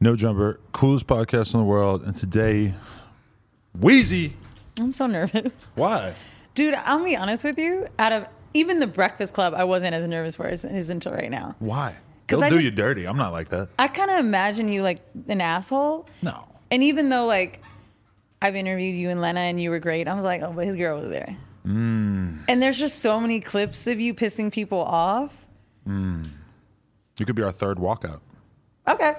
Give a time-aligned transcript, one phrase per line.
[0.00, 2.02] No Jumper, coolest podcast in the world.
[2.04, 2.72] And today,
[3.78, 4.32] Weezy.
[4.78, 5.68] I'm so nervous.
[5.74, 6.14] Why?
[6.54, 7.86] Dude, I'll be honest with you.
[7.98, 11.30] Out of even the Breakfast Club, I wasn't as nervous for as, as until right
[11.30, 11.54] now.
[11.58, 11.96] Why?
[12.28, 13.06] They'll I do just- you dirty.
[13.06, 13.68] I'm not like that.
[13.78, 16.06] I kind of imagine you like an asshole.
[16.22, 16.44] No.
[16.70, 17.60] And even though like
[18.40, 20.76] I've interviewed you and Lena and you were great, I was like, oh, but his
[20.76, 21.36] girl was there.
[21.66, 22.44] Mm.
[22.48, 25.46] And there's just so many clips of you pissing people off.
[25.86, 28.20] You could be our third walkout.
[28.88, 29.14] Okay.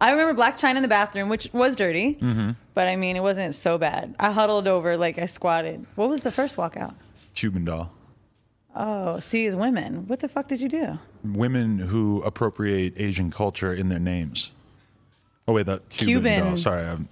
[0.00, 2.50] I remember Blac Chyna in the bathroom, which was dirty, Mm-hmm.
[2.74, 4.14] but I mean, it wasn't so bad.
[4.18, 5.86] I huddled over, like I squatted.
[5.96, 6.94] What was the first walkout?
[7.34, 7.90] Cuban doll.
[8.76, 10.98] Oh, see, as women, what the fuck did you do?
[11.24, 14.52] Women who appropriate Asian culture in their names.
[15.48, 16.46] Oh, wait, the Cuban, Cuban.
[16.48, 16.56] doll.
[16.56, 16.86] Sorry.
[16.86, 17.08] I'm,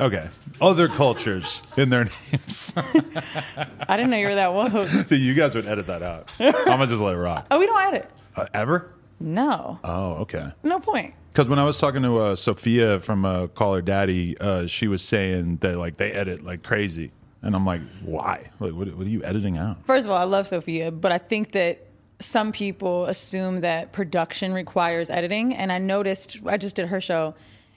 [0.00, 0.28] okay.
[0.60, 2.72] Other cultures in their names.
[2.76, 4.86] I didn't know you were that woke.
[5.06, 6.30] so you guys would edit that out.
[6.38, 7.46] I'm to just let it rock.
[7.50, 8.10] Oh, we don't edit.
[8.36, 8.90] Uh, ever?
[9.18, 10.48] No, Oh, okay.
[10.62, 11.12] no point.
[11.32, 14.88] Because when I was talking to uh, Sofia from uh, Call Her Daddy, uh, she
[14.88, 18.50] was saying that like they edit like crazy, and I'm like, why?
[18.58, 19.86] Like, what, what are you editing out?
[19.86, 21.86] First of all, I love Sofia, but I think that
[22.18, 25.54] some people assume that production requires editing.
[25.54, 27.34] And I noticed, I just did her show,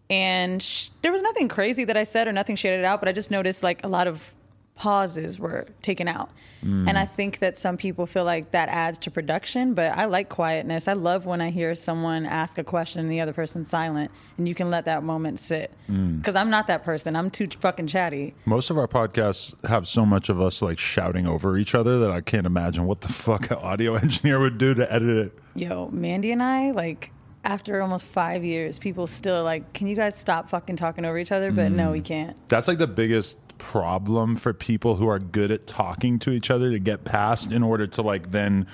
[0.10, 3.08] and sh- there was nothing crazy that I said or nothing she edited out, but
[3.08, 4.34] I just noticed like a lot of
[4.76, 6.30] pauses were taken out.
[6.64, 6.90] Mm.
[6.90, 10.30] And I think that some people feel like that adds to production, but I like
[10.30, 10.88] quietness.
[10.88, 14.48] I love when I hear someone ask a question and the other person's silent and
[14.48, 15.72] you can let that moment sit.
[15.90, 16.18] Mm.
[16.18, 18.34] Because I'm not that person, I'm too fucking chatty.
[18.46, 22.12] Most of our podcasts have so much of us like shouting over each other that
[22.12, 25.40] I can't imagine what the fuck an audio engineer would do to edit it.
[25.56, 27.12] Yo, Mandy and I, like,
[27.44, 31.32] after almost five years, people still like, can you guys stop fucking talking over each
[31.32, 31.52] other?
[31.52, 31.94] But no, mm.
[31.94, 32.36] we can't.
[32.48, 36.70] That's like the biggest problem for people who are good at talking to each other
[36.72, 38.68] to get past in order to like then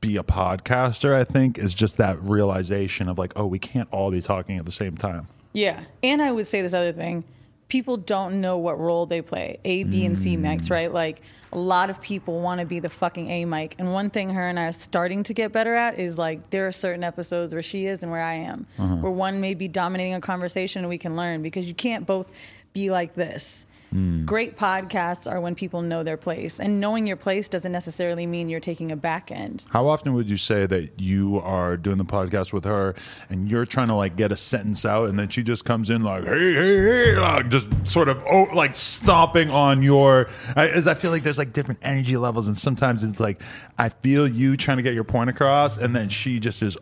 [0.00, 4.10] be a podcaster, I think, is just that realization of like, oh, we can't all
[4.10, 5.28] be talking at the same time.
[5.52, 5.84] Yeah.
[6.02, 7.24] And I would say this other thing
[7.68, 10.42] people don't know what role they play A, B, and C mm.
[10.42, 10.92] mics, right?
[10.92, 11.22] Like,
[11.52, 13.76] a lot of people want to be the fucking A mic.
[13.78, 16.66] And one thing her and I are starting to get better at is like, there
[16.66, 18.96] are certain episodes where she is and where I am, uh-huh.
[18.96, 22.30] where one may be dominating a conversation and we can learn because you can't both
[22.74, 23.64] be like this.
[23.92, 24.24] Mm.
[24.24, 26.58] Great podcasts are when people know their place.
[26.58, 29.64] And knowing your place doesn't necessarily mean you're taking a back end.
[29.70, 32.94] How often would you say that you are doing the podcast with her
[33.28, 36.02] and you're trying to like get a sentence out and then she just comes in
[36.02, 40.28] like, hey, hey, hey, like just sort of oh, like stomping on your.
[40.56, 43.42] I, as I feel like there's like different energy levels and sometimes it's like
[43.78, 46.76] I feel you trying to get your point across and then she just is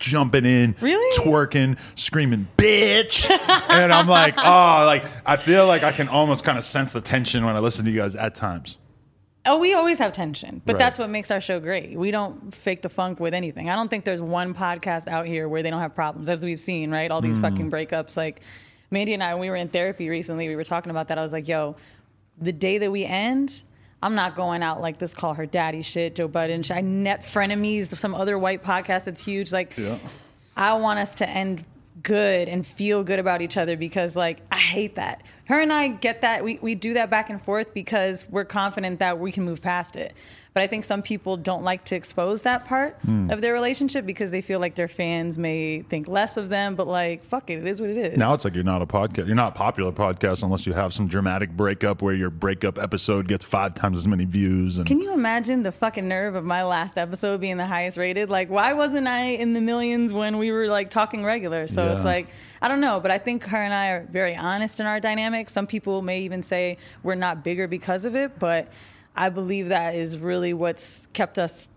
[0.00, 1.18] jumping in, Really?
[1.22, 3.30] twerking, screaming, bitch.
[3.70, 7.00] and I'm like, oh, like I feel like I can almost kind of sense the
[7.00, 8.76] tension when I listen to you guys at times.
[9.46, 10.78] Oh, we always have tension, but Right.
[10.78, 11.96] that's what makes our show great.
[11.96, 13.70] We don't fake the funk with anything.
[13.70, 16.60] I don't think there's one podcast out here where they don't have problems, as we've
[16.60, 17.10] seen, right?
[17.10, 17.42] All these hmm.
[17.42, 18.16] fucking breakups.
[18.16, 18.42] Like
[18.90, 21.18] Mandy and I, when we were in therapy recently, we were talking about that.
[21.18, 21.76] I was like, yo,
[22.38, 23.64] the day that we end,
[24.02, 26.62] I'm not going out like this, call her daddy shit, Joe Budden.
[26.62, 26.76] shit.
[26.76, 29.52] I net frenemies, some other white podcast that's huge.
[29.52, 29.98] Like, Yeah.
[30.56, 31.64] I want us to end
[32.02, 35.22] good and feel good about each other because like I hate that.
[35.50, 36.44] Her and I get that.
[36.44, 39.96] We we do that back and forth because we're confident that we can move past
[39.96, 40.14] it.
[40.54, 43.30] But I think some people don't like to expose that part Hmm.
[43.30, 46.86] of their relationship because they feel like their fans may think less of them, but
[46.86, 48.16] like fuck it, it is what it is.
[48.18, 49.26] Now it's like you're not a podcast.
[49.26, 53.26] You're not a popular podcast unless you have some dramatic breakup where your breakup episode
[53.26, 54.78] gets five times as many views.
[54.78, 58.30] And Can you imagine the fucking nerve of my last episode being the highest rated?
[58.30, 61.66] Like, why wasn't I in the millions when we were like talking regular?
[61.66, 62.28] So it's like,
[62.62, 65.48] I don't know, but I think her and I are very honest in our dynamic.
[65.48, 68.68] Some people may even say we're not bigger because of it, but
[69.16, 71.70] I believe that is really what's kept us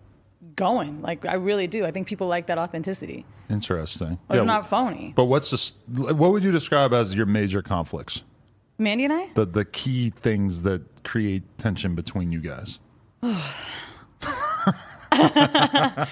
[0.55, 1.01] going.
[1.01, 1.85] Like, I really do.
[1.85, 3.25] I think people like that authenticity.
[3.49, 4.19] interesting.
[4.29, 5.13] It's Yeah, not phony.
[5.15, 5.73] But what's this?
[5.87, 8.23] What would you describe as your major conflicts?
[8.77, 9.29] Mandy and I?
[9.35, 12.79] The the key things that create tension between you guys.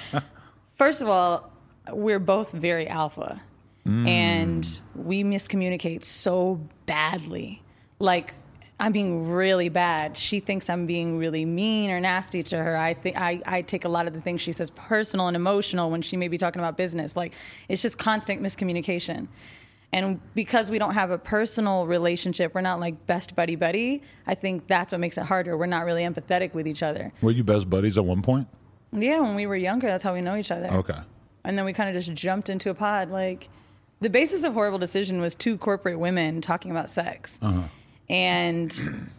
[0.76, 1.52] First of all,
[1.92, 3.42] we're both very alpha
[3.86, 4.81] and mm.
[4.96, 7.64] we miscommunicate so badly.
[8.00, 8.35] Like,
[8.79, 10.17] I'm being really bad.
[10.17, 12.76] She thinks I'm being really mean or nasty to her.
[12.76, 15.91] I think I, I take a lot of the things she says personal and emotional
[15.91, 17.16] when she may be talking about business.
[17.16, 17.34] Like,
[17.70, 19.28] it's just constant miscommunication.
[19.94, 24.02] And because we don't have a personal relationship, we're not like best buddy buddy.
[24.26, 25.58] I think that's what makes it harder.
[25.58, 27.11] We're not really empathetic with each other.
[27.22, 28.47] Were you best buddies at one point?
[28.94, 31.00] Yeah, when we were younger, that's how we know each other Okay.
[31.46, 33.09] and then we kind of just jumped into a pod.
[33.09, 33.50] Like
[34.02, 37.64] the basis of horrible decision was two corporate women talking about sex, uh-huh.
[38.09, 39.09] and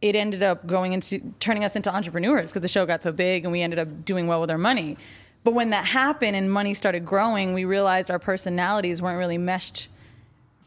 [0.00, 3.44] it ended up going into turning us into entrepreneurs because the show got so big
[3.44, 4.96] and we ended up doing well with our money.
[5.44, 9.88] But when that happened and money started growing, we realized our personalities weren't really meshed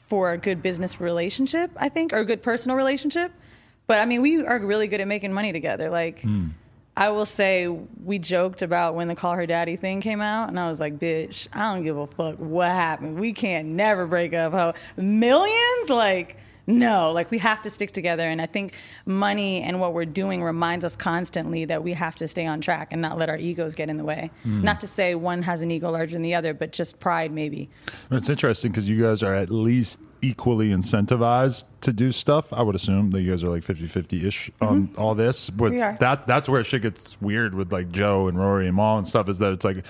[0.08, 3.32] for a good business relationship, I think, or a good personal relationship.
[3.88, 5.90] But I mean, we are really good at making money together.
[5.90, 6.50] Like, hmm.
[6.96, 10.60] I will say, we joked about when the Call Her Daddy thing came out, and
[10.60, 13.20] I was like, bitch, I don't give a fuck what happened.
[13.20, 14.52] We can't never break up.
[14.52, 15.90] How millions?
[15.90, 18.24] Like, no, like we have to stick together.
[18.24, 22.28] And I think money and what we're doing reminds us constantly that we have to
[22.28, 24.30] stay on track and not let our egos get in the way.
[24.44, 24.62] Hmm.
[24.62, 27.70] Not to say one has an ego larger than the other, but just pride, maybe.
[28.12, 32.54] It's interesting because you guys are at least equally incentivized to do stuff.
[32.54, 35.50] I would assume that you guys are like 50 50 ish on all this.
[35.50, 35.98] But Mm-hmm.
[35.98, 39.30] That that's where shit gets weird with like Joe and Rory and Mal and stuff
[39.30, 39.86] is that it's like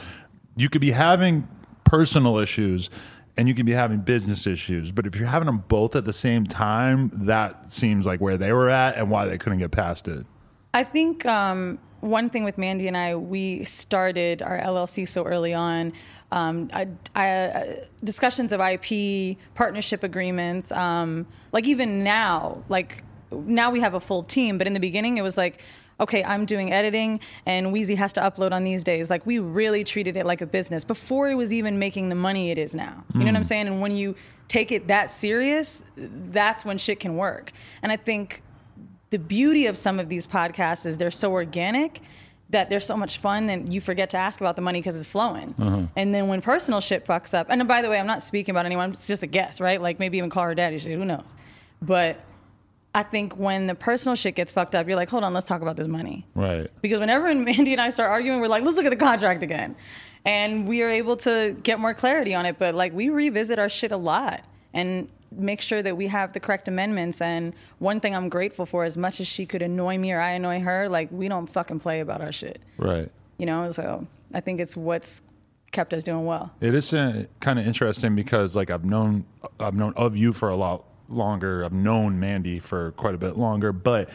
[0.56, 1.48] you could be having
[1.84, 2.90] personal issues
[3.38, 4.92] and you can be having business issues.
[4.92, 8.52] But if you're having them both at the same time, that seems like where they
[8.52, 10.26] were at and why they couldn't get past it.
[10.74, 15.54] I think um, one thing with Mandy and I, we started our LLC so early
[15.54, 15.94] on.
[16.32, 23.72] Um, I, I, uh, discussions of IP, partnership agreements, um, like even now, like now
[23.72, 25.62] we have a full team, but in the beginning it was like,
[26.00, 29.10] okay, I'm doing editing and Weezy has to upload on these days.
[29.10, 32.50] Like we really treated it like a business before it was even making the money
[32.50, 33.04] it is now.
[33.14, 33.68] You know what I'm saying?
[33.68, 34.16] And when you
[34.48, 37.52] take it that serious, that's when shit can work.
[37.84, 38.42] And I think
[39.12, 42.02] the beauty of some of these podcasts is they're so organic
[42.52, 45.10] that they're so much fun that you forget to ask about the money because it's
[45.10, 45.54] flowing.
[45.54, 45.86] Mm-hmm.
[45.96, 48.54] And then when personal shit fucks up, and uh, by the way, I'm not speaking
[48.54, 49.82] about anyone, it's just a guess, right?
[49.82, 51.36] Like maybe even call her daddy shit, who knows?
[51.82, 52.22] But
[52.94, 55.62] I think when the personal shit gets fucked up, you're like, hold on, let's talk
[55.62, 56.26] about this money.
[56.36, 56.70] Right.
[56.82, 59.76] Because whenever Mandy and I start arguing, we're like, let's look at the contract again.
[60.26, 62.60] And we are able to get more clarity on it.
[62.60, 64.44] But like, we revisit our shit a lot
[64.74, 67.22] and make sure that we have the correct amendments.
[67.22, 70.32] And one thing I'm grateful for, as much as she could annoy me or I
[70.32, 72.62] annoy her, like, we don't fucking play about our shit.
[72.78, 73.10] Right.
[73.38, 73.72] You know?
[73.72, 75.22] So I think it's what's
[75.72, 76.52] kept us doing well.
[76.60, 79.26] It is uh, kind of interesting because like I've known
[79.60, 81.64] I've known of you for a lot longer.
[81.64, 84.10] I've known Mandy for quite a bit longer, but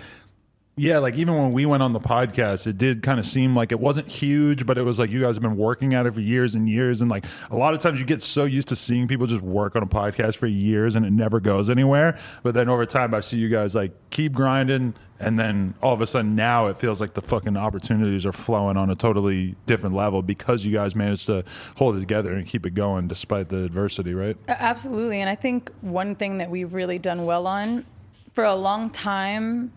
[0.78, 3.72] yeah, like even when we went on the podcast, it did kind of seem like
[3.72, 6.20] it wasn't huge, but it was like you guys have been working at it for
[6.20, 7.00] years and years.
[7.00, 9.74] And like a lot of times you get so used to seeing people just work
[9.74, 12.18] on a podcast for years and it never goes anywhere.
[12.42, 14.92] But then over time, I see you guys like keep grinding.
[15.18, 18.76] And then all of a sudden now it feels like the fucking opportunities are flowing
[18.76, 21.42] on a totally different level because you guys managed to
[21.78, 24.36] hold it together and keep it going despite the adversity, right?
[24.46, 25.22] Absolutely.
[25.22, 27.86] And I think one thing that we've really done well on
[28.34, 29.72] for a long time,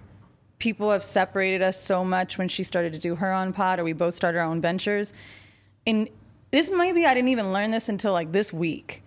[0.59, 3.83] people have separated us so much when she started to do her own pod or
[3.83, 5.13] we both started our own ventures.
[5.87, 6.09] And
[6.51, 9.03] this maybe I didn't even learn this until like this week.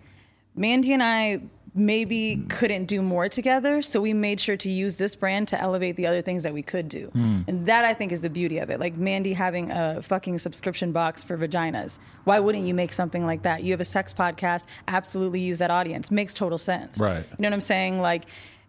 [0.55, 1.41] Mandy and I
[1.75, 5.95] maybe couldn't do more together, so we made sure to use this brand to elevate
[5.95, 7.07] the other things that we could do.
[7.07, 7.41] Hmm.
[7.47, 8.79] And that I think is the beauty of it.
[8.79, 11.97] Like Mandy having a fucking subscription box for vaginas.
[12.25, 13.63] Why wouldn't you make something like that?
[13.63, 16.11] You have a sex podcast, absolutely use that audience.
[16.11, 16.99] Makes total sense.
[16.99, 17.25] Right.
[17.29, 18.01] You know what I'm saying?
[18.01, 18.25] Like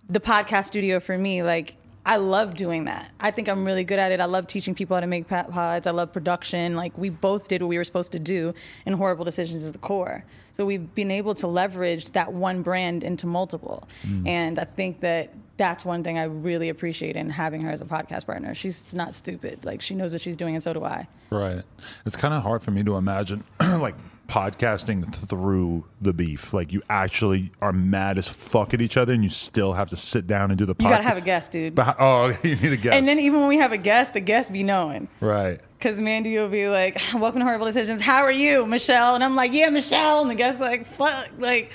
[0.09, 3.11] the podcast studio for me, like I love doing that.
[3.19, 4.21] I think I'm really good at it.
[4.21, 5.87] I love teaching people how to make pods.
[5.87, 6.77] I love production.
[6.77, 8.53] Like we both did what we were supposed to do,
[8.85, 10.25] and horrible decisions is the core.
[10.53, 14.27] So we've been able to leverage that one brand into multiple, mm.
[14.29, 17.85] and I think that that's one thing I really appreciate in having her as a
[17.85, 18.55] podcast partner.
[18.55, 19.65] She's not stupid.
[19.65, 21.09] Like she knows what she's doing, and so do I.
[21.31, 21.63] Right.
[22.05, 23.95] It's kind of hard for me to imagine like
[24.29, 26.53] podcasting through the beef.
[26.53, 29.97] Like you actually are mad as fuck at each other and you still have to
[29.97, 30.83] sit down and do the podcast.
[30.83, 31.75] You gotta have a guest, dude.
[31.75, 32.95] But, oh, you need a guest.
[32.95, 35.09] And then even when we have a guest, the guest be knowing.
[35.21, 35.61] right.
[35.79, 38.01] Because Mandy will be like, "Welcome to Horrible Decisions.
[38.01, 41.73] How are you, Michelle?" And I'm like, "Yeah, Michelle." And the guest's like, "Fuck." Like,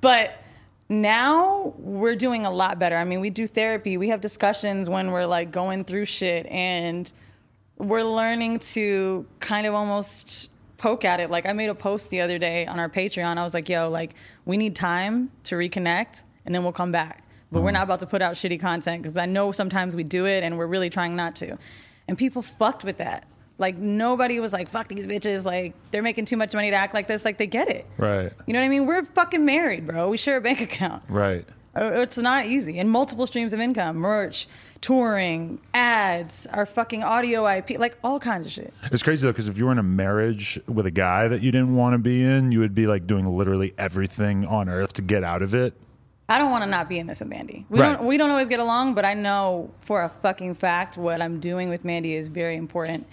[0.00, 0.42] but
[0.88, 2.96] now we're doing a lot better.
[2.96, 3.96] I mean, we do therapy.
[3.96, 7.12] We have discussions when we're like going through shit, and
[7.78, 10.50] we're learning to kind of almost
[10.82, 11.30] poke at it.
[11.30, 13.38] Like, I made a post the other day on our Patreon.
[13.38, 17.22] I was like, "Yo, like, we need time to reconnect, and then we'll come back."
[17.52, 20.26] But we're not about to put out shitty content because I know sometimes we do
[20.26, 21.56] it, and we're really trying not to.
[22.08, 23.24] And people fucked with that.
[23.58, 26.94] Like nobody was like, "Fuck these bitches!" Like they're making too much money to act
[26.94, 27.24] like this.
[27.24, 27.86] Like they get it.
[27.96, 28.32] Right.
[28.46, 28.86] You know what I mean?
[28.86, 30.08] We're fucking married, bro.
[30.08, 31.02] We share a bank account.
[31.08, 31.46] Right.
[31.76, 32.78] Uh, It's not easy.
[32.78, 34.48] And multiple streams of income, merch,
[34.82, 38.74] touring, ads, our fucking audio IP, like all kinds of shit.
[38.90, 41.50] It's crazy though because if you were in a marriage with a guy that you
[41.50, 45.02] didn't want to be in, you would be like doing literally everything on earth to
[45.02, 45.72] get out of it.
[46.28, 47.64] I don't want to not be in this with Mandy.
[47.70, 47.96] We Right.
[47.96, 51.40] don't we don't always get along, but I know for a fucking fact what I'm
[51.40, 53.06] doing with Mandy is very important.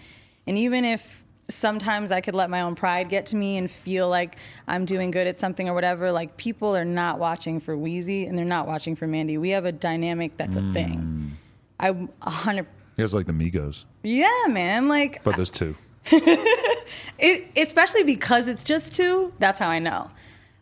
[0.48, 4.08] And even if sometimes I could let my own pride get to me and feel
[4.08, 8.28] like I'm doing good at something or whatever, like people are not watching for Weezy
[8.28, 9.38] and they're not watching for Mandy.
[9.38, 11.00] We have a dynamic that's a thing.
[11.00, 11.36] Mm.
[11.79, 12.67] I'm a hundred
[12.98, 14.88] You guys like the Migos, Yeah, man.
[14.88, 15.75] Like but there's two.
[16.12, 19.33] it especially because it's just two.
[19.39, 20.09] That's how I know.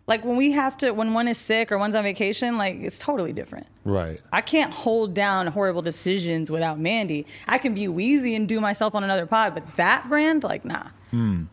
[0.08, 2.98] Like when we have to, when one is sick or one's on vacation, like it's
[2.98, 3.68] totally different.
[3.84, 4.22] Right.
[4.32, 7.26] I can't hold down horrible decisions without Mandy.
[7.46, 10.88] I can be weezy and do myself on another pod, but that brand, like, nah.
[11.12, 11.44] Hmm.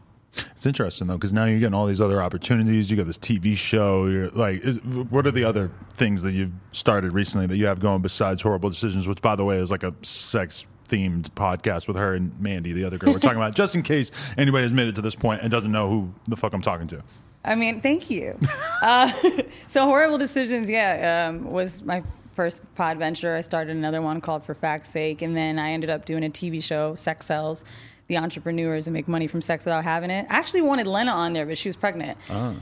[0.56, 2.90] It's interesting though, because now you're getting all these other opportunities.
[2.90, 4.06] You got this TV show.
[4.06, 7.80] You're like, is, what are the other things that you've started recently that you have
[7.80, 9.06] going besides Horrible Decisions?
[9.06, 12.84] Which, by the way, is like a sex themed podcast with her and Mandy, the
[12.84, 13.54] other girl we're talking about.
[13.56, 16.36] Just in case anybody has made it to this point and doesn't know who the
[16.36, 17.02] fuck I'm talking to.
[17.44, 18.38] I mean, thank you.
[18.82, 19.12] uh,
[19.66, 22.02] so horrible decisions, yeah, um, was my
[22.34, 23.36] first pod venture.
[23.36, 26.30] I started another one called For Fact's Sake, and then I ended up doing a
[26.30, 27.64] TV show, Sex Sells,
[28.06, 30.26] the entrepreneurs that make money from sex without having it.
[30.28, 32.18] I actually wanted Lena on there, but she was pregnant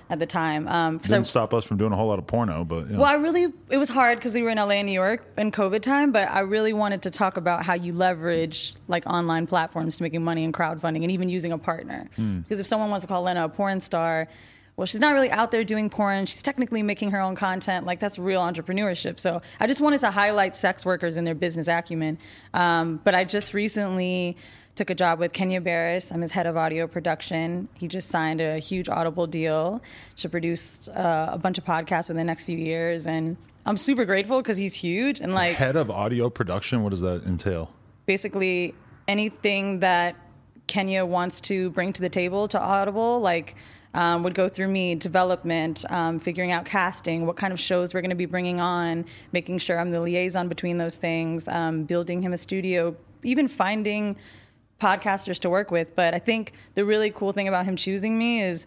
[0.08, 0.68] at the time.
[0.68, 2.92] Um, 'cause I- Didn't stop us from doing a whole lot of porno, but you
[2.92, 3.00] know.
[3.00, 5.50] well, I really, it was hard because we were in LA and New York in
[5.50, 9.96] COVID time, but I really wanted to talk about how you leverage like online platforms
[9.96, 12.08] to making money in crowdfunding and even using a partner.
[12.16, 14.28] Because if someone wants to call Lena a porn star,
[14.76, 16.24] well, she's not really out there doing porn.
[16.24, 17.84] She's technically making her own content.
[17.84, 19.20] Like that's real entrepreneurship.
[19.20, 22.16] So I just wanted to highlight sex workers and their business acumen.
[22.54, 24.36] Um, but I just recently
[24.74, 26.10] took a job with Kenya Barris.
[26.10, 27.68] I'm his head of audio production.
[27.74, 29.82] He just signed a huge Audible deal
[30.16, 33.36] to produce uh, a bunch of podcasts within the next few years, and
[33.66, 36.82] I'm super grateful because he's huge and like Head of audio production.
[36.82, 37.70] What does that entail?
[38.06, 38.74] basically
[39.06, 40.16] anything that
[40.66, 43.56] Kenya wants to bring to the table to Audible, like.
[43.94, 48.00] Um, would go through me development, um, figuring out casting, what kind of shows we're
[48.00, 52.22] going to be bringing on, making sure I'm the liaison between those things, um, building
[52.22, 54.16] him a studio, even finding
[54.82, 55.94] podcasters to work with.
[55.94, 58.66] But I think the really cool thing about him choosing me is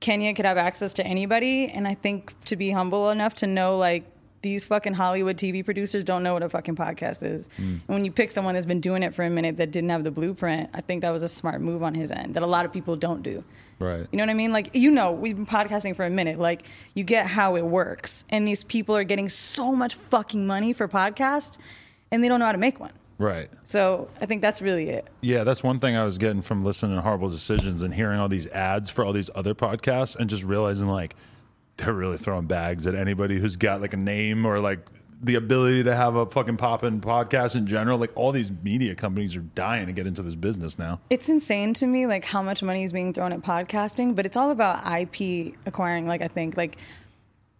[0.00, 3.78] Kenya could have access to anybody, and I think to be humble enough to know
[3.78, 4.04] like
[4.42, 7.48] these fucking Hollywood TV producers don't know what a fucking podcast is.
[7.58, 7.58] Mm.
[7.58, 10.02] And when you pick someone that's been doing it for a minute that didn't have
[10.02, 12.64] the blueprint, I think that was a smart move on his end that a lot
[12.64, 13.42] of people don't do.
[13.78, 14.06] Right.
[14.10, 14.52] You know what I mean?
[14.52, 16.38] Like, you know, we've been podcasting for a minute.
[16.38, 16.62] Like,
[16.94, 18.24] you get how it works.
[18.30, 21.58] And these people are getting so much fucking money for podcasts
[22.10, 22.92] and they don't know how to make one.
[23.20, 23.50] Right.
[23.64, 25.06] So I think that's really it.
[25.20, 28.30] Yeah, that's one thing I was getting from listening to Horrible Decisions and hearing all
[28.30, 31.14] these ads for all these other podcasts and just realizing like
[31.76, 34.80] they're really throwing bags at anybody who's got like a name or like
[35.22, 37.98] the ability to have a fucking poppin' podcast in general.
[37.98, 40.98] Like all these media companies are dying to get into this business now.
[41.10, 44.38] It's insane to me, like how much money is being thrown at podcasting, but it's
[44.38, 46.06] all about IP acquiring.
[46.06, 46.78] Like I think, like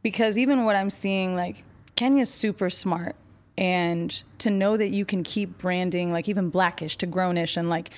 [0.02, 1.64] because even what I'm seeing, like
[1.96, 3.14] Kenya's super smart,
[3.60, 7.90] and to know that you can keep branding, like even Blackish to Grownish, and like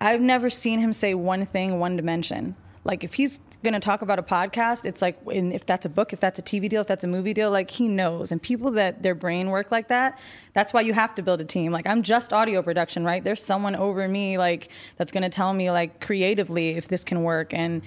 [0.00, 2.56] I've never seen him say one thing, one dimension.
[2.82, 6.12] Like if he's going to talk about a podcast, it's like if that's a book,
[6.12, 8.32] if that's a TV deal, if that's a movie deal, like he knows.
[8.32, 10.18] And people that their brain work like that,
[10.54, 11.70] that's why you have to build a team.
[11.70, 13.22] Like I'm just audio production, right?
[13.22, 17.22] There's someone over me like that's going to tell me like creatively if this can
[17.22, 17.54] work.
[17.54, 17.82] And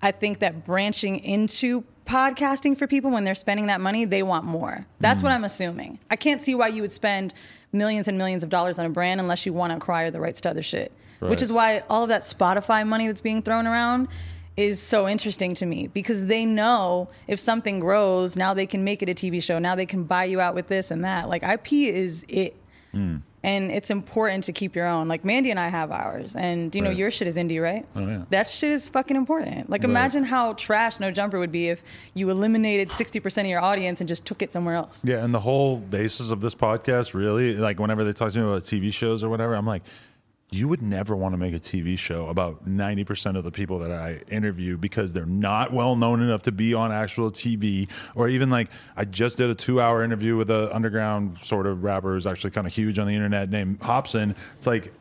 [0.00, 4.46] I think that branching into podcasting for people when they're spending that money, they want
[4.46, 4.86] more.
[4.98, 5.36] That's what mm-hmm.
[5.36, 5.98] I'm assuming.
[6.10, 7.34] I can't see why you would spend
[7.70, 10.40] millions and millions of dollars on a brand unless you want to acquire the rights
[10.40, 10.90] to other shit.
[11.20, 11.28] Right.
[11.28, 14.08] Which is why all of that Spotify money that's being thrown around
[14.56, 19.02] is so interesting to me because they know if something grows, now they can make
[19.02, 19.58] it a TV show.
[19.58, 21.28] Now they can buy you out with this and that.
[21.28, 22.56] Like IP is it.
[22.94, 23.22] Mm.
[23.48, 25.08] And it's important to keep your own.
[25.08, 26.98] Like Mandy and I have ours, and you know Right.
[26.98, 27.86] your shit is indie, right?
[27.96, 28.22] Oh, yeah.
[28.28, 29.70] That shit is fucking important.
[29.70, 29.88] Like Right.
[29.90, 31.82] imagine how trash No Jumper would be if
[32.14, 35.00] you eliminated sixty percent of your audience and just took it somewhere else.
[35.02, 38.44] Yeah, and the whole basis of this podcast really, like whenever they talk to me
[38.44, 39.82] about TV shows or whatever, I'm like,
[40.50, 43.92] you would never want to make a TV show about 90% of the people that
[43.92, 47.88] I interview because they're not well known enough to be on actual TV.
[48.14, 51.84] Or even like, I just did a two hour interview with an underground sort of
[51.84, 54.34] rapper who's actually kind of huge on the internet named Hopsin.
[54.56, 54.92] It's like,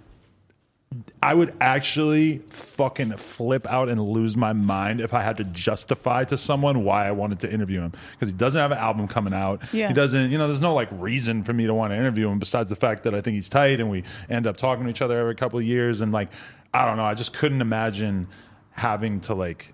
[1.22, 6.24] I would actually fucking flip out and lose my mind if I had to justify
[6.26, 9.34] to someone why I wanted to interview him because he doesn't have an album coming
[9.34, 9.62] out.
[9.74, 9.90] Yeah.
[9.90, 12.40] He doesn't, you know, there's no like reason for me to want to interview him
[12.40, 15.02] besides the fact that I think he's tight and we end up talking to each
[15.02, 16.30] other every couple of years and like
[16.74, 18.28] I don't know, I just couldn't imagine
[18.72, 19.74] having to like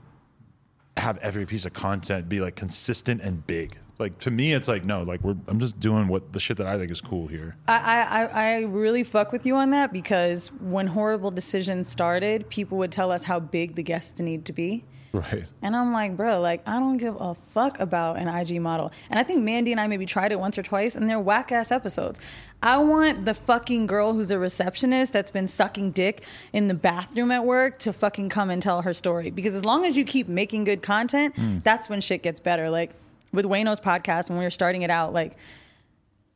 [0.98, 3.78] have every piece of content be like consistent and big.
[4.00, 6.68] Like to me, it's like no, like we're I'm just doing what the shit that
[6.68, 7.56] I think is cool here.
[7.68, 12.78] I, I, I really fuck with you on that because when Horrible Decisions started, people
[12.80, 14.84] would tell us how big the guests need to be.
[15.14, 15.46] Right.
[15.62, 18.92] And I'm like, bro, like I don't give a fuck about an IG model.
[19.12, 21.52] And I think Mandy and I maybe tried it once or twice, and they're whack
[21.52, 22.20] ass episodes.
[22.64, 27.30] I want the fucking girl who's a receptionist that's been sucking dick in the bathroom
[27.30, 29.30] at work to fucking come and tell her story.
[29.30, 31.62] Because as long as you keep making good content, mm.
[31.64, 32.72] that's when shit gets better.
[32.72, 32.92] Like
[33.34, 35.36] with Wayno's podcast, when we were starting it out, like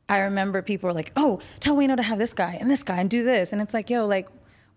[0.08, 2.98] I remember people were like, "Oh, tell Wayno to have this guy and this guy
[2.98, 4.28] and do this," and it's like, yo, like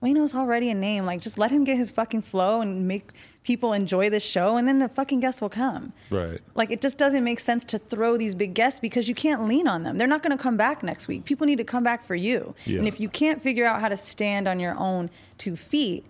[0.01, 1.05] Wayno's already a name.
[1.05, 3.11] Like, just let him get his fucking flow and make
[3.43, 5.93] people enjoy this show, and then the fucking guests will come.
[6.09, 6.41] Right.
[6.55, 9.67] Like, it just doesn't make sense to throw these big guests because you can't lean
[9.67, 9.97] on them.
[9.97, 11.25] They're not going to come back next week.
[11.25, 12.55] People need to come back for you.
[12.65, 12.79] Yeah.
[12.79, 16.05] And if you can't figure out how to stand on your own two feet,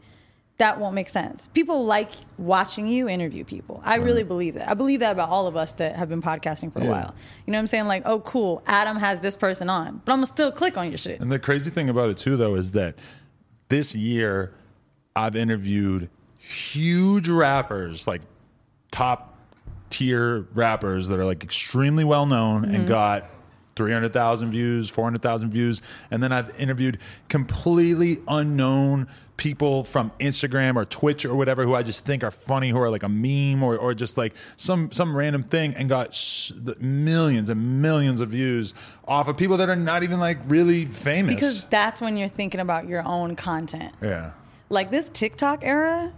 [0.62, 1.48] that won't make sense.
[1.48, 3.82] People like watching you interview people.
[3.84, 4.70] I really believe that.
[4.70, 7.16] I believe that about all of us that have been podcasting for a while.
[7.48, 7.88] You know what I'm saying?
[7.88, 11.00] Like, oh, cool, Adam has this person on, but I'm gonna still click on your
[11.00, 11.20] shit.
[11.20, 12.94] And the crazy thing about it too, though, is that
[13.70, 14.54] this year
[15.16, 18.22] I've interviewed huge rappers, like
[18.92, 19.36] top
[19.90, 22.76] tier rappers that are like extremely well known Mm-hmm.
[22.76, 23.30] and got
[23.78, 25.82] 300,000 views, 400,000 views.
[26.12, 27.00] And then I've interviewed
[27.30, 29.08] completely unknown
[29.42, 32.92] people from Instagram or Twitch or whatever who I just think are funny, who are
[32.92, 37.50] like a meme or, or just like some, some random thing and got sh- millions
[37.50, 38.76] and millions of views
[39.08, 41.34] off of people that are not even like really famous.
[41.34, 43.96] Because that's when you're thinking about your own content.
[44.00, 44.34] yeah.
[44.70, 46.14] Like this TikTok era,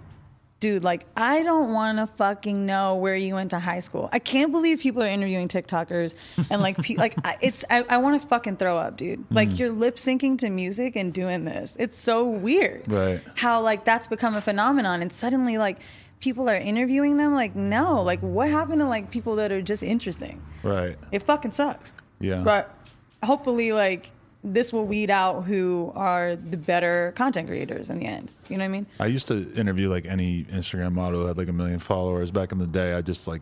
[0.63, 4.07] dude, like I don't want to fucking know where you went to high school.
[4.13, 6.15] I can't believe people are interviewing TikTokers
[6.49, 9.25] and like pe- like I, it's I, I want to fucking throw up, dude.
[9.29, 9.57] Like Mm.
[9.59, 11.75] you're lip syncing to music and doing this.
[11.77, 12.89] It's so weird.
[12.89, 13.19] Right.
[13.35, 15.79] How like that's become a phenomenon and suddenly like
[16.21, 19.83] people are interviewing them like no, like what happened to like people that are just
[19.83, 20.41] interesting?
[20.63, 20.97] Right.
[21.11, 21.91] It fucking sucks.
[22.21, 22.41] Yeah.
[22.41, 22.73] But
[23.21, 24.11] hopefully, like
[24.43, 28.31] this will weed out who are the better content creators in the end.
[28.49, 28.85] You know what I mean?
[28.99, 32.51] I used to interview like any Instagram model that had like a million followers back
[32.51, 32.93] in the day.
[32.93, 33.41] I just like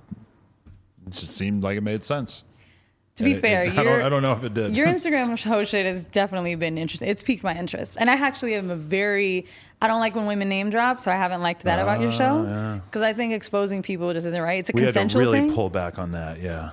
[1.08, 2.44] it just seemed like it made sense.
[3.18, 4.76] To be And fair, it- I, don't, I don't know if it did.
[4.76, 7.10] your Instagram show shit has definitely been interesting.
[7.10, 9.46] It's piqued my interest, and I actually am a very
[9.82, 12.18] I don't like when women name drop, so I haven't liked that about your ah,
[12.18, 12.80] show yeah.
[12.86, 14.60] because I think exposing people just isn't right.
[14.60, 15.54] It's a we had to really thing.
[15.54, 16.40] pull back on that.
[16.40, 16.70] Yeah.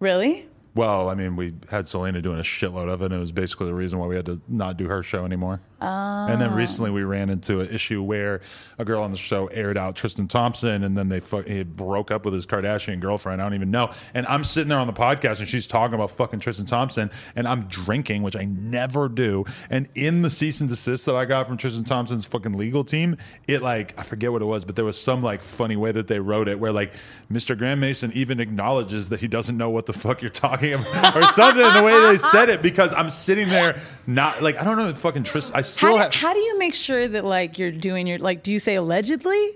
[0.00, 0.47] really?
[0.78, 3.66] Well, I mean, we had Celina doing a shitload of it, and it was basically
[3.66, 5.60] the reason why we had to not do her show anymore.
[5.80, 8.40] And then recently we ran into an issue where
[8.78, 12.10] a girl on the show aired out Tristan Thompson, and then they fu- he broke
[12.10, 13.40] up with his Kardashian girlfriend.
[13.40, 13.90] I don't even know.
[14.14, 17.46] And I'm sitting there on the podcast, and she's talking about fucking Tristan Thompson, and
[17.46, 19.44] I'm drinking, which I never do.
[19.70, 23.16] And in the cease and desist that I got from Tristan Thompson's fucking legal team,
[23.46, 26.08] it like I forget what it was, but there was some like funny way that
[26.08, 26.94] they wrote it, where like
[27.32, 27.56] Mr.
[27.56, 31.22] Graham Mason even acknowledges that he doesn't know what the fuck you're talking about, or
[31.32, 31.62] something.
[31.72, 34.94] the way they said it, because I'm sitting there not like I don't know the
[34.94, 35.54] fucking Tristan.
[35.54, 36.14] I still How, have.
[36.14, 38.42] how do you make sure that like you're doing your like?
[38.42, 39.50] Do you say allegedly?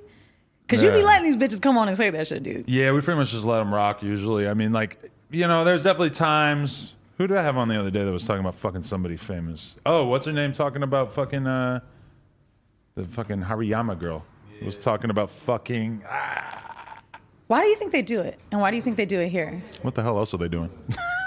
[0.66, 1.04] Because you'd be Yeah.
[1.06, 2.64] letting these bitches come on and say that shit, dude.
[2.68, 4.46] Yeah, we pretty much just let them rock usually.
[4.46, 6.94] I mean, like, you know, there's definitely times.
[7.18, 9.74] Who did I have on the other day that was talking about fucking somebody famous?
[9.84, 11.80] Oh, what's her name talking about fucking, uh,
[12.94, 14.24] the fucking Hariyama girl
[14.64, 16.02] was talking about fucking.
[16.08, 16.71] Ah,
[17.52, 18.40] Why do you think they do it?
[18.50, 19.62] And why do you think they do it here?
[19.82, 20.70] what the hell else are they doing?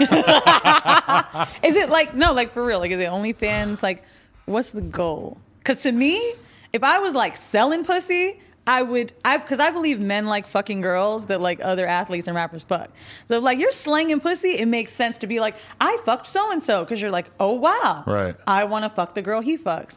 [0.00, 2.80] Is it like no, like for real?
[2.80, 3.80] Like is it OnlyFans?
[3.80, 4.02] Like,
[4.44, 5.38] what's the goal?
[5.58, 6.34] Because to me,
[6.72, 10.80] if I was like selling pussy, I would I because I believe men like fucking
[10.80, 12.90] girls that like other athletes and rappers fuck.
[13.28, 16.60] So like you're slanging pussy, it makes sense to be like I fucked so and
[16.60, 18.34] so because you're like oh wow Right.
[18.48, 19.96] I want to fuck the girl he fucks.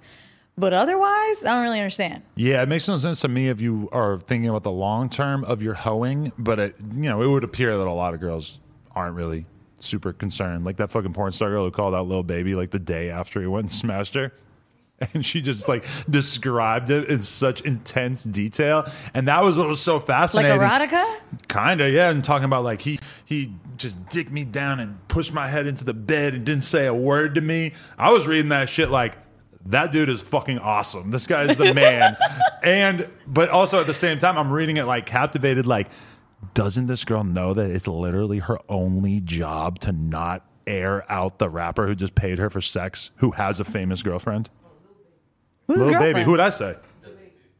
[0.59, 2.21] But otherwise, I don't really understand.
[2.35, 5.45] Yeah, it makes no sense to me if you are thinking about the long term
[5.45, 8.59] of your hoeing, but it, you know, it would appear that a lot of girls
[8.93, 9.45] aren't really
[9.77, 10.65] super concerned.
[10.65, 13.39] Like that fucking porn star girl who called out little Baby like the day after
[13.39, 14.33] he went and smashed her.
[15.13, 18.85] And she just like described it in such intense detail.
[19.13, 20.59] And that was what was so fascinating.
[20.59, 21.19] Like erotica?
[21.47, 25.47] Kinda, yeah, and talking about like he he just dicked me down and pushed my
[25.47, 27.71] head into the bed and didn't say a word to me.
[27.97, 29.15] I was reading that shit like
[29.69, 31.11] that dude is fucking awesome.
[31.11, 32.17] This guy is the man.
[32.63, 35.65] and but also at the same time, I'm reading it like captivated.
[35.67, 35.89] Like,
[36.53, 41.49] doesn't this girl know that it's literally her only job to not air out the
[41.49, 44.49] rapper who just paid her for sex, who has a famous girlfriend?
[45.67, 46.23] Who's Little baby.
[46.23, 46.75] Who would I say?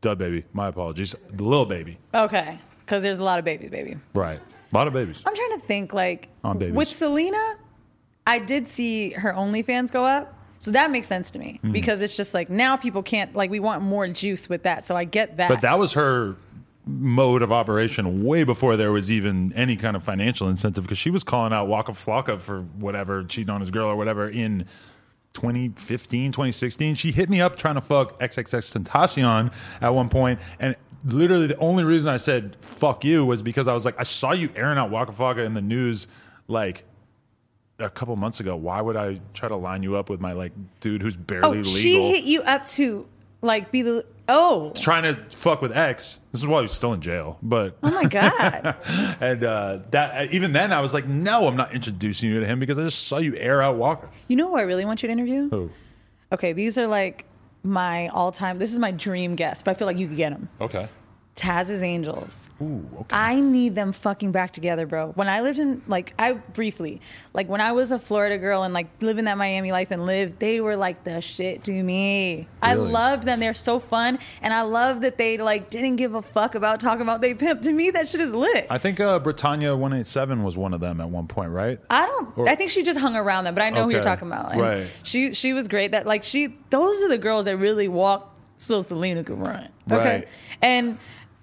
[0.01, 0.45] DaBaby.
[0.53, 1.15] My apologies.
[1.31, 1.97] The little baby.
[2.13, 3.97] Okay, because there's a lot of babies, baby.
[4.13, 4.39] Right.
[4.71, 5.23] A lot of babies.
[5.25, 6.75] I'm trying to think like On babies.
[6.75, 7.55] with Celina,
[8.25, 10.38] I did see her OnlyFans go up.
[10.59, 11.71] So that makes sense to me Mm-hmm.
[11.71, 14.85] because it's just like now people can't like we want more juice with that.
[14.85, 15.49] So I get that.
[15.49, 16.35] But that was her
[16.85, 21.09] mode of operation way before there was even any kind of financial incentive because she
[21.11, 24.65] was calling out Waka Flocka for whatever, cheating on his girl or whatever in
[25.33, 26.95] 2015, 2016.
[26.95, 31.83] She hit me up trying to fuck XXXTentacion at one point, and literally the only
[31.83, 34.89] reason I said fuck you was because I was like, I saw you airing out
[34.89, 36.07] Waka Flocka in the news
[36.47, 36.83] like
[37.79, 38.55] a couple months ago.
[38.55, 41.57] Why would I try to line you up with my like dude who's oh, barely
[41.59, 41.71] legal?
[41.71, 43.07] she hit you up to
[43.41, 46.19] like be the oh trying to fuck with X.
[46.31, 48.77] This is why he was still in jail, but oh my god.
[49.21, 52.59] and uh, that even then I was like, no, I'm not introducing you to him
[52.59, 54.09] because I just saw you air out Waka.
[54.27, 55.49] you know who I really want you to interview?
[55.49, 55.69] Who?
[56.31, 57.25] Okay, these are like
[57.63, 58.59] my all time.
[58.59, 60.49] This is my dream guest, but I feel like you could get him.
[60.61, 60.87] Okay.
[61.39, 62.49] Taz's Angels.
[62.61, 63.15] Ooh, okay.
[63.15, 65.13] I need them fucking back together, bro.
[65.15, 66.99] When I lived in like I briefly,
[67.33, 70.39] like when I was a Florida girl and like living that Miami life and lived,
[70.39, 72.49] they were like the shit to me.
[72.61, 73.39] I loved them.
[73.39, 77.03] They're so fun, and I love that they like didn't give a fuck about talking
[77.03, 77.61] about they pimp.
[77.61, 78.67] To me, that shit is lit.
[78.69, 81.79] I think uh, Brittanya 187 was one of them at one point, right?
[81.89, 82.37] I don't.
[82.37, 84.51] Or- I think she just hung around them, but I know who you're talking about.
[84.51, 84.87] And Right.
[85.03, 85.91] She she was great.
[85.91, 86.53] That like she.
[86.69, 89.69] Those are the girls that really walk so Celina could run.
[89.89, 89.97] Okay.
[90.19, 90.27] Right.
[90.61, 90.97] And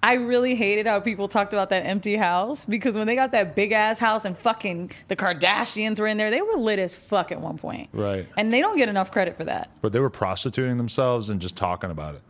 [0.07, 3.57] I really hated how people talked about that empty house because when they got that
[3.57, 7.33] big ass house and fucking the Kardashians were in there, they were lit as fuck
[7.33, 7.89] at one point.
[7.93, 8.25] Right.
[8.37, 9.69] And they don't get enough credit for that.
[9.83, 12.23] But they were prostituting themselves and just talking about it.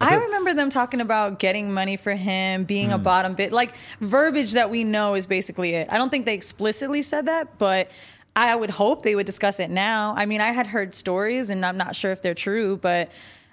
[0.00, 3.02] I remember them talking about getting money for him, being a Hmm.
[3.02, 5.88] bottom bit, like verbiage that we know is basically it.
[5.92, 7.90] I don't think they explicitly said that, but
[8.34, 10.14] I would hope they would discuss it now.
[10.16, 13.10] I mean, I had heard stories and I'm not sure if they're true, but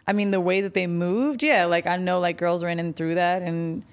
[0.07, 2.93] I mean, the way that they moved, yeah, like I know like girls ran in
[2.93, 3.83] through that and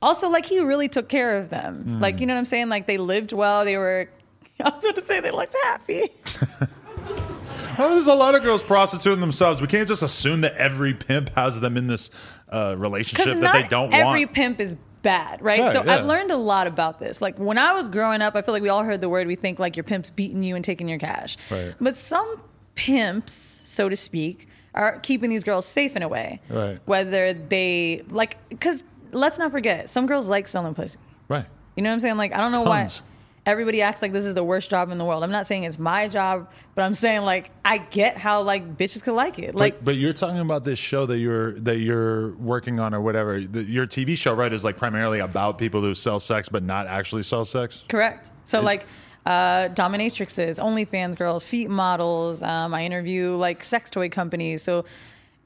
[0.00, 1.82] also like he really took care of them.
[1.82, 2.00] Hmm.
[2.00, 2.68] Like, you know what I'm saying?
[2.68, 4.08] Like they lived well, they were
[4.60, 6.08] I was going to say they looked happy.
[7.78, 9.60] Well, there's a lot of girls prostituting themselves.
[9.60, 12.10] We can't just assume that every pimp has them in this
[12.48, 14.16] uh, relationship that they don't every want.
[14.16, 15.60] Every pimp is bad, right?
[15.60, 15.96] Right, so yeah.
[15.96, 17.20] I've learned a lot about this.
[17.20, 19.26] Like when I was growing up, I feel like we all heard the word.
[19.26, 21.36] We think like your pimp's beating you and taking your cash.
[21.50, 21.74] Right.
[21.78, 22.40] But some
[22.76, 26.40] pimps, so to speak, are keeping these girls safe in a way.
[26.48, 26.78] Right.
[26.84, 30.98] Whether they like, because let's not forget, some girls like selling pussy.
[31.28, 31.46] right.
[31.76, 32.16] You know what I'm saying?
[32.16, 33.02] Like I don't know Tons.
[33.02, 33.06] why
[33.44, 35.22] everybody acts like this is the worst job in the world.
[35.22, 39.02] I'm not saying it's my job, but I'm saying like I get how like bitches
[39.02, 39.54] could like it.
[39.54, 43.00] Like But, but you're talking about this show that you're that you're working on or
[43.02, 43.40] whatever.
[43.40, 46.86] The, your TV show, right, is like primarily about people who sell sex but not
[46.86, 47.84] actually sell sex.
[47.88, 48.30] Correct.
[48.46, 48.86] So like
[49.26, 52.42] uh, dominatrixes, OnlyFans girls, feet models.
[52.42, 54.62] Um, I interview like sex toy companies.
[54.62, 54.84] So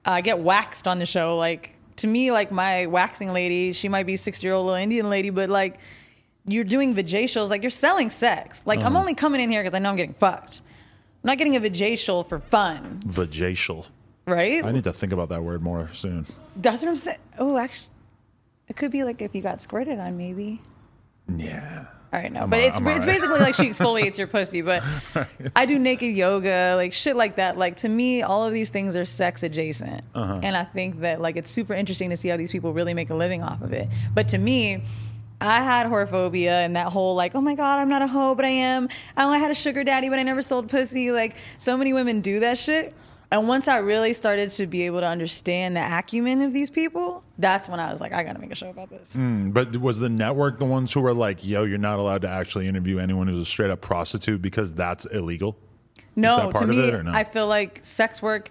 [0.05, 1.39] I get waxed on the show.
[1.39, 5.09] Like to me, like my waxing lady, she might be sixty year old little Indian
[5.09, 5.79] lady, but like
[6.47, 8.63] you're doing vajacials, like you're selling sex.
[8.67, 10.61] Like I'm only coming in here because I know I'm getting fucked.
[11.23, 13.87] I'm not getting a vajacial for fun, Vajacial.
[14.27, 14.65] right?
[14.65, 16.27] I need to think about that word more soon.
[16.57, 17.19] That's what I'm saying.
[17.39, 17.91] Oh, actually,
[18.69, 20.63] it could be like if you got squirted on, maybe.
[21.29, 21.87] Yeah.
[22.13, 23.15] All right, no, I'm but all- it's I'm it's right.
[23.15, 24.63] basically like she exfoliates your pussy.
[24.63, 24.83] But
[25.55, 27.57] I do naked yoga, like shit like that.
[27.57, 30.41] Like to me, all of these things are sex adjacent, Uh-huh.
[30.43, 33.11] and I think that like it's super interesting to see how these people really make
[33.11, 33.89] a living off of it.
[34.15, 34.83] But to me.
[35.43, 38.45] I had whorephobia and that whole like, oh my god, I'm not a hoe, but
[38.45, 38.91] I am.
[39.17, 41.13] I only had a sugar daddy, but I never sold pussy.
[41.13, 42.95] Like so many women do that shit.
[43.33, 47.23] And once I really started to be able to understand the acumen of these people,
[47.39, 49.15] that's when I was like, I gotta make a show about this.
[49.15, 52.29] Mm, But was the network the ones who were like, "Yo, you're not allowed to
[52.29, 55.57] actually interview anyone who's a straight up prostitute because that's illegal"?
[56.17, 57.13] No, to me, no?
[57.13, 58.51] I feel like sex work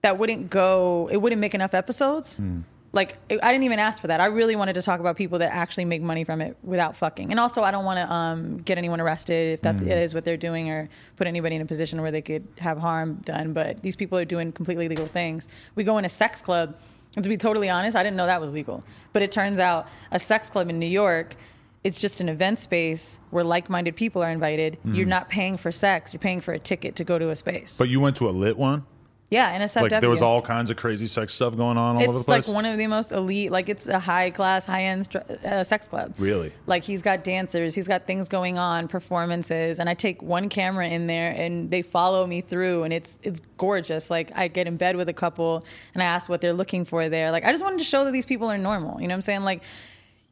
[0.00, 1.08] that wouldn't go.
[1.12, 2.38] It wouldn't make enough episodes.
[2.38, 2.60] Hmm.
[2.94, 4.20] Like I didn't even ask for that.
[4.20, 7.30] I really wanted to talk about people that actually make money from it without fucking.
[7.32, 9.88] And also, I don't want to um, get anyone arrested if that's Hmm.
[9.90, 12.78] it is what they're doing, or put anybody in a position where they could have
[12.78, 13.52] harm done.
[13.52, 15.48] But these people are doing completely legal things.
[15.74, 16.76] We go in a sex club,
[17.16, 18.84] and to be totally honest, I didn't know that was legal.
[19.12, 21.34] But it turns out a sex club in New York.
[21.82, 24.78] It's just an event space where like-minded people are invited.
[24.84, 24.94] Hmm.
[24.94, 27.76] You're not paying for sex; you're paying for a ticket to go to a space.
[27.76, 28.86] But you went to a lit one.
[29.34, 29.90] Yeah, in a SFW.
[29.90, 32.24] Like there was all kinds of crazy sex stuff going on all over the It's
[32.24, 32.46] place.
[32.46, 35.08] like one of the most elite, like it's a high class, high end
[35.44, 36.14] uh, sex club.
[36.18, 36.52] Really?
[36.66, 40.86] Like he's got dancers, he's got things going on, performances, and I take one camera
[40.86, 44.08] in there and they follow me through, and it's it's gorgeous.
[44.08, 47.08] Like I get in bed with a couple and I ask what they're looking for
[47.08, 47.32] there.
[47.32, 49.00] Like I just wanted to show that these people are normal.
[49.00, 49.42] You know what I'm saying?
[49.42, 49.62] Like.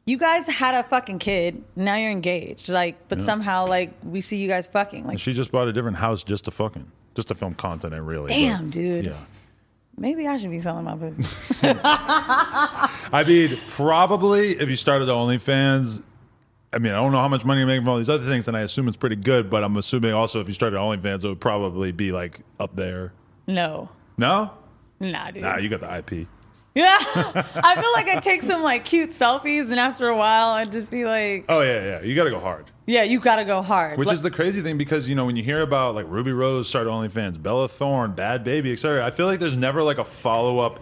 [0.05, 1.63] You guys had a fucking kid.
[1.77, 2.67] Now you're engaged.
[2.67, 5.07] Like, but somehow, like, we see you guys fucking.
[5.07, 8.07] Like, she just bought a different house just to fucking just to film content and
[8.07, 8.27] really.
[8.27, 9.05] Damn, but- dude.
[9.05, 9.13] Yeah.
[9.97, 11.23] maybe I should be selling my pussy.
[11.63, 16.01] I mean, probably if you started OnlyFans,
[16.71, 18.47] I mean, I don't know how much money you're making from all these other things,
[18.47, 19.49] and I assume it's pretty good.
[19.49, 23.13] But I'm assuming also if you started OnlyFans, it would probably be like up there.
[23.47, 24.51] no, No,
[24.99, 25.43] nah, dude.
[25.43, 26.27] nah, you got the IP.
[26.75, 30.71] Yeah, I feel like I take some like cute selfies, and after a while, I'd
[30.71, 32.65] just be like, Oh yeah, yeah, you got to go hard.
[32.87, 35.25] "Yeah, you got to go hard." Which Like- is the crazy thing because you know
[35.25, 39.05] when you hear about like Ruby Rose started OnlyFans, Bella Thorne, Bhad Bhabie, etc.
[39.05, 40.79] I feel like there's never like a follow up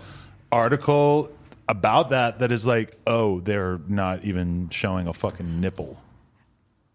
[0.51, 1.29] article
[1.69, 6.01] about that that is like, oh, they're not even showing a fucking nipple.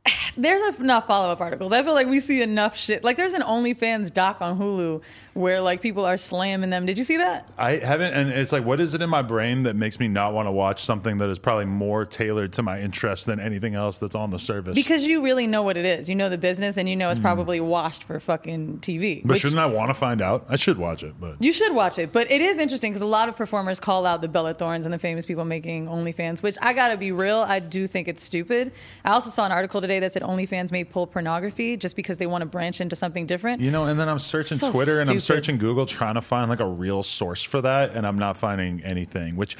[0.37, 1.73] There's enough follow up articles.
[1.73, 3.03] I feel like we see enough shit.
[3.05, 5.01] Like there's an OnlyFans doc on Hulu
[5.35, 6.87] where like people are slamming them.
[6.87, 7.49] Did you see that?
[7.59, 10.33] I haven't, and it's like, what is it in my brain that makes me not
[10.35, 13.99] want to watch something that is probably more tailored to my interest than anything else
[13.99, 14.75] that's on the service?
[14.75, 16.09] Because you really know what it is.
[16.09, 19.23] You know the business, and you know it's probably washed for fucking TV.
[19.23, 19.29] Hmm.
[19.29, 20.47] but which- shouldn't I want to find out?
[20.49, 23.07] I should watch it, but You should watch it, but it is interesting because a
[23.07, 26.57] lot of performers call out the Bella Thornes and the famous people making OnlyFans, which
[26.63, 28.73] I gotta be real, I do think it's stupid.
[29.05, 32.27] I also saw an article today that said OnlyFans may pull pornography just because they
[32.27, 33.61] want to branch into something different.
[33.61, 36.51] You know, and then I'm searching So Twitter and I'm searching Google trying to find
[36.51, 39.57] like a real source for that, and I'm not finding anything, which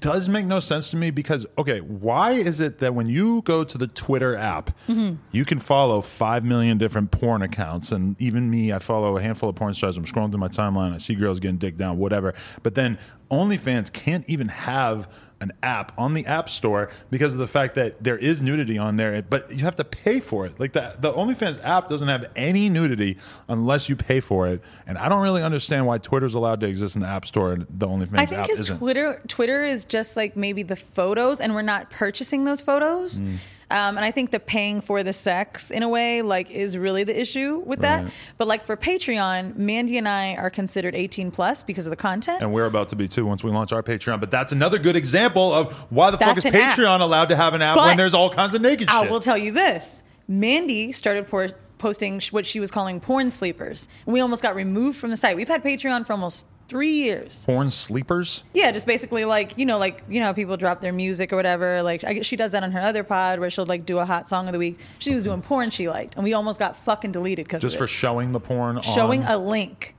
[0.00, 3.62] does make no sense to me because, okay, why is it that when you go
[3.62, 5.14] to the Twitter app, Mm-hmm.
[5.30, 7.92] you can follow 5 million different porn accounts?
[7.92, 9.96] And even me, I follow a handful of porn stars.
[9.96, 12.34] I'm scrolling through my timeline, I see girls getting dick down, whatever.
[12.64, 12.98] But then
[13.30, 15.08] OnlyFans can't even have
[15.40, 18.96] an app on the app store because of the fact that there is nudity on
[18.96, 20.58] there, but you have to pay for it.
[20.58, 24.98] Like the the OnlyFans app doesn't have any nudity unless you pay for it, and
[24.98, 27.86] I don't really understand why Twitter's allowed to exist in the app store and the
[27.86, 28.78] OnlyFans I think app because isn't.
[28.78, 33.20] Twitter Twitter is just like maybe the photos, and we're not purchasing those photos.
[33.20, 33.36] Mm.
[33.70, 37.04] Um, and I think the paying for the sex in a way like is really
[37.04, 38.04] the issue with that.
[38.04, 38.12] Right.
[38.38, 42.40] But like for Patreon, Mandy and I are considered 18 plus because of the content.
[42.40, 44.20] and we're about to be too once we launch our Patreon.
[44.20, 46.78] But that's another good example of why the fuck is an app.
[46.78, 49.08] Patreon allowed to have an app But when there's all kinds of naked I shit.
[49.08, 53.30] I will tell you this: Mandy started por- posting sh- what she was calling porn
[53.30, 55.36] sleepers, and we almost got removed from the site.
[55.36, 57.44] We've had Patreon for almost three years.
[57.46, 58.44] Porn sleepers.
[58.54, 61.36] Yeah, just basically like you know, like you know, how people drop their music or
[61.36, 61.82] whatever.
[61.82, 64.04] Like I, guess she does that on her other pod where she'll like do a
[64.04, 64.78] hot song of the week.
[64.98, 67.86] She was doing porn she liked, and we almost got fucking deleted because Just for
[67.86, 68.80] showing the porn.
[68.82, 69.32] showing on.
[69.32, 69.94] a link.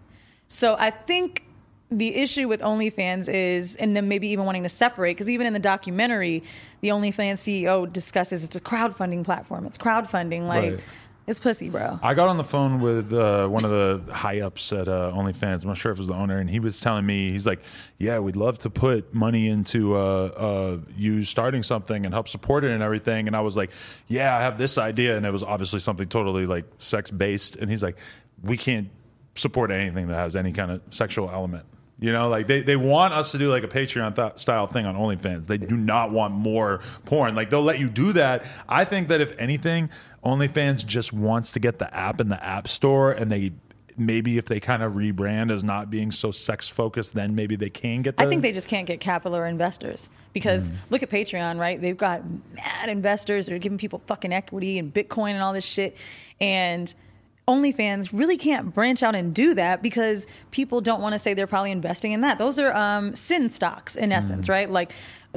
[0.48, 1.44] So I think
[1.92, 5.54] the issue with OnlyFans is, and then maybe even wanting to separate, because even in
[5.54, 6.44] the documentary,
[6.82, 9.66] the OnlyFans CEO discusses it's a crowdfunding platform.
[9.66, 10.80] It's crowdfunding, like Right.
[11.30, 12.00] It's pussy, bro.
[12.02, 15.62] I got on the phone with uh, one of the high ups at uh, OnlyFans.
[15.62, 17.60] I'm not sure if it was the owner, and he was telling me he's like,
[18.00, 22.64] "Yeah, we'd love to put money into uh, uh, you starting something and help support
[22.64, 23.70] it and everything." And I was like,
[24.08, 27.58] "Yeah, I have this idea," and it was obviously something totally like sex based.
[27.58, 28.00] And he's like,
[28.42, 28.90] "We can't
[29.36, 31.66] support anything that has any kind of sexual element."
[32.00, 34.86] You know, like they, they want us to do like a Patreon th- style thing
[34.86, 35.48] on OnlyFans.
[35.48, 37.36] They do not want more porn.
[37.36, 38.46] Like they'll let you do that.
[38.70, 39.90] I think that if anything,
[40.24, 43.52] OnlyFans just wants to get the app in the app store and they
[43.98, 47.70] maybe if they kind of rebrand as not being so sex focused, then maybe they
[47.70, 50.76] can get the I think they just can't get capital or investors because mm.
[50.90, 51.80] look at Patreon, right?
[51.80, 52.24] They've got
[52.56, 55.98] mad investors that are giving people fucking equity and Bitcoin and all this shit.
[56.40, 56.94] And
[57.50, 61.48] OnlyFans really can't branch out and do that because people don't want to say they're
[61.48, 62.38] probably investing in that.
[62.38, 64.70] Those are um, sin stocks in essence, right?
[64.70, 64.92] Like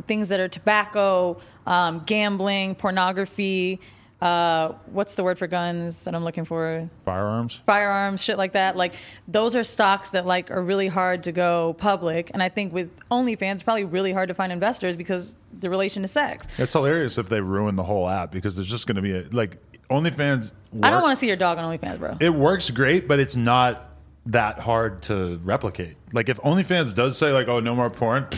[0.07, 3.81] things that are tobacco, um, gambling, pornography.
[4.20, 6.87] Uh, what's the word for guns that I'm looking for?
[7.05, 7.61] firearms.
[7.66, 8.77] firearms, shit like that.
[8.77, 8.94] Like
[9.27, 12.31] those are stocks that like are really hard to go public.
[12.35, 16.03] And I think with OnlyFans, it's probably really hard to find investors because the relation
[16.03, 16.46] to sex.
[16.59, 19.22] It's hilarious if they ruin the whole app because there's just going to be a
[19.33, 19.57] like
[19.93, 20.53] OnlyFans.
[20.83, 22.17] I don't want to see your dog on OnlyFans, bro.
[22.21, 23.91] It works great, but it's not
[24.27, 25.97] that hard to replicate.
[26.13, 28.29] Like if OnlyFans does say like, "Oh, no more porn,"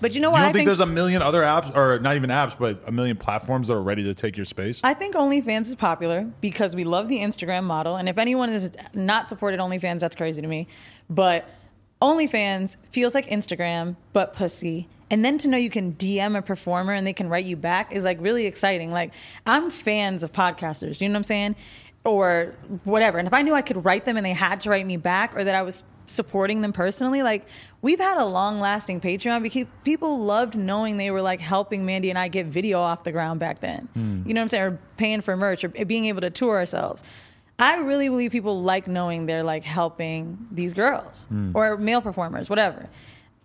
[0.00, 0.40] But you know don't what?
[0.42, 3.16] I think, think there's a million other apps, or not even apps, but a million
[3.16, 4.80] platforms that are ready to take your space?
[4.82, 7.96] I think OnlyFans is popular because we love the Instagram model.
[7.96, 10.68] And if anyone has not supported OnlyFans, that's crazy to me.
[11.08, 11.48] But
[12.00, 14.88] OnlyFans feels like Instagram, but pussy.
[15.10, 17.92] And then to know you can DM a performer and they can write you back
[17.92, 18.92] is like really exciting.
[18.92, 19.12] Like,
[19.46, 21.56] I'm fans of podcasters, you know what I'm saying?
[22.04, 23.18] Or whatever.
[23.18, 25.36] And if I knew I could write them and they had to write me back
[25.36, 27.46] or that I was supporting them personally, like,
[27.82, 32.10] we've had a long lasting Patreon because people loved knowing they were like helping Mandy
[32.10, 33.88] and I get video off the ground back then.
[33.94, 34.22] Hmm.
[34.26, 34.62] You know what I'm saying?
[34.62, 37.02] Or paying for merch or being able to tour ourselves.
[37.58, 41.50] I really believe people like knowing they're like helping these girls hmm.
[41.52, 42.88] or male performers, whatever.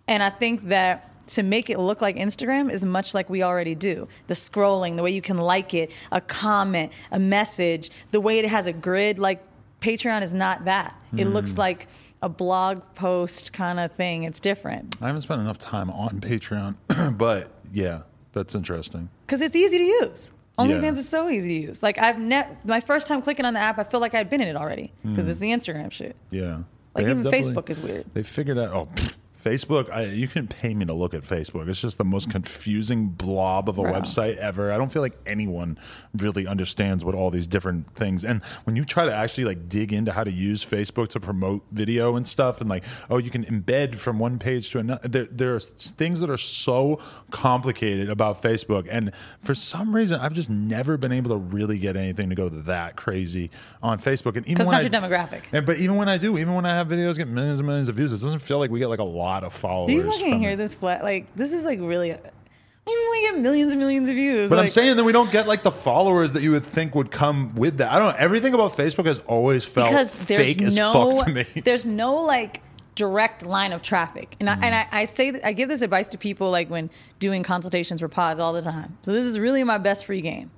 [0.08, 3.74] And I think that to make it look like Instagram is much like we already
[3.74, 4.08] do.
[4.26, 8.46] The scrolling, the way you can like it, a comment, a message, the way it
[8.46, 9.42] has a grid, like
[9.80, 10.94] Patreon is not that.
[11.16, 11.58] It looks hmm.
[11.58, 11.88] like
[12.22, 14.24] a blog post kind of thing.
[14.24, 16.76] It's different I haven't spent enough time on Patreon,
[17.18, 19.08] but yeah, that's interesting.
[19.26, 20.30] because it's easy to use.
[20.58, 20.92] OnlyFans Yeah.
[20.92, 21.82] is so easy to use.
[21.82, 24.40] Like I've ne- my first time clicking on the app, I feel like I'd been
[24.40, 25.30] in it already because hmm.
[25.30, 26.16] it's the Instagram shit.
[26.30, 26.62] Yeah,
[26.94, 28.06] Like even Facebook is weird.
[28.14, 28.72] They figured out.
[28.72, 29.14] Oh, pfft,
[29.46, 31.68] Facebook, I, you can pay me to look at Facebook.
[31.68, 33.92] It's just the most confusing blob of a Bro.
[33.92, 34.72] website ever.
[34.72, 35.78] I don't feel like anyone
[36.16, 38.24] really understands what all these different things.
[38.24, 41.64] And when you try to actually like dig into how to use Facebook to promote
[41.70, 45.06] video and stuff, and like, oh, you can embed from one page to another.
[45.06, 46.98] There, there are things that are so
[47.30, 49.12] complicated about Facebook, and
[49.44, 52.96] for some reason, I've just never been able to really get anything to go that
[52.96, 54.36] crazy on Facebook.
[54.36, 55.42] And even not I, your demographic.
[55.52, 57.88] and, but even when I do, even when I have videos get millions and millions
[57.88, 59.88] of views, it doesn't feel like we get like a lot of followers.
[59.88, 60.56] Do you fucking hear it.
[60.56, 61.02] this flat?
[61.02, 62.12] Like this is like really.
[62.12, 64.48] I mean, we get millions and millions of views.
[64.48, 67.10] But I'm saying that we don't get like the followers that you would think would
[67.10, 67.90] come with that.
[67.90, 68.16] I don't know.
[68.16, 71.46] Everything about Facebook has always felt because there's fake as no fuck to me.
[71.64, 72.62] there's no like
[72.94, 74.62] direct line of traffic and I, Mm.
[74.62, 78.08] and I, I say I give this advice to people like when doing consultations for
[78.08, 80.50] pods all the time so this is really my best free game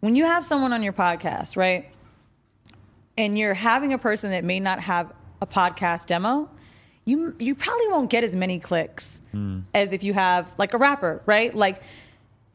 [0.00, 1.90] when you have someone on your podcast right
[3.18, 6.48] and you're having a person that may not have a podcast demo
[7.04, 9.62] you you probably won't get as many clicks Mm.
[9.74, 11.54] as if you have like a rapper right?
[11.54, 11.82] Like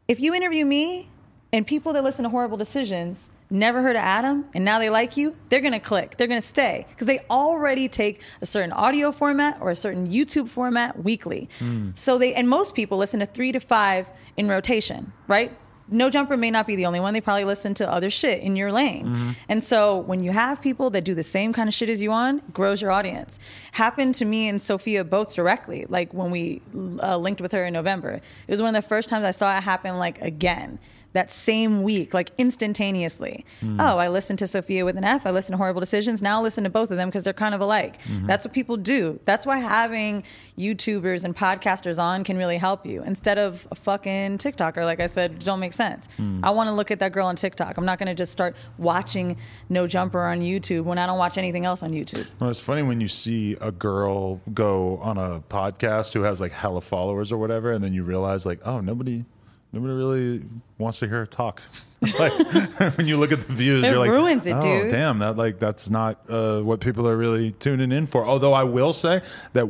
[0.08, 1.10] if you interview me
[1.52, 5.18] and people that listen to horrible decisions never heard of adam and now they like
[5.18, 6.18] you they're going to click.
[6.18, 6.86] They're going to stay.
[6.90, 11.50] Because they already take a certain audio format or a certain youtube format weekly.
[11.94, 15.52] So they and most people listen to three to five in rotation right
[15.90, 17.14] no jumper may not be the only one.
[17.14, 19.36] They probably listen to other shit in your lane.
[19.50, 22.12] And so when you have people that do the same kind of shit as you
[22.12, 23.40] on grows your audience.
[23.72, 26.62] Happened to me and sofia both directly like when we
[27.02, 28.14] uh, linked with her in november.
[28.48, 30.80] It was one of the first times i saw it happen like again
[31.14, 33.46] that same week, like instantaneously.
[33.60, 33.80] Hmm.
[33.80, 35.26] Oh, I listened to Sofia with an F.
[35.26, 36.22] I listened to Horrible Decisions.
[36.22, 38.02] Now I listen to both of them because they're kind of alike.
[38.04, 38.28] Mm-hmm.
[38.28, 39.20] That's what people do.
[39.26, 40.24] That's why having
[40.58, 44.84] YouTubers and podcasters on can really help you instead of a fucking TikToker.
[44.84, 46.08] Like I said, don't make sense.
[46.18, 46.40] Hmm.
[46.44, 47.78] I want to look at that girl on TikTok.
[47.78, 49.38] I'm not going to just start watching
[49.70, 52.28] No Jumper on YouTube when I don't watch anything else on YouTube.
[52.40, 56.52] Well, it's funny when you see a girl go on a podcast who has like
[56.52, 59.26] hella followers or whatever, and then you realize like, oh, nobody,
[59.74, 60.44] nobody really
[60.78, 61.62] wants to hear her talk.
[62.20, 62.32] like
[62.98, 65.36] when you look at the views, It you're like, ruins it, oh, dude." damn, that
[65.38, 68.24] like that's not uh, what people are really tuning in for.
[68.26, 69.22] Although I will say
[69.54, 69.68] that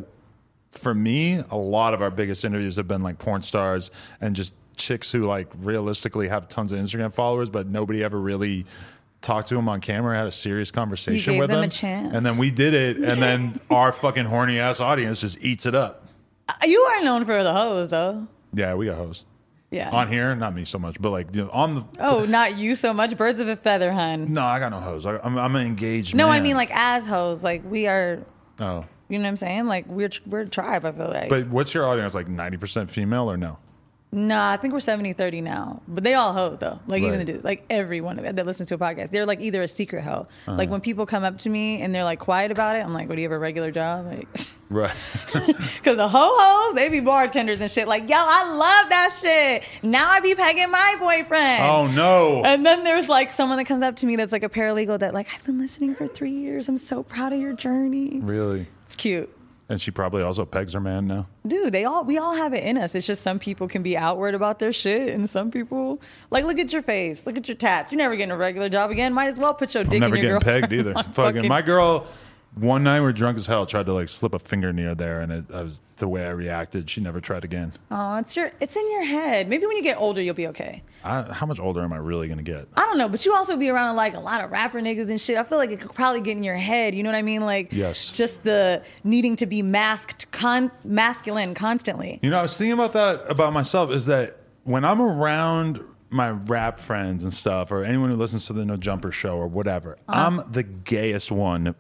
[0.72, 4.54] for me, a lot of our biggest interviews have been like porn stars and just
[4.76, 8.66] chicks who like realistically have tons of Instagram followers, but nobody ever really
[9.22, 11.70] talked to them on camera, had a serious conversation with them them.
[11.72, 12.14] chance.
[12.14, 15.74] And then we did it, and then our fucking horny ass audience just eats it
[15.74, 16.06] up.
[16.48, 18.28] Uh, You are known for the hoes, though.
[18.54, 19.26] Yeah, we got hoes.
[19.70, 19.90] Yeah.
[19.92, 21.86] On here, not me so much, but like you know, on the.
[22.00, 23.18] oh, not you so much.
[23.18, 24.34] Birds of a feather, hun.
[24.34, 25.06] No, I got no hoes.
[25.06, 26.16] I, I'm, I'm an engaged.
[26.16, 27.44] No, I mean like as hoes.
[27.44, 28.24] Like we are.
[28.60, 29.66] Oh, You know what I'm saying?
[29.68, 30.86] Like we're we're a tribe.
[30.86, 31.28] I feel like.
[31.30, 32.30] but what's your audience like?
[32.30, 33.58] Ninety percent female or no?
[34.10, 35.82] Nah, I think we're 70 30 now.
[35.88, 36.80] But they all hoes though.
[36.88, 39.68] Like even the dudes, like everyone that listens to a podcast, they're like either a
[39.68, 40.26] secret hoe.
[40.48, 40.54] Uh-huh.
[40.54, 43.10] Like when people come up to me and they're like quiet about it, I'm like,
[43.10, 44.28] "What do you have a regular job?" Like,
[44.70, 44.94] Right.
[45.34, 47.88] because the ho hos they be bartenders and shit.
[47.88, 49.64] Like, yo, I love that shit.
[49.84, 51.64] Now I be pegging my boyfriend.
[51.64, 52.44] oh no.
[52.46, 55.14] And then there's like someone that comes up to me that's like a paralegal that
[55.14, 56.70] like I've been listening for three years.
[56.70, 58.20] I'm so proud of your journey.
[58.22, 58.68] really?
[58.86, 59.30] It's cute.
[59.70, 61.28] And she probably also pegs her man now.
[61.46, 63.98] dude they all we all have it in us it's just some people can be
[63.98, 66.00] outward about their shit and some people
[66.32, 68.92] like look at your face look at your tats you're never getting a regular job
[68.92, 70.98] again might as well put your dick I'm never in your getting girlfriend pegged either.
[70.98, 72.08] on fucking, my girl.
[72.60, 73.66] One night we were drunk as hell.
[73.66, 76.30] Tried to like slip a finger near there, and it I was the way I
[76.30, 76.90] reacted.
[76.90, 77.74] She never tried again.
[77.92, 80.84] oh it's your it's in your head maybe when you get older you'll be okay
[81.04, 82.68] I, how much older am I really gonna get?
[82.76, 85.20] I don't know, but you also be around like a lot of rapper niggas and
[85.22, 85.38] shit.
[85.38, 86.96] I feel like it could probably get in your head.
[86.96, 87.42] You know what I mean?
[87.42, 88.10] Like, Yes.
[88.12, 92.20] just the needing to be masked, con- masculine constantly.
[92.24, 93.92] You know, I was thinking about that about myself.
[93.92, 98.54] Is that when I'm around my rap friends and stuff, or anyone who listens to
[98.54, 100.20] the No Jumper show or whatever, Uh-huh.
[100.28, 101.76] I'm the gayest one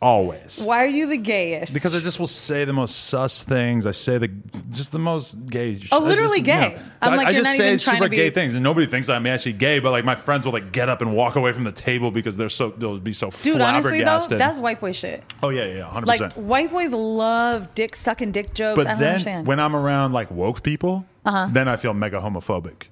[0.00, 0.60] always.
[0.62, 1.74] Why are you the gayest?
[1.74, 3.86] Because I just will say the most sus things.
[3.86, 4.28] I say the
[4.70, 5.78] just the most gay.
[5.90, 6.78] Oh, I literally just, gay.
[7.02, 8.54] I'm I, like, I you're just not say even trying super to be- gay things,
[8.54, 9.78] and nobody thinks I'm actually gay.
[9.80, 12.36] But like my friends will like get up and walk away from the table because
[12.36, 14.38] they're so they'll be so dude, honestly though, flabbergasted.
[14.38, 15.24] that's white boy shit.
[15.42, 16.36] oh yeah, yeah, hundred Like percent.
[16.36, 18.76] white boys love dick sucking dick jokes.
[18.76, 19.46] But I don't then understand.
[19.46, 21.48] when I'm around like woke people, Uh-huh.
[21.50, 22.84] then I feel mega homophobic.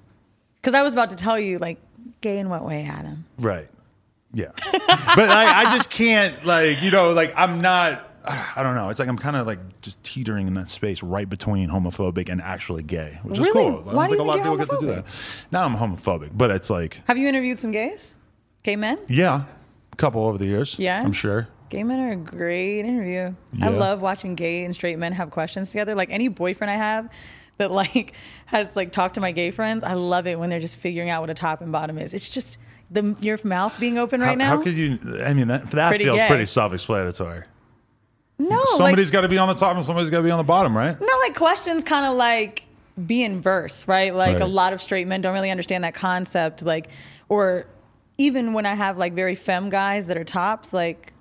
[0.61, 1.77] Because I was about to tell you, like,
[2.19, 3.23] gay in what way, Adam?
[3.39, 3.69] Right.
[4.33, 4.51] Yeah.
[4.55, 8.03] but I, I just can't like you know like I'm not.
[8.29, 8.89] I don't know.
[8.89, 12.41] It's like I'm kind of like just teetering in that space right between homophobic and
[12.41, 13.53] actually gay, which is Really?
[13.53, 13.79] cool.
[13.79, 15.05] I don't Why do think you a lot of people get to do that.
[15.49, 18.15] Now I'm homophobic, but it's like Have you interviewed some gays?
[18.63, 18.99] Gay men?
[19.07, 19.45] yeah,
[19.93, 20.77] a couple over the years.
[20.77, 21.01] Yeah?
[21.01, 21.47] I'm sure.
[21.69, 23.33] Gay men are a great interview.
[23.61, 25.95] I love watching gay and straight men have questions together.
[25.95, 27.09] Like any boyfriend I have
[27.59, 28.11] that like
[28.47, 31.21] has like talked to my gay friends, I love it when they're just figuring out
[31.21, 32.13] what a top and bottom is.
[32.13, 32.57] It's just
[32.91, 34.57] the your mouth being open right how, now.
[34.57, 34.97] how could you?
[35.23, 36.27] I mean, that, that Pretty feels gay.
[36.27, 37.43] pretty self-explanatory.
[38.39, 40.37] No, Somebody's like, got to be on the top and somebody's got to be on
[40.37, 40.99] the bottom, right?
[40.99, 42.63] no, like questions kind of like
[43.05, 44.13] be in verse, right?
[44.13, 44.41] Like Right.
[44.41, 46.61] a lot of straight men don't really understand that concept.
[46.63, 46.89] Like,
[47.29, 47.65] or
[48.19, 51.13] even when I have like very femme guys that are tops, like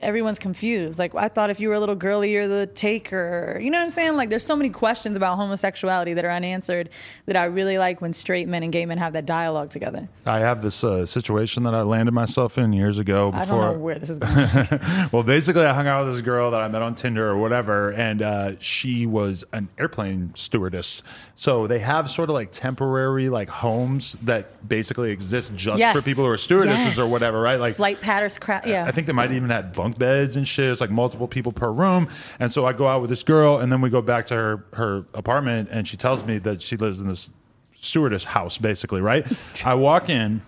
[0.00, 0.98] everyone's confused.
[0.98, 3.58] Like, I thought if you were a little girly, you're the taker.
[3.62, 4.16] You know what I'm saying?
[4.16, 6.90] Like, there's so many questions about homosexuality that are unanswered
[7.24, 10.08] that I really like when straight men and gay men have that dialogue together.
[10.26, 13.72] I have this uh, situation that I landed myself in years ago I don't know
[13.78, 15.08] where this is going.
[15.12, 17.92] well, basically, I hung out with this girl that I met on Tinder or whatever,
[17.92, 21.02] and uh, she was an airplane stewardess.
[21.36, 25.94] So they have sort of like temporary like homes that basically exist just Yes.
[25.96, 26.98] for people who are stewardesses Yes.
[26.98, 27.60] or whatever, right?
[27.60, 28.66] Like Flight patterns, crap.
[28.66, 28.84] Yeah.
[28.86, 30.70] I think they might even have bunk beds and shit.
[30.70, 32.08] It's like multiple people per room.
[32.40, 34.64] And so I go out with this girl, and then we go back to her
[34.72, 37.32] her apartment, and she tells me that she lives in this
[37.80, 39.24] stewardess house, basically, right?
[39.64, 40.42] I walk in,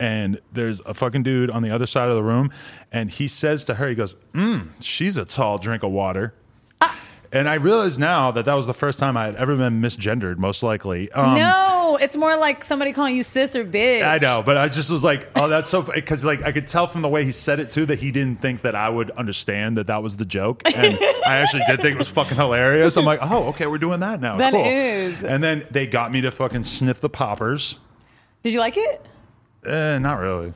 [0.00, 2.50] and there's a fucking dude on the other side of the room,
[2.90, 6.34] and he says to her, he goes, mm, "She's a tall drink of water."
[7.32, 10.36] And I realize now that that was the first time I had ever been misgendered,
[10.36, 11.10] most likely.
[11.12, 14.02] Um, no, it's more like somebody calling you sis or bitch.
[14.02, 16.86] I know, but I just was like, oh, that's so because like I could tell
[16.86, 19.78] from the way he said it too that he didn't think that I would understand
[19.78, 22.98] that that was the joke, and I actually did think it was fucking hilarious.
[22.98, 24.36] I'm like, oh, okay, we're doing that now.
[24.36, 24.66] That cool.
[24.66, 25.24] is.
[25.24, 27.78] And then they got me to fucking sniff the poppers.
[28.42, 29.06] Did you like it?
[29.64, 30.52] Eh, not really.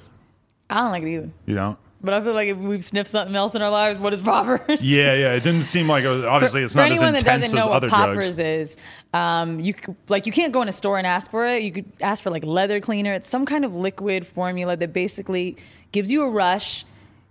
[0.69, 1.31] I don't like it either.
[1.47, 1.79] You know.
[2.03, 4.85] But I feel like if we've sniffed something else in our lives, what is poppers?
[4.85, 5.33] Yeah, yeah.
[5.33, 7.59] It didn't seem like it was, obviously it's for not as anyone that intense doesn't
[7.59, 8.39] as know what other poppers drugs.
[8.39, 8.77] is,
[9.15, 11.63] um, you c- like you can't go in a store and ask for it.
[11.63, 13.15] You could ask for like leather cleaner.
[13.15, 15.57] It's some kind of liquid formula that basically
[15.91, 16.85] gives you a rush.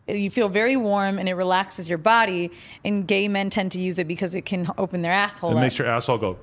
[0.07, 2.51] You feel very warm and it relaxes your body.
[2.83, 5.61] And gay men tend to use it because it can open their asshole It up.
[5.61, 6.37] makes your asshole go.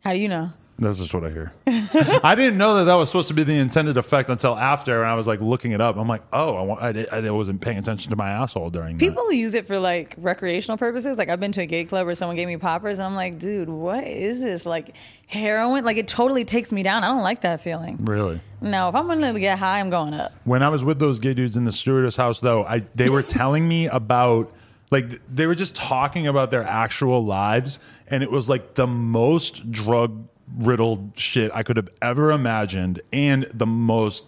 [0.00, 0.52] How do you know?
[0.82, 1.52] That's just what I hear.
[1.66, 5.10] I didn't know that that was supposed to be the intended effect until after, and
[5.10, 5.96] I was like looking it up.
[5.96, 8.98] I'm like, oh, I, wa- I, did, I wasn't paying attention to my asshole during
[8.98, 9.04] that.
[9.04, 11.18] People use it for like recreational purposes.
[11.18, 13.38] Like I've been to a gay club where someone gave me poppers, and I'm like,
[13.38, 14.66] dude, what is this?
[14.66, 14.94] Like
[15.26, 15.84] heroin?
[15.84, 17.04] Like it totally takes me down.
[17.04, 17.98] I don't like that feeling.
[18.04, 18.40] Really?
[18.60, 20.32] No, if I'm gonna get high, I'm going up.
[20.44, 23.22] When I was with those gay dudes in the stewardess house, though, I they were
[23.22, 24.52] telling me about
[24.90, 29.72] like they were just talking about their actual lives, and it was like the most
[29.72, 34.24] drug riddled shit I could have ever imagined, and the most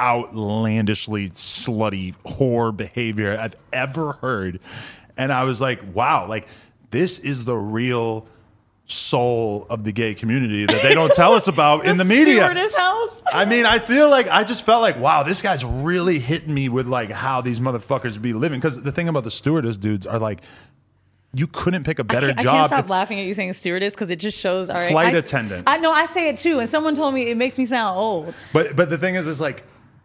[0.00, 4.60] outlandishly slutty whore behavior I've ever heard.
[5.16, 6.48] And I was like, wow, like
[6.90, 8.26] this is the real
[8.86, 12.42] soul of the gay community that they don't tell us about in the media.
[12.76, 13.22] House.
[13.32, 16.68] I mean, I feel like I just felt like, wow, this guy's really hitting me
[16.68, 18.60] with like how these motherfuckers be living.
[18.60, 20.42] Because the thing about the stewardess dudes are like,
[21.34, 22.52] you couldn't pick a better I can't, I job.
[22.54, 24.70] can't stop if- laughing at you saying stewardess because it just shows.
[24.70, 25.68] All right, Flight I- attendant.
[25.68, 25.90] I know.
[25.92, 28.34] I say it too, and someone told me it makes me sound old.
[28.52, 29.64] but but the thing is, is like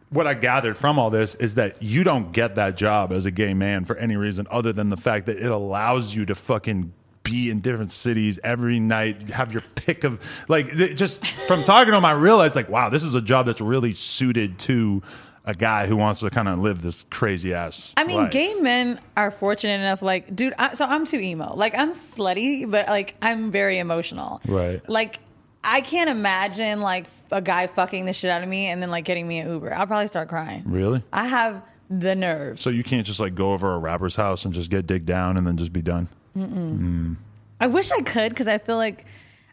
[0.10, 3.32] what I gathered from all this is that you don't get that job as a
[3.32, 6.94] gay man for any reason other than the fact that it allows you to fucking
[7.22, 11.98] be in different cities every night, have your pick of like just from talking to
[11.98, 15.04] him, I realized like, wow, this is a job that's really suited to
[15.46, 17.94] a guy who wants to kind of live this crazy ass.
[17.98, 18.32] I mean, life.
[18.32, 20.02] gay men are fortunate enough.
[20.02, 21.56] Like, dude, I, so I'm too emo.
[21.56, 24.42] Like, I'm slutty, but like, I'm very emotional.
[24.46, 24.88] Right.
[24.90, 25.20] Like,
[25.64, 29.06] I can't imagine like a guy fucking the shit out of me and then like
[29.06, 29.74] getting me an Uber.
[29.74, 30.64] I'll probably start crying.
[30.66, 31.04] Really?
[31.12, 32.62] I have the nerve.
[32.62, 35.38] So you can't just like go over a rapper's house and just get digged down
[35.38, 36.08] and then just be done.
[36.38, 37.18] Mm.
[37.60, 39.06] I wish I could because I feel like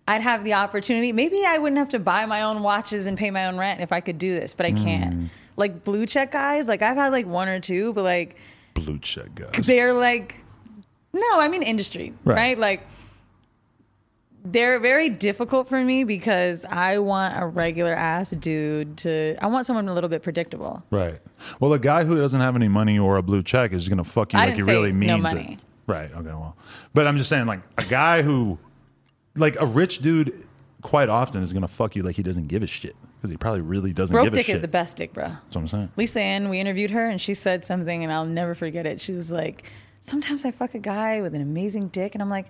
[0.06, 1.12] I'd have the opportunity.
[1.12, 3.92] Maybe I wouldn't have to buy my own watches and pay my own rent if
[3.92, 5.14] I could do this, but I can't.
[5.14, 5.28] Mm.
[5.56, 8.36] Like blue check guys, like I've had like one or two, but like
[8.74, 9.66] Blue check guys.
[9.66, 10.36] they're like
[11.14, 12.36] no i mean industry Right.
[12.36, 12.82] right, like
[14.44, 19.66] they're very difficult for me because i want a regular ass dude to i want
[19.66, 21.20] someone a little bit predictable Right.
[21.60, 24.04] Well, a guy who doesn't have any money or a blue check is going to
[24.04, 25.58] fuck you I like he really no means money.
[25.60, 25.90] it.
[25.92, 26.10] Right.
[26.12, 26.28] Okay.
[26.28, 26.56] Well,
[26.94, 28.58] but I'm just saying, like a guy who,
[29.36, 30.32] like a rich dude,
[30.82, 32.96] quite often is going to fuck you like he doesn't give a shit
[33.26, 34.54] because he probably really doesn't broke give a dick shit.
[34.56, 35.92] is the best dick bro That's what I'm saying.
[35.96, 39.12] lisa ann we interviewed her and she said something and i'll never forget it she
[39.12, 39.70] was like
[40.00, 42.46] sometimes i fuck a guy with an amazing dick and i'm like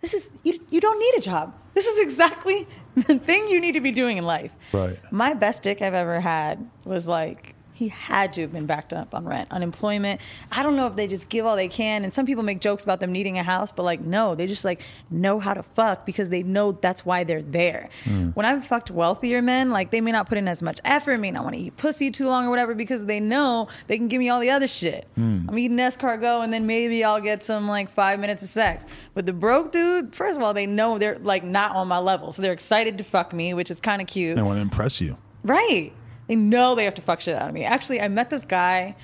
[0.00, 3.72] this is you, you don't need a job this is exactly the thing you need
[3.72, 4.98] to be doing in life Right.
[5.12, 9.14] My best dick I've ever had was like he had to have been backed up
[9.14, 10.20] on rent, unemployment.
[10.52, 12.04] I don't know if they just give all they can.
[12.04, 14.66] And some people make jokes about them needing a house, but like no, they just
[14.66, 17.88] like know how to fuck because they know that's why they're there.
[18.04, 18.36] Mm.
[18.36, 21.30] When I've fucked wealthier men, like they may not put in as much effort, may
[21.30, 24.18] not want to eat pussy too long or whatever because they know they can give
[24.18, 25.08] me all the other shit.
[25.18, 25.48] Mm.
[25.48, 28.84] I'm eating escargot and then maybe I'll get some like five minutes of sex.
[29.14, 32.30] But the broke dude, first of all, they know they're like not on my level,
[32.30, 34.36] so they're excited to fuck me, which is kind of cute.
[34.36, 35.16] They want to impress you.
[35.42, 35.94] Right.
[36.30, 37.64] They know they have to fuck shit out of me.
[37.64, 38.94] Actually, I met this guy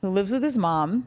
[0.00, 1.06] who lives with his mom.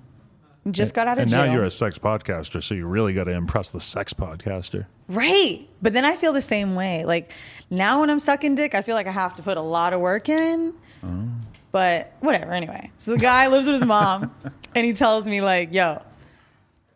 [0.70, 1.48] Just got out of and jail.
[1.48, 4.86] now you're a sex podcaster, so you really got to impress the sex podcaster.
[5.08, 5.68] Right.
[5.82, 7.06] But then I feel the same way.
[7.06, 7.32] Like
[7.72, 10.00] now when I'm sucking dick, I feel like I have to put a lot of
[10.00, 10.76] work in.
[11.04, 11.28] Oh.
[11.72, 12.92] But whatever, anyway.
[13.00, 14.32] So the guy lives with his mom
[14.76, 16.04] and he tells me like, yo,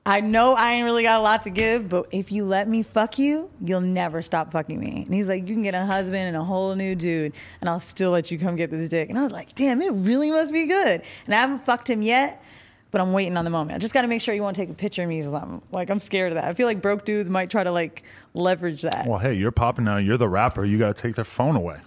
[0.07, 2.81] I know I ain't really got a lot to give, but if you let me
[2.81, 5.03] fuck you, you'll never stop fucking me.
[5.05, 7.81] And he's like, you can get a husband and a whole new dude, and I'll
[7.81, 9.09] still let you come get this dick.
[9.09, 11.01] And I was like, damn, it really must be good.
[11.25, 12.41] And I haven't fucked him yet,
[12.89, 13.75] but I'm waiting on the moment.
[13.75, 15.61] I just got to make sure you won't take a picture of me or something.
[15.73, 16.45] Like I'm scared of that.
[16.45, 18.03] I feel like broke dudes might try to like
[18.33, 19.07] leverage that.
[19.07, 19.97] Well, hey, you're popping now.
[19.97, 20.63] You're the rapper.
[20.63, 21.79] You got to take their phone away.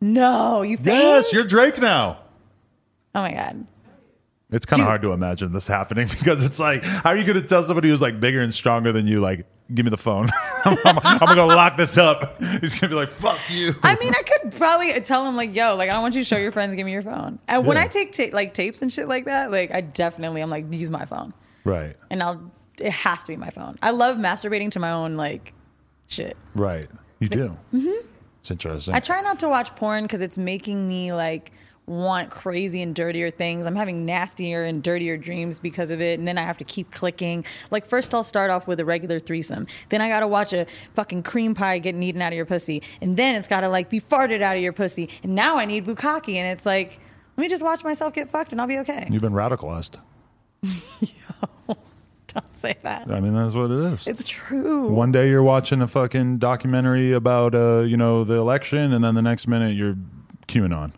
[0.00, 0.88] No, you think?
[0.88, 2.18] Yes, you're Drake now.
[3.14, 3.68] Oh my god.
[4.52, 7.40] It's kind of hard to imagine this happening because it's like, how are you going
[7.40, 10.28] to tell somebody who's like bigger and stronger than you, like, give me the phone?
[10.64, 12.40] I'm, I'm, I'm going to lock this up.
[12.60, 13.74] He's going to be like, fuck you.
[13.82, 16.24] I mean, I could probably tell him like, "Yo, like, I don't want you to
[16.24, 16.74] show your friends.
[16.74, 17.84] Give me your phone." And when Yeah.
[17.84, 20.90] I take ta- like tapes and shit like that, like, I definitely I'm like, use
[20.90, 21.32] my phone,
[21.64, 22.52] right, and I'll.
[22.78, 23.78] It has to be my phone.
[23.82, 25.52] I love masturbating to my own like
[26.08, 26.36] shit.
[26.54, 26.88] right.
[27.20, 27.56] You do.
[27.72, 28.06] Mm-hmm.
[28.40, 28.94] It's interesting.
[28.94, 31.52] I try not to watch porn because it's making me like
[31.86, 33.66] want crazy and dirtier things.
[33.66, 36.90] I'm having nastier and dirtier dreams because of it, and then I have to keep
[36.90, 37.44] clicking.
[37.70, 41.22] Like first, I'll start off with a regular threesome, then I gotta watch a fucking
[41.24, 44.42] cream pie getting eaten out of your pussy, and then it's gotta like be farted
[44.42, 47.00] out of your pussy, and now I need bukkake, and it's like.
[47.34, 49.08] Let me just watch myself get fucked and I'll be okay.
[49.10, 49.96] You've been radicalized.
[52.34, 53.10] Don't say that.
[53.10, 54.06] I mean, that's what it is.
[54.06, 54.88] It's true.
[54.88, 59.14] One day you're watching a fucking documentary about, uh, you know, the election, and then
[59.14, 59.96] the next minute you're
[60.48, 60.92] QAnon.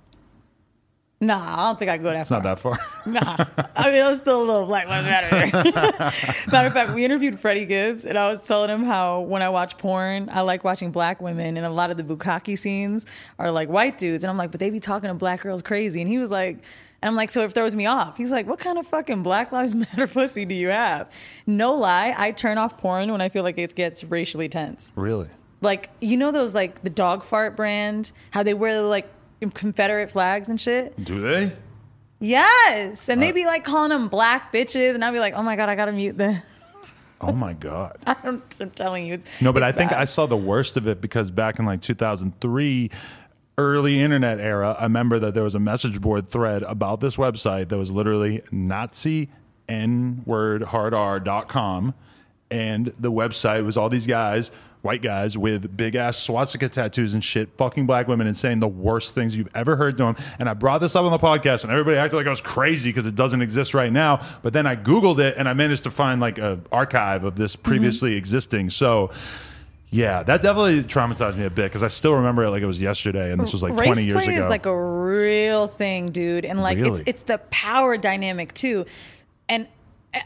[1.26, 2.38] Nah, I don't think I go that It's far.
[2.38, 2.78] not that far.
[3.06, 3.36] Nah,
[3.76, 5.72] I mean, I was still a little Black Lives Matter.
[6.50, 9.48] Matter of fact, we interviewed Freddie Gibbs, and I was telling him how when I
[9.48, 13.06] watch porn, I like watching black women, and a lot of the bukkake scenes
[13.38, 16.00] are like white dudes, and I'm like, but they be talking to black girls crazy,
[16.00, 16.58] and he was like.
[17.02, 18.16] And I'm like, so it throws me off.
[18.16, 21.12] He's like, what kind of fucking Black Lives Matter pussy do you have?
[21.46, 24.90] No lie, I turn off porn when I feel like it gets racially tense.
[24.96, 25.28] really?
[25.60, 29.06] Like, you know those like the dog fart brand, how they wear like
[29.50, 31.02] Confederate flags and shit?
[31.04, 31.52] Do they?
[32.20, 33.08] Yes.
[33.08, 34.94] And they Uh, be like calling them black bitches.
[34.94, 36.60] And I'd be like, oh my God, I got to mute this.
[37.20, 37.96] Oh my God.
[38.06, 39.14] I'm, I'm telling you.
[39.14, 40.00] It's, No, but I think bad.
[40.00, 42.90] I saw the worst of it because back in like 2003,
[43.56, 47.68] early internet era, I remember that there was a message board thread about this website
[47.68, 49.30] that was literally Nazi
[49.70, 51.94] N word hard R.com.
[52.54, 54.52] And the website was all these guys,
[54.82, 58.68] white guys with big ass swastika tattoos and shit, fucking black women and saying the
[58.68, 60.16] worst things you've ever heard to them.
[60.38, 62.90] And I brought this up on the podcast and everybody acted like I was crazy
[62.90, 64.24] because it doesn't exist right now.
[64.42, 67.56] But then I Googled it and I managed to find like an archive of this
[67.56, 67.68] mm-hmm.
[67.68, 68.70] previously existing.
[68.70, 69.10] So
[69.90, 72.80] yeah, that definitely traumatized me a bit because I still remember it like it was
[72.80, 74.44] yesterday, and this was like Race 20 years ago.
[74.44, 76.44] is like a real thing, dude.
[76.44, 77.00] And like, Really?
[77.00, 78.86] it's, it's the power dynamic too.
[79.48, 79.66] And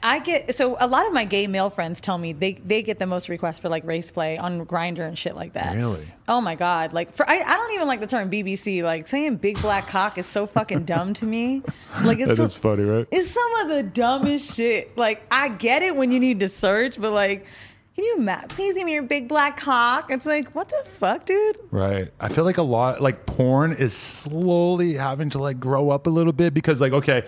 [0.03, 2.99] I get so a lot of my gay male friends tell me they they get
[2.99, 5.77] the most requests for like race play on Grindr and shit like that.
[5.77, 6.07] Really?
[6.27, 6.93] Oh my god!
[6.93, 8.83] Like for I, I don't even like the term BBC.
[8.83, 11.63] Like saying big black cock is so fucking dumb to me.
[12.05, 13.07] Like it's that so, is funny, right?
[13.11, 14.97] it's some of the dumbest shit.
[14.97, 17.47] Like I get it when you need to search, but like,
[17.95, 20.11] can you ma- please give me your big black cock?
[20.11, 21.59] It's like what the fuck, dude.
[21.71, 22.13] Right.
[22.21, 26.11] I feel like a lot, like porn is slowly having to like grow up a
[26.11, 27.27] little bit because, like, okay,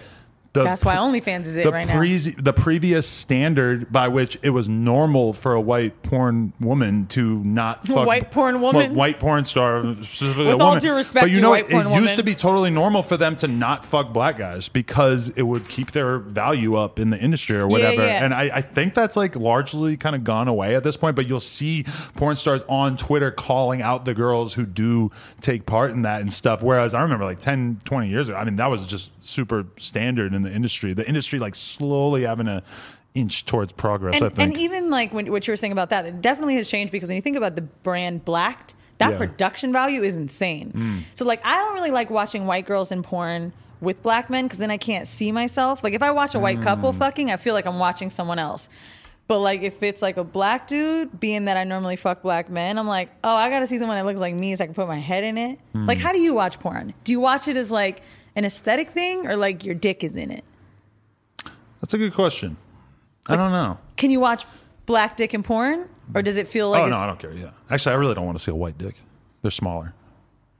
[0.52, 1.96] the That's why OnlyFans is it the right now.
[1.96, 7.44] pre- the previous standard by which it was normal for a white porn woman to
[7.44, 8.90] not fuck White porn woman?
[8.90, 10.82] well, white porn star specifically With a all woman.
[10.82, 12.16] due respect, but you know white it, porn used woman.
[12.16, 15.92] to be totally normal for them to not fuck black guys because it would keep
[15.92, 18.24] their value up in the industry or whatever yeah.
[18.24, 21.28] and I, I think that's like largely kind of gone away at this point but
[21.28, 21.84] you'll see
[22.16, 26.32] porn stars on twitter calling out the girls who do take part in that and
[26.32, 29.64] stuff whereas i remember like 10 20 years ago i mean that was just super
[29.76, 32.62] standard in the industry the industry like slowly having a
[33.14, 35.90] inch towards progress i and, think and even like when, what you were saying about
[35.90, 39.18] that, it definitely has changed because when you think about the brand Blacked, that Yeah.
[39.18, 40.72] production value is insane.
[40.74, 41.02] Mm.
[41.14, 44.58] So like, I don't really like watching white girls in porn with black men because
[44.58, 45.82] then I can't see myself.
[45.82, 46.62] Like if I watch a white mm.
[46.62, 48.68] couple fucking, I feel like I'm watching someone else.
[49.26, 52.78] But like if it's like a black dude, being that I normally fuck black men,
[52.78, 54.88] I'm like, oh, I gotta see someone that looks like me so I can put
[54.88, 55.58] my head in it.
[55.74, 55.86] Mm.
[55.86, 56.92] Like, how do you watch porn?
[57.04, 58.02] Do you watch it as like
[58.36, 60.44] an aesthetic thing or like your dick is in it?
[61.80, 62.56] that's a good question
[63.28, 64.44] i don't know Can you watch
[64.86, 67.50] black dick in porn, or does it feel like oh no i don't care yeah
[67.70, 68.94] actually i really don't want to see a white dick
[69.42, 69.94] they're smaller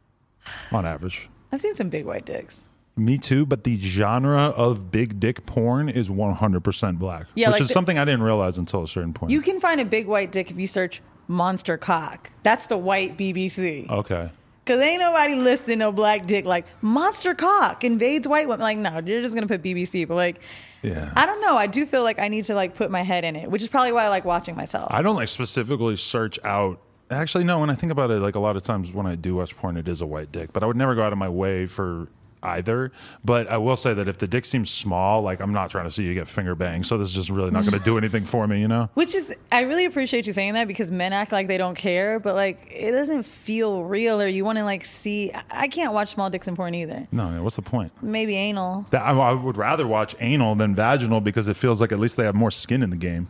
[0.73, 2.65] on average I've seen some big white dicks.
[2.97, 7.61] Me too, but the genre of big dick porn is 100% black, Yeah, which like
[7.63, 9.33] is the- something I didn't realize until a certain point.
[9.33, 12.31] You can find a big white dick if you search monster cock.
[12.45, 13.91] That's the white BBC.
[13.91, 14.31] okay.
[14.67, 18.61] Cause ain't nobody listing no black dick like monster cock invades white women.
[18.61, 20.07] Like, no, you're just gonna put BBC.
[20.07, 20.41] But like,
[20.83, 21.11] Yeah.
[21.17, 21.57] I don't know.
[21.57, 23.69] I do feel like I need to like put my head in it, which is
[23.69, 24.89] probably why I like watching myself.
[24.93, 26.81] I don't like specifically search out.
[27.11, 27.59] Actually, no.
[27.59, 29.77] When I think about it, like a lot of times when I do watch porn,
[29.77, 30.53] it is a white dick.
[30.53, 32.09] But I would never go out of my way for
[32.43, 32.93] either.
[33.25, 35.91] But I will say that if the dick seems small, like I'm not trying to
[35.91, 36.87] see you get finger banged.
[36.87, 38.91] So this is just really not going to do anything for me, you know?
[38.95, 42.21] Which is, I really appreciate you saying that because men act like they don't care,
[42.21, 45.33] but like it doesn't feel real, or you want to like see.
[45.51, 47.07] I- can't watch small dicks in porn either.
[47.13, 47.93] No, no, what's the point?
[48.03, 48.87] Maybe anal.
[48.91, 52.17] That, I, I would rather watch anal than vaginal because it feels like at least
[52.17, 53.29] they have more skin in the game.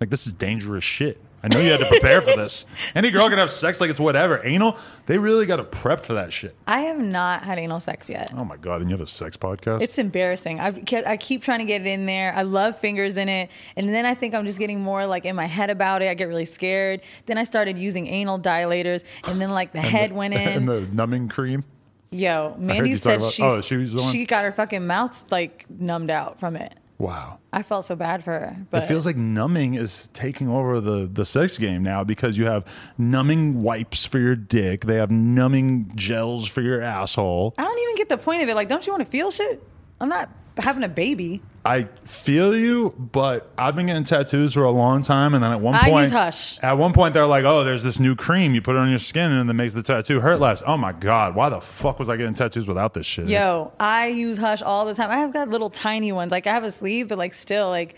[0.00, 1.20] Like this is dangerous shit.
[1.42, 2.64] I know you had to prepare for this.
[2.96, 4.44] Any girl can have sex like it's whatever.
[4.44, 4.76] Anal,
[5.06, 6.56] they really got to prep for that shit.
[6.66, 8.32] I have not had anal sex yet.
[8.34, 8.80] Oh my god!
[8.80, 9.80] And you have a sex podcast?
[9.82, 10.58] It's embarrassing.
[10.58, 12.32] I've, ke- I keep trying to get it in there.
[12.34, 13.50] I love fingers in it.
[13.76, 16.08] And then I think I'm just getting more like in my head about it.
[16.10, 17.02] I get really scared.
[17.26, 19.04] Then I started using anal dilators.
[19.28, 20.40] And then like the head went in.
[20.48, 21.62] and the numbing cream.
[22.10, 26.10] Yo, Mandii said about- she's, oh, she the she got her fucking mouth like numbed
[26.10, 26.72] out from it.
[26.98, 27.38] Wow.
[27.52, 28.56] I felt so bad for her.
[28.70, 32.46] But It feels like numbing is taking over the, the sex game now because you
[32.46, 32.64] have
[32.98, 34.84] numbing wipes for your dick.
[34.84, 37.54] They have numbing gels for your asshole.
[37.56, 38.54] I don't even get the point of it.
[38.56, 39.62] Like, don't you want to feel shit?
[40.00, 40.28] I'm not
[40.58, 41.42] having a baby.
[41.64, 45.60] I feel you, but I've been getting tattoos for a long time, and then at
[45.60, 46.58] one I point, use Hush.
[46.60, 48.98] At one point, they're like, "Oh, there's this new cream you put it on your
[48.98, 52.08] skin, and it makes the tattoo hurt less." Oh my god, why the fuck was
[52.08, 53.28] I getting tattoos without this shit?
[53.28, 55.10] Yo, I use Hush all the time.
[55.10, 56.32] I have got little tiny ones.
[56.32, 57.96] Like, I have a sleeve, but like, still, like,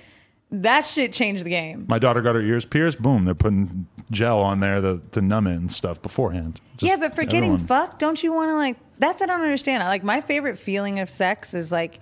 [0.50, 1.84] that shit changed the game.
[1.88, 3.00] My daughter got her ears pierced.
[3.00, 6.60] Boom, they're putting gel on there to, to numb it and stuff beforehand.
[6.76, 8.76] Just yeah, but for getting fucked, don't you want to like?
[8.98, 9.84] That's what I don't understand.
[9.84, 12.00] Like my favorite feeling of sex is like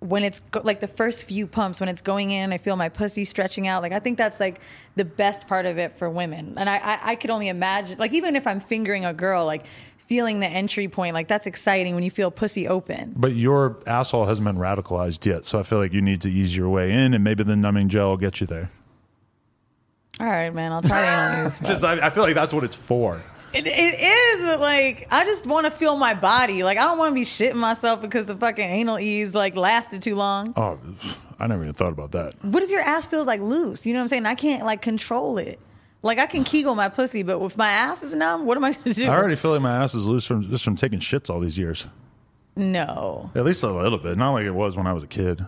[0.00, 2.52] when it's go- like the first few pumps when it's going in.
[2.52, 3.82] I feel my pussy stretching out.
[3.82, 4.60] Like I think that's like
[4.94, 6.54] the best part of it for women.
[6.56, 7.98] And I, I, I could only imagine.
[7.98, 9.66] Like even if I'm fingering a girl, like
[10.08, 13.14] feeling the entry point, like that's exciting when you feel pussy open.
[13.16, 16.56] But your asshole hasn't been radicalized yet, so I feel like you need to ease
[16.56, 18.70] your way in, and maybe the numbing gel will get you there.
[20.20, 20.72] All right, man.
[20.72, 21.58] I'll try to anal news.
[21.64, 23.20] Just, I, I feel like that's what it's for.
[23.56, 26.62] It, it is, but like, I just want to feel my body.
[26.62, 30.02] Like, I don't want to be shitting myself because the fucking anal ease like lasted
[30.02, 30.52] too long.
[30.56, 30.78] Oh,
[31.38, 32.34] I never even thought about that.
[32.44, 33.86] What if your ass feels like loose?
[33.86, 34.26] You know what I'm saying?
[34.26, 35.58] I can't like control it.
[36.02, 38.72] Like I can kegel my pussy, but if my ass is numb, what am I
[38.72, 39.06] gonna do?
[39.06, 41.58] I already feel like my ass is loose from just from taking shits all these
[41.58, 41.86] years.
[42.54, 43.30] No.
[43.34, 45.44] At least a little bit, not like it was when I was a kid.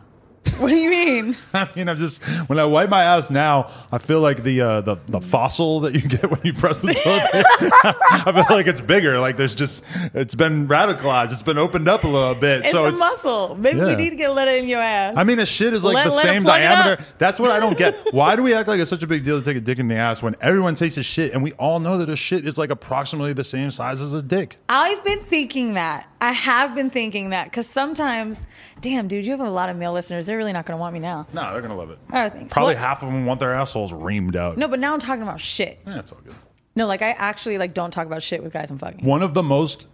[0.58, 1.36] What do you mean?
[1.54, 4.80] I mean, I'm just when I wipe my ass now, I feel like the uh,
[4.80, 7.46] the the fossil that you get when you press the toilet.
[8.26, 9.18] I feel like it's bigger.
[9.20, 9.82] Like there's just
[10.14, 11.32] it's been radicalized.
[11.32, 12.60] It's been opened up a little bit.
[12.60, 13.54] It's so a it's muscle.
[13.56, 13.94] Maybe we Yeah.
[13.96, 15.14] need to get let it in your ass.
[15.16, 17.04] I mean, a shit is like Let- the let same diameter.
[17.18, 17.94] That's what I don't get.
[18.12, 19.86] Why do we act like it's such a big deal to take a dick in
[19.88, 22.58] the ass when everyone takes a shit and we all know that a shit is
[22.58, 24.56] like approximately the same size as a dick?
[24.68, 26.07] I've been thinking that.
[26.20, 28.46] I have been thinking that because sometimes,
[28.80, 30.26] damn, dude, you have a lot of male listeners.
[30.26, 31.26] They're really not going to want me now.
[31.32, 31.98] No, they're gonna love it.
[32.12, 32.52] Oh, thanks.
[32.52, 34.56] Probably Well- half of them want their assholes reamed out.
[34.58, 35.80] No, but now I'm talking about shit.
[35.86, 36.34] Yeah, it's all good.
[36.74, 39.04] No, like I actually like don't talk about shit with guys I'm fucking.
[39.04, 39.86] One of the most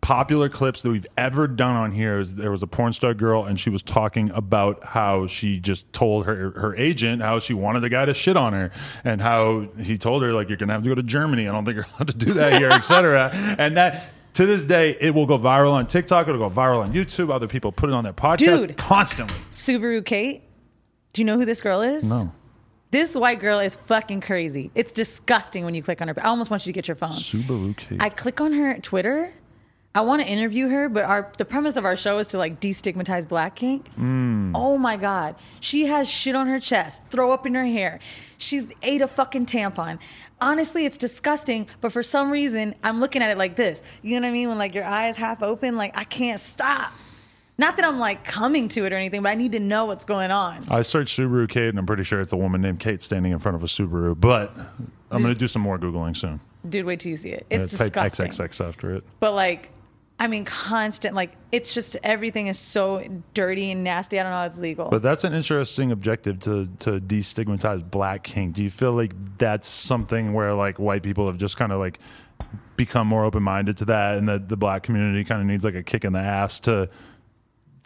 [0.00, 3.44] popular clips that we've ever done on here is there was a porn star girl
[3.44, 7.80] and she was talking about how she just told her her agent how she wanted
[7.80, 8.72] the guy to shit on her
[9.04, 11.46] and how he told her like you're gonna have to go to Germany.
[11.48, 13.30] I don't think you're allowed to do that here, etc.
[13.58, 16.28] And that to this day it will go viral on TikTok.
[16.28, 17.30] It'll go viral on YouTube.
[17.30, 18.76] Other people put it on their podcast Dude.
[18.76, 19.36] constantly.
[19.50, 20.42] Subaru Kate.
[21.12, 22.04] Do you know who this girl is?
[22.04, 22.32] No,
[22.90, 24.70] This white girl is fucking crazy.
[24.74, 26.14] It's disgusting when you click on her.
[26.24, 27.10] I almost want you to get your phone.
[27.12, 28.00] Subaru Kate.
[28.02, 29.32] I click on her Twitter.
[29.94, 32.60] I want to interview her, but our the premise of our show is to like
[32.60, 33.94] destigmatize black kink.
[33.96, 34.52] Mm.
[34.54, 38.00] Oh my god, she has shit on her chest, throw up in her hair.
[38.38, 39.98] She's ate a fucking tampon.
[40.40, 43.82] Honestly, it's disgusting, but for some reason, I'm looking at it like this.
[44.00, 44.48] You know what I mean?
[44.48, 46.92] When like your eyes half open, like I can't stop.
[47.58, 50.06] Not that I'm like coming to it or anything, but I need to know what's
[50.06, 50.64] going on.
[50.70, 53.38] I searched Subaru Kate and I'm pretty sure it's a woman named Kate standing in
[53.38, 54.18] front of a Subaru.
[54.18, 54.56] But
[55.10, 56.40] I'm gonna do some more googling soon.
[56.66, 57.46] Dude, wait till you see it.
[57.50, 58.30] It's type disgusting.
[58.30, 59.04] XXX after it.
[59.20, 59.70] but like
[60.18, 63.02] i mean constant like it's just everything is so
[63.34, 66.66] dirty and nasty i don't know how it's legal But that's an interesting objective to
[66.80, 68.54] to destigmatize black kink.
[68.54, 71.98] Do you feel like that's something where like white people have just kind of like
[72.76, 75.74] become more open minded to that, and that the black community kind of needs like
[75.74, 76.88] a kick in the ass to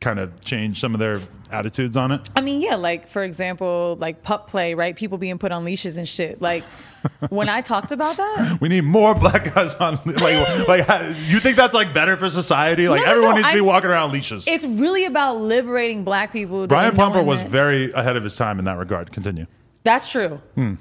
[0.01, 1.19] kind of change some of their
[1.51, 2.29] attitudes on it?
[2.37, 5.97] i mean yeah like for example like pup play right people being put on leashes
[5.97, 6.63] and shit like
[7.31, 10.89] when i talked about that We need more black guys on like like
[11.29, 12.89] you think that's like better for society?
[12.89, 14.47] Like No, everyone no, needs to be walking around leashes.
[14.49, 18.59] it's really about liberating black people Brian Pumper was that- very ahead of his time
[18.59, 19.13] in that regard.
[19.13, 19.47] Continue.
[19.85, 20.75] that's true hmm.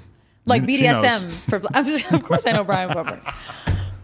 [0.44, 1.56] like She bdsm for
[2.16, 3.20] of course i know brian pumper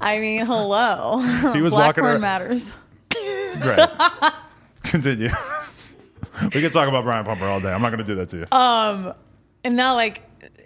[0.04, 1.20] I mean, hello.
[1.54, 2.72] He was Black walking around- matters.
[3.12, 3.78] Great.
[4.92, 5.30] Continue.
[6.42, 7.72] we could talk about Brian Pumper all day.
[7.72, 8.46] I'm not going to do that to you.
[8.52, 9.14] Um,
[9.64, 10.20] And now, like,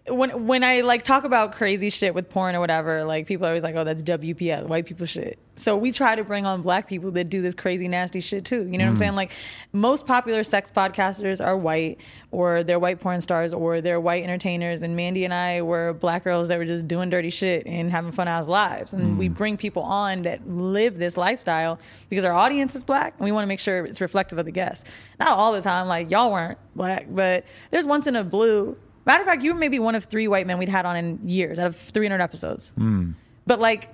[0.08, 3.50] when when I like talk about crazy shit with porn or whatever, like people are
[3.50, 6.86] always like, "Oh, that's WPS, white people shit." So we try to bring on black
[6.86, 8.66] people that do this crazy, nasty shit too.
[8.66, 8.98] You know what I'm mm.
[8.98, 9.14] saying?
[9.14, 9.32] Like,
[9.72, 11.98] most popular sex podcasters are white,
[12.30, 14.82] or they're white porn stars, or they're white entertainers.
[14.82, 18.12] And Mandii and I were black girls that were just doing dirty shit and having
[18.12, 18.92] fun ass lives.
[18.92, 19.34] And we mm.
[19.34, 21.78] bring people on that live this lifestyle
[22.10, 24.52] because our audience is black, and we want to make sure it's reflective of the
[24.52, 24.84] guests.
[25.18, 28.76] Not all the time, like y'all weren't black, but there's once in a blue.
[29.06, 31.20] Matter of fact, you were maybe one of three white men we'd had on in
[31.28, 32.70] years out of 300 episodes.
[32.70, 33.12] Hmm.
[33.46, 33.88] But like,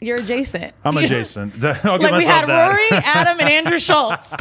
[0.00, 0.74] you're adjacent.
[0.84, 1.54] I'm adjacent.
[1.62, 2.68] Like we had that.
[2.68, 4.32] Rory, Adam, and Andrew Schulz.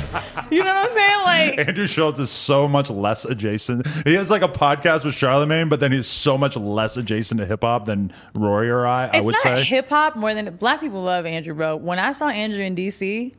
[0.51, 1.57] You know what I'm saying?
[1.57, 3.87] Like, Andrew Schulz is so much less adjacent.
[4.05, 7.45] He has like a podcast with Charlemagne, but then he's so much less adjacent to
[7.45, 9.09] hip hop than Rory or I.
[9.11, 9.63] I would not say.
[9.63, 11.77] hip hop more than black people love Andrew, bro.
[11.77, 13.33] When I saw Andrew in DC,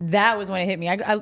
[0.00, 0.88] that was when it hit me.
[0.88, 1.20] I I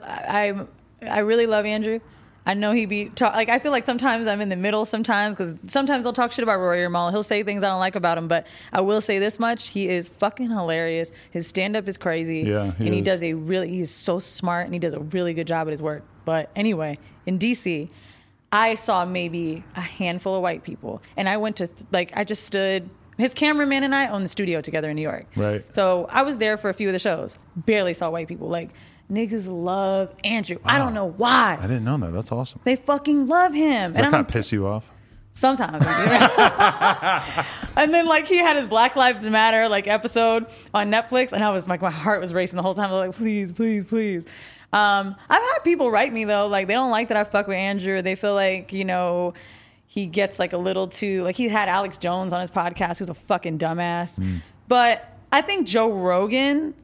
[0.50, 0.66] I,
[1.02, 2.00] I really love Andrew.
[2.44, 5.36] I know he be talk, like I feel like sometimes I'm in the middle sometimes
[5.36, 7.10] because sometimes they'll talk shit about Rory or Mal.
[7.10, 9.88] He'll say things I don't like about him, but I will say this much: he
[9.88, 11.12] is fucking hilarious.
[11.30, 13.04] His stand up is crazy, Yeah, he and he is.
[13.06, 15.82] does a really he's so smart and he does a really good job at his
[15.82, 16.02] work.
[16.24, 17.88] But anyway, in DC,
[18.50, 22.44] I saw maybe a handful of white people, and I went to like I just
[22.44, 22.90] stood.
[23.18, 25.26] His cameraman and I own the studio together in New York.
[25.36, 25.62] Right.
[25.72, 27.38] So I was there for a few of the shows.
[27.54, 28.48] Barely saw white people.
[28.48, 28.70] Like
[29.12, 30.58] niggas love Andrew.
[30.64, 31.58] I don't know why.
[31.60, 32.12] I didn't know that.
[32.12, 32.60] That's awesome.
[32.64, 33.92] They fucking love him.
[33.92, 34.90] Does and that kind of piss you off?
[35.34, 35.84] Sometimes.
[37.76, 41.50] and then like he had his Black Lives Matter like episode on Netflix, and I
[41.50, 42.90] was like, my heart was racing the whole time.
[42.90, 44.26] I was like, please, please, please.
[44.72, 47.56] Um, I've had people write me though, like they don't like that I fuck with
[47.56, 48.02] Andrew.
[48.02, 49.34] They feel like you know
[49.86, 53.10] he gets like a little too like he had Alex Jones on his podcast, who's
[53.10, 54.40] a fucking dumbass.
[54.68, 56.74] But I think Joe Rogan,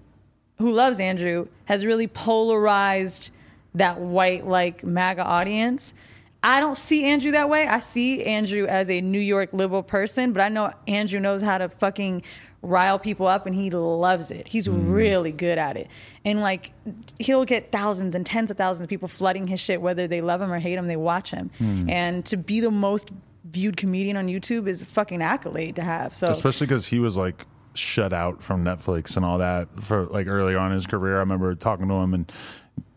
[0.59, 3.31] who loves Andrew, has really polarized
[3.75, 5.95] that white like MAGA audience.
[6.43, 7.67] I don't see Andrew that way.
[7.67, 11.59] I see Andrew as a New York liberal person, but I know Andrew knows how
[11.59, 12.23] to fucking
[12.63, 14.49] rile people up and he loves it.
[14.49, 14.93] He's mm.
[14.93, 15.89] really good at it.
[16.25, 16.73] And like
[17.19, 20.43] he'll get thousands and tens of thousands of people flooding his shit whether they love
[20.43, 21.51] him or hate him, they watch him.
[21.59, 21.89] Hmm.
[21.89, 23.11] And to be the most
[23.45, 26.15] viewed comedian on YouTube is a fucking accolade to have.
[26.15, 27.47] So Especially because he was like
[27.79, 31.17] shut out from Netflix and all that for like early on in his career.
[31.17, 32.31] I remember talking to him and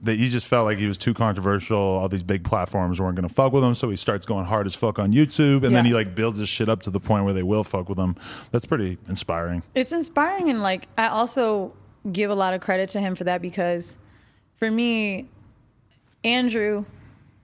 [0.02, 1.78] that he just felt like he was too controversial.
[1.78, 4.66] All these big platforms weren't going to fuck with him, so he starts going hard
[4.66, 7.24] as fuck on YouTube, and then he like builds his shit up to the point
[7.26, 8.16] where they will fuck with him.
[8.52, 9.64] That's pretty inspiring.
[9.76, 11.74] it's inspiring and like i also
[12.12, 14.00] give a lot of credit to him for that because
[14.58, 15.30] for me
[16.24, 16.84] andrew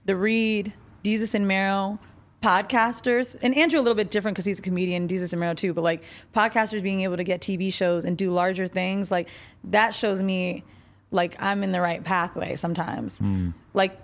[0.04, 0.72] the reed
[1.04, 1.98] Desus and Mero,
[2.42, 5.72] podcasters and andrew a little bit different because he's a comedian Desus and Mero too
[5.72, 9.28] but like podcasters being able to get tv shows and do larger things like
[9.64, 10.62] that shows me
[11.10, 13.18] like i'm in the right pathway sometimes.
[13.18, 13.50] Hmm.
[13.74, 13.98] Like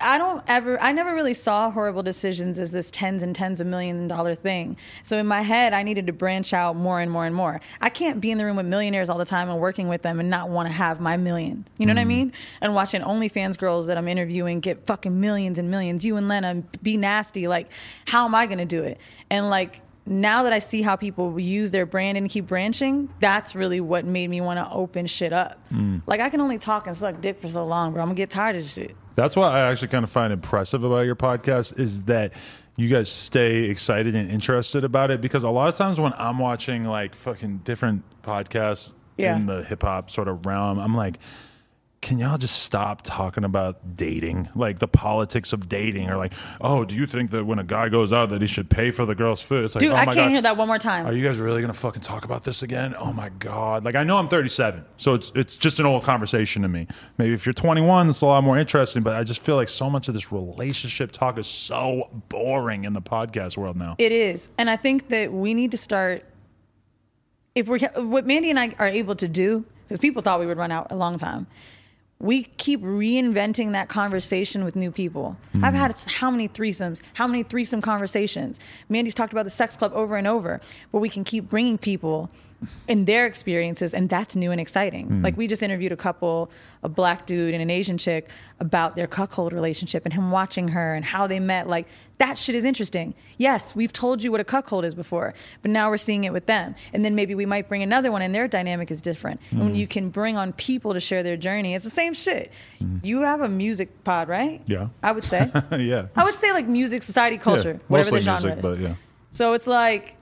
[0.00, 3.66] I don't ever, I never really saw horrible decisions as this tens and tens of
[3.66, 4.76] million dollar thing.
[5.02, 7.60] So in my head, I needed to branch out more and more and more.
[7.80, 10.20] I can't be in the room with millionaires all the time and working with them
[10.20, 11.64] and not want to have my million.
[11.78, 12.08] You know what I mm.
[12.08, 12.32] mean?
[12.60, 16.04] And watching OnlyFans girls that I'm interviewing get fucking millions and millions.
[16.04, 17.48] You and Lena be nasty.
[17.48, 17.68] Like,
[18.06, 19.00] how am I going to do it?
[19.30, 23.54] And like, now that I see how people use their brand and keep branching, that's
[23.54, 25.62] really what made me want to open shit up.
[25.70, 26.02] Mm.
[26.06, 28.02] Like I can only talk and suck dick for so long, bro.
[28.02, 28.96] I'm gonna get tired of shit.
[29.18, 32.34] That's what I actually kind of find impressive about your podcast is that
[32.76, 36.38] you guys stay excited and interested about it because a lot of times when I'm
[36.38, 39.34] watching like fucking different podcasts Yeah.
[39.34, 41.18] in the hip hop sort of realm, I'm like,
[42.00, 46.84] can y'all just stop talking about dating, like the politics of dating, or like, oh,
[46.84, 49.16] do you think that when a guy goes out that he should pay for the
[49.16, 49.64] girl's food?
[49.64, 50.30] It's like, Dude, oh I can't God.
[50.30, 51.06] hear that one more time.
[51.06, 52.94] Are you guys really gonna fucking talk about this again?
[52.96, 53.84] Oh my god!
[53.84, 56.86] Like I know I'm 37, so it's it's just an old conversation to me.
[57.18, 59.02] Maybe if you're 21, it's a lot more interesting.
[59.02, 62.92] But I just feel like so much of this relationship talk is so boring in
[62.92, 63.96] the podcast world now.
[63.98, 64.48] It is.
[64.56, 66.24] And I think that we need to start
[67.56, 70.58] if we're what Mandii and I are able to do, because people thought we would
[70.58, 71.48] run out a long time.
[72.20, 75.36] We keep reinventing that conversation with new people.
[75.54, 75.80] I've hmm.
[75.80, 78.58] had how many threesomes, how many threesome conversations.
[78.90, 80.60] Mandii's talked about the sex club over and over,
[80.90, 82.28] but we can keep bringing people
[82.88, 85.06] and their experiences, and that's new and exciting.
[85.06, 85.22] Hmm.
[85.22, 86.50] Like we just interviewed a couple,
[86.82, 90.94] a black dude and an Asian chick, about their cuckold relationship and him watching her
[90.94, 91.68] and how they met.
[91.68, 91.86] Like
[92.18, 93.14] that shit is interesting.
[93.36, 96.46] Yes, we've told you what a cuckold is before, but now we're seeing it with
[96.46, 96.74] them.
[96.92, 99.40] And then maybe we might bring another one, and their dynamic is different.
[99.50, 99.76] And when hmm.
[99.76, 102.50] you can bring on people to share their journey, it's the same shit.
[102.78, 102.98] Hmm.
[103.02, 104.62] You have a music pod, right?
[104.66, 104.88] Yeah.
[105.02, 105.50] I would say.
[105.78, 108.70] yeah, I would say like music, society, culture, Yeah, whatever the genre music, is.
[108.70, 108.94] but yeah.
[109.30, 110.16] So it's like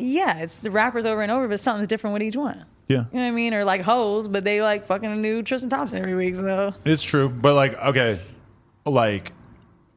[0.00, 2.64] yeah, it's the rappers over and over, but something's different with each one.
[2.88, 2.96] Yeah.
[2.96, 3.54] You know what I mean?
[3.54, 6.34] Or like hoes, but they like fucking a new Tristan Thompson every week.
[6.34, 8.18] So It's true, but like, okay,
[8.84, 9.32] like,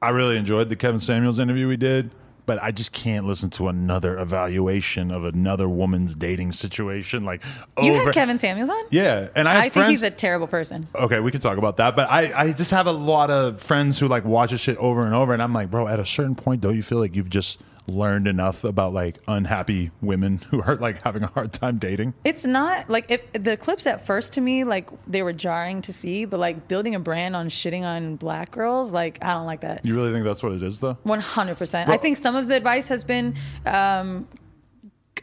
[0.02, 2.12] I really enjoyed the Kevin Samuels interview we did,
[2.46, 7.24] but I just can't listen to another evaluation of another woman's dating situation.
[7.24, 7.42] Like,
[7.82, 8.04] you over.
[8.06, 8.84] had Kevin Samuels on.
[8.92, 10.88] yeah, and I, I think he's a terrible person.
[10.94, 13.98] Okay, we can talk about that, but I, I just have a lot of friends
[13.98, 16.36] who like watch this shit over and over, and I'm like, bro, at a certain
[16.36, 20.76] point, don't you feel like you've just learned enough about like unhappy women who are
[20.76, 22.14] like having a hard time dating?
[22.24, 25.94] It's not like if the clips at first to me like they were jarring to
[25.94, 29.62] see, but like building a brand on shitting on black girls, like I don't like
[29.62, 29.86] that.
[29.86, 30.98] You really think that's what it is, though?
[31.04, 31.90] One hundred percent.
[31.90, 34.28] I think some of the advice has been, um,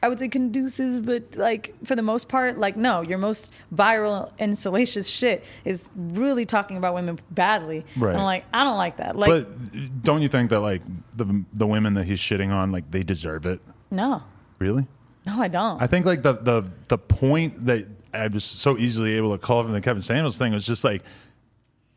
[0.03, 4.31] I would say conducive, but like for the most part, like no, your most viral
[4.39, 7.85] and salacious shit is really talking about women badly.
[7.97, 8.11] Right.
[8.13, 9.17] And I'm like, I don't like that.
[9.17, 10.83] Like, but don't you think that like
[11.17, 13.61] the the women that he's shitting on, like they deserve it?
[13.91, 14.23] no,
[14.59, 14.87] Really?
[15.27, 15.83] no, I don't.
[15.83, 19.63] I think like the the the point that I was so easily able to call
[19.63, 21.03] from the Kevin Samuels thing was just like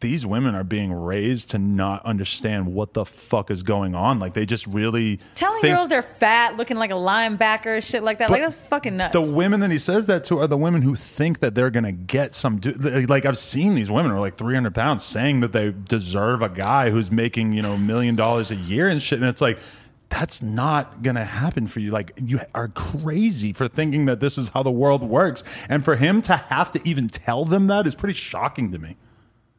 [0.03, 4.19] these women are being raised to not understand what the fuck is going on.
[4.19, 8.19] Like they just really Telling think- girls they're fat, looking like a linebacker, shit like
[8.19, 9.13] that, like that's fucking nuts.
[9.13, 11.91] The women that he says that to are the women who think that they're gonna
[11.91, 12.59] get some.
[12.59, 12.73] du-
[13.07, 16.43] Like I've seen these women who are like three hundred pounds saying that they deserve
[16.43, 19.41] a guy who's making you know a million dollars a year and shit, and it's
[19.41, 19.57] like.
[20.09, 21.89] That's not gonna happen for you.
[21.89, 25.95] Like you are crazy for thinking that this is how the world works, and for
[25.95, 28.95] him to have to even tell them that is pretty shocking to me.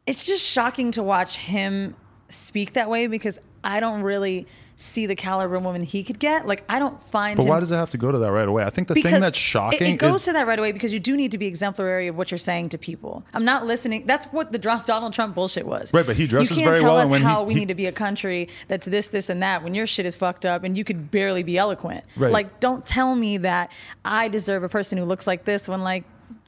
[0.07, 1.95] It's just shocking to watch him
[2.29, 4.47] speak that way because I don't really
[4.77, 6.45] see the caliber of woman he could get.
[6.45, 8.47] Like I don't find But him why does it have to go to that right
[8.47, 8.63] away?
[8.65, 10.99] I think the thing that's shocking It, goes is to that right away because you
[10.99, 13.23] do need to be exemplary of what you're saying to people.
[13.33, 14.05] I'm not listening.
[14.05, 15.93] That's what the Donald Trump bullshit was.
[15.93, 17.59] Right, but he dresses You can't very tell well, us when he- how we he-
[17.61, 20.45] need to be a country that's this, this, and that when your shit is fucked
[20.45, 22.03] up and you could barely be eloquent.
[22.17, 22.31] Right.
[22.31, 23.71] Like, don't tell me that
[24.03, 26.03] I deserve a person who looks like this when like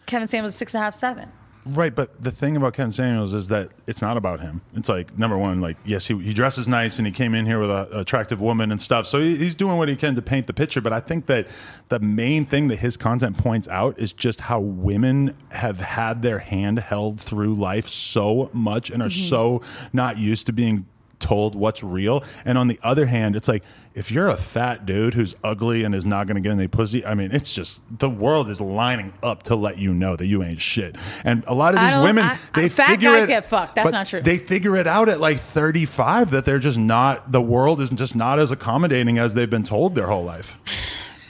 [0.05, 1.31] Kevin Samuels is six and a half, seven.
[1.69, 4.61] Right, but the thing about Ken Samuels is that it's not about him.
[4.75, 7.59] It's like number one, like yes, he, he dresses nice and he came in here
[7.59, 10.47] with an attractive woman and stuff, so he, he's doing what he can to paint
[10.47, 10.81] the picture.
[10.81, 11.47] But I think that
[11.89, 16.39] the main thing that his content points out is just how women have had their
[16.39, 19.27] hand held through life so much and are mm-hmm.
[19.27, 19.61] so
[19.91, 20.85] not used to being
[21.19, 22.23] told what's real.
[22.45, 23.63] And on the other hand, it's like
[23.95, 27.03] if you're a fat dude who's ugly and is not going to get any pussy,
[27.05, 30.43] I mean, it's just the world is lining up to let you know that you
[30.43, 30.95] ain't shit.
[31.23, 33.27] And a lot of these women, I- they I- fat figure guys it.
[33.27, 33.75] get fucked.
[33.75, 34.21] That's but not true.
[34.21, 37.31] They figure it out at like 35 that they're just not.
[37.31, 40.59] The world is just not as accommodating as they've been told their whole life.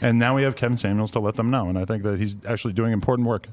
[0.02, 2.38] And now we have Kevin Samuels to let them know, and I think that he's
[2.46, 3.48] actually doing important work.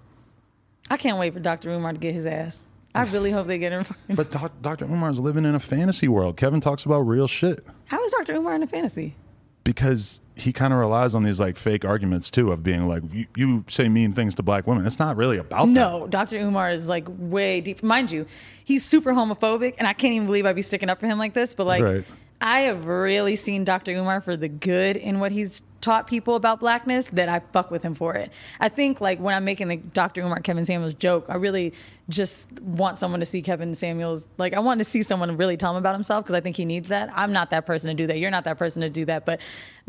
[0.90, 1.70] I can't wait for Dr.
[1.70, 2.68] Umar to get his ass.
[2.94, 3.86] I really hope they get him.
[4.08, 4.84] But doc, Dr.
[4.84, 6.36] Umar is living in a fantasy world.
[6.36, 7.66] Kevin talks about real shit.
[7.86, 8.34] How is Dr.
[8.34, 9.16] Umar in a fantasy?
[9.64, 13.26] because he kind of relies on these like fake arguments too of being like you,
[13.34, 15.72] you say mean things to black women it's not really about that.
[15.72, 16.38] No, Dr.
[16.38, 17.82] Umar is like way deep.
[17.82, 18.26] Mind you,
[18.64, 21.34] he's super homophobic, and I can't even believe I'd be sticking up for him like
[21.34, 21.54] this.
[21.54, 22.04] But like, Right.
[22.44, 23.92] I have really seen Dr.
[23.92, 27.82] Umar for the good in what he's taught people about blackness that I fuck with
[27.82, 28.34] him for it.
[28.60, 30.20] I think like when I'm making the Dr.
[30.20, 31.72] Umar Kevin Samuels joke, I really
[32.10, 34.28] just want someone to see Kevin Samuels.
[34.36, 36.66] Like I want to see someone really tell him about himself because I think he
[36.66, 37.08] needs that.
[37.14, 38.18] I'm not that person to do that.
[38.18, 39.24] You're not that person to do that.
[39.24, 39.40] But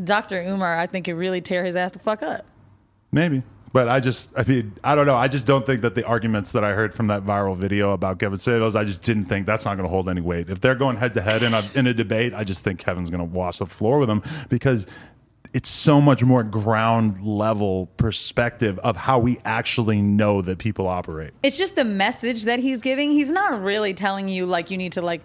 [0.02, 0.42] Dr.
[0.42, 2.46] Umar, I think, could really tear his ass to fuck up.
[3.12, 3.44] maybe
[3.76, 5.18] but i just i mean i don't know.
[5.18, 8.20] I just don't think that the arguments that i heard from that viral video about
[8.20, 10.50] kevin samuels i just didn't think that's not going to hold any weight.
[10.50, 13.10] If they're going head to head in a in a debate i just think kevin's
[13.10, 14.88] going to wash the floor with him because
[15.54, 21.32] it's so much more ground level perspective of how we actually know that people operate.
[21.44, 23.10] It's just the message that he's giving.
[23.10, 25.22] He's not really telling you like you need to like,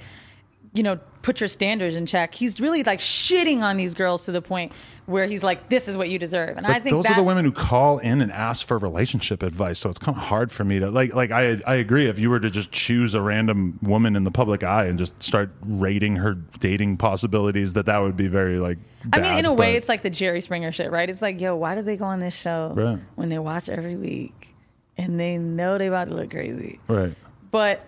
[0.73, 2.33] you know, put your standards in check.
[2.35, 4.71] He's really like shitting on these girls to the point
[5.07, 7.25] where he's like, "This is what you deserve." And But I think those are the
[7.25, 9.81] women who call in and ask for relationship advice.
[9.81, 11.12] So it's kind of hard for me to like.
[11.12, 12.07] Like I, I agree.
[12.07, 15.21] If you were to just choose a random woman in the public eye and just
[15.21, 18.79] start rating her dating possibilities, that that would be very like.
[19.12, 21.11] I mean, in a way, it's like the Jerry Springer shit, right?
[21.11, 22.99] It's like, yo, why do they go on this show Right.
[23.16, 24.55] when they watch every week
[24.97, 26.79] and they know they about to look crazy?
[26.89, 27.14] right.
[27.51, 27.85] But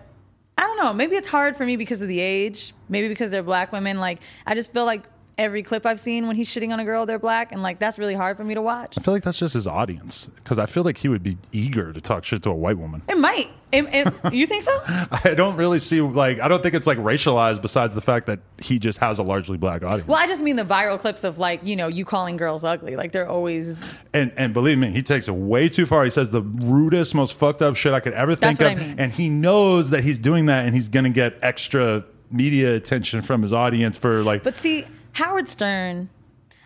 [0.57, 0.93] I don't know.
[0.93, 2.73] Maybe it's hard for me because of the age.
[2.89, 3.99] Maybe because they're black women.
[3.99, 5.03] Like I just feel like
[5.37, 7.97] every clip I've seen when he's shitting on a girl, they're black, and like that's
[7.97, 8.97] really hard for me to watch.
[8.97, 11.91] I feel like that's just his audience because I feel like he would be eager
[11.93, 13.01] to talk shit to a white woman.
[13.07, 13.49] It might.
[13.73, 14.71] You think so?
[14.87, 17.61] I don't really see like I don't think it's like racialized.
[17.61, 20.07] Besides the fact that he just has a largely black audience.
[20.07, 22.95] Well, I just mean the viral clips of like you know you calling girls ugly.
[22.95, 23.83] Like they're always.
[24.13, 26.03] And and believe me, he takes it way too far.
[26.03, 28.87] He says the rudest, most fucked up shit I could ever think That's of, I
[28.87, 28.99] mean.
[28.99, 33.41] and he knows that he's doing that, and he's gonna get extra media attention from
[33.41, 34.43] his audience for like.
[34.43, 36.09] But see, Howard Stern,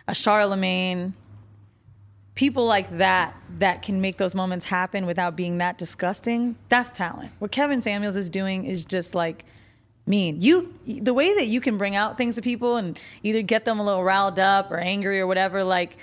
[0.06, 1.14] a Charlemagne,
[2.38, 7.32] people like that that can make those moments happen without being that disgusting, that's talent.
[7.40, 9.44] What Kevin Samuels is doing is just like
[10.06, 10.40] mean.
[10.40, 13.80] You the way that you can bring out things to people and either get them
[13.80, 15.96] a little riled up or angry or whatever, like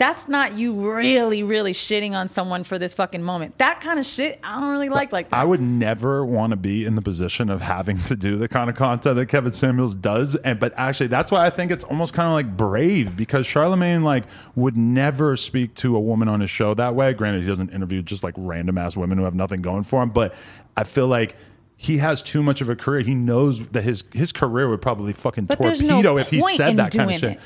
[0.00, 3.58] that's not you really, really shitting on someone for this fucking moment.
[3.58, 5.36] That kind of shit, I don't really like like that.
[5.36, 8.70] I would never want to be in the position of having to do the kind
[8.70, 10.36] of content that Kevin Samuels does.
[10.36, 14.02] And but actually, that's why I think it's almost kind of like brave because Charlemagne
[14.02, 14.24] like
[14.54, 17.12] would never speak to a woman on his show that way.
[17.12, 20.08] Granted, he doesn't interview just like random ass women who have nothing going for him,
[20.10, 20.34] but
[20.78, 21.36] I feel like.
[21.82, 23.00] He has too much of a career.
[23.00, 26.76] He knows that his his career would probably fucking But torpedo no if he said
[26.76, 27.32] that kind of shit.
[27.36, 27.40] it.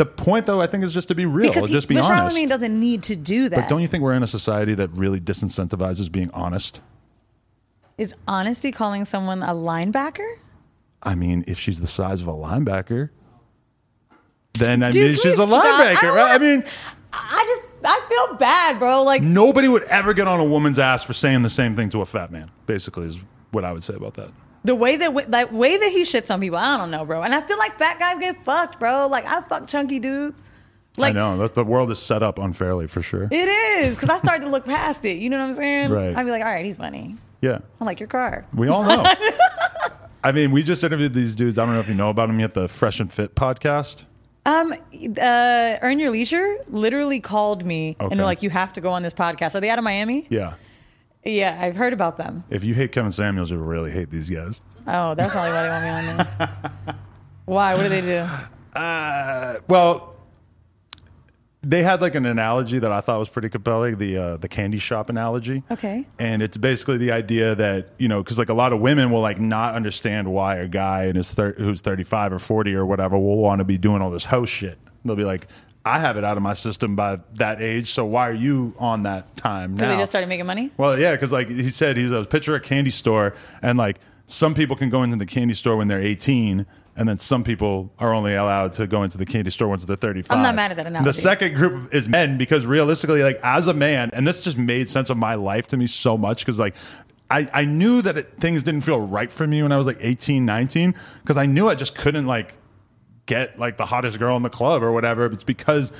[0.00, 2.34] The point, though, I think, is just to be real, because just be but honest.
[2.34, 3.56] Charlemagne doesn't need to do that.
[3.56, 6.80] But don't you think we're in a society that really disincentivizes being honest?
[7.98, 10.26] Is honesty calling someone a linebacker?
[11.02, 13.10] I mean, if she's the size of a linebacker,
[14.54, 15.62] then I Dude, mean, she's a stop?
[15.62, 16.30] linebacker, I right?
[16.30, 16.64] I mean,
[17.12, 19.02] I just I feel bad, bro.
[19.02, 22.00] Like nobody would ever get on a woman's ass for saying the same thing to
[22.00, 22.50] a fat man.
[22.64, 23.20] Basically, is
[23.50, 24.30] what I would say about that.
[24.64, 27.22] The way that that way that he shits on people, I don't know, bro.
[27.22, 29.06] And I feel like fat guys get fucked, bro.
[29.06, 30.42] Like I fuck chunky dudes.
[30.98, 33.28] Like I know that the world is set up unfairly for sure.
[33.30, 35.18] it is because I started to look past it.
[35.18, 35.90] You know what I'm saying?
[35.90, 36.16] Right.
[36.16, 37.14] I'd be like, all right, he's funny.
[37.40, 38.44] yeah, I like your car.
[38.54, 39.04] we all know.
[40.24, 41.56] I mean, we just interviewed these dudes.
[41.58, 42.52] I don't know if you know about them yet.
[42.54, 44.04] The Fresh and Fit podcast.
[44.44, 48.16] Um, uh, Earn Your Leisure literally called me and Okay.
[48.18, 49.54] were like, you have to go on this podcast.
[49.54, 50.26] Are they out of Miami?
[50.28, 50.54] Yeah.
[51.24, 52.44] Yeah, I've heard about them.
[52.48, 54.60] If you hate Kevin Samuels, you'll really hate these guys.
[54.86, 56.96] Oh, that's probably why they want me on there.
[57.44, 57.74] Why?
[57.74, 58.26] What do they do?
[58.78, 60.14] Uh, well,
[61.62, 64.78] they had like an analogy that I thought was pretty compelling the uh, the candy
[64.78, 65.62] shop analogy.
[65.70, 66.06] Okay.
[66.18, 69.20] And it's basically the idea that you know, because like a lot of women will
[69.20, 72.86] like not understand why a guy in his thir- who's thirty five or forty or
[72.86, 74.78] whatever will want to be doing all this host shit.
[75.04, 75.48] They'll be like,
[75.84, 79.04] I have it out of my system by that age, so why are you on
[79.04, 79.90] that time now?
[79.90, 80.70] they just started making money?
[80.76, 84.54] Well, yeah, because like he said, he's a picture a candy store, and like some
[84.54, 86.66] people can go into the candy store when they're 18,
[86.96, 89.96] and then some people are only allowed to go into the candy store once they're
[89.96, 90.36] 35.
[90.36, 91.08] I'm not mad at that analogy.
[91.08, 94.86] The second group is men because realistically, like as a man, and this just made
[94.88, 96.74] sense of my life to me so much because like.
[97.32, 99.98] I, I knew that it, things didn't feel right for me when I was like
[100.00, 102.54] 18, 19, because I knew I just couldn't like
[103.30, 105.24] get like the hottest girl in the club or whatever.
[105.26, 105.92] It's because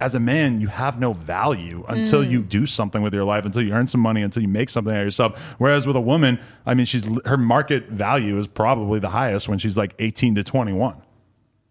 [0.00, 2.30] as a man, you have no value until Mm.
[2.32, 4.92] you do something with your life, until you earn some money, until you make something
[4.92, 5.54] out of yourself.
[5.58, 9.58] Whereas with a woman, I mean, she's her market value is probably the highest when
[9.60, 10.96] she's like 18 to 21.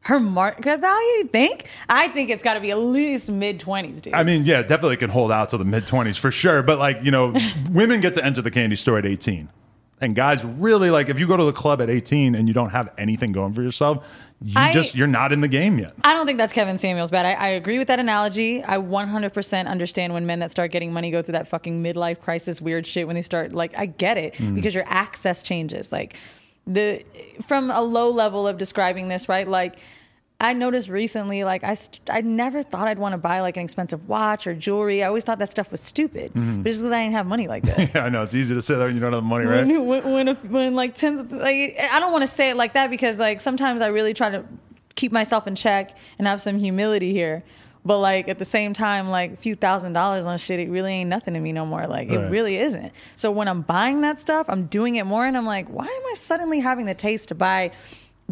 [0.06, 1.66] Her market value, you think?
[1.90, 4.14] I think it's got to be at least mid 20s, dude.
[4.14, 6.64] I mean, yeah, definitely can hold out to the mid 20s for sure.
[6.64, 7.36] But like, you know,
[7.70, 9.50] women get to enter the candy store at 18.
[10.02, 12.72] And guys really like if you go to the club at 18 and you don't
[12.72, 15.94] have anything going for yourself, you I- just you're not in the game yet.
[16.04, 17.26] I don't think that's Kevin Samuels bad.
[17.28, 18.64] I, I agree with that analogy.
[18.64, 22.60] I 100% understand when men that start getting money go through that fucking midlife crisis
[22.60, 24.56] weird shit when they start like I get it Mm.
[24.56, 25.92] because your access changes.
[25.92, 26.18] Like
[26.66, 27.04] the
[27.48, 29.48] from a low level of describing this, right?
[29.48, 29.78] Like
[30.42, 33.64] I noticed recently, like I, st- I never thought I'd want to buy like an
[33.64, 35.04] expensive watch or jewelry.
[35.04, 36.64] I always thought that stuff was stupid, Mm-hmm.
[36.64, 37.78] but just because I didn't have money like that.
[37.96, 39.66] Yeah, I know it's easy to say that when you don't have the money, right?
[39.68, 42.74] When, when, when, when like tens of, like I don't want to say it like
[42.74, 44.44] that because like sometimes I really try to
[44.96, 47.44] keep myself in check and have some humility here.
[47.84, 50.92] But like at the same time, like a few thousand dollars on shit, it really
[50.92, 51.88] ain't nothing to me no more.
[51.88, 52.20] Like Right.
[52.20, 52.92] it really isn't.
[53.16, 56.12] So when I'm buying that stuff, I'm doing it more, and I'm like, why am
[56.12, 57.72] I suddenly having the taste to buy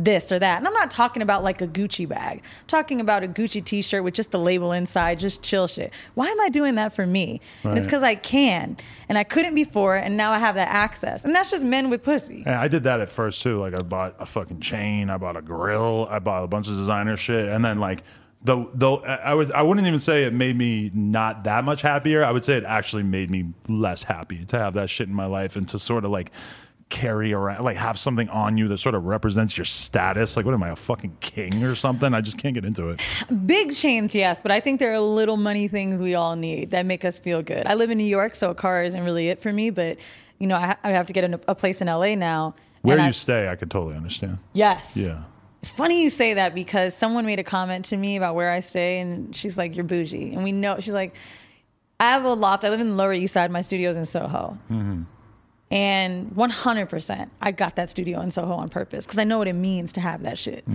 [0.03, 0.57] this or that?
[0.57, 2.39] And I'm not talking about like a Gucci bag.
[2.39, 5.93] I'm talking about a Gucci T-shirt with just the label inside, just chill shit.
[6.15, 7.41] Why am I doing that for me?
[7.63, 8.77] And it's because I can,
[9.07, 11.25] and I couldn't before, and now I have that access.
[11.25, 12.43] And that's just men with pussy.
[12.45, 13.59] And I did that at first too.
[13.59, 16.75] Like I bought a fucking chain, I bought a grill, I bought a bunch of
[16.75, 18.03] designer shit, and then like
[18.41, 22.23] the the I was I wouldn't even say it made me not that much happier.
[22.23, 25.25] I would say it actually made me less happy to have that shit in my
[25.25, 26.31] life and to sort of like
[26.89, 30.35] carry around like have something on you that sort of represents your status.
[30.35, 32.13] Like what am I a fucking king or something?
[32.13, 32.99] I just can't get into it.
[33.45, 36.85] Big chains, yes, but I think there are little money things we all need that
[36.85, 37.67] make us feel good.
[37.67, 39.97] I live in New York, so a car isn't really it for me, but
[40.39, 42.55] you know, I, ha- I have to get a, a place in LA now.
[42.81, 44.39] Where you I- stay, I could totally understand.
[44.53, 44.97] Yes.
[44.97, 45.23] Yeah.
[45.61, 48.61] It's funny you say that because someone made a comment to me about where I
[48.61, 50.79] stay, and she's like, "You're bougie," and we know.
[50.79, 51.17] She's like,
[51.99, 52.63] "I have a loft.
[52.63, 53.51] I live in the Lower East Side.
[53.51, 55.01] My studio's in Soho." Mm-hmm.
[55.72, 59.53] And 100%, I got that studio in Soho on purpose because I know what it
[59.55, 60.65] means to have that shit.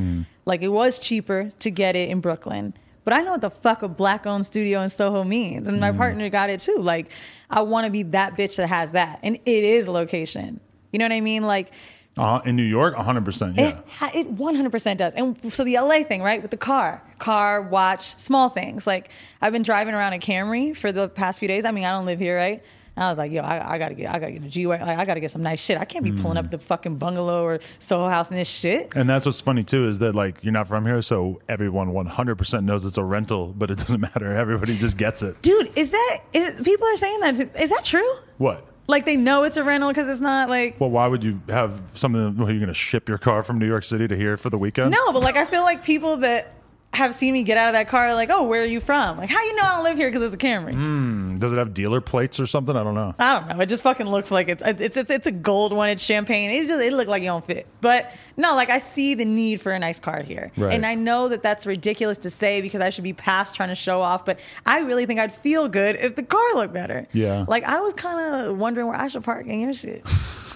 [0.44, 2.74] Like, it was cheaper to get it in Brooklyn,
[3.04, 5.66] but I know what the fuck a black owned studio in Soho means.
[5.66, 6.78] And my partner got it too.
[6.78, 7.10] Like,
[7.50, 9.18] I want to be that bitch that has that.
[9.22, 10.60] And it is location.
[10.92, 11.42] You know what I mean?
[11.44, 11.72] Like,
[12.16, 13.56] Uh, in New York, 100%.
[13.56, 13.80] Yeah.
[14.14, 15.14] It, it 100% does.
[15.14, 18.86] And so the LA thing, right, with the car, car, watch, small things.
[18.86, 19.10] Like
[19.42, 21.64] I've been driving around a Camry for the past few days.
[21.64, 22.62] I mean, I don't live here, right?
[22.96, 24.86] And I was like, yo, I, I gotta get, I gotta get a G wagon.
[24.86, 25.78] Like, I gotta get some nice shit.
[25.78, 26.44] I can't be pulling Mm.
[26.44, 28.94] up the fucking bungalow or Soho House and this shit.
[28.94, 32.64] And that's what's funny too is that like you're not from here, so everyone 100%
[32.64, 34.32] knows it's a rental, but it doesn't matter.
[34.32, 35.42] Everybody just gets it.
[35.42, 37.40] Dude, is that is, people are saying that?
[37.60, 38.08] Is that true?
[38.38, 38.64] What?
[38.86, 41.80] Like they know it's a rental because it's not like Well, why would you have
[41.94, 42.36] something?
[42.36, 44.58] Well, you're going to ship your car from New York City to here for the
[44.58, 44.90] weekend?
[44.90, 46.52] no, but like I feel like people that
[46.94, 49.18] have seen me get out of that car like, oh, where are you from?
[49.18, 50.74] Like, how you know I don't live here because it's a Camry?
[50.74, 51.38] Mm.
[51.38, 52.76] Does it have dealer plates or something?
[52.76, 53.14] I don't know.
[53.18, 53.62] I don't know.
[53.62, 55.88] It just fucking looks like it's it's it's, it's a gold one.
[55.90, 56.50] It's champagne.
[56.50, 57.66] It just it look like you don't fit.
[57.80, 60.72] But no, like I see the need for a nice car here, Right.
[60.74, 63.74] and I know that that's ridiculous to say because I should be past trying to
[63.74, 64.24] show off.
[64.24, 67.06] But I really think I'd feel good if the car looked better.
[67.12, 67.44] Yeah.
[67.48, 70.06] Like I was kind of wondering where I should park in your shit.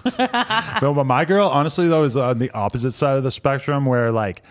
[0.83, 4.13] no, but my girl, honestly, though, is on the opposite side of the spectrum where
[4.13, 4.43] like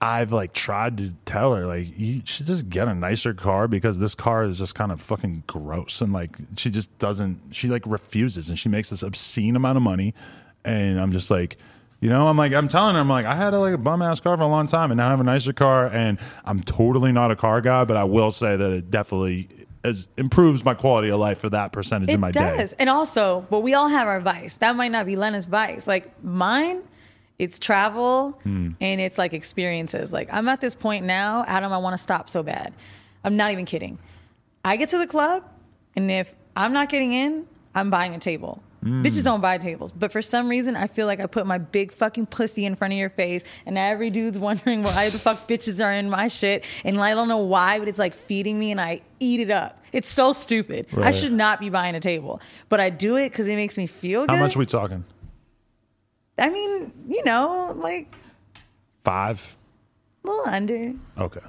[0.00, 3.98] I've like tried to tell her like you should just get a nicer car because
[3.98, 7.82] this car is just kind of fucking gross and like she just doesn't she like
[7.84, 10.14] refuses and she makes this obscene amount of money
[10.64, 11.56] and I'm just like
[12.00, 14.02] you know, I'm like, I'm telling her, I'm like, I had a, like a bum
[14.02, 16.62] ass car for a long time, and now I have a nicer car, and I'm
[16.62, 19.48] totally not a car guy, but I will say that it definitely
[19.82, 22.70] is, improves my quality of life for that percentage It of my does.
[22.70, 22.76] day.
[22.78, 24.56] And also, but we all have our vice.
[24.58, 25.88] That might not be Lena's vice.
[25.88, 26.82] Like mine,
[27.38, 28.70] it's travel Hmm.
[28.80, 30.12] and it's like experiences.
[30.12, 32.72] Like I'm at this point now, Adam, I want to stop so bad.
[33.24, 33.98] I'm not even kidding.
[34.64, 35.44] I get to the club,
[35.96, 38.62] and if I'm not getting in, I'm buying a table.
[38.82, 39.02] Hmm.
[39.04, 41.90] Bitches don't buy tables, but for some reason, I feel like I put my big
[41.92, 45.84] fucking pussy in front of your face, and every dude's wondering why the fuck bitches
[45.84, 48.80] are in my shit, and I don't know why, but it's like feeding me, and
[48.80, 49.82] I eat it up.
[49.92, 50.88] It's so stupid.
[50.96, 53.86] I should not be buying a table, but I do it because it makes me
[53.88, 54.30] feel good.
[54.30, 55.04] How much we talking?
[56.38, 58.14] I mean, you know, like
[59.04, 59.56] Five?
[60.24, 60.94] a little under.
[61.18, 61.40] Okay.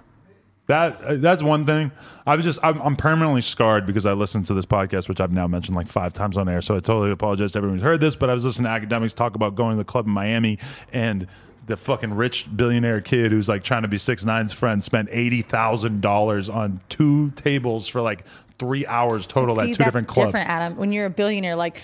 [0.68, 1.92] That uh, that's one thing.
[2.28, 5.32] I was just I'm, I'm permanently scarred because I listened to this podcast, which I've
[5.32, 6.62] now mentioned like five times on air.
[6.62, 8.16] So I totally apologize to everyone who's heard this.
[8.16, 10.60] But I was listening to academics talk about going to the club in Miami
[10.94, 11.28] and
[11.66, 15.42] the fucking rich billionaire kid who's like trying to be six nine's friend spent eighty
[15.42, 18.26] thousand dollars on two tables for like
[18.60, 20.34] three hours total See, at two different clubs.
[20.34, 20.78] different, Adam.
[20.78, 21.82] When you're a billionaire, like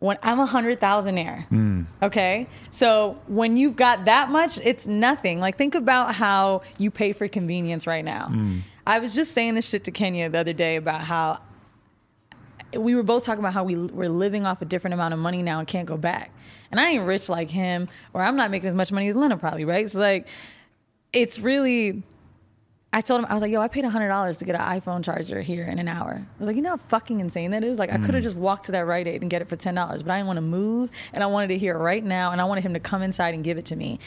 [0.00, 1.82] when I'm a hundred thousandaire, Hmm.
[2.02, 2.46] okay.
[2.70, 5.40] So when you've got that much, it's nothing.
[5.40, 8.26] Like think about how you pay for convenience right now.
[8.28, 8.58] Hmm.
[8.86, 11.40] I was just saying this shit to Kenya the other day about how
[12.76, 15.42] we were both talking about how we we're living off a different amount of money
[15.42, 16.30] now and can't go back.
[16.70, 19.36] And I ain't rich like him, or I'm not making as much money as Lena
[19.36, 19.88] probably, right?
[19.88, 20.28] So like,
[21.12, 22.02] it's really.
[22.92, 25.04] I told him I was like, "Yo, I paid hundred dollars to get an iPhone
[25.04, 27.78] charger here in an hour." I was like, "You know how fucking insane that is?
[27.78, 28.26] Like, I could have mm.
[28.26, 30.26] just walked to that Rite Aid and get it for ten dollars, but I didn't
[30.26, 32.80] want to move, and I wanted it here right now, and I wanted him to
[32.80, 34.00] come inside and give it to me."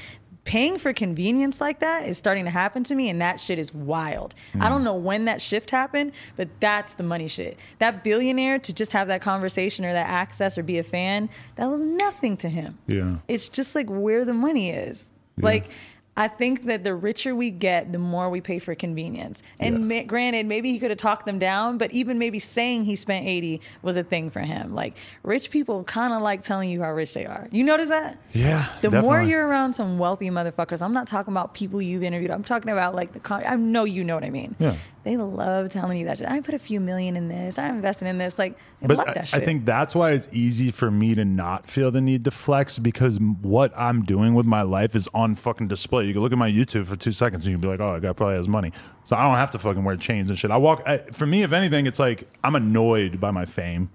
[0.46, 3.74] Paying for convenience like that is starting to happen to me, and that shit is
[3.74, 4.36] wild.
[4.60, 4.86] I don't mm.
[4.86, 7.58] know when that shift happened, but that's the money shit.
[7.80, 11.68] That billionaire to just have that conversation or that access or be a fan, that
[11.68, 12.78] was nothing to him.
[12.88, 13.20] Yeah.
[13.30, 15.10] It's just like where the money is.
[15.38, 15.72] Like,
[16.16, 19.42] I think that the richer we get, the more we pay for convenience.
[19.60, 22.96] And ma- granted, maybe he could have talked them down, but even maybe saying he
[22.96, 24.76] spent 80 was a thing for him.
[24.76, 27.48] Like, rich people kind of like telling you how rich they are.
[27.52, 28.20] You notice that?
[28.32, 32.30] Yeah, The more you're around some wealthy motherfuckers, I'm not talking about people you've interviewed.
[32.30, 34.56] I'm talking about like the, con- I know you know what I mean.
[34.60, 34.76] Yeah.
[35.04, 36.30] They love telling you that shit.
[36.30, 37.60] I put a few million in this.
[37.60, 38.40] I'm investing in this.
[38.40, 41.92] Like, they But I, I think that's why it's easy for me to not feel
[41.92, 46.06] the need to flex because what I'm doing with my life is on fucking display.
[46.06, 47.94] You can look at my YouTube for two seconds and you can be like, oh,
[47.94, 48.72] that guy probably has money.
[49.04, 50.52] So I don't have to fucking wear chains and shit.
[50.52, 53.90] I walk, I, for me, if anything, it's like I'm annoyed by my fame.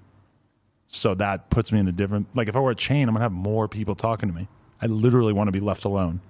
[0.89, 3.21] So that puts me in a different, like if I wear a chain, I'm to
[3.23, 4.49] have more people talking to me.
[4.83, 6.21] I literally want to be left alone.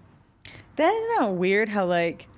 [0.76, 2.28] That isn't that weird how like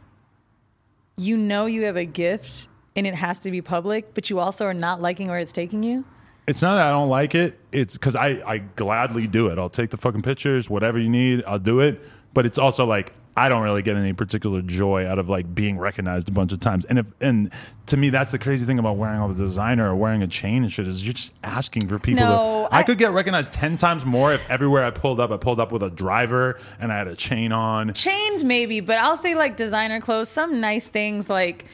[1.20, 2.66] you know you have a gift
[2.96, 5.82] and it has to be public, but you also are not liking where it's taking
[5.82, 6.04] you.
[6.46, 7.60] It's not that I don't like it.
[7.72, 9.58] It's because I, I gladly do it.
[9.58, 12.00] I'll take the fucking pictures, whatever you need, I'll do it.
[12.32, 15.78] But it's also like I don't really get any particular joy out of like being
[15.78, 16.84] recognized a bunch of times.
[16.84, 17.50] And if and
[17.86, 20.62] to me, that's the crazy thing about wearing all the designer or wearing a chain
[20.62, 22.22] and shit is you're just asking for people.
[22.22, 25.30] No, to, I, I- could get recognized ten times more if everywhere I pulled up,
[25.30, 27.94] I pulled up with a driver and I had a chain on.
[27.94, 31.64] Chains maybe, but I'll say like designer clothes, some nice things like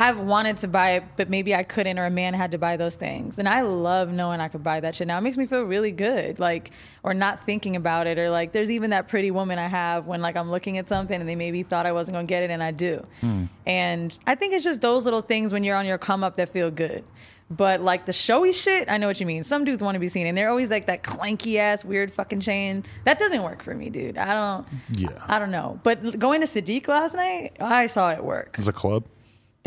[0.00, 2.76] I've wanted to buy it, but maybe I couldn't, or a man had to buy
[2.76, 3.38] those things.
[3.38, 5.18] And I love knowing I could buy that shit now.
[5.18, 6.70] It makes me feel really good, like,
[7.02, 10.22] or not thinking about it, or like, there's even that pretty woman I have when
[10.22, 12.62] like I'm looking at something and they maybe thought I wasn't gonna get it, and
[12.62, 13.04] I do.
[13.20, 13.46] Hmm.
[13.66, 16.50] And I think it's just those little things when you're on your come up that
[16.50, 17.02] feel good.
[17.50, 19.42] But like the showy shit, I know what you mean.
[19.42, 22.40] Some dudes want to be seen, and they're always like that clanky ass weird fucking
[22.40, 22.84] chain.
[23.04, 24.18] That doesn't work for me, dude.
[24.18, 24.66] I don't.
[24.92, 25.24] Yeah.
[25.26, 25.80] I don't know.
[25.82, 28.56] But going to Sadiq last night, I saw it work.
[28.58, 29.04] It's a club.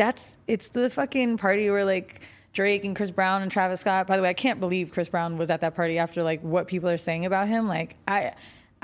[0.02, 4.08] That's it's the fucking party where like Drake and Chris Brown and Travis Scott.
[4.08, 6.66] By the way, I can't believe Chris Brown was at that party after like what
[6.66, 7.68] people are saying about him.
[7.68, 8.32] Like I.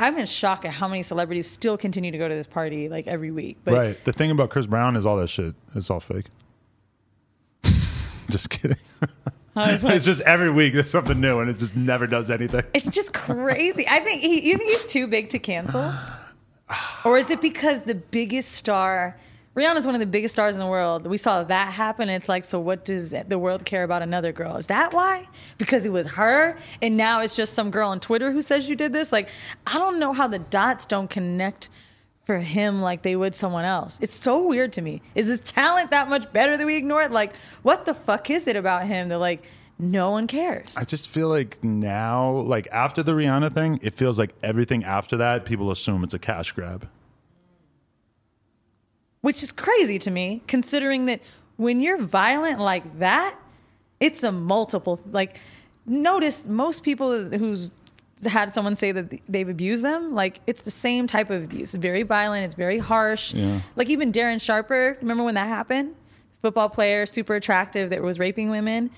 [0.01, 3.09] I'm in shock at how many celebrities still continue to go to this party like
[3.09, 3.59] every week.
[3.65, 4.05] But right.
[4.05, 5.57] The thing about Chris Brown is all that shit.
[5.75, 6.27] It's all fake.
[8.31, 8.77] just kidding.
[9.57, 12.63] Like- it's just every week there's something new, and it just never does anything.
[12.75, 13.89] It's just crazy.
[13.89, 15.93] I think he, you think he's too big to cancel,
[17.05, 19.17] or is it because the biggest star,
[19.59, 21.07] Rihanna's one of the biggest stars in the world.
[21.07, 22.09] We saw that happen.
[22.09, 24.57] It's like, so what does the world care about another girl?
[24.57, 25.29] Is that why?
[25.59, 28.77] Because it was her, and now it's just some girl on Twitter who says you
[28.77, 29.11] did this.
[29.11, 29.29] Like,
[29.67, 31.71] I don't know how the dots don't connect
[32.25, 33.99] for him like they would someone else.
[34.01, 35.03] It's so weird to me.
[35.15, 37.11] Is his talent that much better that we ignore it?
[37.11, 39.43] Like, what the fuck is it about him that like
[39.79, 40.67] no one cares?
[40.77, 45.17] I just feel like now, like after the Rihanna thing, it feels like everything after
[45.17, 46.89] that, people assume it's a cash grab.
[49.21, 51.21] Which is crazy to me considering that
[51.57, 53.35] when you're violent like that
[54.01, 55.41] it's a multiple like
[55.87, 57.71] notice most people who's
[58.27, 61.81] had someone say that they've abused them like it's the same type of abuse it's
[61.83, 63.61] very violent it's very harsh Yeah.
[63.77, 65.95] like even darren sharper remember when that happened
[66.43, 68.91] football player super attractive that was raping women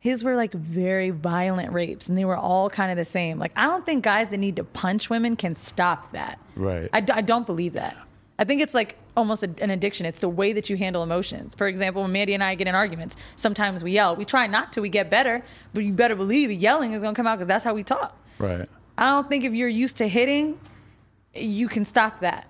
[0.00, 3.52] his were like very violent rapes and they were all kind of the same like
[3.56, 6.88] i don't think guys that need to punch women can stop that Right.
[6.92, 7.96] I, d- I don't believe that.
[8.38, 10.06] I think it's like almost a, an addiction.
[10.06, 11.54] It's the way that you handle emotions.
[11.54, 14.16] For example, when Mandii and I get in arguments, sometimes we yell.
[14.16, 14.80] We try not to.
[14.80, 15.42] We get better,
[15.74, 18.16] but you better believe yelling is going to come out because that's how we talk.
[18.38, 18.68] Right.
[18.98, 20.58] I don't think if you're used to hitting,
[21.34, 22.48] you can stop that.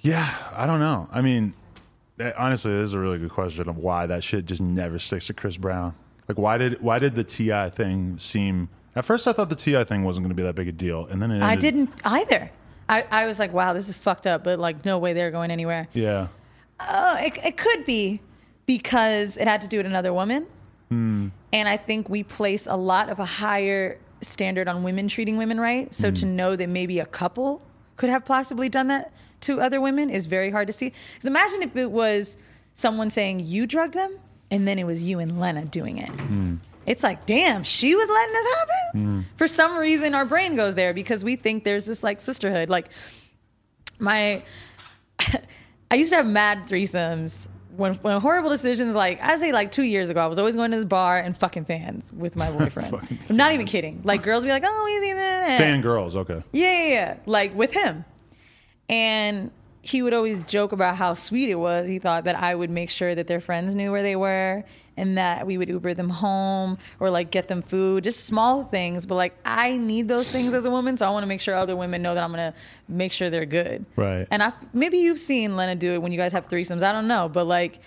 [0.00, 1.08] Yeah, I don't know.
[1.12, 1.54] I mean,
[2.36, 5.34] honestly, it is a really good question of why that shit just never sticks to
[5.34, 5.94] Chris Brown.
[6.28, 7.70] Like, why did why did the T.I.
[7.70, 8.68] thing seem?
[8.96, 9.84] At first, I thought the T.I.
[9.84, 11.90] thing wasn't going to be that big a deal, and then it ended, I didn't
[12.04, 12.50] either.
[12.88, 15.50] I, I was like, wow, this is fucked up, but like, no way they're going
[15.50, 15.88] anywhere.
[15.94, 16.28] Yeah,
[16.80, 18.20] Uh, it, it could be
[18.66, 20.46] because it had to do with another woman.
[20.90, 21.28] Hmm.
[21.52, 25.60] And I think we place a lot of a higher standard on women treating women
[25.60, 25.92] right.
[25.94, 26.14] So Hmm.
[26.14, 27.62] to know that maybe a couple
[27.96, 29.12] could have possibly done that
[29.42, 30.92] to other women is very hard to see.
[31.14, 32.36] Because imagine if it was
[32.74, 34.18] someone saying you drugged them
[34.50, 36.08] and then it was you and Lena doing it.
[36.08, 36.56] Hmm.
[36.86, 38.76] It's like, damn, she was letting this happen.
[38.94, 39.24] Mm.
[39.36, 42.68] For some reason, our brain goes there because we think there's this like sisterhood.
[42.68, 42.88] Like,
[43.98, 44.42] my
[45.90, 47.46] I used to have mad threesomes
[47.76, 50.70] when when horrible decisions like I say like two years ago I was always going
[50.70, 52.94] to this bar and fucking fans with my boyfriend.
[53.28, 54.02] I'm not even kidding.
[54.04, 55.12] Like girls be like, oh easy
[55.58, 56.16] fan girls.
[56.16, 57.16] Okay, Yeah, yeah, yeah.
[57.26, 58.04] Like with him.
[58.88, 59.50] And
[59.82, 61.88] he would always joke about how sweet it was.
[61.88, 64.64] He thought that I would make sure that their friends knew where they were
[64.96, 69.06] and that we would Uber them home or like get them food, just small things.
[69.06, 71.54] But like I need those things as a woman, so I want to make sure
[71.54, 72.54] other women know that I'm gonna
[72.88, 73.84] make sure they're good.
[73.96, 74.26] Right.
[74.30, 76.82] And I maybe you've seen Lena do it when you guys have threesomes.
[76.82, 77.80] I don't know, but like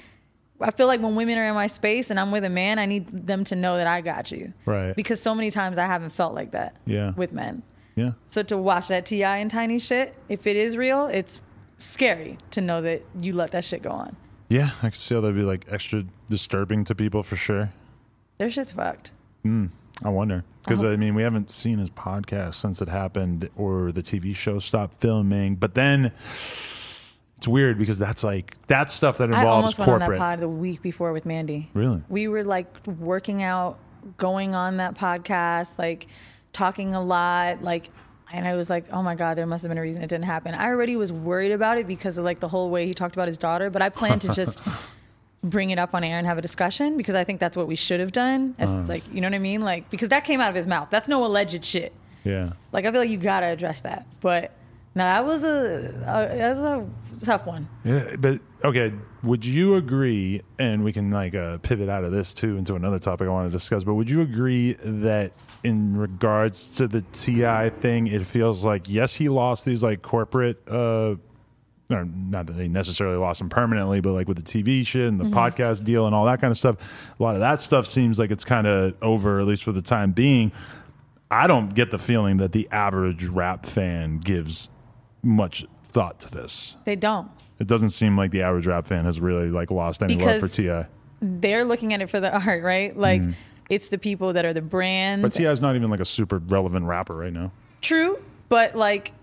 [0.60, 2.86] I feel like when women are in my space and I'm with a man, I
[2.86, 4.54] need them to know that I got you.
[4.66, 4.96] Right.
[4.96, 6.76] Because so many times I haven't felt like that.
[6.86, 7.12] Yeah.
[7.12, 7.62] With men.
[7.96, 9.38] yeah, So to watch that T.I.
[9.38, 11.42] and Tiny shit, if it is real, it's
[11.78, 14.16] scary to know that you let that shit go on.
[14.49, 14.72] Yeah.
[14.82, 17.72] I could see how that'd be like extra disturbing to people for sure.
[18.38, 19.11] Their shit's fucked.
[19.45, 20.91] I wonder because Uh-huh.
[20.91, 24.99] I mean we haven't seen his podcast since it happened or the TV show stopped
[24.99, 25.56] filming.
[25.56, 26.11] But then
[27.38, 30.19] it's weird because that's like that's stuff that I involves almost went on that corporate.
[30.19, 31.68] pod the week before with Mandii.
[31.74, 32.02] Really?
[32.10, 33.80] We were like working out,
[34.18, 36.07] going on that podcast, like
[36.52, 37.90] talking a lot, like
[38.34, 40.26] and I was like, oh my God, there must have been a reason it didn't
[40.26, 40.54] happen.
[40.54, 43.28] I already was worried about it because of like the whole way he talked about
[43.28, 44.62] his daughter, but I plan to just
[45.44, 47.76] bring it up on air and have a discussion because I think that's what we
[47.76, 48.56] should have done.
[48.58, 48.82] As Uh.
[48.88, 49.62] like, you know what I mean?
[49.62, 50.90] Like because that came out of his mouth.
[50.90, 51.94] That's no alleged shit.
[52.24, 52.52] Yeah.
[52.72, 54.06] Like I feel like you gotta address that.
[54.20, 54.52] But
[54.95, 55.48] now that was a,
[56.02, 57.70] a that was a tough one.
[57.86, 58.91] Yeah, but okay,
[59.24, 60.41] would you agree?
[60.60, 63.48] And we can like uh, pivot out of this too into another topic I want
[63.48, 63.84] to discuss.
[63.84, 65.32] But would you agree that
[65.64, 67.70] in regards to the T.I.
[67.70, 70.62] thing, it feels like yes, he lost these like corporate.
[70.70, 71.16] uh
[71.90, 75.20] or not that they necessarily lost him permanently, but like with the TV shit and
[75.20, 76.76] the podcast deal and all that kind of stuff,
[77.18, 79.82] a lot of that stuff seems like it's kind of over, at least for the
[79.82, 80.52] time being.
[81.32, 84.68] I don't get the feeling that the average rap fan gives
[85.24, 86.76] much thought to this.
[86.84, 87.32] They don't.
[87.60, 90.48] It doesn't seem like the average rap fan has really like lost any love for
[90.50, 90.90] Ti.
[91.22, 92.98] they're looking at it for the art, right?
[92.98, 93.22] Like
[93.69, 95.23] it's the people that are the brands.
[95.23, 97.52] But T.I.'s not even like a super relevant rapper right now.
[97.81, 99.14] True, but like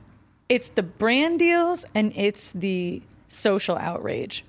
[0.49, 4.45] it's the brand deals and it's the social outrage.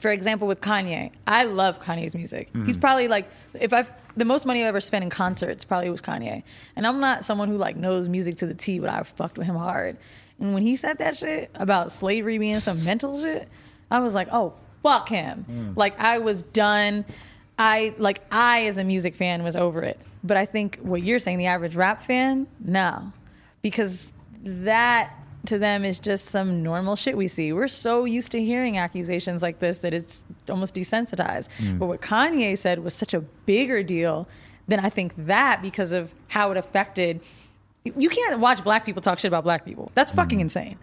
[0.00, 2.48] For example, with Kanye, I love Kanye's music.
[2.52, 2.80] He's mm-hmm.
[2.80, 6.42] probably like if I've the most money I've ever spent in concerts probably was Kanye.
[6.76, 9.46] And I'm not someone who like knows music to the T, but I fucked with
[9.46, 9.96] him hard.
[10.38, 13.48] And when he said that shit about slavery being some mental shit,
[13.90, 15.46] I was like, oh fuck him.
[15.50, 15.76] Mm.
[15.76, 17.04] Like I was done.
[17.58, 19.98] I like I as a music fan was over it.
[20.24, 23.12] But I think what you're saying, the average rap fan, no.
[23.60, 24.12] Because
[24.44, 25.14] that
[25.46, 27.52] to them is just some normal shit we see.
[27.52, 31.48] We're so used to hearing accusations like this that it's almost desensitized.
[31.58, 31.78] Mm.
[31.78, 34.28] But what Kanye said was such a bigger deal
[34.68, 37.20] than I think that because of how it affected
[37.84, 39.90] you can't watch black people talk shit about black people.
[39.94, 40.16] That's mm.
[40.16, 40.78] fucking insane.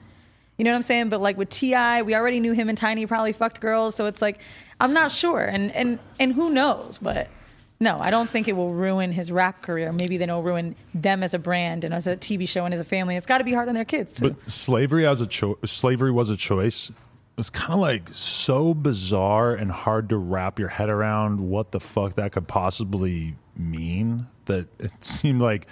[0.57, 1.09] You know what I'm saying?
[1.09, 4.21] But like with T.I., we already knew him and Tiny probably fucked girls, so it's
[4.21, 4.39] like
[4.79, 6.97] I'm not sure, and and and who knows?
[7.01, 7.27] But
[7.81, 9.91] no, I don't think it will ruin his rap career.
[9.93, 12.79] Maybe then it'll ruin them as a brand and as a TV show and as
[12.79, 13.15] a family.
[13.15, 14.29] It's got to be hard on their kids too.
[14.31, 16.91] But slavery as a cho- slavery was a choice.
[17.37, 21.79] It's kind of like so bizarre and hard to wrap your head around what the
[21.79, 24.27] fuck that could possibly mean.
[24.45, 25.67] That it seemed like,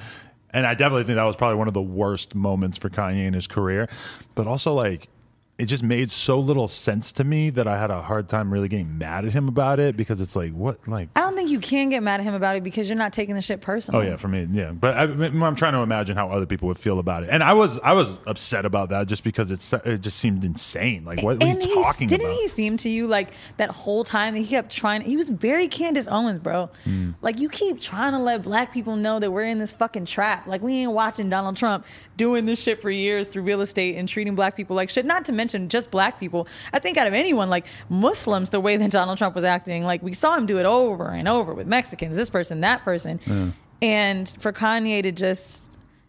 [0.51, 3.33] and I definitely think that was probably one of the worst moments for Kanye in
[3.33, 3.89] his career.
[4.35, 5.09] But also like.
[5.57, 8.67] It just made so little sense to me that I had a hard time really
[8.67, 11.59] getting mad at him about it because it's like what like I don't think you
[11.59, 13.99] can get mad at him about it because you're not taking the shit personal.
[14.01, 14.69] Oh yeah, for me, yeah.
[14.69, 17.53] But I, I'm trying to imagine how other people would feel about it, and I
[17.53, 21.05] was I was upset about that just because it's it just seemed insane.
[21.05, 22.37] Like what, what are you talking didn't about?
[22.37, 25.01] he seem to you like that whole time that he kept trying?
[25.01, 26.69] He was very Candace Owens, bro.
[26.83, 27.11] Hmm.
[27.21, 30.45] Like you keep trying to let black people know that we're in this fucking trap.
[30.45, 31.83] Like we ain't watching Donald Trump
[32.15, 35.05] doing this shit for years through real estate and treating black people like shit.
[35.05, 36.47] Not to mention just black people.
[36.73, 40.01] I think out of anyone, like Muslims, the way that Donald Trump was acting, like
[40.03, 44.29] we saw him do it over and over with Mexicans, this person, that person, and
[44.39, 45.63] for Kanye to just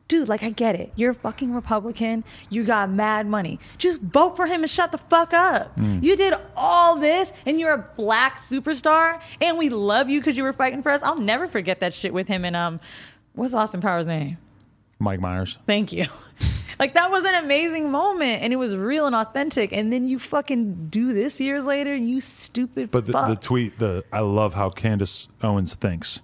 [0.08, 0.90] dude, like I get it.
[0.96, 2.24] You're a fucking Republican.
[2.48, 3.60] You got mad money.
[3.76, 5.72] Just vote for him and shut the fuck up.
[5.78, 10.42] You did all this and you're a black superstar and we love you because you
[10.44, 11.02] were fighting for us.
[11.02, 12.80] I'll never forget that shit with him and um
[13.34, 14.38] what's Austin Powers' name?
[14.98, 15.58] Mike Myers.
[15.66, 16.06] Thank you.
[16.78, 19.72] like that was an amazing moment and it was real and authentic.
[19.72, 24.04] And then you fucking do this years later, you stupid But the, the tweet, the
[24.12, 26.20] I love how Candace Owens thinks.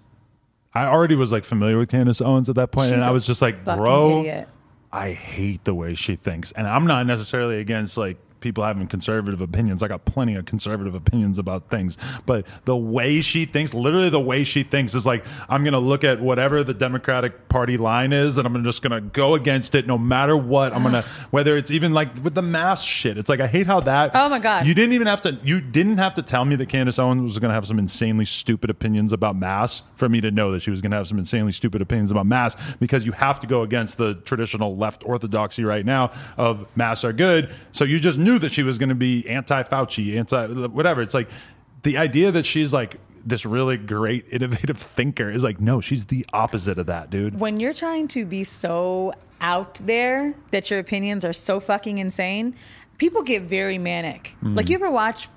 [0.74, 3.24] I already was like familiar with Candace Owens at that point, She's and I was
[3.24, 4.48] just like, bro, idiot.
[4.92, 9.40] I hate the way she thinks, and I'm not necessarily against like people having conservative
[9.40, 9.82] opinions.
[9.82, 14.20] I got plenty of conservative opinions about things, but the way she thinks, literally the
[14.20, 18.38] way she thinks, is like I'm gonna look at whatever the Democratic Party line is,
[18.38, 20.72] and I'm just gonna go against it no matter what.
[20.72, 23.18] I'm gonna whether it's even like with the mask shit.
[23.18, 24.12] It's like I hate how that.
[24.14, 24.66] Oh my God.
[24.66, 25.38] You didn't even have to.
[25.42, 28.24] You didn't have to tell me that Candace Owens was going to have some insanely
[28.24, 31.18] stupid opinions about mass for me to know that she was going to have some
[31.18, 35.64] insanely stupid opinions about mass because you have to go against the traditional left orthodoxy
[35.64, 37.50] right now of mass are good.
[37.72, 41.02] So you just knew that she was going to be anti-Fauci, anti whatever.
[41.02, 41.28] It's like
[41.82, 46.26] the idea that she's like this really great innovative thinker is like no, she's the
[46.32, 47.38] opposite of that, dude.
[47.38, 52.54] when you're trying to be so out there that your opinions are so fucking insane,
[52.98, 54.34] people get very manic.
[54.36, 54.54] Mm-hmm.
[54.54, 55.28] Like you ever watch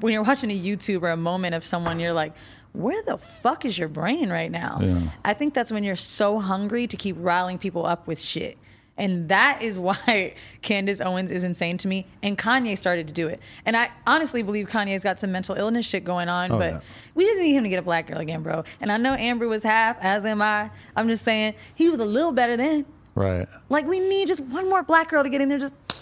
[0.00, 2.32] when you're watching a YouTube or a moment of someone, you're like,
[2.72, 4.78] where the fuck is your brain right now?
[4.80, 5.00] Yeah.
[5.24, 8.58] I think that's when you're so hungry to keep riling people up with shit.
[8.96, 12.06] And that is why Candace Owens is insane to me.
[12.22, 13.40] And Kanye started to do it.
[13.66, 16.80] And I honestly believe Kanye's got some mental illness shit going on, Oh, but yeah.
[17.14, 18.62] we just need him to get a black girl again, bro.
[18.80, 20.70] And I know Amber was half, as am I.
[20.94, 22.86] I'm just saying he was a little better then.
[23.16, 23.48] Right.
[23.68, 25.58] Like we need just one more black girl to get in there.
[25.58, 26.00] Just Does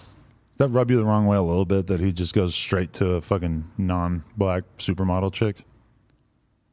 [0.58, 3.14] that rub you the wrong way a little bit that he just goes straight to
[3.14, 5.64] a fucking non-black supermodel chick?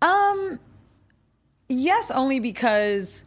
[0.01, 0.59] um,
[1.67, 3.23] yes, only because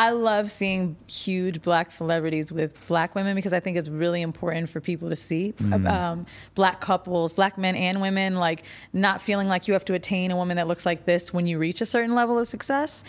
[0.00, 4.70] I love seeing huge black celebrities with black women because I think it's really important
[4.70, 8.62] for people to see um, black couples, black men and women, like
[8.92, 11.58] not feeling like you have to attain a woman that looks like this when you
[11.58, 13.02] reach a certain level of success.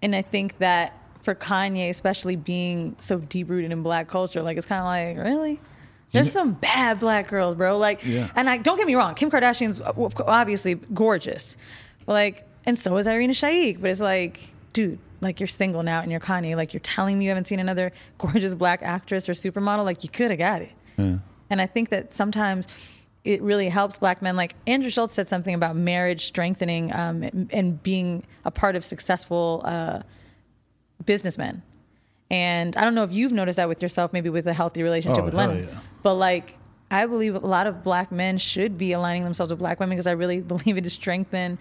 [0.00, 4.56] And I think that for Kanye, especially being so deep rooted in black culture, like
[4.56, 5.60] it's kind of like, really?
[6.12, 7.76] There's some bad black girls, bro.
[7.76, 8.30] Like, Yeah.
[8.34, 11.58] and I don't get me wrong, Kim Kardashian's obviously gorgeous,
[12.06, 13.78] but like, and so is Irina Shayk.
[13.82, 16.56] But it's like, dude, like you're single now and you're Kanye.
[16.56, 19.84] Like you're telling me you haven't seen another gorgeous black actress or supermodel.
[19.84, 20.72] Like you could have got it.
[20.96, 22.66] And I think that sometimes
[23.24, 24.36] it really helps black men.
[24.36, 28.84] Like Andrew Schulz said something about marriage strengthening um, and, and being a part of
[28.84, 30.02] successful uh,
[31.04, 31.62] businessmen.
[32.30, 35.22] And I don't know if you've noticed that with yourself, maybe with a healthy relationship
[35.22, 35.68] Oh, with Lennon.
[35.68, 35.80] yeah.
[36.02, 36.56] But like,
[36.90, 40.06] I believe a lot of black men should be aligning themselves with black women because
[40.06, 41.58] I really believe it to strengthen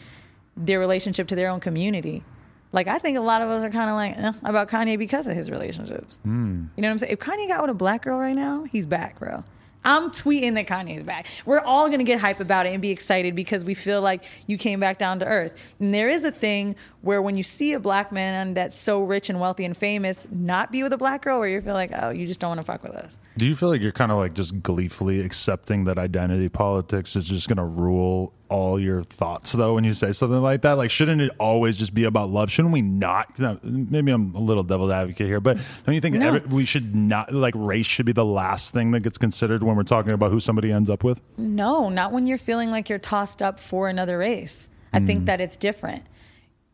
[0.55, 2.23] their relationship to their own community.
[2.71, 5.27] Like I think a lot of us are kind of like eh, about Kanye because
[5.27, 6.19] of his relationships.
[6.23, 7.13] You know what I'm saying?
[7.13, 9.43] If Kanye got with a black girl right now, he's back, bro.
[9.85, 11.25] I'm tweeting that Kanye's back.
[11.45, 14.57] We're all gonna get hype about it and be excited because we feel like you
[14.57, 15.59] came back down to earth.
[15.79, 19.29] And there is a thing where when you see a black man that's so rich
[19.29, 22.09] and wealthy and famous not be with a black girl, where you feel like, oh,
[22.09, 23.17] you just don't want to fuck with us.
[23.37, 27.25] Do you feel like you're kind of like just gleefully accepting that identity politics is
[27.27, 30.73] just going to rule all your thoughts though when you say something like that?
[30.73, 32.51] Like, shouldn't it always just be about love?
[32.51, 33.39] Shouldn't we not?
[33.63, 36.27] Maybe I'm a little devil's advocate here, but don't you think No.
[36.27, 39.77] every, we should not like race should be the last thing that gets considered when
[39.77, 41.21] we're talking about who somebody ends up with?
[41.37, 44.69] No, not when you're feeling like you're tossed up for another race.
[44.91, 45.25] I think mm.
[45.27, 46.03] that it's different.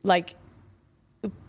[0.06, 0.36] Like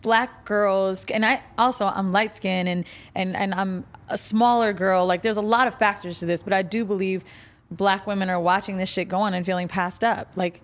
[0.01, 5.05] black girls and I also I'm light skinned and, and and I'm a smaller girl.
[5.05, 7.23] Like there's a lot of factors to this, but I do believe
[7.69, 10.33] black women are watching this shit go on and feeling passed up.
[10.35, 10.61] Like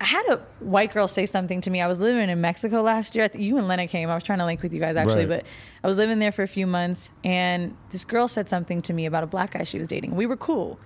[0.00, 1.80] I had a white girl say something to me.
[1.80, 3.30] I was living in Mexico last year.
[3.32, 4.10] You and Lena came.
[4.10, 5.42] I was trying to link with you guys actually, Right.
[5.42, 5.46] but
[5.82, 9.06] I was living there for a few months and this girl said something to me
[9.06, 10.14] about a black guy she was dating.
[10.16, 10.78] We were cool.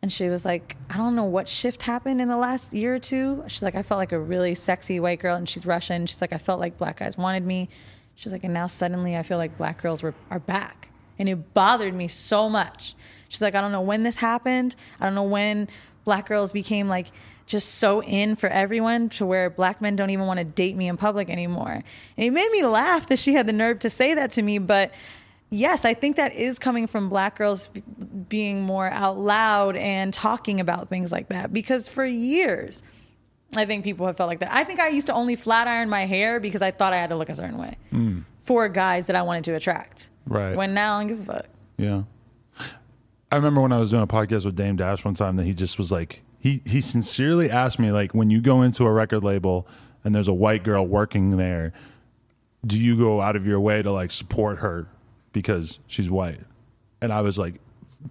[0.00, 2.98] And she was like, I don't know what shift happened in the last year or
[3.00, 3.42] two.
[3.48, 6.06] She's like, I felt like a really sexy white girl, and she's Russian.
[6.06, 7.68] She's like, I felt like black guys wanted me.
[8.14, 10.90] She's like, and now suddenly I feel like black girls were, are back.
[11.18, 12.94] And it bothered me so much.
[13.28, 14.76] She's like, I don't know when this happened.
[15.00, 15.68] I don't know when
[16.04, 17.08] black girls became like
[17.46, 20.86] just so in for everyone to where black men don't even want to date me
[20.86, 21.72] in public anymore.
[21.72, 21.84] And
[22.16, 24.92] it made me laugh that she had the nerve to say that to me, but
[25.50, 27.68] yes, I think that is coming from black girls
[28.28, 31.52] being more out loud and talking about things like that.
[31.52, 32.82] Because for years,
[33.56, 34.52] I think people have felt like that.
[34.52, 37.10] I think I used to only flat iron my hair because I thought I had
[37.10, 38.20] to look a certain way hmm.
[38.42, 40.10] for guys that I wanted to attract.
[40.26, 40.54] Right.
[40.54, 41.46] When now I don't give a fuck.
[41.76, 42.02] Yeah.
[43.30, 45.54] I remember when I was doing a podcast with Dame Dash one time that he
[45.54, 49.22] just was like he he sincerely asked me like when you go into a record
[49.22, 49.66] label
[50.02, 51.74] and there's a white girl working there,
[52.66, 54.88] do you go out of your way to like support her
[55.32, 56.40] because she's white?
[57.00, 57.60] And I was like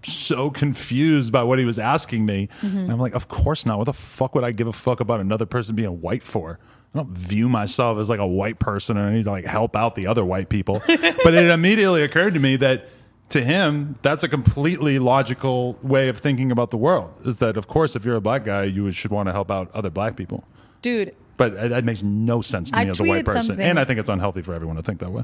[0.04, 2.50] so confused by what he was asking me.
[2.62, 2.78] Mm-hmm.
[2.78, 3.78] And I'm like, of course not.
[3.78, 6.60] What the fuck would I give a fuck about another person being white for?
[6.94, 9.76] I don't view myself as like a white person and I need to like help
[9.76, 10.82] out the other white people.
[10.88, 12.88] but it immediately occurred to me that
[13.30, 17.14] to him, that's a completely logical way of thinking about the world.
[17.26, 19.70] Is that of course if you're a black guy, you should want to help out
[19.74, 20.46] other black people.
[20.82, 23.44] Dude, But that that makes no sense to I me as a white person.
[23.44, 25.24] something- And I think it's unhealthy for everyone to think that way.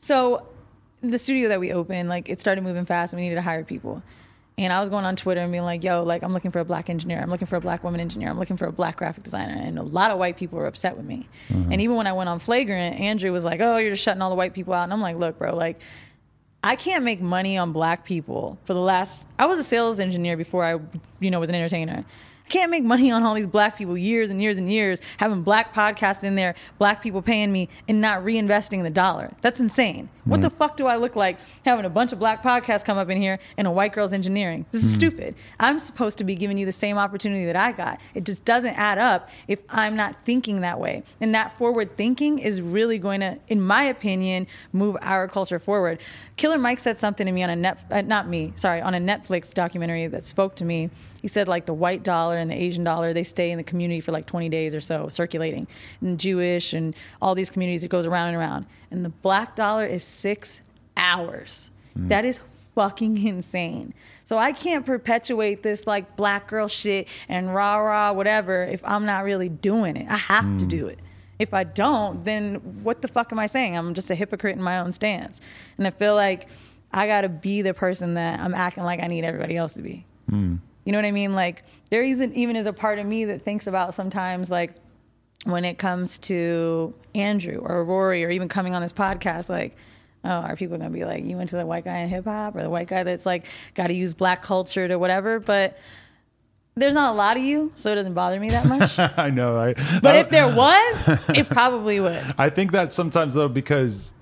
[0.00, 0.46] So
[1.02, 3.64] the studio that we opened, like it started moving fast and we needed to hire
[3.64, 4.02] people.
[4.58, 6.64] And I was going on Twitter and being like, yo, like I'm looking for a
[6.64, 7.20] black engineer.
[7.20, 8.28] I'm looking for a black woman engineer.
[8.28, 9.54] I'm looking for a black graphic designer.
[9.54, 11.28] And a lot of white people were upset with me.
[11.48, 11.72] Mm-hmm.
[11.72, 14.30] And even when I went on Flagrant, Andrew was like, oh, you're just shutting all
[14.30, 14.82] the white people out.
[14.82, 15.78] And I'm like, look, bro, like
[16.64, 20.36] I can't make money on black people for the last I was a sales engineer
[20.36, 20.80] before I,
[21.20, 22.04] you know, was an entertainer.
[22.44, 25.42] I can't make money on all these black people years and years and years having
[25.42, 29.32] black podcasts in there, black people paying me and not reinvesting the dollar.
[29.40, 30.08] That's insane.
[30.28, 33.08] What the fuck do I look like having a bunch of black podcasts come up
[33.08, 34.66] in here and a white girl's engineering?
[34.72, 35.34] This is stupid.
[35.58, 37.98] I'm supposed to be giving you the same opportunity that I got.
[38.14, 41.02] It just doesn't add up if I'm not thinking that way.
[41.22, 45.98] And that forward thinking is really going to, in my opinion, move our culture forward.
[46.36, 49.00] Killer Mike said something to me on a net, uh, not me, sorry, on a
[49.00, 50.90] Netflix documentary that spoke to me.
[51.22, 54.00] He said like the white dollar and the Asian dollar, they stay in the community
[54.00, 55.66] for like 20 days or so, circulating.
[56.00, 58.66] And Jewish and all these communities, it goes around and around.
[58.90, 60.62] And the black dollar is six
[60.96, 61.70] hours.
[62.06, 62.40] That is
[62.74, 63.92] fucking insane.
[64.22, 69.04] So I can't perpetuate this like black girl shit and rah rah whatever if I'm
[69.04, 70.08] not really doing it.
[70.08, 70.68] I have to mm.
[70.68, 71.00] do it.
[71.40, 73.76] If I don't, then what the fuck am I saying?
[73.76, 75.40] I'm just a hypocrite in my own stance.
[75.76, 76.48] And I feel like
[76.92, 79.82] I got to be the person that I'm acting like I need everybody else to
[79.82, 80.06] be.
[80.30, 80.58] Mm.
[80.84, 81.34] You know what I mean?
[81.34, 84.76] Like there isn't even is a part of me that thinks about sometimes like
[85.44, 89.76] when it comes to Andrew or Rory or even coming on this podcast, like,
[90.24, 92.56] oh, are people gonna be like, you went to the white guy in hip hop
[92.56, 93.44] or the white guy that's like
[93.74, 95.38] got to use black culture to whatever?
[95.40, 95.78] But
[96.74, 98.98] there's not a lot of you, so it doesn't bother me that much.
[98.98, 99.56] I know.
[99.58, 102.22] I, but if there was, it probably would.
[102.38, 104.12] I think that sometimes though because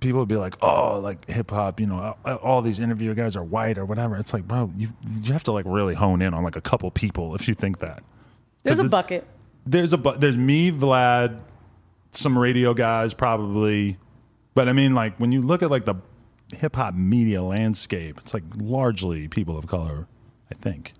[0.00, 3.36] people would be like, "Oh, like hip hop, you know, all- all these interview guys
[3.36, 4.88] are white or whatever." It's like, bro, you
[5.22, 7.78] you have to like really hone in on like a couple people if you think
[7.80, 8.02] that.
[8.62, 9.26] There's a bucket.
[9.70, 11.42] There's a there's me, Vlad,
[12.12, 13.98] some radio guys probably,
[14.54, 15.96] but I mean like when you look at like the
[16.56, 20.06] hip hop media landscape, it's like largely people of color.
[20.50, 20.94] I think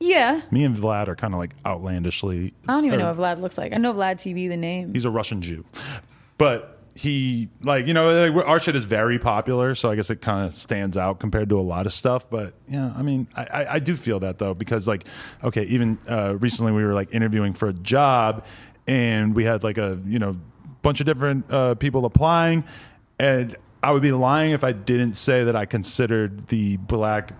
[0.00, 0.40] Yeah.
[0.50, 2.52] me and Vlad are kind of like outlandishly.
[2.68, 3.72] I don't even or- know what Vlad looks like.
[3.72, 4.92] I know Vlad TV, the name.
[4.92, 5.64] He's a Russian Jew,
[6.38, 10.20] but he like you know like, our shit is very popular, so I guess it
[10.20, 12.28] kind of stands out compared to a lot of stuff.
[12.28, 15.06] But yeah, I mean, I, I, I do feel that though because like
[15.42, 18.44] okay, even uh, recently we were like interviewing for a job,
[18.86, 20.36] and we had like a you know
[20.82, 22.64] bunch of different uh, people applying,
[23.18, 27.32] and I would be lying if I didn't say that I considered the black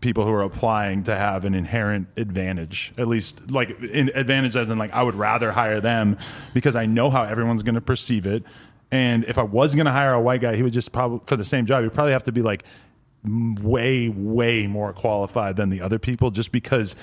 [0.00, 4.76] people who are applying to have an inherent advantage at least like advantage as in
[4.76, 6.18] like i would rather hire them
[6.52, 8.42] because i know how everyone's going to perceive it
[8.92, 11.36] and if i was going to hire a white guy he would just probably for
[11.36, 12.62] the same job he'd probably have to be like
[13.24, 16.94] way way more qualified than the other people just because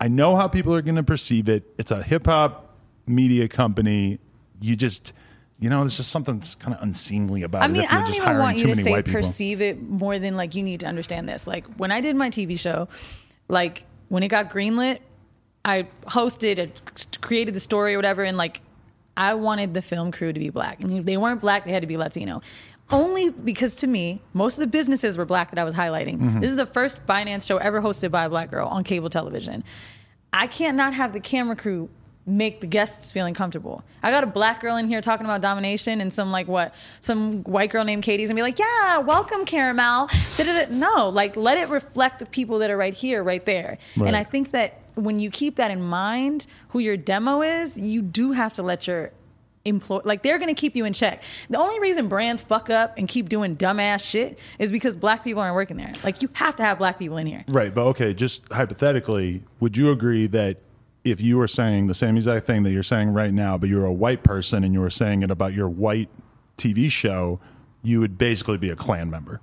[0.00, 2.76] i know how people are going to perceive it it's a hip-hop
[3.06, 4.18] media company
[4.60, 5.12] you just
[5.60, 7.68] you know, there's just something that's kind of unseemly about I it.
[7.68, 10.54] mean, if you're I don't even want you to say perceive it more than like
[10.54, 11.46] you need to understand this.
[11.46, 12.88] Like when I did my TV show,
[13.48, 14.98] like when it got greenlit,
[15.64, 18.60] I hosted, it, created the story or whatever, and like
[19.16, 20.78] I wanted the film crew to be black.
[20.80, 22.42] If they weren't black, they had to be Latino.
[22.90, 26.18] Only because to me, most of the businesses were black that I was highlighting.
[26.18, 26.40] Mm-hmm.
[26.40, 29.64] This is the first finance show ever hosted by a black girl on cable television.
[30.32, 31.88] I can't not have the camera crew
[32.26, 33.84] make the guests feeling comfortable.
[34.02, 37.42] I got a black girl in here talking about domination and some like what some
[37.44, 40.08] white girl named Katie's and be like, yeah, welcome caramel.
[40.70, 43.78] No, like let it reflect the people that are right here, right there.
[43.96, 44.08] Right.
[44.08, 48.02] And I think that when you keep that in mind, who your demo is, you
[48.02, 49.12] do have to let your
[49.64, 51.22] employ like they're gonna keep you in check.
[51.48, 55.42] The only reason brands fuck up and keep doing dumbass shit is because black people
[55.42, 55.92] aren't working there.
[56.02, 57.44] Like you have to have black people in here.
[57.48, 60.58] Right, but okay, just hypothetically, would you agree that
[61.04, 63.84] if you were saying the same exact thing that you're saying right now, but you're
[63.84, 66.08] a white person and you were saying it about your white
[66.56, 67.40] TV show,
[67.82, 69.40] you would basically be a Klan member?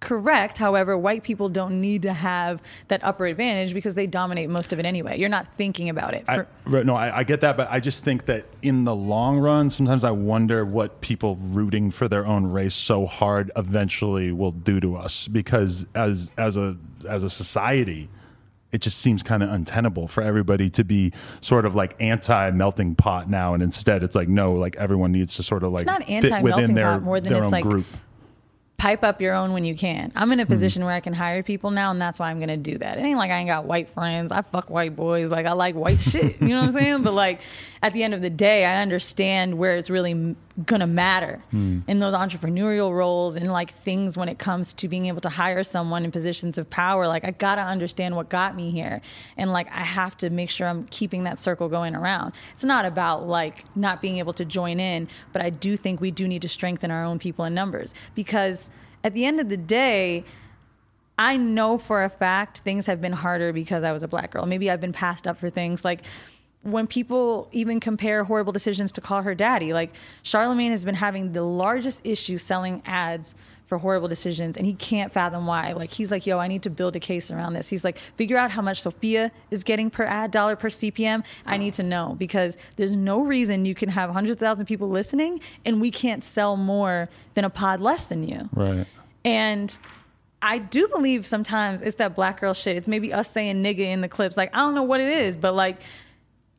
[0.00, 0.56] Correct.
[0.56, 4.78] However, white people don't need to have that upper advantage because they dominate most of
[4.78, 5.18] it anyway.
[5.18, 6.24] You're not thinking about it.
[6.26, 8.94] I, For- right, no, I, I get that, but I just think that in the
[8.94, 14.32] long run, sometimes I wonder what people rooting for their own race so hard eventually
[14.32, 15.28] will do to us.
[15.28, 18.08] Because as as a as a society,
[18.72, 21.12] it just seems kind of untenable for everybody to be
[21.42, 25.36] sort of like anti melting pot now, and instead it's like no, like everyone needs
[25.36, 27.64] to sort of like not fit anti-melting within their, pot more than it's own like-
[27.64, 27.86] group.
[28.80, 30.10] Pipe up your own when you can.
[30.16, 30.32] I'm Hmm.
[30.32, 32.56] in a position where I can hire people now, and that's why I'm going to
[32.56, 32.96] do that.
[32.96, 34.32] It ain't like I ain't got white friends.
[34.32, 35.30] I fuck white boys.
[35.30, 36.40] Like I like white shit.
[36.40, 37.02] You know what I'm saying?
[37.02, 37.40] But like
[37.82, 40.34] at the end of the day, I understand where it's really
[40.66, 41.80] gonna matter Hmm.
[41.86, 45.62] in those entrepreneurial roles and like things when it comes to being able to hire
[45.64, 47.06] someone in positions of power.
[47.06, 49.00] Like I gotta understand what got me here,
[49.36, 52.32] and like I have to make sure I'm keeping that circle going around.
[52.54, 56.10] It's not about like not being able to join in, but I do think we
[56.10, 58.70] do need to strengthen our own people in numbers because
[59.04, 60.24] at the end of the day.
[61.22, 64.46] I know for a fact things have been harder because I was a black girl.
[64.46, 66.00] Maybe I've been passed up for things like
[66.62, 69.72] when people even compare horrible decisions to call her daddy.
[69.72, 69.92] Like
[70.22, 73.34] Charlemagne has been having the largest issue selling ads
[73.66, 75.72] for horrible decisions and he can't fathom why.
[75.72, 77.68] Like he's like, yo, I need to build a case around this.
[77.68, 81.24] He's like, figure out how much Sofia is getting per ad dollar per CPM.
[81.46, 84.88] I need to know because there's no reason you can have hundreds of thousand people
[84.88, 88.50] listening and we can't sell more than a pod less than you.
[88.52, 88.86] Right.
[89.24, 89.76] And
[90.42, 92.76] I do believe sometimes it's that black girl shit.
[92.76, 94.36] It's maybe us saying nigga in the clips.
[94.36, 95.78] Like, I don't know what it is, but like,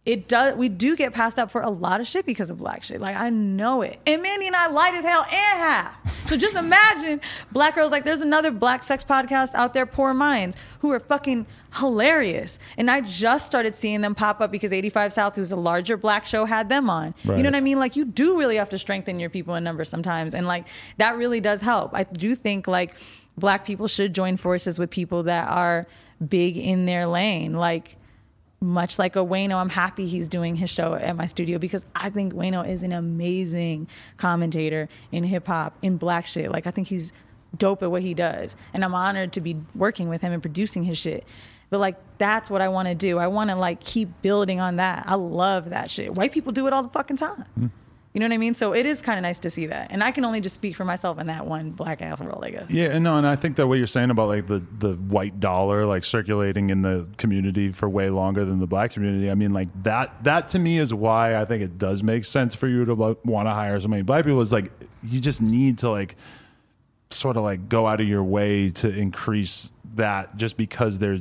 [0.03, 0.55] it does.
[0.55, 2.99] We do get passed up for a lot of shit because of black shit.
[2.99, 3.99] Like, I know it.
[4.07, 6.27] And Mandii and I light as hell and half.
[6.27, 7.21] So just imagine
[7.51, 7.91] black girls.
[7.91, 11.45] Like, there's another black sex podcast out there, Pour Minds, who are fucking
[11.75, 12.57] hilarious.
[12.77, 16.25] And I just started seeing them pop up because 85 South, who's a larger black
[16.25, 17.13] show, had them on.
[17.23, 17.77] You know what I mean?
[17.77, 20.33] Like, you do really have to strengthen your people in numbers sometimes.
[20.33, 20.65] And like,
[20.97, 21.91] that really does help.
[21.93, 22.95] I do think like
[23.37, 25.85] black people should join forces with people that are
[26.27, 27.53] big in their lane.
[27.53, 27.97] Like,
[28.61, 32.11] much like a Wayno, I'm happy he's doing his show at my studio because I
[32.11, 36.51] think Wayno is an amazing commentator in hip hop, in black shit.
[36.51, 37.11] Like, I think he's
[37.57, 38.55] dope at what he does.
[38.73, 41.25] And I'm honored to be working with him and producing his shit.
[41.71, 43.17] But like, that's what I want to do.
[43.17, 45.05] I want to like keep building on that.
[45.07, 46.13] I love that shit.
[46.15, 47.45] White people do it all the fucking time.
[47.55, 47.67] Hmm.
[48.13, 48.55] You know what I mean?
[48.55, 49.87] So it is kind of nice to see that.
[49.89, 52.49] And I can only just speak for myself in that one black ass world, I
[52.49, 52.69] guess.
[52.69, 55.39] Yeah, and no, and I think that what you're saying about like the the white
[55.39, 59.31] dollar like circulating in the community for way longer than the black community.
[59.31, 62.53] I mean, like that that to me is why I think it does make sense
[62.53, 64.41] for you to want to hire so many black people.
[64.41, 64.71] Is like
[65.03, 66.17] you just need to like
[67.11, 71.17] sort of like go out of your way to increase that just because there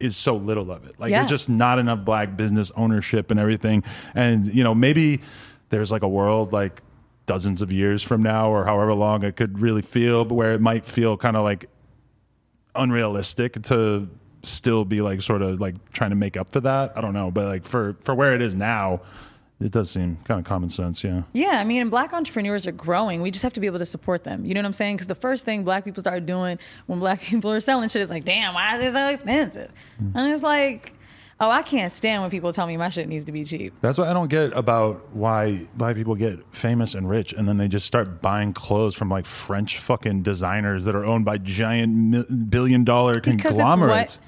[0.00, 0.98] is so little of it.
[1.00, 1.18] Like Yeah.
[1.20, 3.82] there's just not enough black business ownership and everything.
[4.14, 5.20] And you know, maybe
[5.70, 6.82] there's like a world like
[7.26, 10.60] dozens of years from now or however long it could really feel, but where it
[10.60, 11.68] might feel kind of like
[12.74, 14.08] unrealistic to
[14.42, 16.96] still be like sort of like trying to make up for that.
[16.96, 19.00] I don't know, but like for for where it is now,
[19.60, 21.22] It does seem kind of common sense, yeah.
[21.32, 23.20] Yeah, I mean, black entrepreneurs are growing.
[23.22, 24.44] We just have to be able to support them.
[24.44, 24.96] You know what I'm saying?
[24.96, 28.08] Because the first thing black people start doing when black people are selling shit is
[28.08, 29.72] like, damn, why is it so expensive?
[30.00, 30.12] Mm.
[30.14, 30.94] And it's like,
[31.40, 33.74] oh, I can't stand when people tell me my shit needs to be cheap.
[33.80, 37.56] That's what I don't get about why black people get famous and rich, and then
[37.58, 42.50] they just start buying clothes from like French fucking designers that are owned by giant
[42.50, 44.18] billion dollar Because it's conglomerates.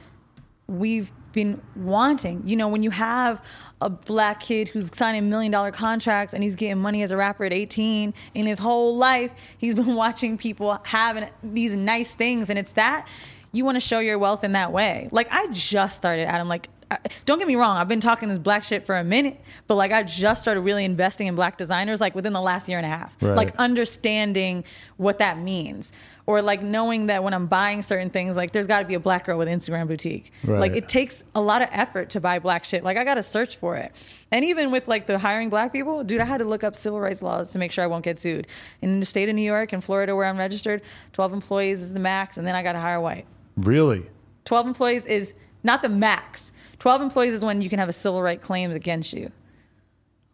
[0.67, 2.43] what we've been wanting.
[2.45, 3.45] You know, when you have
[3.81, 7.45] a black kid who's signing million dollar contracts and he's getting money as a rapper
[7.45, 12.51] at 18, in his whole life, he's been watching people having these nice things.
[12.51, 13.09] And it's that
[13.53, 15.09] you want to show your wealth in that way.
[15.11, 18.39] Like, I just started, Adam, like, I- don't get me wrong, I've been talking this
[18.39, 22.01] black shit for a minute, but like I just started really investing in black designers
[22.01, 23.15] like within the last year and a half.
[23.23, 23.37] Right.
[23.37, 24.65] Like understanding
[24.97, 25.93] what that means.
[26.27, 29.25] Or like knowing that when I'm buying certain things, like there's gotta be a black
[29.27, 30.33] girl with Instagram boutique.
[30.45, 30.61] Right.
[30.61, 32.85] Like it takes a lot of effort to buy black shit.
[32.85, 33.93] Like I gotta search for it.
[34.31, 37.01] And even with like the hiring black people, dude, I had to look up civil
[37.01, 38.47] rights laws to make sure I won't get sued.
[38.81, 40.83] In the state of New York and Florida where I'm registered,
[41.15, 43.27] 12 employees is the max, and then I gotta hire white.
[43.57, 44.07] Really?
[44.45, 45.35] 12 employees is
[45.65, 46.53] not the max.
[46.81, 49.31] 12 employees is when you can have a civil right claims against you.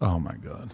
[0.01, 0.73] Oh my god.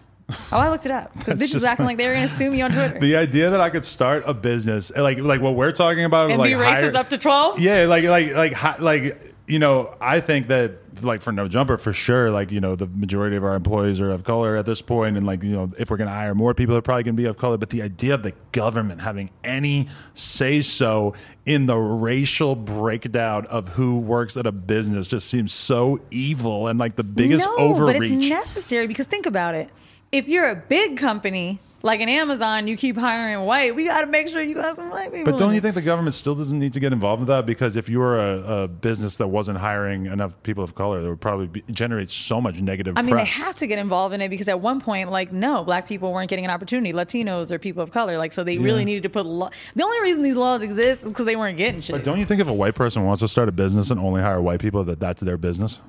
[0.51, 1.11] Oh, I looked it up.
[1.17, 2.99] Because bitches just acting like- they were going to sue me on Twitter.
[2.99, 6.39] The idea that I could start a business, like like what we're talking about, and
[6.39, 7.59] like be racist hire- up to 12?
[7.59, 11.91] Yeah, like like like like you know, I think that like for no jumper for
[11.91, 15.17] sure, like you know, the majority of our employees are of color at this point,
[15.17, 17.37] and like you know, if we're gonna hire more people, they're probably gonna be of
[17.37, 17.57] color.
[17.57, 21.13] But the idea of the government having any say so
[21.45, 26.79] in the racial breakdown of who works at a business just seems so evil and
[26.79, 27.99] like the biggest no, overreach.
[27.99, 29.69] but it's necessary because think about it.
[30.13, 33.75] If you're a big company like an Amazon, you keep hiring white.
[33.75, 35.29] We got to make sure you got some white people.
[35.33, 37.45] But don't you think the government still doesn't need to get involved with that?
[37.45, 41.09] Because if you were a, a business that wasn't hiring enough people of color, that
[41.09, 44.21] would probably be, generate so much negative I mean, they have to get involved in
[44.21, 46.93] it because at one point, like, no, black people weren't getting an opportunity.
[46.93, 48.63] Latinos or people of color, like, so they Yeah.
[48.63, 49.25] really needed to put.
[49.25, 51.97] Law- the only reason these laws exist is because they weren't getting shit.
[51.97, 54.21] but don't you think if a white person wants to start a business and only
[54.21, 55.79] hire white people, that that's their business?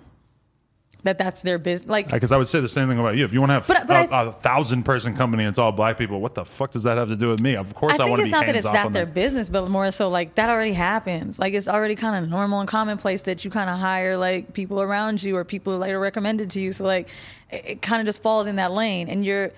[1.04, 1.88] That that's their business.
[1.88, 3.24] Like, Because I would say the same thing about you.
[3.24, 5.58] If you want to have But- but a, I- a thousand person company and it's
[5.58, 7.54] all black people, what the fuck does that have to do with me?
[7.56, 8.92] Of course, I, I want to it's be not that hands it's off that on
[8.92, 9.14] their them.
[9.14, 11.38] business, but more so like that already happens.
[11.38, 14.80] Like it's already kind of normal and commonplace that you kind of hire like people
[14.82, 16.72] around you or people like are recommended to you.
[16.72, 17.08] So like
[17.50, 19.08] it, it kind of just falls in that lane.
[19.08, 19.52] And you're,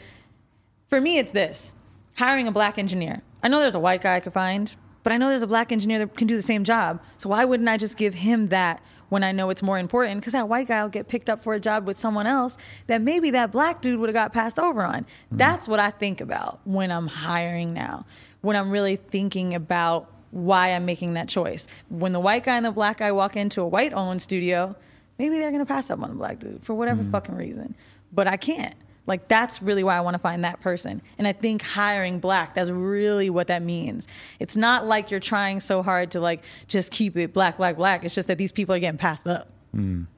[0.90, 1.74] for me, it's this
[2.14, 3.22] hiring a black engineer.
[3.42, 5.70] I know there's a white guy I could find, but I know there's a black
[5.70, 7.00] engineer that can do the same job.
[7.18, 8.82] So why wouldn't I just give him that?
[9.08, 11.54] When I know it's more important, because that white guy will get picked up for
[11.54, 12.58] a job with someone else
[12.88, 15.02] that maybe that black dude would have got passed over on.
[15.04, 15.36] Mm-hmm.
[15.36, 18.04] That's what I think about when I'm hiring now
[18.46, 21.66] when I'm really thinking about why I'm making that choice.
[21.88, 24.76] When the white guy and the black guy walk into a white owned studio,
[25.18, 27.10] maybe they're gonna pass up on the black dude for whatever mm-hmm.
[27.10, 27.74] fucking reason.
[28.12, 28.76] But I can't.
[29.06, 31.00] Like that's really why I want to find that person.
[31.18, 34.08] And I think hiring black, that's really what that means.
[34.40, 38.04] It's not like you're trying so hard to like just keep it black, black, black.
[38.04, 39.48] It's just that these people are getting passed up.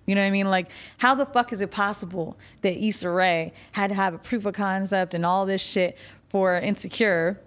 [0.06, 0.50] You know what I mean?
[0.50, 4.46] Like, how the fuck is it possible that Issa Rae had to have a proof
[4.46, 5.98] of concept and all this shit
[6.28, 7.40] for Insecure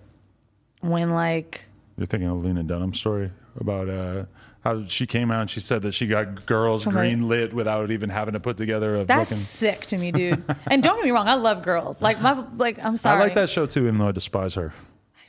[0.82, 1.66] when, like,
[1.98, 4.26] You're thinking of Lena Dunham story about uh,
[4.64, 7.90] how she came out and she said that she got girls Somebody- green lit without
[7.92, 10.44] even having to put together a that's sick to me, dude.
[10.70, 12.00] and don't get me wrong, I love girls.
[12.02, 14.74] Like, my, like, I'm sorry I like that show too, even though I despise her.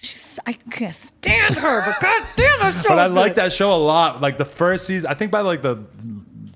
[0.03, 2.89] She's, I can't stand her, but god damn that show.
[2.89, 4.21] But I like that show a lot.
[4.21, 5.79] Like the first season, I think by like the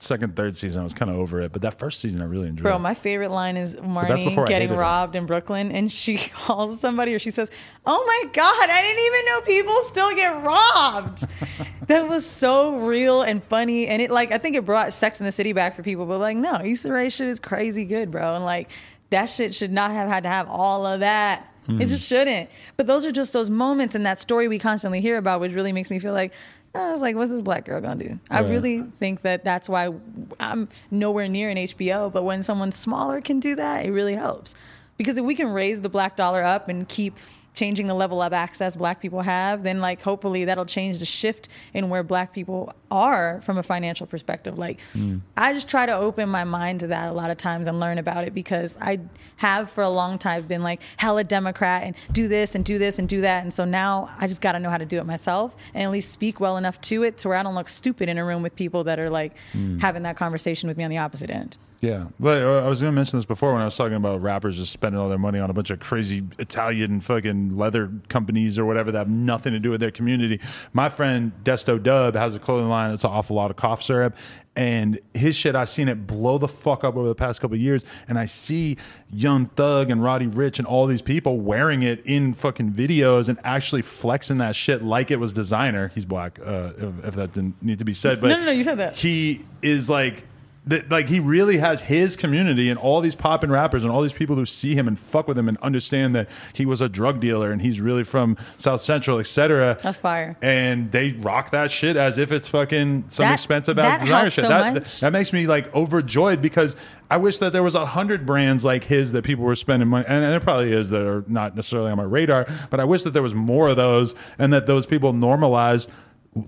[0.02, 1.52] second, third season, I was kind of over it.
[1.52, 2.62] But that first season, I really enjoyed.
[2.64, 4.76] Bro, my favorite line is Marnie getting her.
[4.76, 7.50] robbed in Brooklyn, and she calls somebody, or she says,
[7.84, 11.26] "Oh my god, I didn't even know people still get robbed."
[11.86, 15.26] that was so real and funny, and it like I think it brought Sex in
[15.26, 16.06] the City back for people.
[16.06, 18.70] But like, no, Issa Rae shit is crazy good, bro, and like
[19.10, 21.52] that shit should not have had to have all of that.
[21.66, 21.80] Hmm.
[21.80, 22.48] It just shouldn't.
[22.76, 25.72] But those are just those moments and that story we constantly hear about, which really
[25.72, 26.32] makes me feel like.
[26.78, 28.18] I was like, what's this black girl gonna do?
[28.30, 29.92] I really think that that's why
[30.40, 32.12] I'm nowhere near an HBO.
[32.12, 34.54] But when someone smaller can do that, it really helps.
[34.96, 37.14] Because if we can raise the black dollar up and keep
[37.56, 41.48] changing the level of access black people have, then like hopefully that'll change the shift
[41.74, 44.58] in where black people are from a financial perspective.
[44.58, 45.20] Like mm.
[45.36, 47.98] I just try to open my mind to that a lot of times and learn
[47.98, 49.00] about it because I
[49.36, 52.98] have for a long time been like hella Democrat and do this and do this
[52.98, 53.42] and do that.
[53.42, 56.12] And so now I just gotta know how to do it myself and at least
[56.12, 58.54] speak well enough to it to where I don't look stupid in a room with
[58.54, 59.80] people that are like mm.
[59.80, 61.56] having that conversation with me on the opposite end.
[61.82, 64.22] Yeah, but uh, I was going to mention this before when I was talking about
[64.22, 68.58] rappers just spending all their money on a bunch of crazy Italian fucking leather companies
[68.58, 70.40] or whatever that have nothing to do with their community.
[70.72, 74.16] My friend Desto Dubb has a clothing line that's an awful lot of cough syrup,
[74.56, 77.60] and his shit I've seen it blow the fuck up over the past couple of
[77.60, 78.78] years, and I see
[79.10, 83.38] Young Thug and Roddy Ricch and all these people wearing it in fucking videos and
[83.44, 85.92] actually flexing that shit like it was designer.
[85.94, 88.50] He's black, uh, if, if that didn't need to be said, but No, no, no,
[88.52, 88.96] you said that.
[88.96, 90.24] he is like
[90.66, 94.12] that like he really has his community and all these poppin' rappers and all these
[94.12, 97.20] people who see him and fuck with him and understand that he was a drug
[97.20, 99.78] dealer and he's really from South Central, etc.
[99.82, 100.36] That's fire.
[100.42, 104.42] And they rock that shit as if it's fucking some That- expensive ass designer shit.
[104.42, 106.74] so that, that makes me like overjoyed because
[107.08, 110.04] I wish that there was a hundred brands like his that people were spending money,
[110.08, 112.46] and there probably is that are not necessarily on my radar.
[112.68, 115.86] But I wish that there was more of those, and that those people normalize.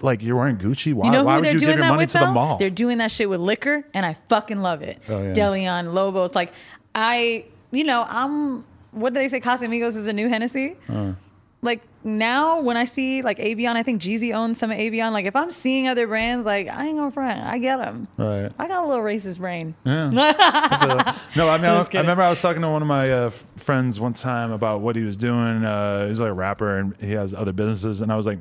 [0.02, 0.92] Like you're wearing Gucci.
[0.92, 2.30] Why, You know why would they're you give doing your that money with to the
[2.30, 2.58] mall?
[2.58, 5.02] They're doing that shit with liquor, and I fucking love it.
[5.08, 5.32] Oh, yeah.
[5.32, 6.52] Deleon, Lobos, like
[6.94, 8.64] I, you know, I'm.
[8.90, 9.40] What do they say?
[9.40, 10.76] Casamigos is a new Hennessy.
[10.88, 11.12] Uh.
[11.60, 15.12] Like now, when I see like Avion, I think Jeezy owns some of Avion.
[15.12, 17.40] Like if I'm seeing other brands, like I ain't gonna front.
[17.44, 18.06] I get them.
[18.16, 18.50] Right.
[18.58, 19.74] I got a little racist brain.
[19.84, 20.10] Yeah.
[21.36, 24.00] No, I mean, I, I remember I was talking to one of my uh, friends
[24.00, 25.64] one time about what he was doing.
[25.64, 28.38] Uh, he's like a rapper and he has other businesses, and I was like,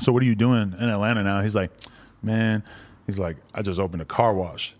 [0.00, 1.70] "So what are you doing in Atlanta now?" He's like,
[2.22, 2.62] "Man,
[3.06, 4.74] he's like, I just opened a car wash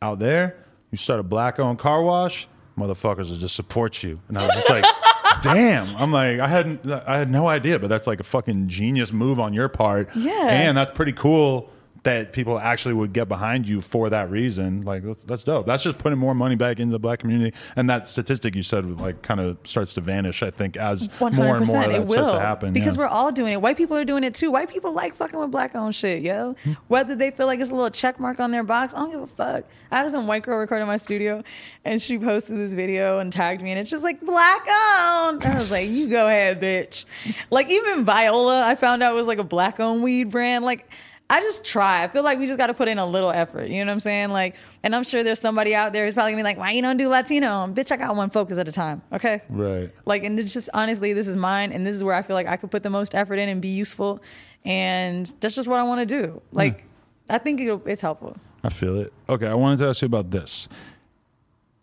[0.00, 0.56] out there.
[0.90, 2.48] You start a black-owned car wash,
[2.78, 4.84] motherfuckers will just support you." And I was just like.
[5.40, 9.12] Damn, I'm like I hadn't, I had no idea, but that's like a fucking genius
[9.12, 10.14] move on your part.
[10.14, 10.46] Yeah.
[10.48, 11.70] and that's pretty cool
[12.04, 14.80] that people actually would get behind you for that reason.
[14.82, 15.66] Like that's, that's dope.
[15.66, 19.00] That's just putting more money back into the black community, and that statistic you said
[19.00, 20.42] like kind of starts to vanish.
[20.42, 22.72] I think as One more and more it starts will to happen.
[22.72, 23.02] because yeah.
[23.02, 23.60] we're all doing it.
[23.60, 24.50] White people are doing it too.
[24.50, 26.56] White people like fucking with black owned shit, yo.
[26.64, 26.72] Hmm.
[26.88, 29.20] Whether they feel like it's a little check mark on their box, I don't give
[29.22, 29.64] a fuck.
[29.90, 31.44] I had some white girl recording my studio,
[31.84, 35.44] and she posted this video and tagged me, and it's just like black owned.
[35.44, 37.04] I was like, you go ahead, bitch.
[37.50, 40.64] Like even Viola, I found out was like a black owned weed brand.
[40.64, 40.88] Like.
[41.30, 42.02] I just try.
[42.02, 43.68] I feel like we just got to put in a little effort.
[43.68, 44.30] You know what I'm saying?
[44.30, 46.82] Like, and I'm sure there's somebody out there who's probably gonna be like, "Why you
[46.82, 49.00] don't do Latino?" Bitch, I got one focus at a time.
[49.12, 49.40] Okay.
[49.48, 49.90] right.
[50.04, 52.46] Like, and it's just honestly, this is mine, and this is where I feel like
[52.46, 54.22] I could put the most effort in and be useful,
[54.64, 56.42] and that's just what I want to do.
[56.50, 56.56] Hmm.
[56.56, 56.84] Like,
[57.30, 58.36] I think it'll, it's helpful.
[58.62, 59.12] I feel it.
[59.28, 60.68] Okay, I wanted to ask you about this.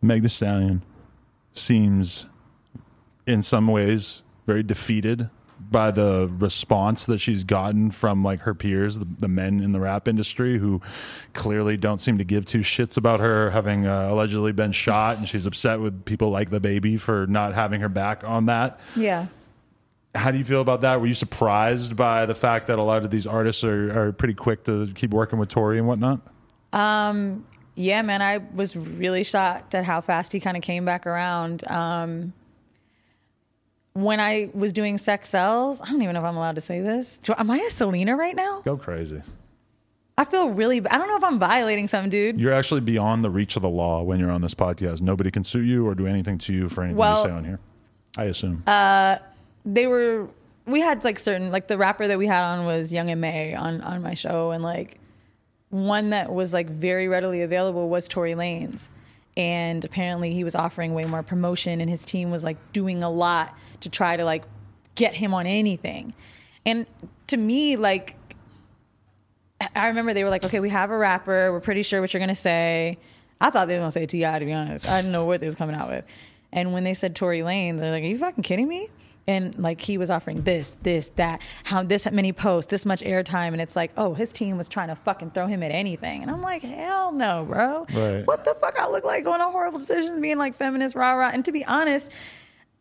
[0.02, 0.84] Meg Thee Stallion
[1.54, 2.28] seems,
[3.26, 5.30] in some ways, very defeated
[5.72, 9.80] by the response that she's gotten from like her peers, the, the men in the
[9.80, 10.82] rap industry, who
[11.34, 15.28] clearly don't seem to give two shits about her having uh, allegedly been shot, and
[15.30, 18.80] she's upset with people like DaBaby for not having her back on that.
[18.96, 19.28] Yeah.
[20.16, 21.00] How do you feel about that?
[21.00, 24.34] Were you surprised by the fact that a lot of these artists are, are pretty
[24.34, 26.22] quick to keep working with Tory and whatnot?
[26.74, 31.08] Um, Yeah, man, I was really shocked at how fast he kind of came back
[31.08, 31.64] around.
[31.72, 32.34] Um,
[33.94, 36.82] when I was doing sex cells, I don't even know if I'm allowed to say
[36.82, 37.18] this.
[37.18, 38.62] Do- Am I a Selena right now?
[38.64, 39.22] Go crazy.
[40.18, 40.86] I feel really.
[40.88, 42.40] I don't know if I'm violating something, dude.
[42.40, 45.02] You're actually beyond the reach of the law when you're on this podcast.
[45.02, 47.46] Nobody can sue you or do anything to you for anything Well- you say on
[47.46, 47.60] here.
[48.18, 48.64] I assume.
[48.68, 49.18] Uh,
[49.66, 50.28] they were
[50.66, 53.54] we had like certain like the rapper that we had on was Young and May
[53.56, 55.00] on on my show and like
[55.70, 58.88] one that was like very readily available was Tory Lanez
[59.38, 63.10] and apparently he was offering way more promotion and his team was like doing a
[63.10, 64.44] lot to try to like
[64.96, 66.14] get him on anything
[66.66, 66.86] and
[67.28, 68.16] to me like
[69.76, 71.52] I remember they were like, okay, we have a rapper.
[71.52, 72.98] We're pretty sure what you're to say.
[73.42, 74.88] I thought they were to say T.I., to be honest.
[74.88, 76.06] I didn't know what they was coming out with.
[76.52, 78.88] And when they said Tory Lanez, they're like, are you fucking kidding me?
[79.30, 83.50] And like he was offering this, this, that, how this many posts, this much airtime.
[83.50, 86.24] And it's like, oh, his team was trying to fucking throw him at anything.
[86.24, 87.86] And I'm like, hell no, bro.
[87.94, 88.26] Right.
[88.26, 91.30] What the fuck I look like going on horrible decisions, being like feminist, rah rah.
[91.32, 92.12] And to be honest,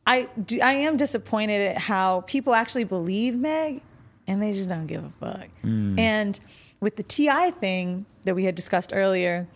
[0.07, 3.83] I do, I am disappointed at how people actually believe Meg
[4.27, 5.49] and they just don't give a fuck.
[5.63, 6.01] Mm.
[6.01, 6.41] And
[6.81, 9.47] with the TI thing that we had discussed earlier,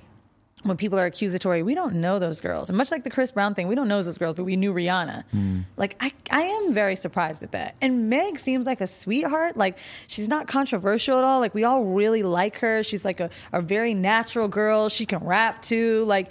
[0.62, 2.68] when people are accusatory, we don't know those girls.
[2.68, 4.72] And much like the Chris Brown thing, we don't know those girls, but we knew
[4.72, 5.64] Rihanna.
[5.76, 7.76] Like, I, I am very surprised at that.
[7.80, 9.56] And Meg seems like a sweetheart.
[9.56, 11.40] Like, she's not controversial at all.
[11.40, 12.82] Like, we all really like her.
[12.82, 14.88] She's like a, a very natural girl.
[14.88, 16.04] She can rap too.
[16.04, 16.30] Like,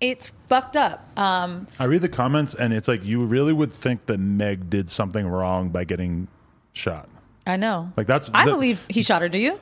[0.00, 1.06] it's fucked up.
[1.18, 4.90] Um, I read the comments and it's like you really would think that Meg did
[4.90, 6.28] something wrong by getting
[6.72, 7.08] shot.
[7.46, 7.92] I know.
[7.96, 9.28] Like that's I believe he shot her.
[9.28, 9.60] Do you?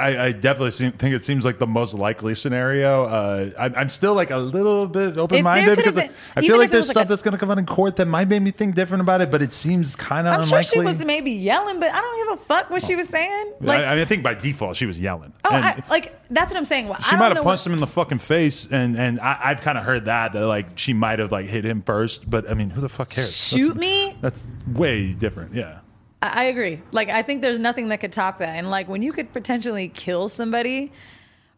[0.00, 3.04] I, I definitely seem, think it seems like the most likely scenario.
[3.04, 6.58] Uh, I, I'm still like a little bit open minded because been- I even feel
[6.58, 8.28] like there's was like stuff a- that's going to come out in court that might
[8.28, 10.62] make me think different about it, but it seems kind of I'm unlikely.
[10.64, 13.52] sure she was maybe yelling, but I don't give a fuck what she was saying.
[13.60, 15.32] Like, I, I mean, I think by default she was yelling.
[15.44, 16.88] oh, I, like that's what I'm saying.
[16.88, 19.60] Well, she might have what- punched him in the fucking face, and and I, I've
[19.60, 22.54] kind of heard that that like she might have like hit him first, but I
[22.54, 23.36] mean, who the fuck cares?
[23.36, 24.16] Shoot That's- me?
[24.20, 25.54] That's way different.
[25.54, 25.80] Yeah.
[26.22, 26.82] I agree.
[26.92, 28.50] Like I think there's nothing that could top that.
[28.50, 30.92] And like when you could potentially kill somebody,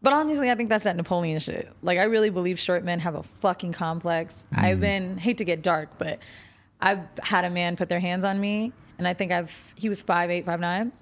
[0.02, 1.72] but honestly, I think that's that Napoleon shit.
[1.82, 4.44] Like I really believe short men have a fucking complex.
[4.52, 4.64] Mm-hmm.
[4.64, 6.18] I've been hate to get dark, but
[6.80, 10.02] I've had a man put their hands on me, and I think I've he was
[10.02, 10.93] five eight, five nine.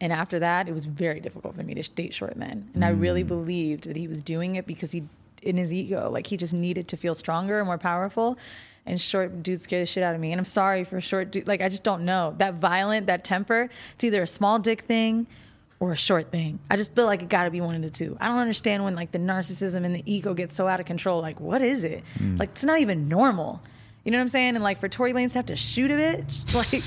[0.00, 2.70] And after that, it was very difficult for me to date short men.
[2.72, 3.28] And I really mm-hmm.
[3.28, 5.02] believed that he was doing it because he,
[5.42, 8.38] in his ego, like he just needed to feel stronger and more powerful.
[8.88, 10.32] And short dudes scare the shit out of me.
[10.32, 11.46] And I'm sorry for short dude.
[11.46, 13.68] Like I just don't know that violent, that temper.
[13.94, 15.26] It's either a small dick thing
[15.80, 16.58] or a short thing.
[16.70, 18.16] I just feel like it got to be one of the two.
[18.20, 21.20] I don't understand when like the narcissism and the ego get so out of control.
[21.20, 22.02] Like what is it?
[22.18, 22.38] Mm.
[22.38, 23.62] Like it's not even normal.
[24.04, 24.54] You know what I'm saying?
[24.54, 26.82] And like for Tory Lanez to have to shoot a bitch, like,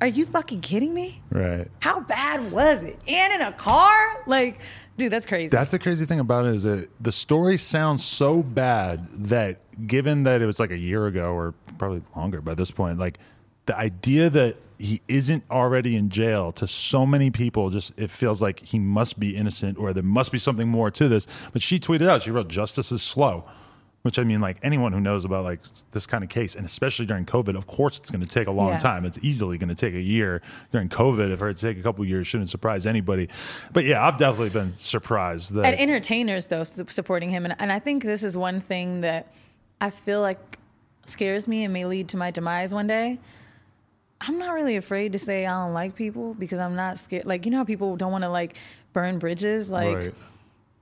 [0.00, 1.22] are you fucking kidding me?
[1.30, 1.68] Right.
[1.80, 2.98] How bad was it?
[3.06, 4.22] And in a car?
[4.26, 4.60] Like,
[4.96, 5.48] dude, that's crazy.
[5.48, 10.24] That's the crazy thing about it is that the story sounds so bad that given
[10.24, 13.18] that it was like a year ago or probably longer by this point, like
[13.66, 18.42] the idea that he isn't already in jail to so many people just it feels
[18.42, 21.26] like he must be innocent or there must be something more to this.
[21.52, 23.44] But she tweeted out, she wrote justice is slow.
[24.04, 25.60] Which I mean, like anyone who knows about like
[25.92, 28.50] this kind of case, and especially during COVID, of course it's going to take a
[28.50, 28.78] long Yeah.
[28.78, 29.06] time.
[29.06, 31.32] It's easily going to take a year during COVID.
[31.32, 33.30] If it take a couple years, shouldn't surprise anybody.
[33.72, 37.78] But yeah, I've definitely been surprised that and entertainers though supporting him and, and i
[37.78, 39.32] think this is one thing that
[39.80, 40.58] i feel like
[41.06, 43.18] scares me and may lead to my demise one day
[44.20, 47.44] i'm not really afraid to say i don't like people because i'm not scared like
[47.44, 48.56] you know how people don't want to like
[48.92, 50.14] burn bridges like right.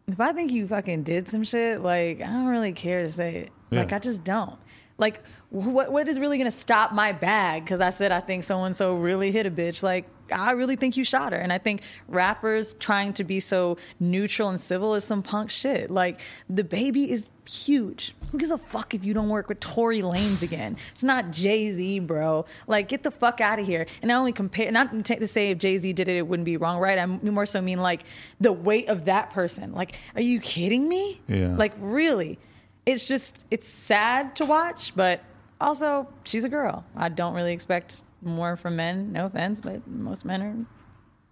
[0.08, 3.36] If I think you fucking did some shit, like I don't really care to say
[3.36, 3.50] it.
[3.70, 4.58] Like I just don't.
[4.98, 7.64] Like what what is really gonna stop my bag?
[7.64, 9.82] Because I said I think so and so really hit a bitch.
[9.82, 13.78] Like I really think you shot her, and I think rappers trying to be so
[13.98, 15.90] neutral and civil is some punk shit.
[15.90, 16.20] Like
[16.52, 18.14] DaBaby is huge.
[18.30, 20.76] Who gives a fuck if you don't work with Tory Lanez again?
[20.92, 22.46] It's not Jay Z, bro.
[22.66, 23.86] Like get the fuck out of here.
[24.00, 26.46] And I only compare not to to say if Jay Z did it, it wouldn't
[26.46, 26.98] be wrong, right?
[26.98, 28.04] I more so mean like
[28.40, 29.72] the weight of that person.
[29.72, 31.20] Like, are you kidding me?
[31.28, 31.54] Yeah.
[31.56, 32.38] Like really,
[32.86, 35.20] it's just it's sad to watch, but
[35.60, 36.84] also she's a girl.
[36.96, 39.12] I don't really expect more from men.
[39.12, 40.56] No offense, but most men are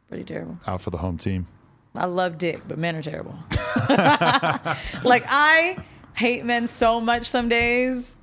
[0.09, 0.59] pretty terrible.
[0.67, 1.47] out for the home team.
[1.95, 3.37] I love dick, but men are terrible.
[5.05, 5.77] like I
[6.21, 8.15] hate men so much some days,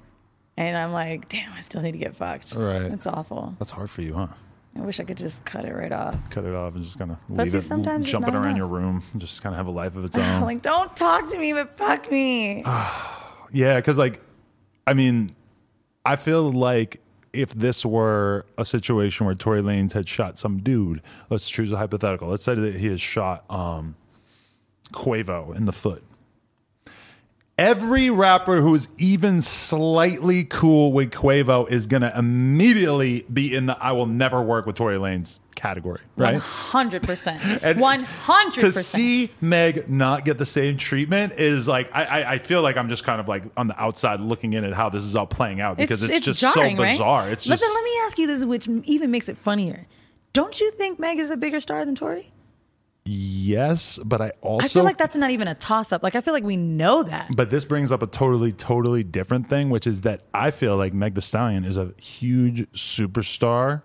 [0.55, 2.55] and I'm like, damn, I still need to get fucked.
[2.55, 2.83] Right.
[2.83, 3.55] It's awful.
[3.57, 4.27] That's hard for you, huh?
[4.75, 6.15] I wish I could just cut it right off.
[6.29, 8.55] Cut it off and just kind of leave see, it, sometimes it's jumping not around
[8.55, 8.57] enough.
[8.57, 10.41] your room, just kind of have a life of its own.
[10.41, 12.63] like, don't talk to me, but fuck me.
[13.53, 14.19] Yeah, because like,
[14.85, 15.29] I mean,
[16.05, 16.99] I feel like
[17.31, 21.77] if this were a situation where Tory Lanez had shot some dude, let's choose a
[21.77, 22.27] hypothetical.
[22.27, 23.95] Let's say that he has shot um,
[24.91, 26.03] Quavo in the foot.
[27.57, 33.65] Every rapper who is even slightly cool with Quavo is going to immediately be in
[33.65, 36.37] the "I will never work with Tory Lanez" category, right?
[36.37, 37.41] hundred percent.
[37.63, 38.85] And One hundred to percent.
[38.85, 42.89] see Meg not get the same treatment is like I, I, I feel like I'm
[42.89, 45.59] just kind of like on the outside looking in at how this is all playing
[45.59, 46.91] out because it's, just jarring, so right?
[46.91, 47.31] bizarre.
[47.31, 49.87] It's let, just let me ask you this, which even makes it funnier.
[50.31, 52.29] Don't you think Meg is a bigger star than Tory?
[53.07, 56.03] Yes, but I also I feel like that's not even a toss up.
[56.03, 57.29] Like I feel like we know that.
[57.35, 60.93] But this brings up a totally, totally different thing, which is that I feel like
[60.93, 63.83] Meg Thee Stallion is a huge superstar,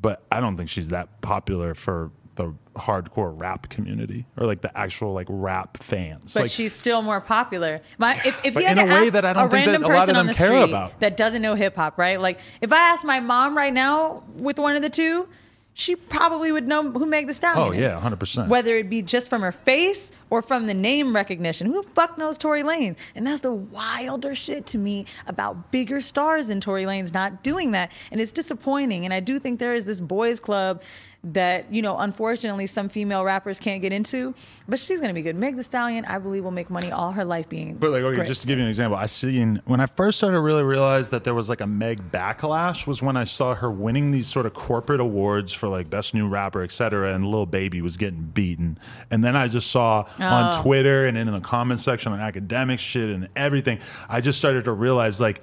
[0.00, 4.76] but I don't think she's that popular for the hardcore rap community or like the
[4.76, 6.32] actual like rap fans.
[6.32, 7.82] But like, she's still more popular.
[7.98, 9.66] My, if if you had in to a way ask that I don't a think
[9.66, 11.00] that random a lot of person on them the care street about.
[11.00, 12.18] that doesn't know hip hop, right?
[12.18, 15.28] Like if I asked my mom right now with one of the two,
[15.74, 17.80] she probably would know who Meg Thee Stallion Oh, is.
[17.90, 18.48] yeah, 100%.
[18.48, 21.66] Whether it be just from her face or from the name recognition.
[21.66, 22.96] Who the fuck knows Tory Lanez?
[23.14, 27.72] And that's the wilder shit to me about bigger stars than Tory Lanez not doing
[27.72, 27.92] that.
[28.10, 29.04] And it's disappointing.
[29.04, 30.80] And I do think there is this boys club
[31.24, 34.34] that, you know, unfortunately some female rappers can't get into.
[34.68, 35.36] But she's gonna be good.
[35.36, 38.16] Meg Thee Stallion, I believe, will make money all her life being But like, okay,
[38.16, 38.26] great.
[38.26, 41.10] just to give you an example, I seen when I first started to really realize
[41.10, 44.46] that there was like a Meg backlash was when I saw her winning these sort
[44.46, 48.22] of corporate awards for like best new rapper, et cetera, and Lil Baby was getting
[48.22, 48.78] beaten.
[49.10, 50.62] And then I just saw on Oh.
[50.62, 53.78] Twitter and in the comment section on Akademiks shit and everything,
[54.08, 55.42] I just started to realize like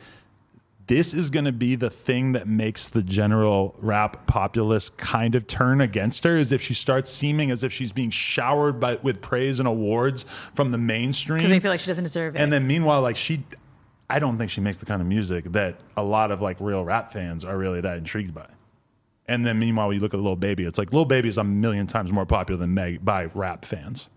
[0.87, 5.45] this is going to be the thing that makes the general rap populace kind of
[5.45, 9.21] turn against her is if she starts seeming as if she's being showered by with
[9.21, 10.25] praise and awards
[10.55, 12.41] from the mainstream Because they feel like she doesn't deserve it.
[12.41, 13.43] and then meanwhile like she
[14.09, 16.83] i don't think she makes the kind of music that a lot of like real
[16.83, 18.47] rap fans are really that intrigued by
[19.27, 21.85] and then meanwhile you look at Lil Baby it's like Lil Baby is a million
[21.85, 24.07] times more popular than meg by rap fans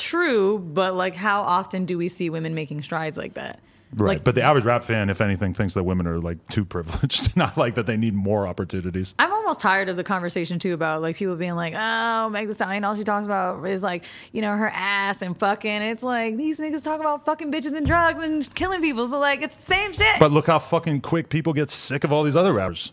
[0.00, 3.60] True, but like, how often do we see women making strides like that?
[3.92, 4.14] Right.
[4.14, 7.36] Like, but the average rap fan, if anything, thinks that women are like too privileged,
[7.36, 9.14] not like that they need more opportunities.
[9.18, 12.54] I'm almost tired of the conversation too about like people being like, oh, Meg Thee
[12.54, 15.82] Stallion, all she talks about is like, you know, her ass and fucking.
[15.82, 19.06] It's like these niggas talk about fucking bitches and drugs and killing people.
[19.06, 20.18] So like, it's the same shit.
[20.18, 22.92] But look how fucking quick people get sick of all these other rappers.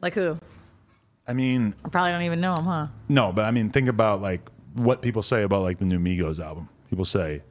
[0.00, 0.36] like who?
[1.26, 2.88] I mean, I probably don't even know him, huh?
[3.08, 4.40] no, but I mean, think about like
[4.74, 6.68] what people say about like the new Migos album.
[6.90, 7.42] People say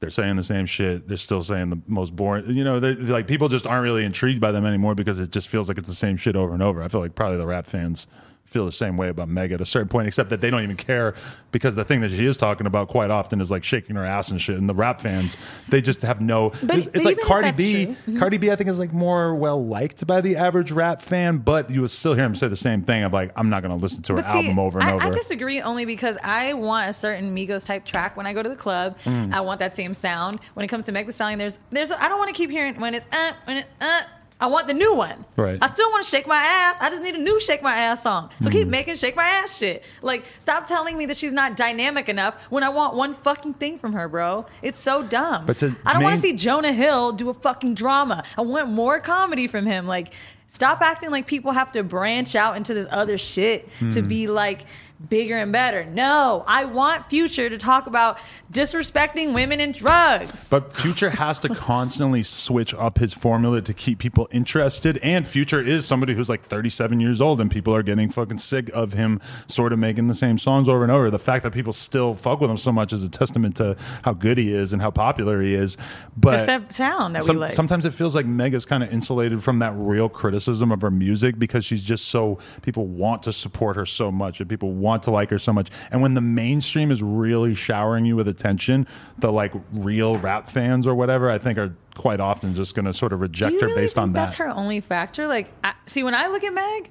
[0.00, 1.06] they're saying the same shit.
[1.06, 2.50] They're still saying the most boring.
[2.52, 5.48] You know, they're like people just aren't really intrigued by them anymore because it just
[5.48, 6.82] feels like it's the same shit over and over.
[6.82, 8.06] I feel like probably the rap fans
[8.52, 10.76] feel the same way about Meg at a certain point, except that they don't even
[10.76, 11.14] care
[11.50, 14.30] because the thing that she is talking about quite often is like shaking her ass
[14.30, 14.56] and shit.
[14.58, 15.36] And the rap fans,
[15.68, 16.50] they just have no.
[16.62, 17.84] But- it's but it's like Cardi B.
[17.86, 18.18] true- Mm-hmm.
[18.18, 21.70] Cardi B, I think, is like more well liked by the average rap fan, but
[21.70, 23.82] you would still hear him say the same thing of like, I'm not going to
[23.82, 25.04] listen to her But see, album over and I, over.
[25.04, 28.48] I disagree only because I want a certain Migos type track when I go to
[28.48, 28.98] the club.
[29.04, 29.32] Mm.
[29.32, 30.40] I want that same sound.
[30.54, 32.78] When it comes to Meg Thee Stallion, there's there's I don't want to keep hearing
[32.80, 34.02] when it's uh when it uh.
[34.42, 35.24] I want the new one.
[35.36, 35.56] Right.
[35.62, 36.76] I still want to shake my ass.
[36.80, 38.28] I just need a new shake my ass song.
[38.40, 38.52] So Mm.
[38.52, 39.84] keep making shake my ass shit.
[40.02, 43.78] Like stop telling me that she's not dynamic enough when I want one fucking thing
[43.78, 44.44] from her, bro.
[44.60, 45.46] It's so dumb.
[45.46, 48.24] But to I don't want to see Jonah Hill do a fucking drama.
[48.36, 49.86] I want more comedy from him.
[49.86, 50.12] Like,
[50.48, 54.08] stop acting like people have to branch out into this other shit to Hmm.
[54.08, 54.66] be like
[55.08, 55.84] bigger and better.
[55.84, 58.18] No, I want Future to talk about
[58.52, 60.48] disrespecting women and drugs.
[60.48, 64.98] But Future has to constantly switch up his formula to keep people interested.
[64.98, 68.70] And Future is somebody who's like 37 years old, and people are getting fucking sick
[68.74, 71.10] of him sort of making the same songs over and over.
[71.10, 74.12] The fact that people still fuck with him so much is a testament to how
[74.12, 75.76] good he is and how popular he is.
[76.16, 77.52] But It's that sound that some- we like.
[77.52, 81.38] sometimes it feels like Mega's kind of insulated from that real criticism of her music
[81.38, 85.10] because she's just so people want to support her so much and people want to
[85.10, 85.70] like her so much.
[85.90, 88.86] And when the mainstream is really showering you with attention,
[89.18, 92.92] the like real rap fans or whatever, I think are quite often just going to
[92.92, 95.26] sort of reject her really based on that's her only factor?
[95.26, 96.90] Like, I, see, when I look at Meg,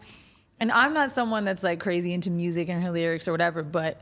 [0.60, 4.00] and I'm not someone that's like crazy into music and her lyrics or whatever, but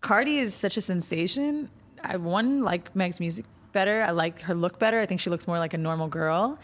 [0.00, 1.68] Cardi is such a sensation.
[2.02, 4.02] I one like Meg's music better.
[4.02, 5.00] I like her look better.
[5.00, 6.58] I think she looks more like a normal girl.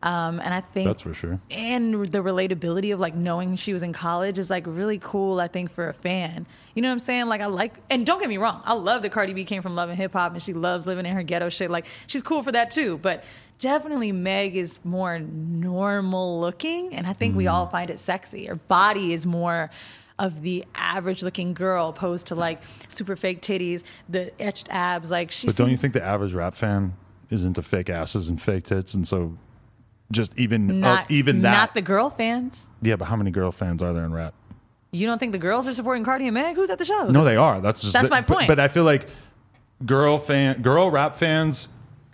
[0.00, 1.40] Um, and I think That's for sure.
[1.50, 5.48] and the relatability of like knowing she was in college is like really cool i
[5.48, 6.46] think for a fan.
[6.74, 7.26] You know what i'm saying?
[7.26, 9.74] Like i like and don't get me wrong i love that cardi b came from
[9.74, 11.68] love and hip-hop and she loves living in her ghetto shit.
[11.68, 13.24] Like she's cool for that too but
[13.58, 18.46] definitely meg is more normal looking and i think we all find it sexy.
[18.46, 19.68] Her body is more
[20.16, 25.10] of the average looking girl opposed to like super fake titties the etched abs.
[25.10, 26.94] Like she But don't you think the average rap fan
[27.30, 28.94] is into fake asses and fake tits?
[28.94, 29.36] And so
[30.10, 33.52] just even not uh, even that not the girl fans yeah but how many girl
[33.52, 34.32] fans are there in rap
[34.90, 36.56] you don't think the girls are supporting Cardi and Meg?
[36.56, 37.12] Who's at the shows?
[37.12, 37.60] No, they are.
[37.60, 38.48] That's just That's the- my but- point.
[38.48, 39.06] But, I feel like
[39.84, 41.68] girl fan, girl rap fans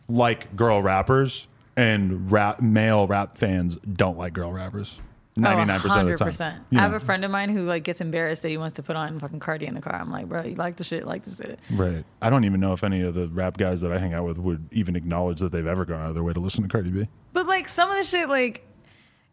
[0.09, 1.47] like girl rappers,
[1.77, 4.99] and rap male rap fans don't like girl rappers.
[5.37, 6.65] Ninety nine percent of the time.
[6.71, 8.75] You Oh, I have a friend of mine who like gets embarrassed that he wants
[8.77, 9.97] to put on fucking Cardi in the car.
[9.97, 11.59] I'm like, bro, you like the shit, like the shit.
[11.73, 12.05] Right.
[12.23, 14.39] I don't even know if any of the rap guys that I hang out with
[14.39, 16.91] would even acknowledge that they've ever gone out of their way to listen to Cardi
[16.91, 17.09] B.
[17.33, 18.65] But like some of the shit, like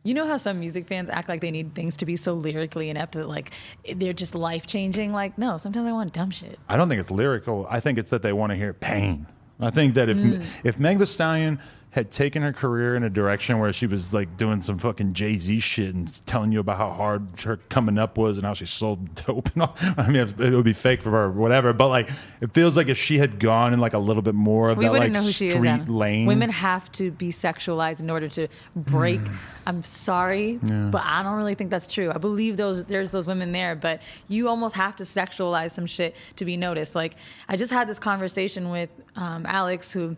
[0.04, 2.90] you know how some music fans act like they need things to be so lyrically
[2.90, 3.52] inept that like
[3.96, 5.14] they're just life changing.
[5.14, 6.58] Like no, sometimes I want dumb shit.
[6.68, 7.68] I don't think it's lyrical.
[7.70, 9.28] I think it's that they want to hear pain.
[9.60, 10.44] I think that if Mm.
[10.64, 11.60] if Meg Thee Stallion
[11.92, 15.38] had taken her career in a direction where she was like doing some fucking Jay
[15.38, 18.66] Z shit and telling you about how hard her coming up was and how she
[18.66, 21.74] sold dope and all, I mean it would be fake for her, or whatever.
[21.74, 22.10] But like
[22.40, 24.86] it feels like if she had gone in like a little bit more of We
[24.86, 25.56] that like she is.
[25.56, 26.26] street lane.
[26.26, 29.20] Women have to be sexualized in order to break.
[29.68, 32.10] I'm sorry, but I don't really think that's true.
[32.10, 36.16] I believe those there's those women there, but you almost have to sexualize some shit
[36.38, 36.96] to be noticed.
[36.96, 37.16] Like
[37.50, 40.16] I just had this conversation with um, Alex, who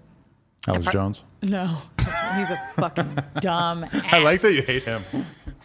[0.68, 1.22] Alex Jones.
[1.42, 1.66] no,
[2.00, 3.86] he's a fucking dumb.
[4.12, 5.04] I like that you hate him.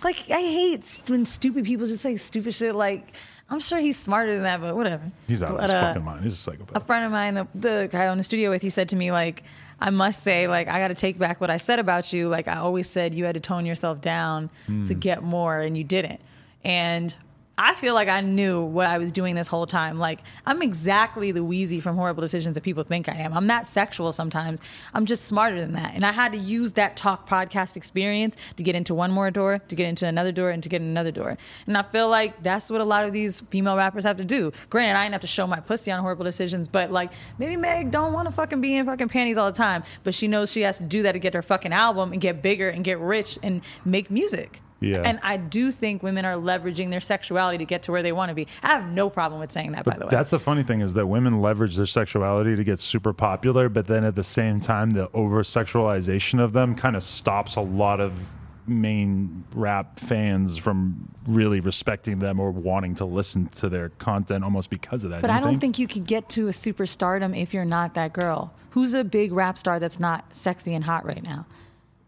[0.02, 2.74] Like I hate when stupid people just say stupid shit.
[2.74, 3.14] Like
[3.50, 5.10] I'm sure he's smarter than that, but whatever.
[5.26, 6.24] He's out of But, his uh, fucking mind.
[6.24, 6.76] He's a psychopath.
[6.76, 9.10] a friend of mine, the, the guy on the studio with, he said to me,
[9.10, 9.42] like,
[9.80, 12.28] I must say, like, I got to take back what I said about you.
[12.28, 14.98] Like, I always said you had to tone yourself down to Hmm.
[14.98, 16.20] get more, and you didn't.
[16.62, 17.16] And
[17.60, 19.98] I feel like I knew what I was doing this whole time.
[19.98, 23.32] Like I'm exactly the Weezy from Horrible Decisions that people think I am.
[23.34, 24.60] I'm not sexual sometimes.
[24.94, 25.92] I'm just smarter than that.
[25.94, 29.58] And I had to use that talk podcast experience to get into one more door,
[29.58, 31.36] to get into another door, and to get another door.
[31.66, 34.52] And I feel like that's what a lot of these female rappers have to do.
[34.70, 37.90] Granted, I didn't have to show my pussy on Horrible Decisions, but like maybe Meg
[37.90, 40.60] don't want to fucking be in fucking panties all the time, but she knows she
[40.60, 43.36] has to do that to get her fucking album and get bigger and get rich
[43.42, 44.62] and make music.
[44.80, 45.02] Yeah.
[45.04, 48.28] And I do think women are leveraging their sexuality to get to where they want
[48.30, 48.46] to be.
[48.62, 50.10] I have no problem with saying that, by the way.
[50.10, 53.86] That's the funny thing is that women leverage their sexuality to get super popular, but
[53.86, 58.00] then at the same time, the over sexualization of them kind of stops a lot
[58.00, 58.32] of
[58.68, 64.68] main rap fans from really respecting them or wanting to listen to their content almost
[64.68, 65.22] because of that.
[65.22, 67.94] But Do you I don't think you can get to a superstardom if you're not
[67.94, 68.52] that girl.
[68.70, 71.46] Who's a big rap star that's not sexy and hot right now?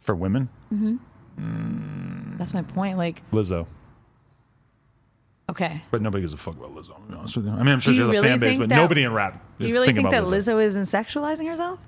[0.00, 0.96] for women, mm-hmm.
[2.38, 2.96] That's my point.
[2.98, 3.66] Like, Lizzo.
[5.50, 5.82] okay.
[5.90, 6.94] But nobody gives a fuck about Lizzo.
[6.96, 7.52] To be honest with you.
[7.52, 9.02] I mean, I'm sure Do she has a really fan base, think but that- nobody
[9.02, 10.62] in rap Do is you really think that about Lizzo.
[10.62, 11.78] Isn't sexualizing herself?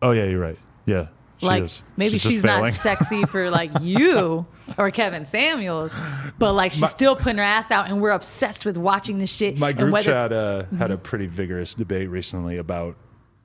[0.00, 0.58] Oh yeah, you're right.
[0.86, 1.06] Yeah,
[1.38, 1.80] she like is.
[1.96, 2.72] maybe just she's, not failing.
[2.72, 4.44] sexy for like you
[4.76, 5.94] or Kevin Samuels,
[6.38, 9.58] but like she's still putting her ass out, and we're obsessed with watching this shit.
[9.58, 12.96] My and group whether- chat uh, had a pretty vigorous debate recently about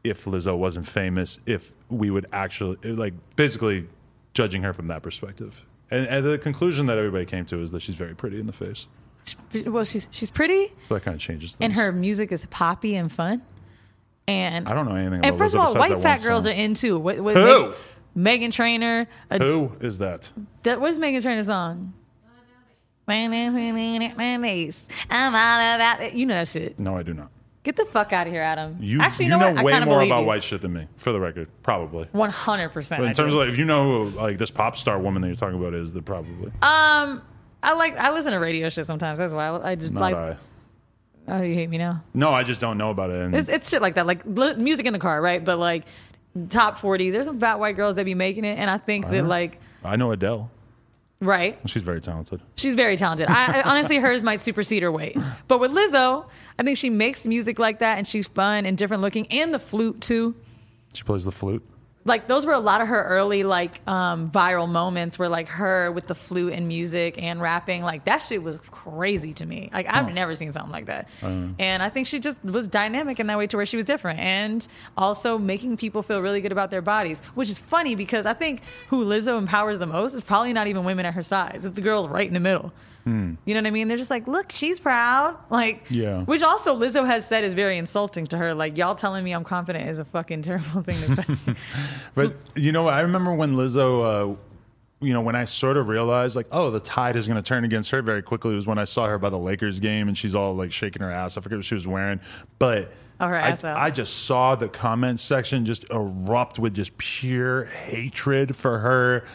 [0.04, 3.88] if Lizzo wasn't famous, if we would actually like basically
[4.38, 5.66] judging her from that perspective.
[5.90, 8.54] And, and the conclusion that everybody came to is that she's very pretty in the
[8.54, 8.88] face.
[9.66, 11.66] Well, she's she's pretty, So that kind of changes things.
[11.66, 13.42] and her music is poppy and fun.
[14.28, 16.54] And I don't know anything about and first of all, white fat girls song.
[16.54, 17.00] are in too.
[17.00, 17.74] What, what, Who?
[18.16, 19.08] Meghan Trainor.
[19.32, 20.30] Uh, Who is that?
[20.64, 21.94] that, what is Meghan Trainor's song?
[23.10, 23.34] I'm
[25.34, 26.14] all about it.
[26.14, 26.78] You know that shit.
[26.78, 27.30] No, I do not.
[27.68, 28.78] Get the fuck out of here, Adam.
[28.80, 29.66] You, Actually, you know, know, what?
[29.66, 30.26] way I more about you.
[30.26, 31.50] white shit than me, for the record.
[31.64, 32.08] Probably.
[32.14, 33.02] One hundred percent.
[33.02, 35.28] But in terms of like, if you know who like this pop star woman that
[35.28, 37.22] you're talking about is, then probably um,
[37.62, 39.20] I like I listen to radio shit sometimes.
[39.20, 40.16] That's why I, I just not like.
[40.16, 40.38] I.
[41.28, 42.06] Oh, you hate me now?
[42.14, 43.34] No, I just don't know about it.
[43.34, 45.44] It's, it's shit like that, like li- music in the car, right?
[45.44, 45.88] But like
[46.48, 49.24] top forties, there's some fat white girls that be making it, and I think that
[49.24, 49.28] know.
[49.28, 50.50] like I know Adele.
[51.22, 52.42] Right, She's very talented.
[52.56, 53.28] she's very talented.
[53.30, 55.18] I, I honestly, hers might supersede her weight.
[55.48, 56.26] But with Lizzo,
[56.60, 59.60] I think she makes music like that, and she's fun and different looking, and the
[59.60, 60.36] flute too.
[60.94, 61.64] She plays the flute.
[62.08, 65.92] Like those were a lot of her early like um viral moments where like her
[65.92, 69.70] with the flute and music and rapping like that shit was crazy to me.
[69.74, 71.08] Like i've never seen something like that.
[71.60, 74.20] And i think she just was dynamic in that way to where she was different
[74.20, 78.34] and also making people feel really good about their bodies which is funny because i
[78.34, 81.66] think who lizzo empowers the most is probably not even women at her size.
[81.66, 82.72] It's the girls right in the middle
[83.46, 83.88] you know what I mean?
[83.88, 85.38] They're just like, look, she's proud.
[85.50, 86.24] Like, Yeah.
[86.24, 88.54] Which also Lizzo has said is very insulting to her.
[88.54, 91.56] Like, y'all telling me I'm confident is a fucking terrible thing to say.
[92.16, 94.36] But you know, I remember when Lizzo, uh,
[95.00, 97.64] you know, when I sort of realized like, oh, the tide is going to turn
[97.64, 98.56] against her very quickly.
[98.56, 101.12] Was when I saw her by the Lakers game and she's all like shaking her
[101.12, 101.38] ass.
[101.38, 102.20] I forget what she was wearing,
[102.60, 102.92] but.
[103.20, 103.86] Oh, her I.
[103.86, 109.26] I just saw the comment section just erupt with just pure hatred for her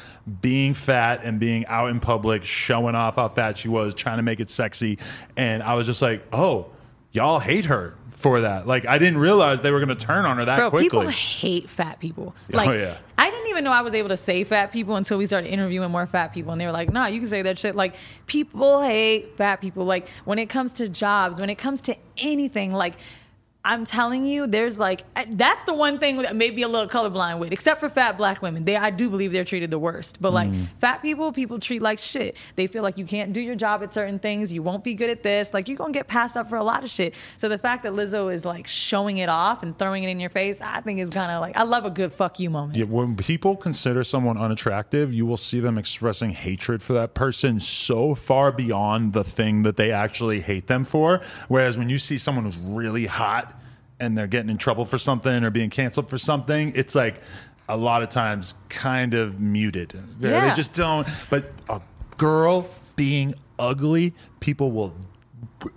[0.40, 4.22] being fat and being out in public, showing off how fat she was, trying to
[4.22, 4.98] make it sexy.
[5.36, 6.70] And I was just like, oh,
[7.10, 8.68] y'all hate her for that.
[8.68, 10.84] Like, I didn't realize they were going to turn on her that Bro, quickly.
[10.88, 12.36] people hate fat people.
[12.52, 12.96] Like Oh, Like, yeah.
[13.18, 15.90] I didn't even know I was able to say fat people until we started interviewing
[15.90, 17.94] more fat people, and they were like, "Nah, you can say that shit." Like,
[18.26, 19.84] people hate fat people.
[19.84, 22.94] Like, when it comes to jobs, when it comes to anything, like.
[23.64, 27.38] I'm telling you, there's like that's the one thing that may be a little colorblind
[27.38, 28.64] with, except for fat black women.
[28.64, 30.20] They I do believe they're treated the worst.
[30.20, 30.66] But like Mm.
[30.80, 32.36] fat people, people treat like shit.
[32.56, 34.52] They feel like you can't do your job at certain things.
[34.52, 35.54] You won't be good at this.
[35.54, 37.14] Like you're gonna get passed up for a lot of shit.
[37.38, 40.30] So the fact that Lizzo is like showing it off and throwing it in your
[40.30, 42.76] face, I think is kind of like I love a good fuck you moment.
[42.76, 47.60] Yeah, when people consider someone unattractive, you will see them expressing hatred for that person
[47.60, 51.20] so far beyond the thing that they actually hate them for.
[51.46, 53.50] Whereas when you see someone who's really hot
[54.02, 57.16] and they're getting in trouble for something or being canceled for something, it's like
[57.68, 59.92] a lot of times kind of muted.
[60.20, 60.48] Yeah.
[60.48, 61.06] They just don't.
[61.30, 61.80] But a
[62.18, 64.94] girl being ugly, people will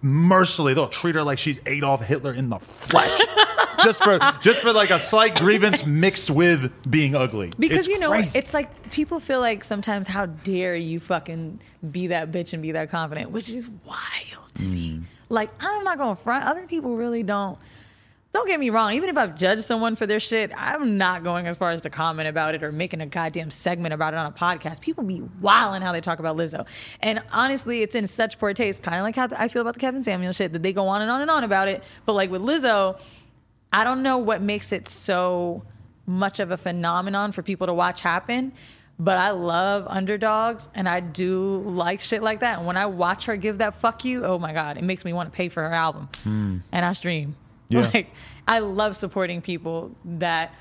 [0.01, 3.19] mercilessly they'll treat her like she's Adolf Hitler in the flesh.
[3.83, 7.51] just for just for like a slight grievance mixed with being ugly.
[7.59, 8.39] Because It's you know, crazy.
[8.39, 11.59] it's like people feel like sometimes, how dare you fucking
[11.91, 14.71] be that bitch and be that confident, which is wild to Mm.
[14.73, 15.01] me.
[15.29, 16.45] Like, I'm not gonna front.
[16.45, 17.57] Other people really don't.
[18.35, 18.91] Don't get me wrong.
[18.91, 21.89] Even if I've judged someone for their shit, I'm not going as far as to
[21.89, 24.81] comment about it or making a goddamn segment about it on a podcast.
[24.81, 26.67] People be wilding how they talk about Lizzo,
[26.99, 28.83] and honestly, it's in such poor taste.
[28.83, 31.01] Kind of like how I feel about the Kevin Samuel shit that they go on
[31.01, 31.81] and on and on about it.
[32.05, 32.99] But like with Lizzo,
[33.71, 35.63] I don't know what makes it so
[36.05, 38.51] much of a phenomenon for people to watch happen.
[38.99, 42.57] But I love underdogs and I do like shit like that.
[42.57, 45.13] And when I watch her give that fuck you, oh my God, it makes me
[45.13, 46.09] want to pay for her album.
[46.23, 46.57] Hmm.
[46.73, 47.37] And I stream.
[47.69, 47.89] Yeah.
[47.93, 48.11] Like,
[48.47, 50.53] I love supporting people that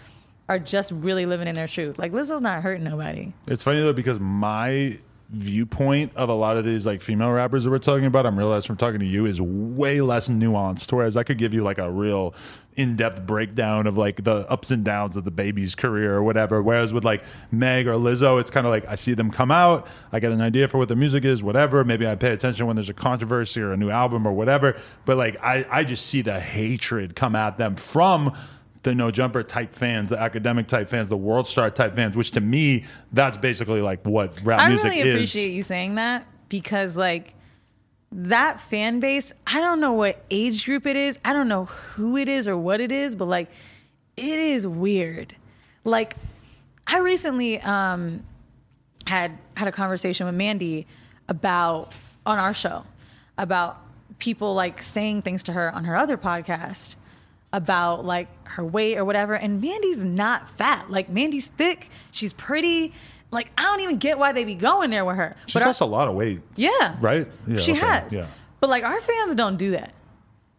[0.48, 1.98] are just really living in their truth.
[1.98, 3.32] Like, Lizzo's not hurting nobody.
[3.46, 4.98] It's funny though because my
[5.30, 8.66] viewpoint of a lot of these like female rappers that we're talking about, I'm realizing
[8.66, 10.92] from talking to you, is way less nuanced.
[10.92, 12.34] Whereas I could give you like a real
[12.76, 16.62] in-depth breakdown of like the ups and downs of DaBaby's career or whatever.
[16.62, 19.86] Whereas with like Meg or Lizzo, it's kind of like I see them come out,
[20.12, 21.84] I get an idea for what the music is, whatever.
[21.84, 24.76] Maybe I pay attention when there's a controversy or a new album or whatever.
[25.04, 28.34] But like I, I just see the hatred come at them from
[28.82, 32.30] the no jumper type fans, the Akademiks type fans, the world star type fans, which
[32.32, 35.02] to me, that's basically like what rap I music really is.
[35.02, 37.34] I really appreciate you saying that because, like,
[38.16, 41.18] that fan base, I don't know what age group it is.
[41.24, 43.50] I don't know who it is or what it is, but like,
[44.16, 45.34] it is weird.
[45.82, 46.14] Like,
[46.86, 48.22] I recently um,
[49.06, 50.86] had had a conversation with Mandii
[51.28, 51.92] about
[52.24, 52.84] on our show
[53.36, 53.78] about
[54.18, 56.96] people like saying things to her on her other podcast
[57.52, 59.34] about like her weight or whatever.
[59.34, 60.90] And Mandii's not fat.
[60.90, 61.90] Like Mandii's thick.
[62.12, 62.92] She's pretty.
[63.34, 65.34] Like I don't even get why they be going there with her.
[65.46, 66.40] She's our- lost a lot of weight.
[66.56, 66.96] yeah.
[67.00, 67.28] Right?
[67.46, 68.12] Yeah, she okay, has.
[68.12, 68.26] Yeah.
[68.60, 69.92] But like our fans don't do that.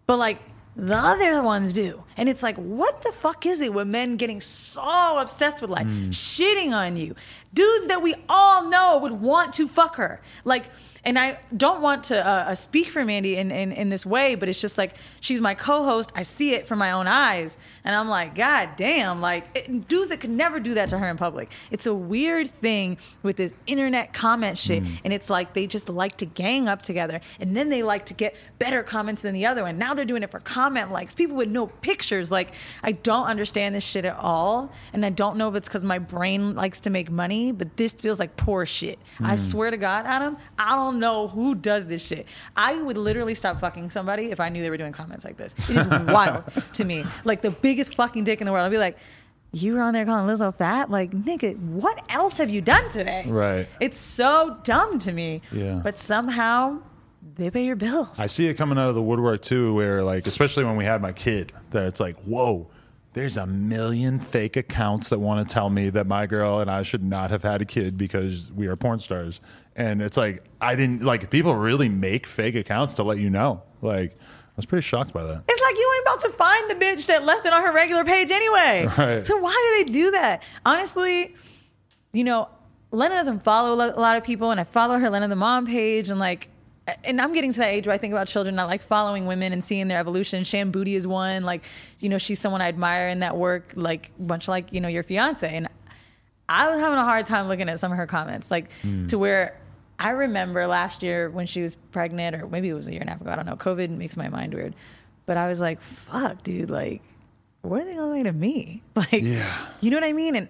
[0.06, 0.40] But like
[0.78, 2.04] the other ones do.
[2.18, 5.86] And it's like, what the fuck is it with men getting so obsessed with like
[5.88, 6.10] Hmm.
[6.10, 7.16] shitting on you?
[7.54, 10.20] Dudes that we all know would want to fuck her.
[10.44, 10.66] Like,
[11.06, 14.36] and I don't want to uh, uh, speak for Mandii in, in, in this way,
[14.36, 16.12] but it's just like she's my co host.
[16.14, 17.58] I see it from my own eyes.
[17.86, 21.08] And I'm like, God damn, like it, dudes that could never do that to her
[21.08, 21.52] in public.
[21.70, 24.84] It's a weird thing with this internet comment shit.
[24.84, 25.00] Mm.
[25.06, 27.22] And it's like they just like to gang up together.
[27.40, 29.78] And then they like to get better comments than the other one.
[29.78, 31.14] Now they're doing it for comment likes.
[31.14, 32.32] People with no pictures.
[32.32, 34.72] Like, I don't understand this shit at all.
[34.92, 37.94] And I don't know if it's because my brain likes to make money, but this
[37.94, 38.98] feels like poor shit.
[39.20, 39.40] I mm.
[39.40, 42.26] swear to God, Adam, I don't know who does this shit.
[42.58, 45.54] I would literally stop fucking somebody if I knew they were doing comments like this.
[45.70, 47.04] It is wild to me.
[47.24, 48.66] Like the biggest fucking dick in the world.
[48.66, 48.98] I'd be like,
[49.52, 50.90] you were on there calling Lizzo fat?
[50.90, 53.26] Like, nigga, what else have you done today?
[53.28, 53.68] Right.
[53.82, 55.42] It's so dumb to me.
[55.52, 55.82] Yeah.
[55.84, 56.80] But somehow
[57.36, 58.18] they pay your bills.
[58.18, 61.02] I see it coming out of the woodwork too, where like, especially when we had
[61.02, 62.68] my kid, that it's like, whoa,
[63.12, 66.82] there's a million fake accounts that want to tell me that my girl and I
[66.84, 69.42] should not have had a kid because we are porn stars.
[69.76, 73.64] And it's like, I didn't, like, people really make fake accounts to let you know.
[73.82, 74.18] Like,
[74.56, 75.44] was pretty shocked by that.
[75.48, 78.04] It's like you ain't about to find the bitch that left it on her regular
[78.04, 78.88] page anyway.
[78.98, 79.28] Right.
[79.28, 80.42] So why do they do that?
[80.66, 81.36] Honestly,
[82.14, 82.48] you know,
[82.92, 86.10] Lena doesn't follow a lot of people, and I follow her Lena the mom page,
[86.10, 86.48] and like,
[87.04, 88.58] and I'm getting to that age where I think about children.
[88.58, 90.44] I like following women and seeing their evolution.
[90.46, 91.44] Sham Booty is one.
[91.44, 91.66] Like,
[92.00, 95.04] you know, she's someone I admire in that work, like much like you know your
[95.04, 95.50] fiance.
[95.50, 95.68] And
[96.48, 99.08] I was having a hard time looking at some of her comments, like hmm.
[99.08, 99.60] to where
[100.00, 103.10] I remember last year when she was pregnant, or maybe it was a year and
[103.10, 103.32] a half ago.
[103.32, 103.56] I don't know.
[103.56, 104.76] COVID makes my mind weird,
[105.26, 106.70] but I was like, "Fuck, dude!
[106.70, 107.02] Like,
[107.62, 108.82] what are they gonna say to me?
[108.96, 109.56] Like, Yeah.
[109.82, 110.36] you know what I mean?
[110.36, 110.50] And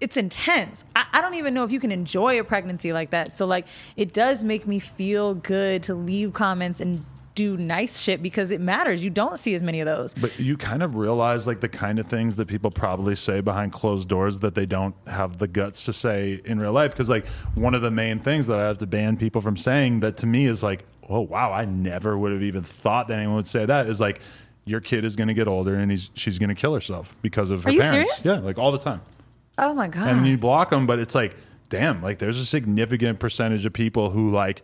[0.00, 0.84] it's intense.
[0.96, 3.32] I, I don't even know if you can enjoy a pregnancy like that.
[3.32, 7.04] So, like, it does make me feel good to leave comments and
[7.34, 9.02] do nice shit because it matters.
[9.02, 10.14] You don't see as many of those.
[10.14, 13.72] But you kind of realize like the kind of things that people probably say behind
[13.72, 16.92] closed doors that they don't have the guts to say in real life.
[16.92, 20.00] Because like one of the main things that I have to ban people from saying
[20.00, 23.36] that to me is like, oh wow, I never would have even thought that anyone
[23.36, 24.20] would say that is like
[24.64, 27.50] your kid is going to get older and he's she's going to kill herself because
[27.50, 28.16] of her Are you parents.
[28.18, 28.40] serious?
[28.40, 29.00] Yeah, like all the time.
[29.58, 30.08] Oh my god!
[30.08, 31.36] And you block them, but it's like,
[31.68, 34.62] damn, like there's a significant percentage of people who like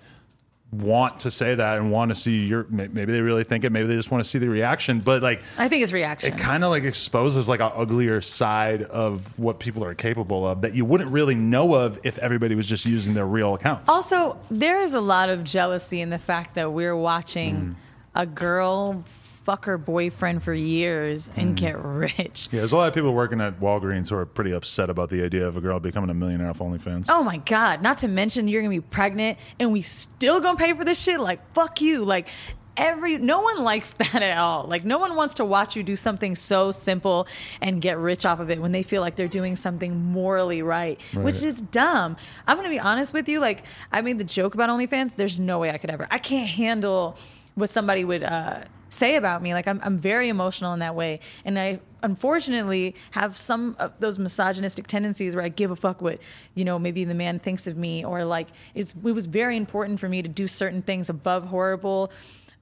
[0.72, 3.88] want to say that and want to see your maybe they really think it maybe
[3.88, 6.32] they just want to see the reaction but like I think it's reaction.
[6.32, 10.60] it kind of like exposes like an uglier side of what people are capable of
[10.60, 13.88] that you wouldn't really know of if everybody was just using their real accounts.
[13.88, 17.74] Also, there is a lot of jealousy in the fact that we're watching Mm.
[18.14, 19.02] a girl
[19.44, 22.48] fuck her boyfriend for years and get rich.
[22.52, 25.22] yeah, there's a lot of people working at Walgreens who are pretty upset about the
[25.24, 27.06] idea of a girl becoming a millionaire off OnlyFans.
[27.08, 27.82] Oh my god!
[27.82, 31.20] Not to mention you're gonna be pregnant and we still gonna pay for this shit.
[31.20, 32.04] Like fuck you.
[32.04, 32.28] Like
[32.76, 34.64] every no one likes that at all.
[34.66, 37.26] Like no one wants to watch you do something so simple
[37.60, 41.00] and get rich off of it when they feel like they're doing something morally right,
[41.14, 42.16] which is dumb.
[42.46, 43.40] I'm gonna be honest with you.
[43.40, 45.16] Like I made the joke about OnlyFans.
[45.16, 46.06] There's no way I could ever.
[46.10, 47.16] I can't handle
[47.54, 48.22] what somebody would.
[48.22, 52.94] uh say about me like I'm, I'm very emotional in that way and i unfortunately
[53.12, 56.18] have some of those misogynistic tendencies where i give a fuck what
[56.54, 59.98] you know maybe the man thinks of me or like it's it was very important
[60.00, 62.12] for me to do certain things above horrible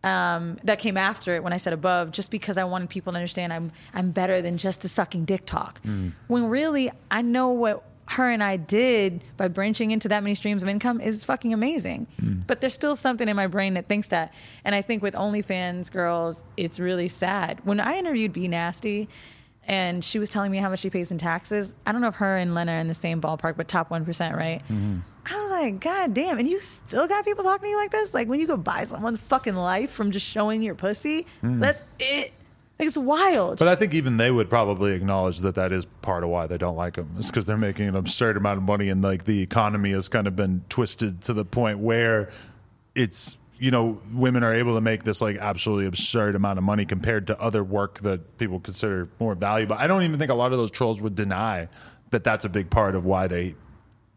[0.05, 3.16] um, that came after it when I said above, just because I wanted people to
[3.16, 5.80] understand I'm I'm better than just the sucking dick talk.
[6.28, 10.62] When really I know what her and I did by branching into that many streams
[10.62, 12.06] of income is fucking amazing.
[12.20, 12.47] Mm.
[12.47, 14.32] But there's still something in my brain that thinks that.
[14.64, 17.60] And I think with OnlyFans girls, it's really sad.
[17.64, 19.09] When I interviewed B Nasty
[19.64, 22.16] and she was telling me how much she pays in taxes, I don't know if
[22.16, 24.62] her and Lena are in the same ballpark, but top 1%, right?
[24.64, 24.98] Mm-hmm.
[25.30, 26.39] I was like, God damn.
[26.39, 28.14] And you still got people talking to you like this?
[28.14, 31.60] Like when you go buy someone's fucking life from just showing your pussy, mm.
[31.60, 32.32] that's it.
[32.78, 33.59] Like, it's wild.
[33.59, 36.59] But I think even they would probably acknowledge that that is part of why they
[36.59, 37.10] don't like them.
[37.18, 40.26] It's because they're making an absurd amount of money, and like the economy has kind
[40.28, 42.30] of been twisted to the point where
[42.94, 46.84] it's you know women are able to make this like absolutely absurd amount of money
[46.84, 49.74] compared to other work that people consider more valuable.
[49.76, 51.68] I don't even think a lot of those trolls would deny
[52.10, 53.55] that that's a big part of why they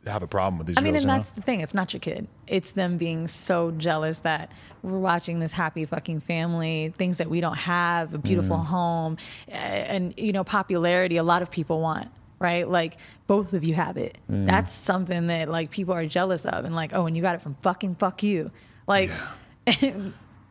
[0.08, 0.78] have a problem with these.
[0.78, 1.20] I mean, girls, and you know?
[1.20, 1.62] that's the thing.
[1.62, 2.28] It's not your kid.
[2.48, 4.52] It's them being so jealous that
[4.82, 8.66] we're watching this happy fucking family, things that we don't have, a beautiful Mm.
[8.66, 9.18] home,
[9.48, 11.18] and you know, popularity.
[11.18, 12.08] A lot of people want,
[12.40, 12.68] right?
[12.68, 12.98] Like
[13.28, 14.18] both of you have it.
[14.30, 14.48] Mm.
[14.48, 17.42] That's something that like people are jealous of, and like, oh, and you got it
[17.42, 18.50] from fucking fuck you.
[18.88, 19.12] Like,
[19.68, 20.04] it's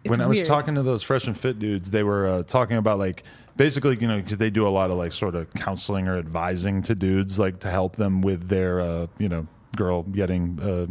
[0.04, 2.98] when I was talking to those fresh and fit dudes, they were uh, talking about
[2.98, 3.24] like
[3.60, 6.82] basically, you know, 'cause they do a lot of like sort of counseling or advising
[6.84, 9.46] to dudes, like to help them with their, uh, you know,
[9.76, 10.86] girl getting uh,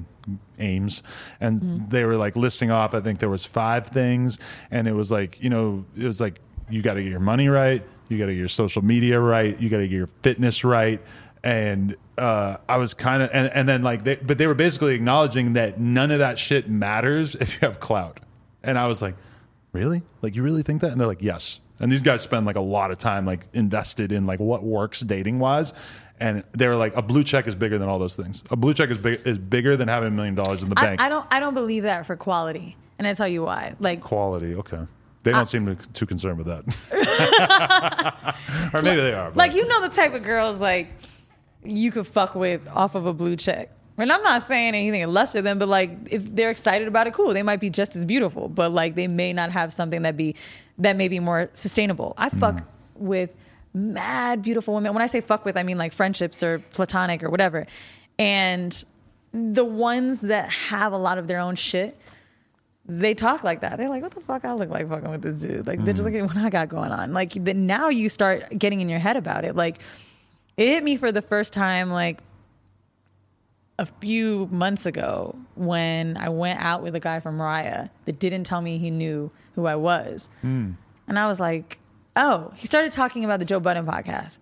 [0.60, 1.02] aims.
[1.42, 1.90] And Mm-hmm.
[1.90, 2.94] they were like listing off.
[2.94, 4.38] I think there was five things,
[4.70, 6.40] and it was like, you know, it was like
[6.70, 9.60] you got to get your money right, you got to get your social media right,
[9.60, 11.02] you got to get your fitness right.
[11.44, 14.94] And uh, I was kind of, and, and then like, they, but they were basically
[14.94, 18.20] acknowledging that none of that shit matters if you have clout.
[18.62, 19.16] And I was like,
[19.74, 20.04] really?
[20.22, 20.92] Like, you really think that?
[20.92, 21.62] And they're like, yes.
[21.80, 25.00] And these guys spend like a lot of time like invested in like what works
[25.02, 25.74] dating wise.
[26.20, 28.44] And they were like, a blue check is bigger than all those things.
[28.52, 30.84] A blue check is big, is bigger than having a million dollars in the I,
[30.84, 31.02] bank.
[31.02, 31.26] I don't.
[31.32, 33.76] I don't believe that for quality, and I tell you why.
[33.80, 34.82] Like, Quality, okay.
[35.24, 38.36] They don't seem to, too concerned with that.
[38.74, 39.30] or maybe they are.
[39.30, 40.90] but- like you know the type of girls like
[41.64, 43.72] you could fuck with off of a blue check.
[44.00, 47.34] And I'm not saying anything lesser than, but like if they're excited about it, cool.
[47.34, 50.36] They might be just as beautiful, but like they may not have something that be
[50.78, 52.14] that may be more sustainable.
[52.18, 52.66] I fuck mm.
[52.96, 53.36] with
[53.74, 54.94] mad beautiful women.
[54.94, 57.68] When I say fuck with, I mean like friendships or platonic or whatever.
[58.18, 58.84] And
[59.34, 61.98] the ones that have a lot of their own shit,
[62.86, 63.78] they talk like that.
[63.78, 64.46] They're like, "What the fuck?
[64.46, 66.24] I look like fucking with this dude." Like, bitch, look mm.
[66.24, 67.14] at what I got going on.
[67.14, 69.56] Like, then now you start getting in your head about it.
[69.56, 69.80] Like,
[70.58, 72.20] it hit me for the first time like
[73.80, 78.44] a few months ago when I went out with a guy from Mariah that didn't
[78.44, 80.72] tell me he knew who I was, hmm.
[81.08, 81.80] and I was like,
[82.16, 84.38] "Oh." He started talking about the Joe Budden podcast,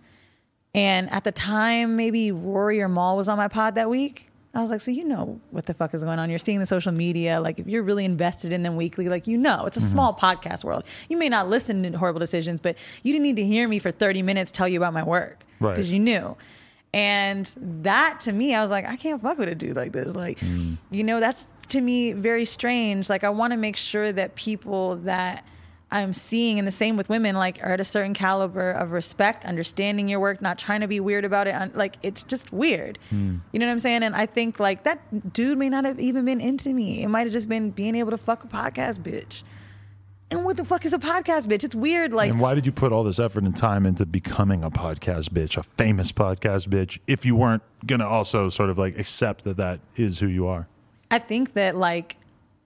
[0.74, 4.28] and at the time, maybe Rory or Mal was on my pod that week.
[4.54, 6.30] I was like, so you know what the fuck is going on.
[6.30, 7.40] You're seeing the social media.
[7.40, 9.88] Like, if you're really invested in them weekly, like, you know, it's a mm-hmm.
[9.90, 10.84] small podcast world.
[11.08, 13.90] You may not listen to horrible decisions, but you didn't need to hear me for
[13.90, 15.76] 30 minutes tell you about my work Right.
[15.76, 16.36] because you knew.
[16.92, 20.14] And that to me, I was like, I can't fuck with a dude like this.
[20.14, 20.78] Like, mm.
[20.90, 23.10] you know, that's to me very strange.
[23.10, 25.44] Like, I want to make sure that people that
[25.90, 29.44] I'm seeing, and the same with women, like, are at a certain caliber of respect,
[29.44, 31.76] understanding your work, not trying to be weird about it.
[31.76, 32.98] Like, it's just weird.
[33.08, 33.36] Hmm.
[33.52, 34.02] You know what I'm saying?
[34.02, 37.02] And I think, like, that dude may not have even been into me.
[37.02, 39.42] It might have just been being able to fuck a podcast bitch.
[40.30, 41.64] And what the fuck is a podcast bitch?
[41.64, 42.12] It's weird.
[42.12, 45.30] Like, and why did you put all this effort and time into becoming a podcast
[45.30, 49.44] bitch, a famous podcast bitch, if you weren't going to also sort of like accept
[49.44, 50.68] that that is who you are?
[51.10, 52.16] I think that like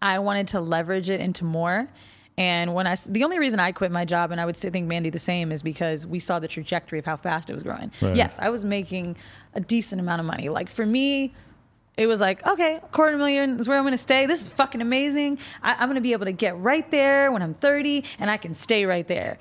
[0.01, 1.89] I wanted to leverage it into more.
[2.36, 4.90] And when I, the only reason I quit my job, and I would say, think
[4.90, 7.93] Mandii the same, is because we saw the trajectory of how fast it was growing.
[8.01, 8.16] Right.
[8.16, 9.16] Yes, I was making
[9.55, 10.48] a decent amount of money.
[10.48, 11.34] Like for me,
[11.97, 14.27] it was like, okay, quarter million is where I'm going to stay.
[14.27, 15.39] This is fucking amazing.
[15.62, 18.39] I, I'm going to be able to get right there when I'm 30, and I
[18.39, 19.39] can stay right there.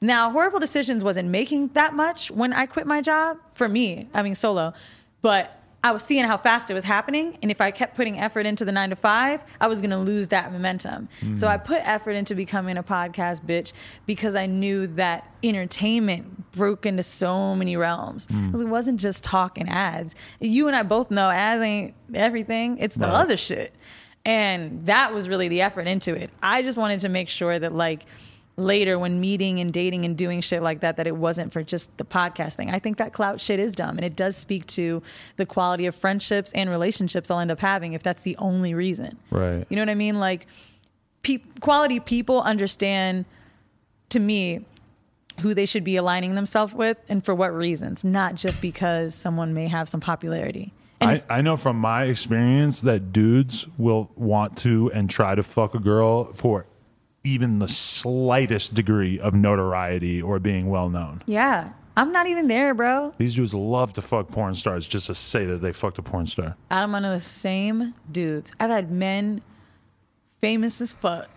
[0.00, 4.08] Now, Whoreible Decisions wasn't making that much when I quit my job for me.
[4.12, 4.74] I mean, solo,
[5.22, 5.55] but
[5.86, 8.64] I was seeing how fast it was happening, and if I kept putting effort into
[8.64, 11.08] the nine to five, I was going to lose that momentum.
[11.36, 13.72] So I put effort into becoming a podcast bitch
[14.04, 18.26] because I knew that entertainment broke into so many realms.
[18.26, 20.16] 'Cause It wasn't just talk and ads.
[20.40, 23.14] You and I both know ads ain't everything; it's the Right.
[23.14, 23.72] other shit.
[24.24, 26.30] And that was really the effort into it.
[26.42, 28.06] I just wanted to make sure that like
[28.56, 31.94] later when meeting and dating and doing shit like that that it wasn't for just
[31.98, 32.70] the podcast thing.
[32.70, 35.02] I think that clout shit is dumb and it does speak to
[35.36, 39.18] the quality of friendships and relationships I'll end up having if that's the only reason.
[39.30, 39.66] Right.
[39.68, 40.18] You know what I mean?
[40.18, 40.46] Like
[41.22, 43.26] pe- quality people understand
[44.08, 44.64] to me
[45.40, 49.52] who they should be aligning themselves with and for what reasons, not just because someone
[49.52, 50.72] may have some popularity.
[50.98, 55.74] I, I know from my experience that dudes will want to and try to fuck
[55.74, 56.64] a girl for
[57.26, 61.22] even the slightest degree of notoriety or being well known.
[61.26, 61.70] Yeah.
[61.98, 63.14] I'm not even there, bro.
[63.16, 66.26] These dudes love to fuck porn stars just to say that they fucked a porn
[66.26, 66.54] star.
[66.70, 68.54] Adam, I know the same dudes.
[68.60, 69.42] I've had men
[70.40, 71.28] famous as fuck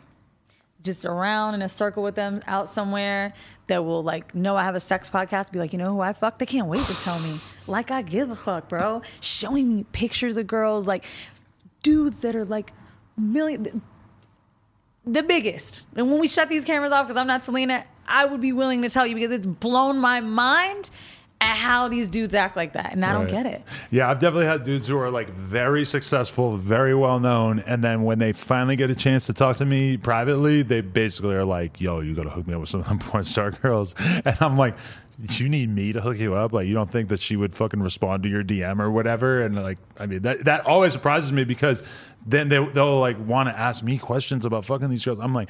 [0.84, 3.34] just around in a circle with them out somewhere
[3.68, 6.14] that will like know I have a sex podcast, be like, you know who I
[6.14, 6.38] fuck?
[6.40, 7.40] They can't wait to tell me.
[7.68, 9.03] Like I give a fuck, bro.
[9.20, 11.06] Showing me pictures of girls, like
[11.84, 12.74] dudes that are like
[13.16, 13.84] million
[15.05, 15.84] the biggest.
[15.95, 18.81] And when we shut these cameras off, because I'm not Celina, I would be willing
[18.84, 20.89] to tell you because it's blown my mind
[21.41, 22.91] at how these dudes act like that.
[22.91, 23.61] And I don't get it.
[23.91, 28.03] Yeah, I've definitely had dudes who are like very successful, very well known, and then
[28.03, 31.80] when they finally get a chance to talk to me privately, they basically are like,
[31.80, 34.38] "Yo, you got to hook me up with some of them porn star girls," and
[34.41, 34.76] I'm like.
[35.22, 36.54] You need me to hook you up?
[36.54, 39.41] Like you don't think that she would fucking respond to your DM or whatever?
[39.41, 41.84] And like, I mean, that that always surprises me because
[42.26, 45.20] then they they'll like want to ask me questions about fucking these girls.
[45.20, 45.50] I'm like,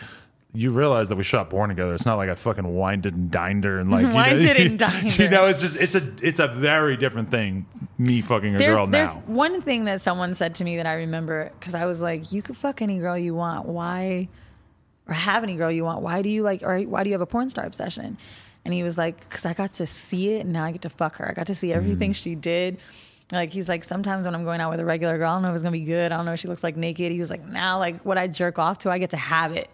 [0.53, 1.93] you realize that we shot porn together.
[1.93, 4.79] It's not like I fucking wined and dined her and like you Wined know, and
[4.79, 5.23] dined her.
[5.23, 7.67] You know, it's just it's a it's a very different thing.
[7.99, 9.21] Me fucking a there's girl there's now.
[9.27, 12.41] one thing that someone said to me that I remember because I was like, you
[12.41, 13.67] could fuck any girl you want.
[13.67, 14.29] Why,
[15.07, 16.01] or have any girl you want?
[16.01, 18.17] Why do you like, or why do you have a porn star obsession?
[18.69, 20.91] And he was like, because I got to see it and now I get to
[20.91, 21.27] fuck her.
[21.27, 22.15] I got to see everything mm.
[22.15, 22.77] she did.
[23.31, 25.49] Like he's like, sometimes when I'm going out with a regular girl, I don't know
[25.49, 26.11] if it's gonna be good.
[26.11, 27.11] I don't know if she looks like naked.
[27.11, 29.71] He was like, now like what I jerk off to, I get to have it.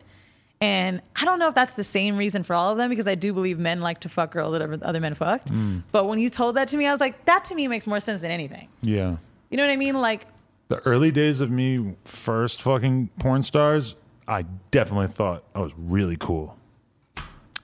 [0.61, 3.15] And I don't know if that's the same reason for all of them because I
[3.15, 5.51] do believe men like to fuck girls that other- other men fucked.
[5.51, 5.83] Mm.
[5.91, 7.99] But when he told that to me, I was like, that to me makes more
[7.99, 8.69] sense than anything.
[8.81, 9.17] Yeah.
[9.49, 9.95] You know what I mean?
[9.95, 10.25] Like,
[10.69, 16.15] The early days of me first fucking porn stars, I definitely thought I was really
[16.17, 16.57] cool.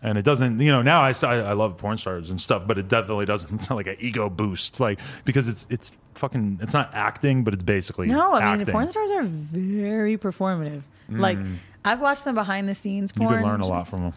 [0.04, 2.80] And it doesn't, you know, now I, st- I love porn stars and stuff, but
[2.80, 6.90] it definitely doesn't sound like an ego boost, like because it's it's fucking it's not
[6.94, 8.66] acting, but it's basically no, I mean, acting.
[8.66, 10.84] the porn stars are very performative.
[11.10, 11.38] Like,
[11.84, 14.14] I've watched them behind the scenes you can learn a lot from them.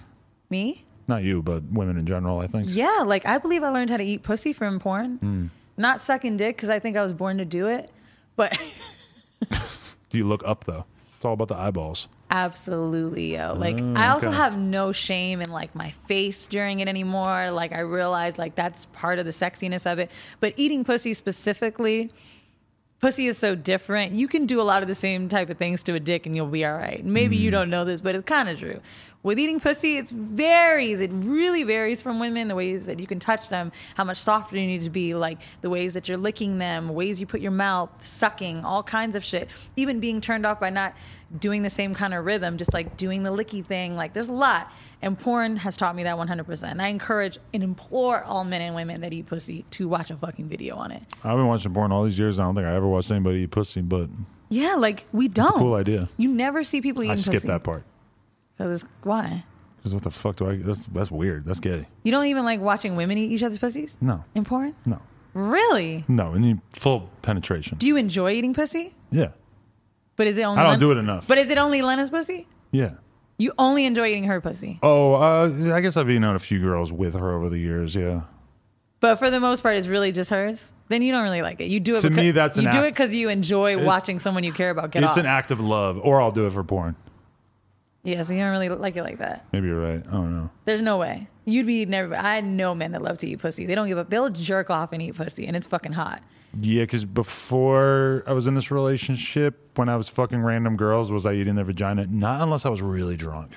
[0.49, 0.85] Me?
[1.09, 2.39] Not you, but women in general.
[2.39, 2.67] I think.
[2.71, 5.17] Yeah, like I believe I learned how to eat pussy from porn.
[5.17, 5.47] Hmm.
[5.77, 7.91] Not sucking dick because I think I was born to do it,
[8.37, 8.57] but
[9.51, 10.85] Do you look up though?
[11.25, 12.07] It's all about the eyeballs.
[12.31, 13.55] absolutely, yo.
[13.55, 14.37] Like Oh, I also okay.
[14.37, 17.51] have no shame in like my face during it anymore.
[17.51, 20.11] Like I realize like that's part of the sexiness of it.
[20.41, 22.11] But eating pussy specifically,
[23.01, 24.13] pussy is so different.
[24.13, 26.37] You can do a lot of the same type of things to a dick and
[26.37, 27.03] you'll be all right.
[27.03, 27.41] Maybe Mm.
[27.41, 28.81] you don't know this, but it's kind of true.
[29.25, 31.01] With eating pussy, it varies.
[31.01, 34.57] It really varies from women, the ways that you can touch them, how much softer
[34.57, 37.51] you need to be, like the ways that you're licking them, ways you put your
[37.51, 39.49] mouth, sucking, all kinds of shit.
[39.77, 40.95] Even being turned off by not
[41.41, 43.97] doing the same kind of rhythm, just like doing the licky thing.
[43.97, 44.71] Like there's a lot.
[45.01, 46.79] And porn has taught me that 100%.
[46.81, 50.49] I encourage and implore all men and women that eat pussy to watch a fucking
[50.51, 51.03] video on it.
[51.25, 52.39] I've been watching porn all these years.
[52.39, 54.11] I don't think I ever watched anybody eat pussy, but
[54.51, 55.53] Yeah, like we don't.
[55.59, 56.11] cool idea.
[56.19, 57.31] You never see people eating I pussy.
[57.31, 57.85] skipped that part.
[58.57, 59.45] Because it's why?
[59.79, 60.57] Because what the fuck do I?
[60.57, 61.45] That's that's weird.
[61.45, 61.87] That's gay.
[62.03, 64.75] You don't even like watching women eat each other's pussies No, in porn?
[64.87, 65.01] no,
[65.35, 66.05] Really?
[66.09, 66.31] no.
[66.31, 67.79] We need full penetration.
[67.79, 68.95] Do you enjoy eating pussy?
[69.11, 69.29] Yeah,
[70.17, 70.61] But is it only?
[70.61, 71.27] I don't Len- do it enough.
[71.29, 72.47] But is it only Lena's pussy?
[72.73, 72.93] yeah.
[73.37, 74.79] You only enjoy eating her pussy.
[74.81, 77.93] Oh, uh, I guess I've eaten out a few girls with her over the years.
[77.97, 78.21] Yeah.
[79.01, 80.73] But for the most part, it's really just hers.
[80.89, 81.65] Then you don't really like it.
[81.67, 82.01] You do it.
[82.03, 84.53] To because, me, that's you an do act- it because you enjoy watching someone you
[84.53, 85.09] care about get off.
[85.11, 85.25] it's off.
[85.25, 86.95] an act of love, or I'll do it for porn.
[88.05, 89.47] Yeah, so you don't really like it like that.
[89.53, 90.03] Maybe you're right.
[90.07, 90.51] I don't know.
[90.65, 92.15] There's no way you'd be never.
[92.15, 93.67] I know men that love to eat pussy.
[93.67, 94.11] They don't give up.
[94.11, 96.23] They'll jerk off and eat pussy, and it's fucking hot.
[96.57, 101.27] Yeah, because before I was in this relationship, when I was fucking random girls, was
[101.27, 102.07] I eating their vagina?
[102.07, 103.53] Not unless I was really drunk.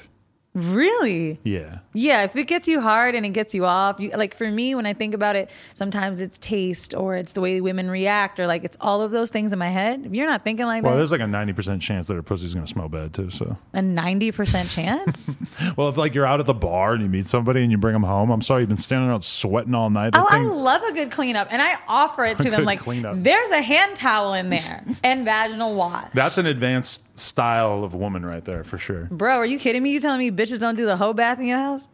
[0.58, 1.40] Really?
[1.44, 1.80] Yeah.
[1.94, 4.74] Yeah, if it gets you hard and it gets you off, you, like for me,
[4.74, 8.48] when I think about it, sometimes it's taste or it's the way women react or
[8.48, 10.04] like it's all of those things in my head.
[10.08, 12.16] If you're not thinking like Well, that, Well, there's like a ninety percent chance that
[12.16, 13.30] her pussy's gonna smell bad too.
[13.30, 15.36] So, a 90% chance.
[15.78, 17.94] well, if like you're out at the bar and you meet somebody and you bring
[17.94, 20.14] them home, I'm sorry, you've been standing out sweating all night.
[20.14, 21.50] That oh, I love a good cleanup.
[21.52, 23.18] And I offer it to them like, cleanup.
[23.20, 26.12] there's a hand towel in there and vaginal wash.
[26.14, 29.06] That's an advanced style of woman right there for sure.
[29.12, 29.92] Bro, are you kidding me?
[29.92, 31.88] You telling me bitches don't do the whole bath in your house?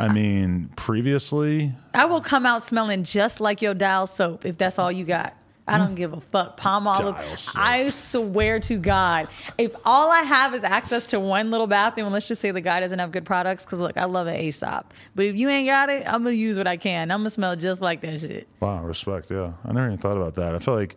[0.00, 4.78] I mean, previously, I will come out smelling just like your dial soap if that's
[4.78, 5.34] all you got.
[5.66, 6.56] I don't give a fuck.
[6.56, 7.16] Palm olive.
[7.54, 9.28] I swear to God,
[9.58, 12.62] if all I have is access to one little bathroom, and let's just say the
[12.62, 14.94] guy doesn't have good products, because look, I love an Aesop.
[15.14, 17.10] But if you ain't got it, I'm gonna use what I can.
[17.10, 18.48] I'm gonna smell just like that shit.
[18.60, 19.30] wow, respect.
[19.30, 20.54] Yeah, I never even thought about that.
[20.54, 20.96] I feel like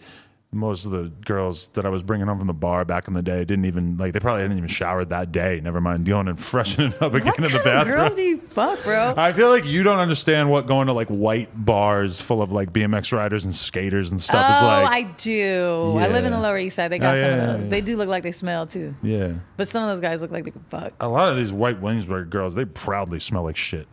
[0.53, 3.21] most of the girls that I was bringing home from the bar back in the
[3.21, 5.61] day didn't even like they probably hadn't even showered that day.
[5.63, 7.95] Never mind going and freshening up again What in the bathroom.
[7.97, 9.13] girls do you fuck, bro?
[9.15, 12.73] I feel like you don't understand what going to like white bars full of like
[12.73, 14.89] BMX riders and skaters and stuff oh, is like.
[14.91, 15.95] I do.
[15.97, 16.91] I live in the Lower East Side.
[16.91, 17.63] They oh, got Oh, some of those.
[17.63, 17.69] yeah.
[17.69, 18.93] They do look like they smell too.
[19.01, 19.33] yeah.
[19.55, 20.93] But some of those guys look like they could fuck.
[20.99, 23.87] A lot of these white Williamsburg girls, they proudly smell like shit.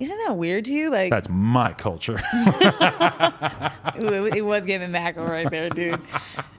[0.00, 0.90] Isn't that weird to you?
[0.90, 2.20] Like That's my culture.
[2.32, 6.00] it, it was giving Mackle right there, dude.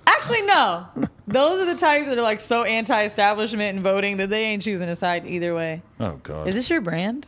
[0.06, 0.86] Actually, no.
[1.28, 4.90] Those are the types that are like so anti-establishment and voting that they ain't choosing
[4.90, 5.82] a side either way.
[6.00, 6.48] oh God.
[6.48, 7.26] Is this your brand?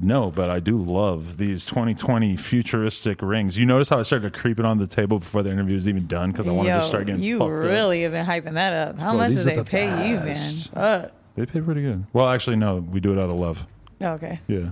[0.00, 3.56] No, but I do love these 2020 futuristic rings.
[3.56, 6.32] You notice how I started creeping on the table before the interview was even done
[6.32, 7.64] because I wanted Yo, to start getting you fucked up.
[7.64, 8.98] really have been hyping that up.
[8.98, 10.26] How Bro, much do they the pay you, man?
[10.26, 10.72] best.
[10.74, 11.12] Fuck.
[11.36, 12.06] They pay pretty good.
[12.12, 13.66] Well, actually, no, we do it out of love.
[14.02, 14.40] Okay.
[14.48, 14.70] Yeah.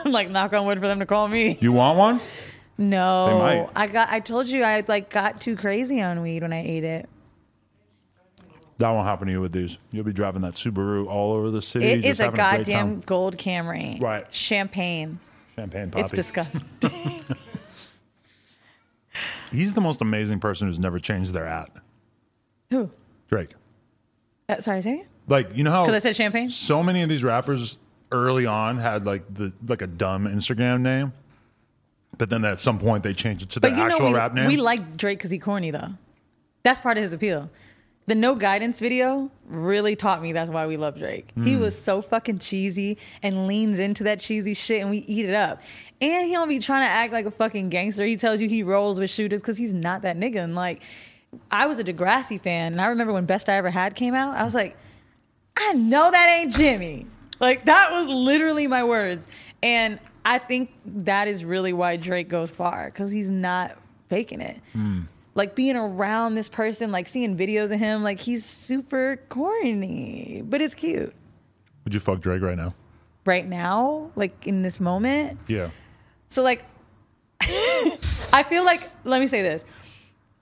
[0.10, 1.58] like knock on wood for them to call me.
[1.60, 2.18] You want one?
[2.78, 3.68] They No, might.
[3.76, 4.10] I got.
[4.10, 7.08] I told you I like got too crazy on weed when I ate it.
[8.78, 9.76] That won't happen to you with these.
[9.92, 11.86] You'll be driving that Subaru all over the city.
[11.86, 13.00] It just is a having great goddamn time.
[13.04, 14.00] gold Camry.
[14.00, 14.26] Right.
[14.34, 15.18] Champagne.
[15.54, 16.02] champagne poppy.
[16.04, 16.62] It's disgusting.
[19.52, 21.70] He's the most amazing person who's never changed their at.
[22.70, 22.90] Who?
[23.28, 23.50] Drake.
[24.48, 25.06] Uh, sorry, say it.
[25.28, 26.48] Like you know how Because I said champagne.
[26.48, 27.78] so many of these rappers
[28.12, 31.12] early on had like the like a dumb Instagram name,
[32.18, 34.46] but then at some point they changed it to But know, actual we, rap name.
[34.46, 35.90] we like Drake because he corny though.
[36.62, 37.50] That's part of his appeal.
[38.06, 41.28] The no guidance video really taught me that's why we love Drake.
[41.44, 41.60] He Hmm.
[41.60, 45.62] was so fucking cheesy and leans into that cheesy shit, and we eat it up.
[46.00, 48.04] And he don't be trying to act like a fucking gangster.
[48.04, 50.36] He tells you he rolls with shooters because he's not that nigga.
[50.42, 50.82] And like,
[51.52, 54.36] I was a Degrassi fan, and I remember when Best I Ever Had came out,
[54.36, 54.76] I was like,
[55.56, 57.06] I know that ain't Jimmy.
[57.40, 59.26] Like that was literally my words.
[59.62, 63.76] And I think that is really why Drake goes far because he's not
[64.08, 64.60] faking it.
[64.72, 65.02] Hmm.
[65.34, 70.60] Like being around this person, like seeing videos of him, like he's super corny, but
[70.60, 71.14] it's cute.
[71.84, 72.74] Would you fuck Drake right now?
[73.24, 75.38] Right now, like in this moment.
[75.46, 75.70] Yeah.
[76.28, 76.64] So like
[77.40, 79.64] I feel like let me say this.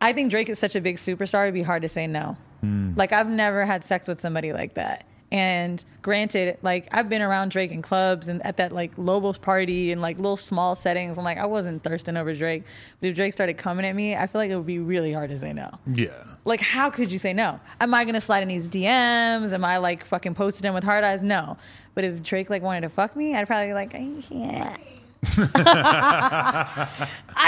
[0.00, 2.36] I think Drake is such a big superstar it'd be hard to say no.
[2.60, 2.94] Hmm.
[2.96, 5.06] Like I've never had sex with somebody like that.
[5.30, 9.92] And granted, like I've been around Drake in clubs and at that like Lobos party
[9.92, 11.18] and like little small settings.
[11.18, 12.64] I'm like I wasn't thirsting over Drake.
[13.00, 15.28] But if Drake started coming at me, I feel like it would be really hard
[15.30, 15.70] to say no.
[15.86, 16.10] Yeah.
[16.46, 17.60] Like, how could you say no?
[17.80, 19.52] Am I gonna slide in these DMs?
[19.52, 21.20] Am I like fucking posting him with hard eyes?
[21.20, 21.58] No.
[21.94, 23.94] But if Drake like wanted to fuck me, I'd probably be like,
[24.30, 24.76] yeah.
[25.24, 26.88] I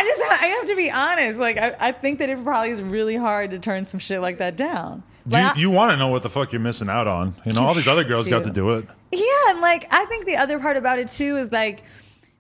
[0.05, 1.39] just I have to be honest.
[1.39, 4.39] Like, I, I think that it probably is really hard to turn some shit like
[4.39, 5.03] that down.
[5.35, 7.35] I- you you want to know what the fuck you're missing out on.
[7.45, 8.87] You know, all these other girls got to do it.
[9.13, 11.83] Yeah, and like I think the other part about it too is like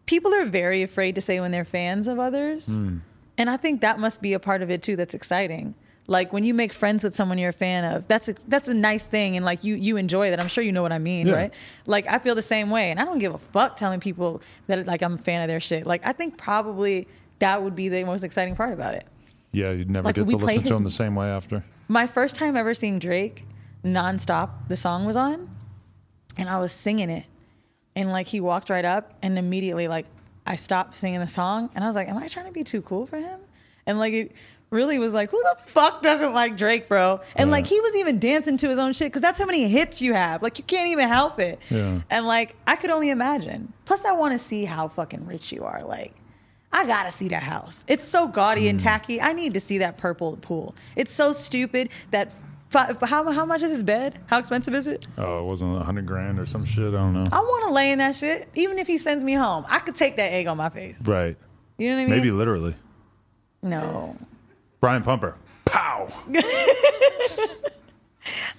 [0.06, 2.76] people are very afraid to say when they're fans of others.
[2.76, 2.98] Hmm.
[3.38, 5.74] And I think that must be a part of it too that's exciting.
[6.06, 8.74] Like when you make friends with someone you're a fan of, that's a, that's a
[8.74, 10.40] nice thing and like you you enjoy that.
[10.40, 11.34] I'm sure you know what I mean, Yeah.
[11.34, 11.54] right?
[11.86, 14.86] Like I feel the same way and I don't give a fuck telling people that
[14.86, 15.86] like I'm a fan of their shit.
[15.86, 17.06] Like I think probably
[17.38, 19.06] that would be the most exciting part about it.
[19.52, 21.64] Yeah, you'd never Like, get to listen to them the same way after.
[21.90, 23.44] My first time ever seeing Drake
[23.84, 25.50] nonstop, the song was on,
[26.36, 27.26] and I was singing it.
[27.96, 30.06] And like he walked right up, and immediately like
[30.46, 32.80] I stopped singing the song, and I was like, "Am I trying to be too
[32.80, 33.40] cool for him?"
[33.86, 34.30] And like it
[34.70, 38.20] really was like, "Who the fuck doesn't like Drake, bro?" And like he was even
[38.20, 40.44] dancing to his own shit because that's how many hits you have.
[40.44, 41.58] Like you can't even help it.
[41.70, 42.02] Yeah.
[42.08, 43.72] And like I could only imagine.
[43.84, 45.82] Plus, I want to see how fucking rich you are.
[45.82, 46.14] Like.
[46.72, 47.84] I gotta see that house.
[47.88, 48.82] It's so gaudy and mm.
[48.82, 49.20] tacky.
[49.20, 50.74] I need to see that purple pool.
[50.96, 52.32] It's so stupid that
[52.72, 54.18] how how much is his bed?
[54.26, 55.06] How expensive is it?
[55.18, 56.88] Oh, it wasn't a hundred grand or some shit.
[56.88, 57.24] I don't know.
[57.32, 58.48] I want to lay in that shit.
[58.54, 61.00] Even if he sends me home, I could take that egg on my face.
[61.02, 61.36] Right.
[61.78, 62.16] You know what I mean?
[62.16, 62.74] Maybe literally.
[63.62, 64.16] No.
[64.80, 65.34] Brian Pumper.
[65.64, 66.08] Pow.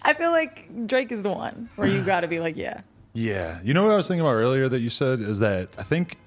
[0.03, 2.81] I feel like Drake is the one where you got to be like, yeah.
[3.13, 3.59] Yeah.
[3.61, 6.17] You know what I was thinking about earlier that you said is that I think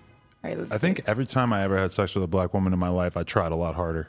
[0.44, 2.88] right, I think every time I ever had sex with a black woman in my
[2.88, 4.08] life, I tried a lot harder.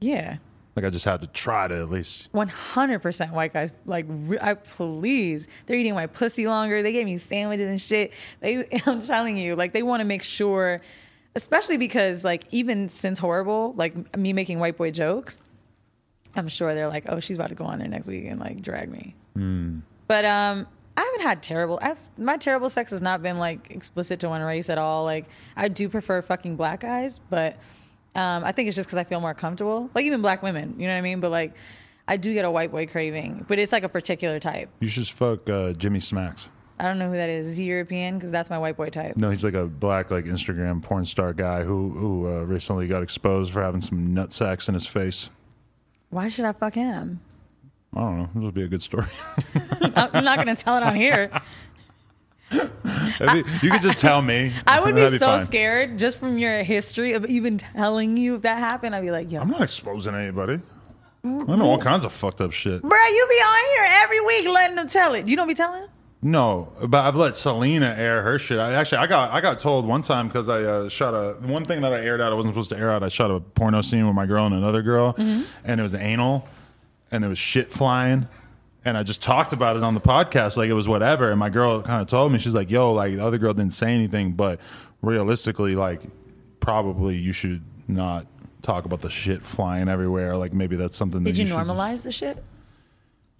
[0.00, 0.36] yeah.
[0.74, 2.32] Like I just had to try to at least.
[2.32, 4.06] 100% white guys like
[4.40, 8.10] I please they're eating my pussy longer they gave me sandwiches and shit
[8.40, 10.80] they i'm telling you like they want to make sure
[11.36, 15.36] especially because like even since horrible like me making white boy jokes
[16.36, 18.62] i'm sure they're like oh she's about to go on there next week and like
[18.62, 19.14] drag me
[20.08, 20.66] but um
[20.96, 21.78] I haven't had terrible.
[21.80, 25.04] I've, my terrible sex has not been like explicit to one race at all.
[25.04, 27.56] Like I do prefer fucking black guys, but
[28.14, 29.90] um, I think it's just because I feel more comfortable.
[29.94, 31.20] Like even black women, you know what I mean?
[31.20, 31.54] But like
[32.06, 34.68] I do get a white boy craving, but it's like a particular type.
[34.80, 36.48] You should just fuck uh, Jimmy Smacks.
[36.78, 37.46] I don't know who that is.
[37.46, 38.18] Is he European?
[38.18, 39.16] Because that's my white boy type.
[39.16, 43.02] No, he's like a black like Instagram porn star guy who who uh, recently got
[43.02, 45.30] exposed for having some nut sacks in his face.
[46.10, 47.20] Why should I fuck him?
[47.94, 48.28] I don't know.
[48.34, 49.06] This would be a good story.
[49.96, 51.30] I'm not going to tell it on here.
[52.50, 54.52] Be- you could just tell me.
[54.66, 55.46] I would That'd be so fine.
[55.46, 58.94] scared just from your history of even telling you if that happened.
[58.94, 60.60] I'd be like, yo, I'm not exposing anybody.
[61.24, 62.82] I know all kinds of fucked up shit.
[62.82, 65.28] Bruh, you be on here every week letting them tell it.
[65.28, 65.86] You don't be telling?
[66.20, 68.58] No, but I've let Celina air her shit.
[68.58, 71.64] I actually I got I got told one time because I uh, shot a one
[71.64, 73.02] thing that I aired out I wasn't supposed to air out.
[73.02, 76.46] I shot a porno scene with my girl and another girl, and it was anal,
[77.12, 78.26] and there was shit flying.
[78.84, 81.30] And I just talked about it on the podcast like it was whatever.
[81.30, 83.74] And my girl kind of told me she's like, "Yo, like the other girl didn't
[83.74, 84.58] say anything, but
[85.02, 86.00] realistically, like
[86.58, 88.26] probably you should not
[88.62, 90.36] talk about the shit flying everywhere.
[90.36, 92.42] Like maybe that's something that Did you, should- normalize the shit?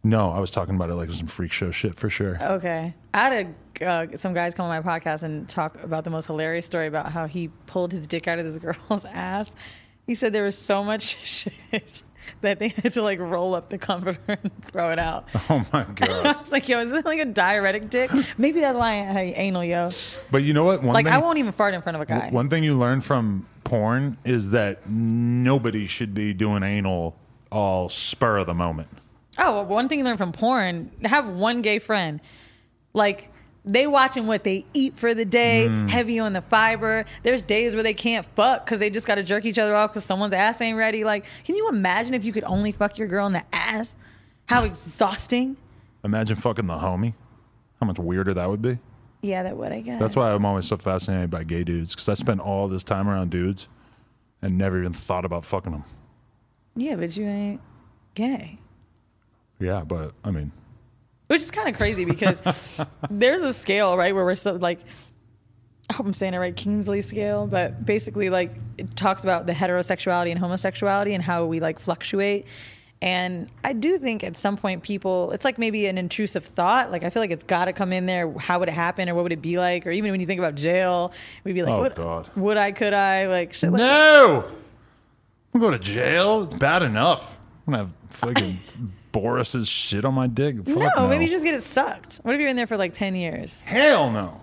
[0.04, 2.36] No, I was talking about it like it was some freak show shit for sure.
[2.42, 2.92] Okay.
[3.14, 6.26] I had a, uh, some guys come on my podcast and talk about the most
[6.26, 8.58] hilarious story about how he pulled his dick out of this
[8.88, 9.54] girl's ass.
[10.06, 12.02] He said there was so much shit
[12.42, 15.28] that they had to like roll up the comforter and throw it out.
[15.50, 16.26] Oh my god!
[16.26, 18.10] I was like, yo, is this like a diuretic dick?
[18.38, 19.90] Maybe that's why I had anal, yo.
[20.30, 20.82] But you know what?
[20.82, 22.28] One Like, thing, I won't even fart in front of a guy.
[22.30, 27.16] One thing you learn from porn is that nobody should be doing anal
[27.50, 28.88] all spur of the moment.
[29.38, 32.20] Oh, well, one thing you learn from porn: have one gay friend.
[32.94, 33.30] Like
[33.64, 35.88] they watching what they eat for the day, Mm.
[35.88, 37.04] heavy on the fiber.
[37.22, 39.90] There's days where they can't fuck because they just got to jerk each other off
[39.90, 41.04] because someone's ass ain't ready.
[41.04, 43.94] Like, can you imagine if you could only fuck your girl in the ass?
[44.46, 45.56] How exhausting.
[46.04, 47.14] Imagine fucking the homie.
[47.80, 48.78] How much weirder that would be.
[49.22, 50.00] Yeah, that would I guess.
[50.00, 53.08] That's why I'm always so fascinated by gay dudes because I spent all this time
[53.08, 53.68] around dudes
[54.42, 55.84] and never even thought about fucking them.
[56.74, 57.60] Yeah, but you ain't
[58.16, 58.58] gay.
[59.60, 60.50] Yeah, but I mean,
[61.32, 62.42] which is kind of crazy because
[63.10, 64.80] there's a scale right where we're so like
[65.90, 69.52] I hope I'm saying it right, Kingsley scale, but basically like it talks about the
[69.52, 72.46] heterosexuality and homosexuality and how we like fluctuate.
[73.02, 76.92] And I do think at some point people, it's like maybe an intrusive thought.
[76.92, 78.32] Like I feel like it's got to come in there.
[78.38, 79.86] How would it happen, or what would it be like?
[79.86, 81.12] Or even when you think about jail,
[81.44, 82.30] we'd be like, Oh, would, God.
[82.36, 82.72] would I?
[82.72, 83.26] Could I?
[83.26, 83.72] Like shit.
[83.72, 84.44] Like no,
[85.52, 86.44] I'm going to jail.
[86.44, 87.38] It's bad enough.
[87.66, 88.60] I'm gonna have fucking
[89.12, 90.56] Boris's shit on my dick.
[90.56, 92.16] Fuck no, no, maybe you just get it sucked.
[92.22, 94.40] What if you're in there for like ten years, hell no.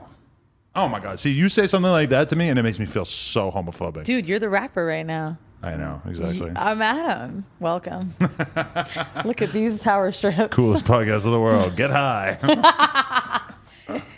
[0.75, 1.19] Oh my god!
[1.19, 4.03] See, you say something like that to me, and it makes me feel so homophobic.
[4.03, 4.27] dude?
[4.27, 5.37] You're the rapper right now.
[5.61, 6.51] I know exactly.
[6.55, 7.43] I'm Adam.
[7.59, 8.13] Welcome.
[9.25, 10.55] Look at these tower strips.
[10.55, 11.75] Coolest podcast of the world.
[11.75, 12.37] Get high.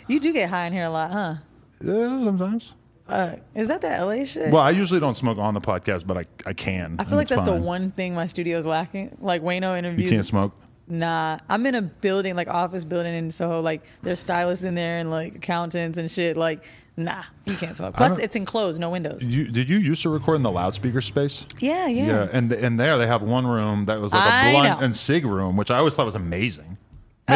[0.08, 1.34] You do get high in here a lot, huh?
[1.80, 2.74] yeah, sometimes.
[3.12, 4.50] Uh, is that the LA shit?
[4.50, 6.96] Well, I usually don't smoke on the podcast, but I, I can.
[6.98, 9.18] I feel like that's the one thing my studio is lacking.
[9.20, 10.10] Like Wayno interviews.
[10.10, 10.54] You can't smoke.
[10.88, 13.60] Nah, I'm in a building like office building in Soho.
[13.60, 16.38] Like there's stylists in there and like accountants and shit.
[16.38, 16.64] Like
[16.96, 17.94] nah, you can't smoke.
[17.94, 19.24] Plus it's enclosed, no windows.
[19.24, 21.44] You, did you used to record in the loudspeaker space?
[21.60, 22.06] Yeah, yeah.
[22.06, 24.86] Yeah, and and there they have one room that was like a I blunt know.
[24.86, 26.78] and sig room, which I always thought was amazing.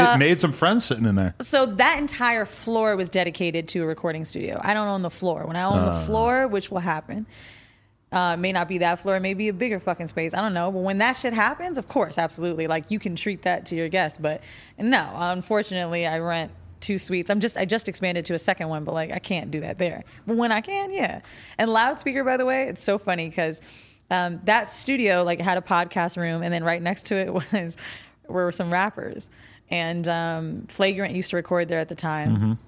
[0.05, 1.35] Ma- Uh, made some friends sitting in there.
[1.40, 4.60] So that entire floor was dedicated to a recording studio.
[4.62, 5.44] I don't own the floor.
[5.47, 5.98] When I own Uh.
[6.01, 7.27] the floor, which will happen,
[8.12, 10.32] uh, it may not be that floor, it may be a bigger fucking space.
[10.32, 10.70] I don't know.
[10.70, 12.66] But when that shit happens, of course, absolutely.
[12.66, 14.18] Like you can treat that to your guests.
[14.20, 14.43] But
[14.78, 17.31] no, unfortunately, I rent two suites.
[17.31, 19.78] I'm just I just expanded to a second one, but like I can't do that
[19.78, 20.05] there.
[20.27, 21.20] But when I can, yeah.
[21.59, 23.60] And loudspeaker, by the way, it's so funny because
[24.10, 27.77] um, that studio like had a podcast room, and then right next to it was
[28.28, 29.28] were some rappers.
[29.70, 32.59] And um, Flagrant used to record there at the time.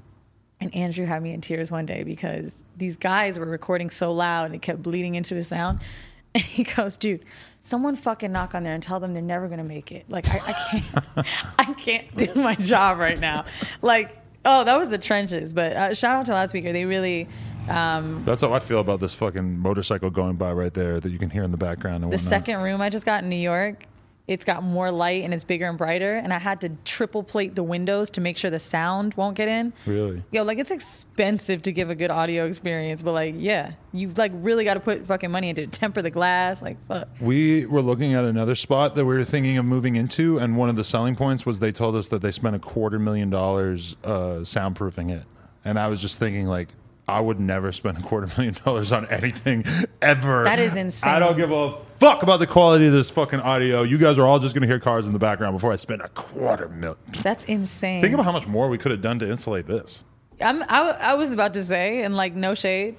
[0.61, 4.47] And Andrew had me in tears one day because these guys were recording so loud
[4.47, 5.81] and it kept bleeding into his sound.
[6.35, 7.25] And he goes, dude,
[7.61, 10.05] someone fucking knock on there and tell them they're never gonna make it.
[10.11, 11.27] Like I, I can't
[11.59, 13.47] I can't do my job right now.
[13.81, 14.15] Like,
[14.45, 15.55] oh, that was the trenches.
[15.55, 16.71] But uh, shout out to Loudspeaker.
[16.75, 17.29] They really
[17.69, 21.19] um, That's how I feel about this fucking motorcycle going by right there that you
[21.19, 22.05] can hear in the background.
[22.05, 22.29] And the whatnot.
[22.29, 23.85] second room I just got in New York,
[24.29, 26.15] it's got more light and it's bigger and brighter.
[26.15, 29.49] And I had to triple plate the windows to make sure the sound won't get
[29.49, 29.73] in.
[29.87, 30.23] Really?
[30.31, 34.33] Yo, like it's expensive to give a good audio experience, but like, yeah, you like
[34.35, 35.73] really got to put fucking money into it.
[35.73, 37.09] Temper the glass, like fuck.
[37.21, 40.69] We were looking at another spot that we were thinking of moving into, and one
[40.69, 43.97] of the selling points was they told us that they spent a quarter million dollars
[44.05, 45.25] uh, soundproofing it.
[45.65, 46.69] And I was just thinking, like,
[47.09, 49.65] I would never spend a quarter million dollars on anything
[50.03, 50.45] ever.
[50.45, 51.11] That is insane.
[51.11, 53.83] I don't give a fuck about the quality of this fucking audio.
[53.83, 56.03] You guys are all just going to hear cars in the background before I spend
[56.03, 56.99] a quarter million.
[57.23, 58.03] That's insane.
[58.03, 60.05] Think about how much more we could have done to insulate this.
[60.41, 62.97] I'm, I, I was about to say, and like no shade,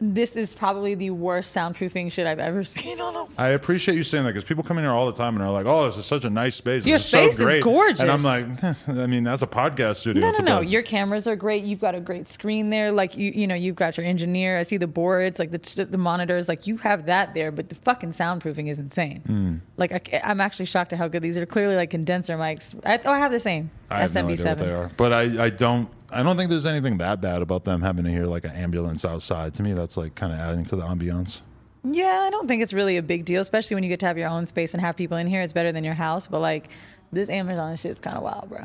[0.00, 3.26] this is probably the worst soundproofing shit I've ever seen on a.
[3.40, 5.50] I appreciate you saying that because people come in here all the time and are
[5.50, 6.86] like, "Oh, this is such a nice space.
[6.86, 8.00] Your this space is is so great." gorgeous.
[8.00, 10.22] And I'm like, I mean, that's a podcast studio.
[10.22, 10.60] No, no, no.
[10.60, 11.64] Your cameras are great.
[11.64, 12.92] You've got a great screen there.
[12.92, 14.58] Like you, you know, you've got your engineer.
[14.58, 16.48] I see the boards, like the the monitors.
[16.48, 19.20] Like you have that there, but the fucking soundproofing is insane.
[19.26, 19.56] Hmm.
[19.76, 21.46] Like I, am actually shocked at how good these are.
[21.46, 22.74] Clearly, like condenser mics.
[22.84, 23.70] I, oh, I have the same.
[23.90, 24.60] I have no idea what SMB7.
[24.60, 27.82] they are, but I, I don't I don't think there's anything that bad about them
[27.82, 29.54] having to hear like an ambulance outside.
[29.54, 31.40] To me, that's like kind of adding to the ambiance.
[31.84, 34.18] Yeah, I don't think it's really a big deal, especially when you get to have
[34.18, 35.40] your own space and have people in here.
[35.40, 36.26] It's better than your house.
[36.26, 36.68] But like
[37.12, 38.64] this Amazon shit's kind of wild, bro.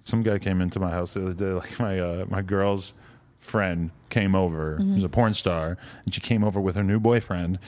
[0.00, 1.52] some guy came into my house the other day.
[1.52, 2.94] Like my uh, my girl's
[3.40, 4.78] friend came over.
[4.78, 4.94] Mm-hmm.
[4.94, 7.58] Who's a porn star, and she came over with her new boyfriend,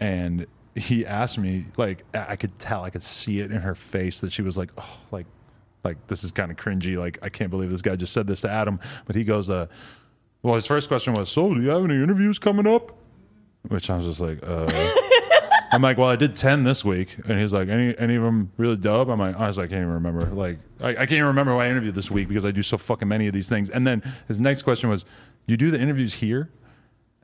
[0.00, 3.74] and he asked me like I I could tell, I could see it in her
[3.74, 5.26] face that she was like, oh, like,
[5.84, 6.98] like this is kind of cringy.
[6.98, 8.80] Like I can't believe this guy just said this to Adam.
[9.06, 9.66] But he goes, uh,
[10.42, 12.96] well, his first question was, so do you have any interviews coming up?
[13.68, 14.92] Which I was just like, uh.
[15.72, 18.52] I'm like, well, I did ten this week, and he's like, any any of them
[18.58, 19.08] really dope?
[19.08, 20.26] I'm like, honestly, I can't even remember.
[20.26, 22.76] Like, I, I can't even remember who I interviewed this week because I do so
[22.78, 23.70] fucking many of these things.
[23.70, 25.04] And then his next question was,
[25.46, 26.50] you do the interviews here?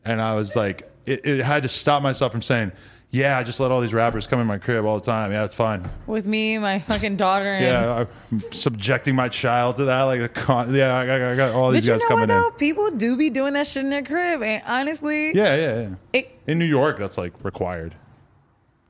[0.04, 2.72] And I was like, it, it had to stop myself from saying,
[3.12, 5.32] yeah, I just let all these rappers come in my crib all the time.
[5.32, 5.88] Yeah, it's fine.
[6.06, 10.02] With me, my fucking daughter, and Yeah, I'm subjecting my child to that.
[10.04, 12.28] Like, a con- yeah, I got, I got all But these you guys know coming
[12.28, 12.46] what though?
[12.48, 12.52] in.
[12.54, 15.88] People do be doing that shit in their crib, and honestly, Yeah, yeah, yeah.
[16.12, 17.94] it, In New York, that's like required.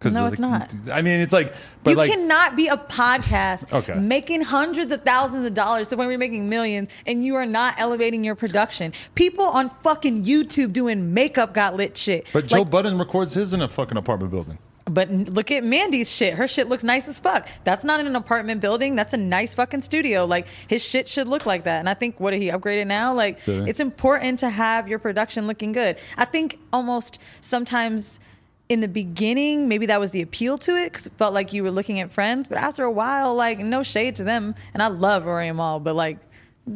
[0.00, 0.72] 'Cause No, it's the- not.
[0.90, 1.52] I mean, it's like,
[1.84, 3.92] but you like, cannot be a podcast Okay.
[3.94, 7.74] making hundreds of thousands of dollars to when we're making millions and you are not
[7.76, 8.94] elevating your production.
[9.14, 12.26] People on fucking YouTube doing makeup got lit shit.
[12.32, 14.56] but Joe Budden records his in a fucking apartment building.
[14.86, 16.32] but look at Mandii's shit.
[16.34, 17.46] Her shit looks nice as fuck.
[17.64, 18.96] That's not in an apartment building.
[18.96, 20.24] That's a nice fucking studio.
[20.24, 21.78] Like his shit should look like that.
[21.78, 23.14] And I think what did he upgraded now?
[23.14, 25.98] Like it's important to have your production looking good.
[26.16, 28.18] I think almost sometimes
[28.70, 31.64] in the beginning, maybe that was the appeal to it because it felt like you
[31.64, 32.46] were looking at friends.
[32.46, 35.80] But after a while, like no shade to them, and I love Rory and Mal,
[35.80, 36.18] but like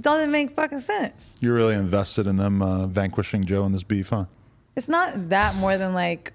[0.01, 1.37] doesn't make fucking sense.
[1.41, 4.25] You're really invested in them uh, vanquishing Joe in this beef, huh?
[4.75, 6.33] It's not that more than like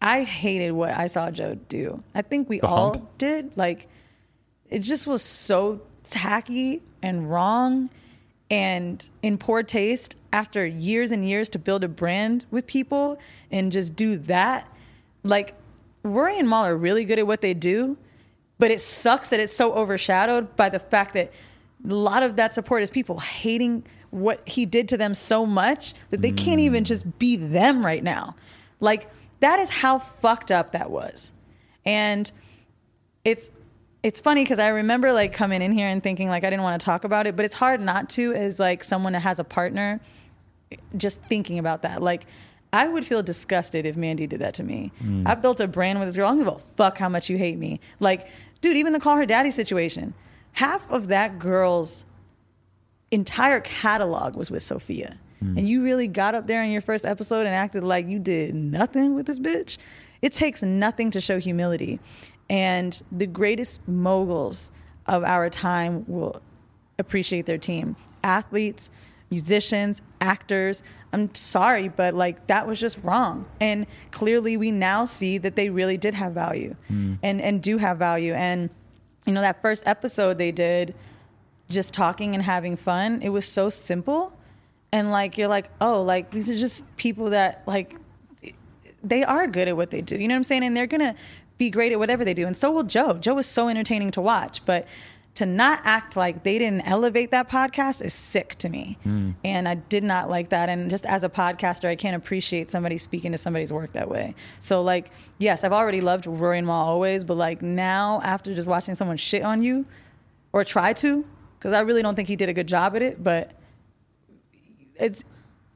[0.00, 2.02] I hated what I saw Joe do.
[2.14, 3.18] I think we The all hump?
[3.18, 3.54] did.
[3.56, 3.88] Like
[4.70, 7.90] it just was so tacky and wrong
[8.52, 13.18] and in poor taste after years and years to build a brand with people
[13.50, 14.70] and just do that.
[15.24, 15.54] Like
[16.02, 17.96] Rory and Mal are really good at what they do,
[18.58, 21.32] but it sucks that it's so overshadowed by the fact that
[21.88, 25.94] a lot of that support is people hating what he did to them so much
[26.10, 26.86] that they can't even mm.
[26.86, 28.36] just be them right now.
[28.80, 29.08] Like
[29.40, 31.32] that is how fucked up that was.
[31.86, 32.30] And
[33.24, 33.50] it's
[34.02, 36.80] it's funny because I remember like coming in here and thinking like I didn't want
[36.80, 39.44] to talk about it, but it's hard not to as like someone that has a
[39.44, 40.00] partner
[40.96, 42.02] just thinking about that.
[42.02, 42.26] Like
[42.72, 44.92] I would feel disgusted if Mandii did that to me.
[45.02, 45.28] Mm.
[45.28, 46.26] I built a brand with this girl.
[46.26, 47.80] I don't give a fuck how much you hate me.
[48.00, 48.28] Like,
[48.60, 50.14] dude, even the call her daddy situation.
[50.52, 52.04] Half of that girl's
[53.10, 55.18] entire catalog was with Sofia.
[55.44, 55.58] Mm.
[55.58, 58.54] And you really got up there in your first episode and acted like you did
[58.54, 59.76] nothing with this bitch.
[60.22, 62.00] It takes nothing to show humility.
[62.48, 64.70] And the greatest moguls
[65.06, 66.40] of our time will
[66.98, 67.96] appreciate their team.
[68.22, 68.90] Athletes,
[69.30, 70.82] musicians, actors.
[71.12, 73.46] I'm sorry, but like that was just wrong.
[73.60, 77.18] And clearly we now see that they really did have value mm.
[77.22, 78.34] and, and do have value.
[78.34, 78.70] And
[79.26, 80.94] you know, that first episode they did
[81.68, 84.32] just talking and having fun, it was so simple.
[84.92, 87.96] And like you're like, oh, like these are just people that like
[89.02, 90.16] they are good at what they do.
[90.16, 90.64] You know what I'm saying?
[90.64, 91.14] And they're gonna
[91.62, 92.44] be great at whatever they do.
[92.44, 93.14] And so will Joe.
[93.14, 94.88] Joe is so entertaining to watch, but
[95.34, 98.98] to not act like they didn't elevate that podcast is sick to me.
[99.04, 99.30] Hmm.
[99.44, 100.68] And I did not like that.
[100.68, 104.34] And just as a podcaster, I can't appreciate somebody speaking to somebody's work that way.
[104.58, 108.68] So like, yes, I've already loved Rory and Mal always, but like now after just
[108.68, 109.86] watching someone shit on you
[110.52, 111.24] or try to,
[111.58, 113.52] because I really don't think he did a good job at it, but
[114.96, 115.22] it's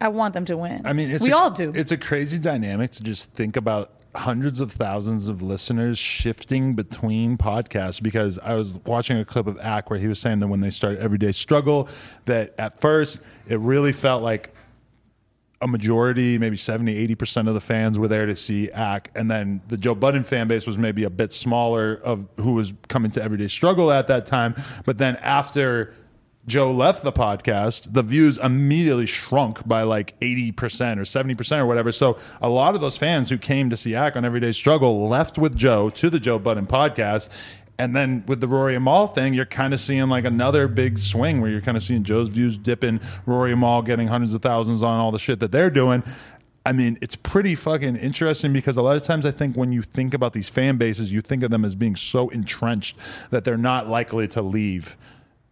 [0.01, 0.83] I want them to win.
[0.85, 1.73] I mean, it's we a, all do.
[1.75, 7.37] It's a crazy dynamic to just think about hundreds of thousands of listeners shifting between
[7.37, 10.61] podcasts because I was watching a clip of Ack where he was saying that when
[10.61, 11.89] they started Everyday Struggle,
[12.25, 14.53] that at first it really felt like
[15.63, 19.11] a majority, maybe 70, 80% of the fans were there to see Ack.
[19.15, 22.75] And then the Joe Budden fan base was maybe a bit smaller of who was
[22.89, 24.55] coming to Everyday Struggle at that time.
[24.85, 25.95] But then after
[26.47, 30.53] Joe left the podcast, the views immediately shrunk by like 80%
[30.99, 31.91] or 70% or whatever.
[31.91, 35.39] So a lot of those fans who came to see Ack on Everyday Struggle left
[35.39, 37.29] with Joe to the Joe Budden podcast.
[37.79, 40.99] And then with the Rory and Mal thing, you're kind of seeing like another big
[40.99, 44.41] swing where you're kind of seeing Joe's views dipping, Rory and Mal getting hundreds of
[44.41, 46.05] thousands on all the shit that they're doing.
[46.65, 49.83] I mean, it's pretty fucking interesting because a lot of times I think when you
[49.83, 52.97] think about these fan bases, you think of them as being so entrenched
[53.31, 54.97] that they're not likely to leave.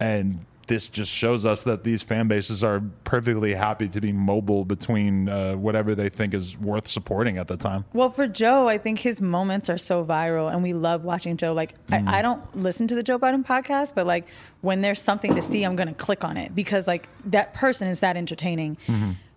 [0.00, 4.64] And this just shows us that these fan bases are perfectly happy to be mobile
[4.64, 7.84] between uh, whatever they think is worth supporting at the time.
[7.92, 11.52] Well, for Joe, I think his moments are so viral, and we love watching Joe.
[11.52, 14.26] Like, I, I don't listen to the Joe Budden podcast, but like
[14.60, 17.88] when there's something to see, I'm going to click on it because like that person
[17.88, 18.76] is that entertaining.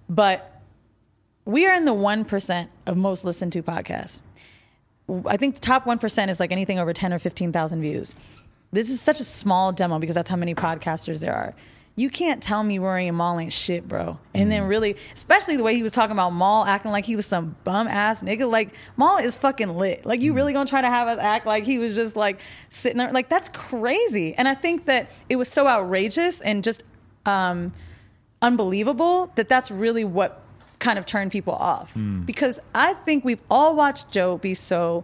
[0.09, 0.61] But
[1.45, 4.19] we are in the one percent of most listened to podcasts.
[5.25, 8.15] I think the top one percent is like anything over ten or fifteen thousand views.
[8.71, 11.55] This is such a small demo because that's how many podcasters there are.
[11.95, 14.19] You can't tell me Rory and Mal ain't shit, bro.
[14.35, 14.69] And then mm.
[14.69, 17.87] really, especially the way he was talking about Mal acting like he was some bum
[17.87, 18.49] ass nigga.
[18.49, 20.05] Like Mal is fucking lit.
[20.05, 20.35] Like you mm.
[20.35, 22.39] really gonna try to have us act like he was just like
[22.69, 23.11] sitting there?
[23.11, 24.35] Like that's crazy.
[24.35, 26.83] And I think that it was so outrageous and just
[27.25, 27.73] um,
[28.43, 30.43] unbelievable that that's really what
[30.77, 31.95] kind of turned people off.
[31.95, 32.27] Mm.
[32.27, 35.03] Because I think we've all watched Joe be so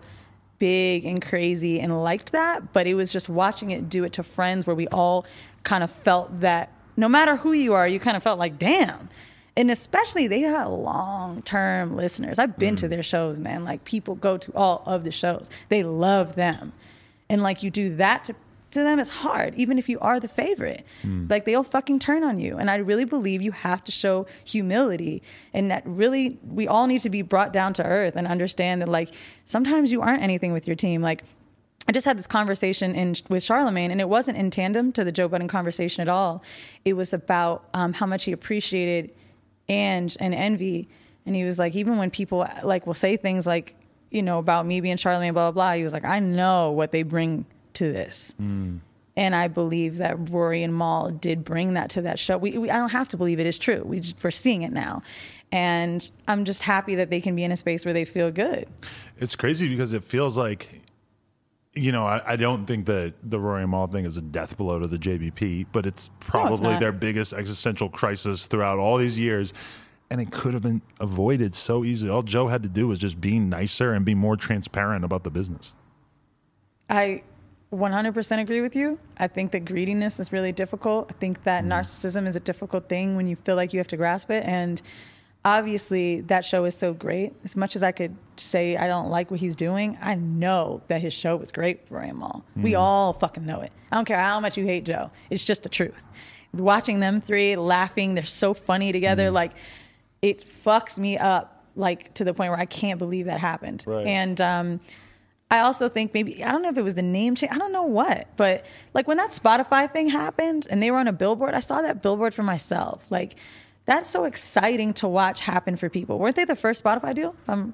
[0.60, 4.24] big and crazy and liked that, but it was just watching it do it to
[4.24, 5.26] friends where we all
[5.64, 9.10] kind of felt that no matter who you are, you kind of felt like, damn.
[9.56, 12.40] And especially they got long term listeners.
[12.40, 12.90] I've been to mm.
[12.90, 13.64] their shows, man.
[13.64, 15.50] Like people go to all of the shows.
[15.70, 16.74] They love them.
[17.30, 18.36] And like you do that to
[18.74, 20.86] to them it's hard, even if you are the favorite.
[21.30, 22.58] Like they'll fucking turn on you.
[22.58, 27.02] And I really believe you have to show humility and that really we all need
[27.02, 29.14] to be brought down to earth and understand that like
[29.46, 31.02] sometimes you aren't anything with your team.
[31.02, 31.24] Like
[31.88, 35.12] I just had this conversation in, with Charlemagne, and it wasn't in tandem to the
[35.12, 36.44] Joe Budden conversation at all.
[36.86, 39.14] It was about um, how much he appreciated
[39.68, 40.88] Ange and Envy,
[41.26, 43.76] and he was like, even when people like will say things like,
[44.12, 46.92] you know, about me being Charlemagne, blah blah blah, he was like, I know what
[46.92, 47.46] they bring
[47.76, 48.34] to this.
[48.42, 48.80] Mm.
[49.16, 52.38] And I believe that Rory and Mal did bring that to that show.
[52.38, 53.84] We, we I don't have to believe it is true.
[53.86, 55.04] We just, we're seeing it now,
[55.52, 58.68] and I'm just happy that they can be in a space where they feel good.
[59.20, 60.82] It's crazy because it feels like,
[61.76, 64.58] you know, I, I don't think that the Rory and Mal thing is a death
[64.58, 66.80] blow to the JBP, but it's probably not.
[66.80, 69.54] their biggest existential crisis throughout all these years.
[70.10, 72.12] And it could have been avoided so easily.
[72.12, 75.32] All Joe had to do was just be nicer and be more transparent about the
[75.32, 75.74] business.
[76.90, 77.24] I
[77.74, 79.00] 100% agree with you.
[79.18, 81.08] I think that greediness is really difficult.
[81.10, 81.74] I think that mm-hmm.
[81.74, 84.44] narcissism is a difficult thing when you feel like you have to grasp it.
[84.46, 84.82] And
[85.44, 87.34] obviously, that show is so great.
[87.44, 91.02] As much as I could say I don't like what he's doing, I know that
[91.02, 92.46] his show was great with Roy and Mal.
[92.56, 92.82] We mm-hmm.
[92.82, 93.72] all fucking know it.
[93.92, 95.10] I don't care how much you hate Joe.
[95.30, 96.04] It's just the truth.
[96.54, 99.26] Watching them three laughing, they're so funny together.
[99.26, 99.36] Mm-hmm.
[99.36, 99.52] Like,
[100.22, 103.84] it fucks me up, like, to the point where I can't believe that happened.
[103.88, 104.06] Right.
[104.06, 104.80] And, um,
[105.52, 107.52] I also think maybe I don't know if it was the name change.
[107.54, 111.08] I don't know what, but like when that Spotify thing happened and they were on
[111.08, 113.12] a billboard, I saw that billboard for myself.
[113.12, 113.36] Like
[113.86, 116.18] that's so exciting to watch happen for people.
[116.18, 117.36] Weren't they the first Spotify deal?
[117.48, 117.74] Um,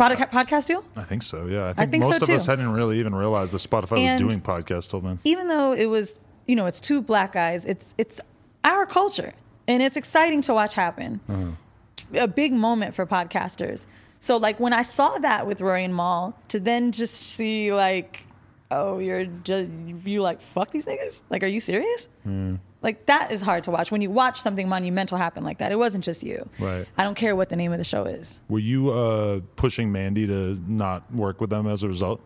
[0.00, 0.82] podcast podcast deal.
[0.96, 1.46] I think so.
[1.46, 4.24] Yeah, I think, think so, most of us hadn't really even realized that Spotify And-
[4.24, 5.18] was doing podcasts till then.
[5.24, 7.64] Even though it was, you know, it's two black guys.
[7.66, 8.20] It's it's
[8.64, 9.34] our culture,
[9.68, 11.20] and it's exciting to watch happen.
[12.14, 13.86] A big moment for podcasters.
[14.24, 18.26] So like when I saw that with Rory and Mal, to then just see like,
[18.70, 19.68] oh, you're just
[20.06, 21.20] you like fuck these niggas.
[21.28, 22.08] Like, are you serious?
[22.80, 25.72] Like that is hard to watch when you watch something monumental happen like that.
[25.72, 26.48] It wasn't just you.
[26.58, 26.86] Right.
[26.96, 28.40] I don't care what the name of the show is.
[28.48, 32.22] Were you uh, pushing Mandii to not work with them as a result?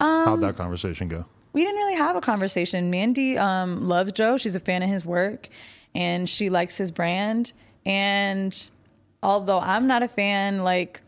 [0.00, 1.24] How'd that conversation go?
[1.54, 2.92] we didn't really have a conversation.
[2.92, 4.36] Mandii um, loves Joe.
[4.36, 5.48] She's a fan of his work,
[5.94, 7.52] and she likes his brand.
[7.84, 8.70] And
[9.22, 11.00] although I'm not a fan, like,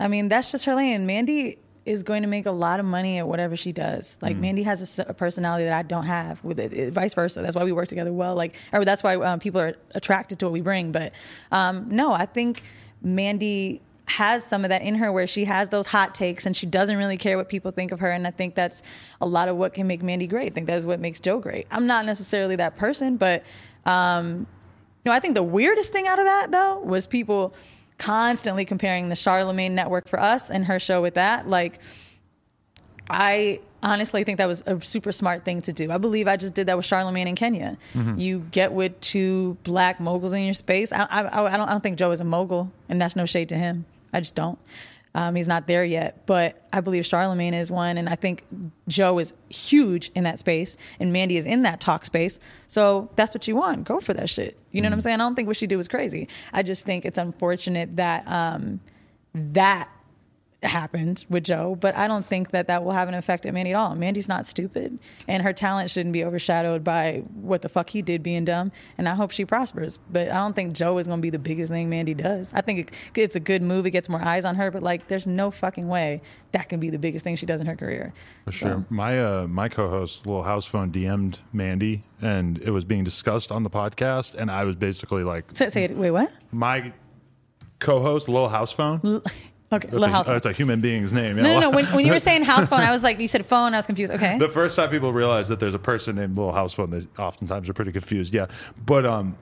[0.00, 1.06] I mean, that's just her lane.
[1.06, 4.18] Mandii is going to make a lot of money at whatever she does.
[4.20, 6.42] Like, Mandii has a personality that I don't have.
[6.44, 7.40] With it, it- vice versa.
[7.40, 8.34] That's why we work together well.
[8.34, 10.92] Like, or that's why um, people are attracted to what we bring.
[10.92, 11.12] But
[11.50, 12.62] um, no, I think
[13.04, 16.66] Mandii has some of that in her where she has those hot takes and she
[16.66, 18.80] doesn't really care what people think of her and i think that's
[19.20, 21.66] a lot of what can make mandii great i think that's what makes joe great
[21.70, 23.44] i'm not necessarily that person but
[23.84, 24.38] um
[25.04, 27.52] you know i think the weirdest thing out of that though was people
[27.98, 31.80] constantly comparing the charlemagne network for us and her show with that like
[33.10, 35.90] I honestly think that was a super smart thing to do.
[35.90, 37.78] I believe I just did that with Charlemagne in Kenya.
[37.94, 38.18] Mm-hmm.
[38.18, 40.92] You get with two black moguls in your space.
[40.92, 43.48] I, I, I don't, I don't think Joe is a mogul, and that's no shade
[43.50, 43.86] to him.
[44.12, 44.58] I just don't.
[45.18, 48.44] Um, he's not there yet, but I believe Charlemagne is one, and I think
[48.86, 52.38] Joe is huge in that space, and Mandii is in that talk space.
[52.68, 53.82] So that's what you want.
[53.82, 54.56] Go for that shit.
[54.70, 55.20] You know what I'm saying?
[55.20, 56.28] I don't think what she did was crazy.
[56.52, 58.78] I just think it's unfortunate that um,
[59.34, 59.88] that
[60.62, 63.70] happened with Joe, but I don't think that that will have an effect on Mandii
[63.70, 63.94] at all.
[63.94, 68.22] Mandii's not stupid, and her talent shouldn't be overshadowed by what the fuck he did
[68.22, 68.72] being dumb.
[68.96, 71.38] And I hope she prospers, but I don't think Joe is going to be the
[71.38, 72.50] biggest thing Mandii does.
[72.52, 75.08] I think it, it's a good move; it gets more eyes on her, but like,
[75.08, 76.22] there's no fucking way
[76.52, 78.12] that can be the biggest thing she does in her career.
[78.46, 78.86] For sure.
[78.90, 83.62] My uh, my co-host, Little House Phone, DM'd Mandii, and it was being discussed on
[83.62, 85.96] the podcast, and I was basically like, Say, say it.
[85.96, 86.32] Wait, what?
[86.50, 86.92] my
[87.78, 89.22] co-host, Little House Phone.
[89.70, 90.26] Okay, That's a, house.
[90.26, 91.36] that's a human being's name.
[91.36, 91.70] no, no, no.
[91.70, 93.74] When, when you were saying house phone, I was like, you said phone.
[93.74, 94.12] I was confused.
[94.12, 94.38] Okay.
[94.38, 97.68] the first time people realize that there's a person named Little House Phone, they oftentimes
[97.68, 98.32] are pretty confused.
[98.32, 98.46] Yeah,
[98.86, 99.36] but um,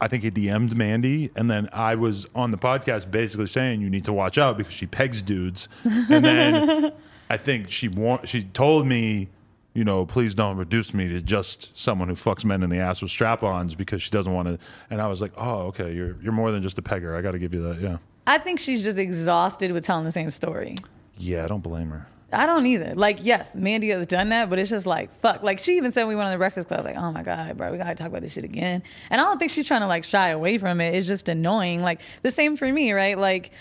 [0.00, 3.88] I think he DM'd Mandii, and then I was on the podcast basically saying you
[3.90, 6.92] need to watch out because she pegs dudes, and then
[7.30, 9.28] I think she wa- she told me.
[9.74, 13.00] you know, please don't reduce me to just someone who fucks men in the ass
[13.00, 14.58] with strap-ons because she doesn't want to.
[14.90, 17.16] And I was like, oh, okay, you're you're more than just a pegger.
[17.16, 17.80] I got to give you that.
[17.80, 17.98] Yeah.
[18.28, 20.76] I think she's just exhausted with telling the same story.
[21.16, 22.06] Yeah, I don't blame her.
[22.30, 22.94] I don't either.
[22.94, 25.42] Like, yes, Mandii has done that, but it's just like, fuck.
[25.42, 27.56] Like, she even said when we went on the Breakfast Club, like, oh my God,
[27.56, 28.82] bro, we gotta talk about this shit again.
[29.08, 30.94] And I don't think she's trying to like shy away from it.
[30.94, 31.80] It's just annoying.
[31.80, 33.16] Like, the same for me, right?
[33.16, 33.52] Like,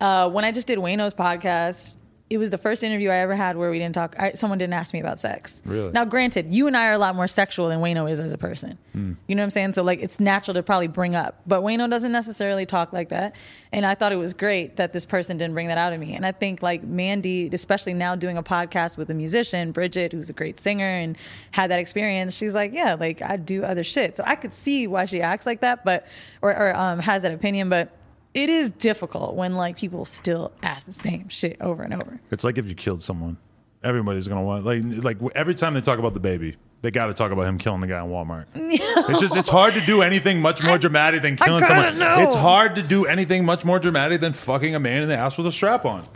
[0.00, 1.94] uh, when I just did Wayno's podcast,
[2.32, 4.16] it was the first interview I ever had where we didn't talk.
[4.18, 5.60] I, someone didn't ask me about sex.
[5.66, 5.92] Really?
[5.92, 8.38] Now, granted, you and I are a lot more sexual than Wayno is as a
[8.38, 8.78] person.
[8.92, 9.12] Hmm.
[9.28, 9.74] You know what I'm saying?
[9.74, 13.36] So like, it's natural to probably bring up, but Wayno doesn't necessarily talk like that.
[13.70, 16.14] And I thought it was great that this person didn't bring that out of me.
[16.14, 20.30] And I think like Mandii, especially now doing a podcast with a musician, Bridget, who's
[20.30, 21.18] a great singer and
[21.50, 22.34] had that experience.
[22.34, 24.16] She's like, yeah, like I do other shit.
[24.16, 26.06] So I could see why she acts like that, but
[26.40, 27.90] or, or um, has that opinion, but.
[28.34, 32.20] It is difficult when like people still ask the same shit over and over.
[32.30, 33.36] It's like if you killed someone,
[33.84, 37.14] everybody's gonna want like like every time they talk about the baby, they got to
[37.14, 38.46] talk about him killing the guy in Walmart.
[38.54, 41.98] It's just it's hard to do anything much more dramatic than killing someone.
[41.98, 42.20] know.
[42.20, 45.36] It's hard to do anything much more dramatic than fucking a man in the ass
[45.36, 46.06] with a strap on.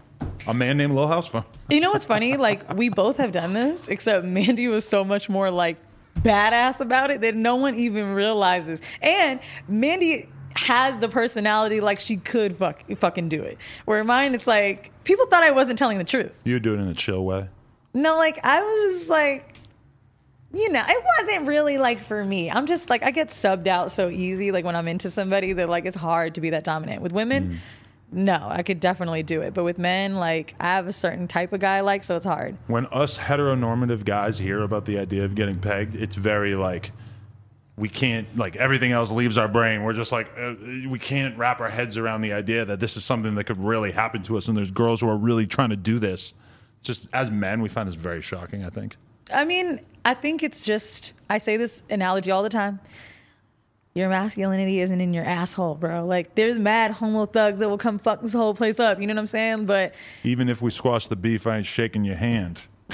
[0.48, 1.44] A man named Lil House Phone.
[1.68, 2.36] You know what's funny?
[2.36, 5.76] Like we both have done this, except Mandii was so much more like
[6.20, 8.80] badass about it that no one even realizes.
[9.02, 13.58] And Mandii has the personality like she could fuck, fucking do it.
[13.84, 16.36] Where mine, it's like people thought I wasn't telling the truth.
[16.44, 17.48] You do it in a chill way.
[17.94, 19.54] No, like I was just like,
[20.52, 22.50] you know, it wasn't really like for me.
[22.50, 24.52] I'm just like I get subbed out so easy.
[24.52, 27.02] Like when I'm into somebody, that like it's hard to be that dominant.
[27.02, 27.58] With women, mm.
[28.12, 29.54] no, I could definitely do it.
[29.54, 32.26] But with men, like I have a certain type of guy I like, so it's
[32.26, 32.56] hard.
[32.66, 36.92] When us heteronormative guys hear about the idea of getting pegged, it's very like
[37.78, 39.82] we can't like everything else leaves our brain.
[39.82, 40.54] We're just like uh,
[40.88, 43.92] we can't wrap our heads around the idea that this is something that could really
[43.92, 46.32] happen to us, and there's girls who are really trying to do this.
[46.78, 48.64] It's just as men, we find this very shocking.
[48.64, 48.96] I think.
[49.32, 52.80] I mean, I think it's just I say this analogy all the time.
[53.92, 56.04] Your masculinity isn't in your asshole, bro.
[56.06, 59.00] Like there's mad homo thugs that will come fuck this whole place up.
[59.00, 59.66] You know what I'm saying?
[59.66, 62.62] But Even if we squash the beef, I ain't shaking your hand.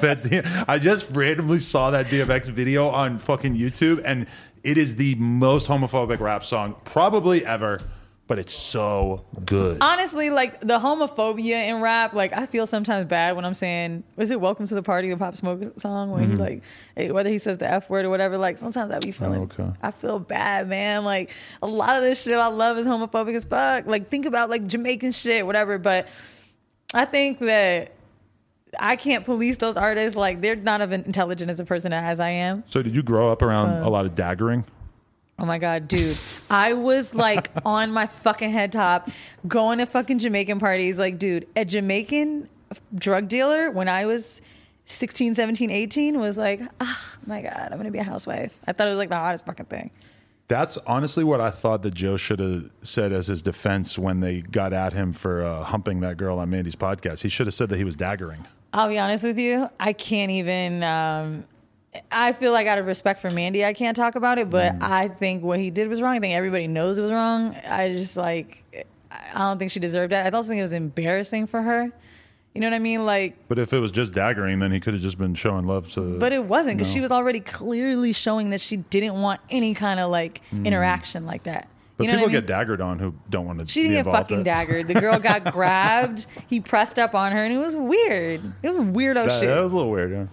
[0.00, 4.26] that I just randomly saw that DMX video on fucking YouTube, and
[4.62, 7.80] it is the most homophobic rap song probably ever.
[8.26, 9.78] But it's so good.
[9.80, 14.30] honestly, like the homophobia in rap, like I feel sometimes bad when I'm saying, was
[14.30, 16.10] it "Welcome to the Party" the Pop Smoke song?
[16.10, 16.62] When he like,
[16.98, 19.44] eh, whether he says the f word or whatever, like sometimes I be feeling, Oh,
[19.44, 19.70] okay.
[19.82, 21.04] I feel bad, man.
[21.04, 23.86] Like a lot of this shit I love is homophobic as fuck.
[23.86, 25.78] Like think about like Jamaican shit, whatever.
[25.78, 26.08] But
[26.92, 27.92] I think that
[28.78, 30.16] I can't police those artists.
[30.16, 32.64] Like they're not as intelligent as a person as I am.
[32.66, 34.64] So, did you grow up around So- a lot of daggering?
[35.40, 36.18] Oh my god, dude.
[36.50, 39.08] I was like on my fucking head top
[39.46, 40.98] going to fucking Jamaican parties.
[40.98, 42.48] Like, dude, a Jamaican
[42.96, 44.40] drug dealer when I was
[44.86, 48.58] 16, 17, 18 was like, ah, my god, I'm gonna be a housewife.
[48.66, 49.90] I thought it was like the hottest fucking thing.
[50.48, 54.40] That's honestly what I thought that Joe should have said as his defense when they
[54.40, 57.22] got at him for uh, humping that girl on Mandii's podcast.
[57.22, 58.46] He should have said that he was daggering.
[58.72, 60.82] I'll be honest with you, I can't even.
[60.82, 61.44] Um,
[62.12, 64.50] I feel like out of respect for Mandii, I can't talk about it.
[64.50, 66.16] But I think what he did was wrong.
[66.16, 67.54] I think everybody knows it was wrong.
[67.66, 68.62] I just like,
[69.10, 70.32] I don't think she deserved that.
[70.32, 71.90] I also think it was embarrassing for her.
[72.54, 73.04] You know what I mean?
[73.04, 75.90] Like, But if it was just daggering, then he could have just been showing love
[75.92, 76.18] to.
[76.18, 80.00] But it wasn't because she was already clearly showing that she didn't want any kind
[80.00, 81.68] of like interaction like that.
[81.98, 82.04] Mm.
[82.04, 82.46] But you know people I mean?
[82.46, 83.66] get daggered on who don't want to.
[83.66, 84.86] She didn't get fucking daggered.
[84.86, 86.26] The girl got grabbed.
[86.48, 88.40] He pressed up on her, and it was weird.
[88.62, 89.48] It was weirdo That, shit.
[89.48, 90.10] that was a little weird.
[90.12, 90.26] Yeah.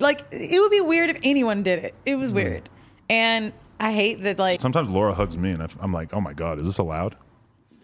[0.00, 1.94] like it would be weird if anyone did it.
[2.04, 2.68] It was weird,
[3.08, 4.38] and I hate that.
[4.38, 7.16] Like, Sometimes Laura hugs me, and I'm like, "Oh my god, is this allowed?"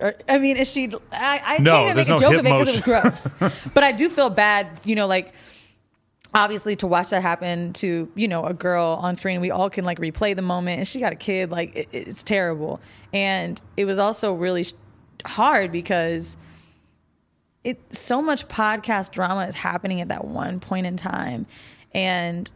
[0.00, 0.90] or, I mean, is she?
[1.12, 3.52] I, I No, can't even make a no joke of it because it was gross.
[3.74, 4.80] but I do feel bad.
[4.84, 5.32] You know, like
[6.34, 9.84] obviously to watch that happen to you know a girl on screen we all can
[9.84, 12.80] like replay the moment and she got a kid like it, it's terrible.
[13.12, 14.74] And it was also really sh-
[15.26, 16.36] hard because
[17.64, 21.46] it so much podcast drama is happening at that one point in time.
[21.94, 22.52] And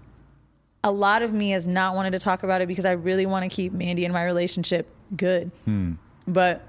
[0.83, 3.49] a lot of me has not wanted to talk about it because I really want
[3.49, 5.51] to keep Mandii and my relationship good.
[5.65, 5.95] Hmm.
[6.27, 6.67] But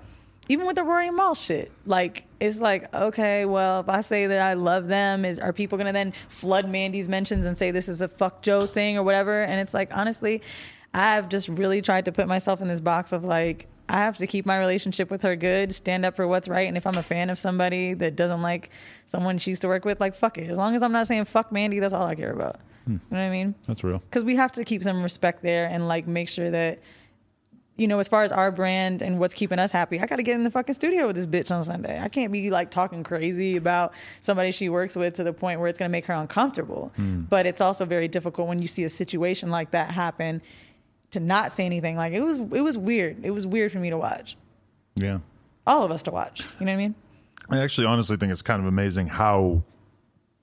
[0.49, 4.27] even with the Rory and Mal shit, like it's like, okay, well, if I say
[4.27, 7.89] that I love them, is are people gonna then flood Mandii's mentions and say this
[7.89, 9.41] is a fuck Joe thing or whatever?
[9.41, 10.41] And it's like, honestly,
[10.93, 14.27] I've just really tried to put myself in this box of like, I have to
[14.27, 17.03] keep my relationship with her good, stand up for what's right, and if I'm a
[17.03, 18.69] fan of somebody that doesn't like
[19.05, 20.49] someone she used to work with, like fuck it.
[20.49, 22.59] As long as I'm not saying fuck Mandy, that's all I care about.
[22.85, 22.93] Hmm.
[22.93, 23.55] You know what I mean?
[23.67, 23.99] That's real.
[23.99, 26.79] because we have to keep some respect there and like make sure that
[27.77, 30.23] you know, as far as our brand and what's keeping us happy, I got to
[30.23, 31.99] get in the fucking studio with this bitch on Sunday.
[32.01, 35.69] I can't be like talking crazy about somebody she works with to the point where
[35.69, 36.91] it's going to make her uncomfortable.
[36.95, 37.21] Hmm.
[37.21, 40.41] But it's also very difficult when you see a situation like that happen
[41.11, 41.95] to not say anything.
[41.95, 43.23] Like it was, it was weird.
[43.23, 44.37] It was weird for me to watch.
[44.95, 45.19] Yeah.
[45.67, 46.43] All of us to watch.
[46.59, 46.95] You know what I mean?
[47.49, 49.61] I actually honestly think it's kind of amazing how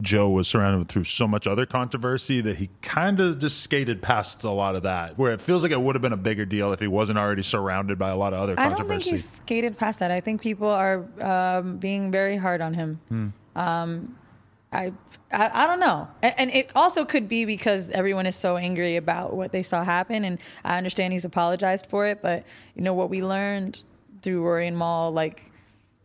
[0.05, 4.45] Joe was surrounded through so much other controversy that he kind of just skated past
[4.45, 5.19] a lot of that.
[5.19, 7.43] Where it feels like it would have been a bigger deal if he wasn't already
[7.43, 9.11] surrounded by a lot of other I don't think controversy.
[9.11, 10.11] he's skated past that.
[10.11, 13.01] I think people are um, being very hard on him.
[13.09, 13.29] Hmm.
[13.57, 14.17] Um,
[14.73, 14.93] I,
[15.33, 18.97] I I don't know, and, and it also could be because everyone is so angry
[18.97, 22.21] about what they saw happen, and I understand he's apologized for it.
[22.21, 23.83] But you know what we learned
[24.23, 25.53] through Rory and Mal, like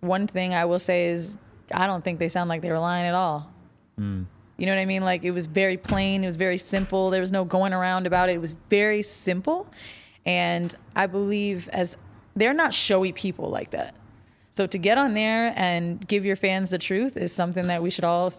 [0.01, 1.35] one thing I will say is
[1.73, 3.51] I don't think they sound like they were lying at all.
[3.99, 5.03] You know what I mean?
[5.03, 7.09] Like it was very plain, it was very simple.
[7.09, 8.33] There was no going around about it.
[8.33, 9.69] It was very simple.
[10.25, 11.95] And I believe as
[12.35, 13.95] they're not showy people like that.
[14.51, 17.89] So to get on there and give your fans the truth is something that we
[17.89, 18.33] should all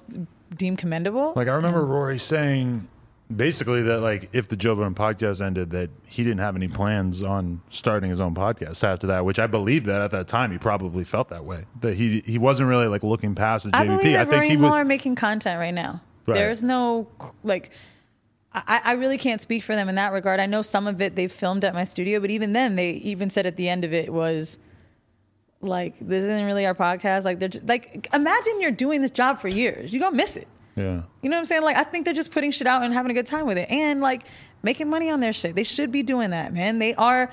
[0.56, 1.32] deem commendable.
[1.36, 2.88] Like I remember Rory saying
[3.34, 7.22] basically that like if the Joe Budden podcast ended that he didn't have any plans
[7.22, 10.58] on starting his own podcast after that, which I believe that at that time he
[10.58, 11.64] probably felt that way.
[11.80, 13.98] That he he wasn't really like looking past the I JBP.
[13.98, 16.00] believe I think he was are making content right now.
[16.26, 16.34] Right.
[16.34, 17.08] There's no
[17.42, 17.70] like.
[18.52, 20.40] I, I really can't speak for them in that regard.
[20.40, 23.30] I know some of it they filmed at my studio, but even then, they even
[23.30, 24.58] said at the end of it was
[25.60, 29.38] like, "This isn't really our podcast." Like, they're just, like, imagine you're doing this job
[29.38, 30.48] for years, you gonna miss it.
[30.80, 31.02] Yeah.
[31.22, 31.62] You know what I'm saying?
[31.62, 33.70] Like, I think they're just putting shit out and having a good time with it,
[33.70, 34.22] and like
[34.62, 35.54] making money on their shit.
[35.54, 36.78] They should be doing that, man.
[36.78, 37.30] They are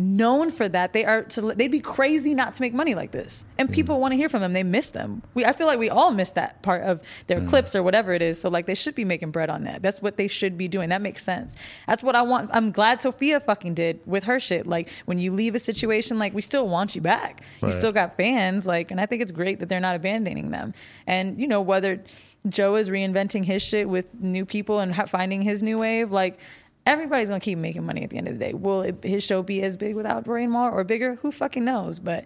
[0.00, 0.92] known for that.
[0.92, 1.52] They are to.
[1.54, 4.40] They'd be crazy not to make money like this, and people want to hear from
[4.40, 4.52] them.
[4.52, 5.22] They miss them.
[5.34, 5.44] We.
[5.44, 8.40] I feel like we all miss that part of their clips or whatever it is.
[8.40, 9.82] So like, they should be making bread on that.
[9.82, 10.90] That's what they should be doing.
[10.90, 11.56] That makes sense.
[11.88, 12.50] That's what I want.
[12.52, 14.68] I'm glad Sofia fucking did with her shit.
[14.68, 17.42] Like, when you leave a situation, like we still want you back.
[17.60, 18.66] You still got fans.
[18.66, 20.74] Like, and I think it's great that they're not abandoning them.
[21.08, 22.04] And you know whether
[22.48, 26.12] Joe is reinventing his shit with new people and ha- finding his new wave.
[26.12, 26.38] Like
[26.86, 28.54] everybody's gonna keep making money at the end of the day.
[28.54, 31.16] Will it, his show be as big without Rory and or bigger?
[31.16, 32.00] Who fucking knows?
[32.00, 32.24] But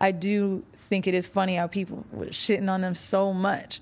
[0.00, 3.80] I do think it is funny how people were shitting on them so much.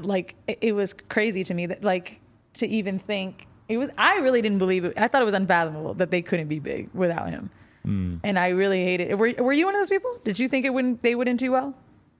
[0.00, 2.20] Like it, it was crazy to me that like
[2.54, 3.90] to even think it was.
[3.98, 4.94] I really didn't believe it.
[4.96, 7.50] I thought it was unfathomable that they couldn't be big without him.
[7.86, 8.20] Mm.
[8.22, 9.18] And I really hated it.
[9.18, 10.18] Were, were you one of those people?
[10.24, 11.02] Did you think it wouldn't?
[11.02, 11.74] They wouldn't do well?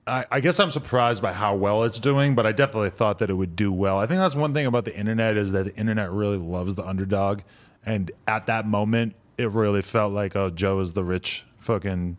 [0.05, 3.29] I, I guess I'm surprised by how well it's doing, but I definitely thought that
[3.29, 3.99] it would do well.
[3.99, 6.85] I think that's one thing about the internet is that the internet really loves the
[6.85, 7.41] underdog,
[7.85, 12.17] and at that moment, it really felt like, oh, Joe is the rich, fucking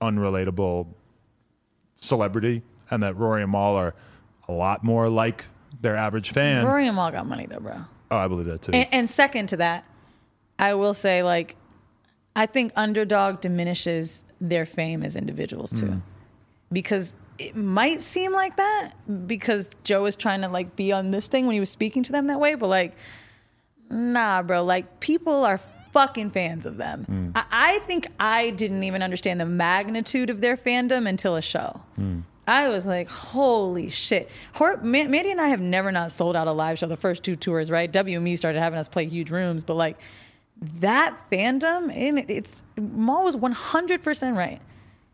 [0.00, 0.86] unrelatable
[1.96, 3.92] celebrity, and that Rory and Mal are
[4.48, 5.46] a lot more like
[5.80, 6.64] their average fan.
[6.64, 7.76] Rory and Mal got money though, bro.
[8.10, 8.72] Oh, I believe that too.
[8.72, 9.84] And, and second to that,
[10.58, 11.56] I will say like,
[12.36, 16.02] I think underdog diminishes their fame as individuals too, mm.
[16.70, 18.92] because it might seem like that
[19.26, 22.12] because Joe was trying to like be on this thing when he was speaking to
[22.12, 22.94] them that way, but like,
[23.90, 24.64] nah, bro.
[24.64, 25.58] Like people are
[25.92, 27.04] fucking fans of them.
[27.04, 27.30] Hmm.
[27.34, 31.80] I, I think I didn't even understand the magnitude of their fandom until a show.
[31.96, 32.20] Hmm.
[32.46, 34.30] I was like, holy shit.
[34.60, 37.36] Man- Mandii and I have never not sold out a live show the first two
[37.36, 37.90] tours, right?
[37.90, 39.98] WME started having us play huge rooms, but like
[40.80, 44.60] that fandom, and it's Mal was 100% right.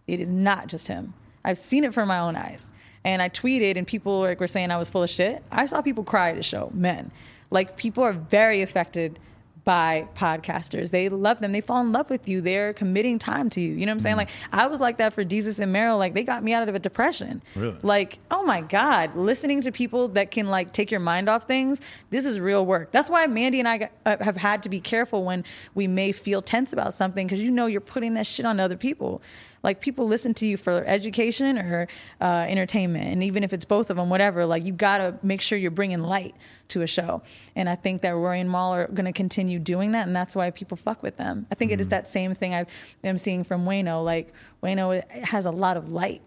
[0.06, 1.14] It is not just him.
[1.44, 2.66] I've seen it from my own eyes.
[3.04, 5.42] And I tweeted, and people like, were saying I was full of shit.
[5.50, 7.10] I saw people cry at the show, men.
[7.50, 9.18] Like, people are very affected
[9.64, 10.90] by podcasters.
[10.90, 11.52] They love them.
[11.52, 12.40] They fall in love with you.
[12.40, 13.72] They're committing time to you.
[13.72, 14.16] You know what I'm saying?
[14.16, 15.96] Like, I was like that for Desus and Mero.
[15.96, 17.42] Like, they got me out of a depression.
[17.54, 17.76] Really?
[17.82, 21.80] Like, oh my God, listening to people that can like take your mind off things,
[22.10, 22.90] this is real work.
[22.90, 25.44] That's why Mandii and I got, uh, have had to be careful when
[25.74, 28.76] we may feel tense about something because you know you're putting that shit on other
[28.76, 29.20] people.
[29.62, 31.88] Like people listen to you for education or
[32.20, 34.46] uh, entertainment, and even if it's both of them, whatever.
[34.46, 36.34] Like you gotta make sure you're bringing light
[36.68, 37.22] to a show,
[37.54, 40.50] and I think that Rory and Mal are gonna continue doing that, and that's why
[40.50, 41.46] people fuck with them.
[41.50, 41.90] I think it is mm-hmm.
[41.90, 42.66] that same thing I
[43.04, 44.04] am seeing from Wayno.
[44.04, 44.32] Like
[44.62, 46.22] Wayno has a lot of light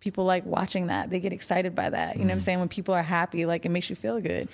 [0.00, 1.10] people like watching that.
[1.10, 2.16] They get excited by that.
[2.16, 2.44] You know what I'm mm-hmm.
[2.44, 2.58] saying?
[2.58, 4.48] When people are happy, like it makes you feel good.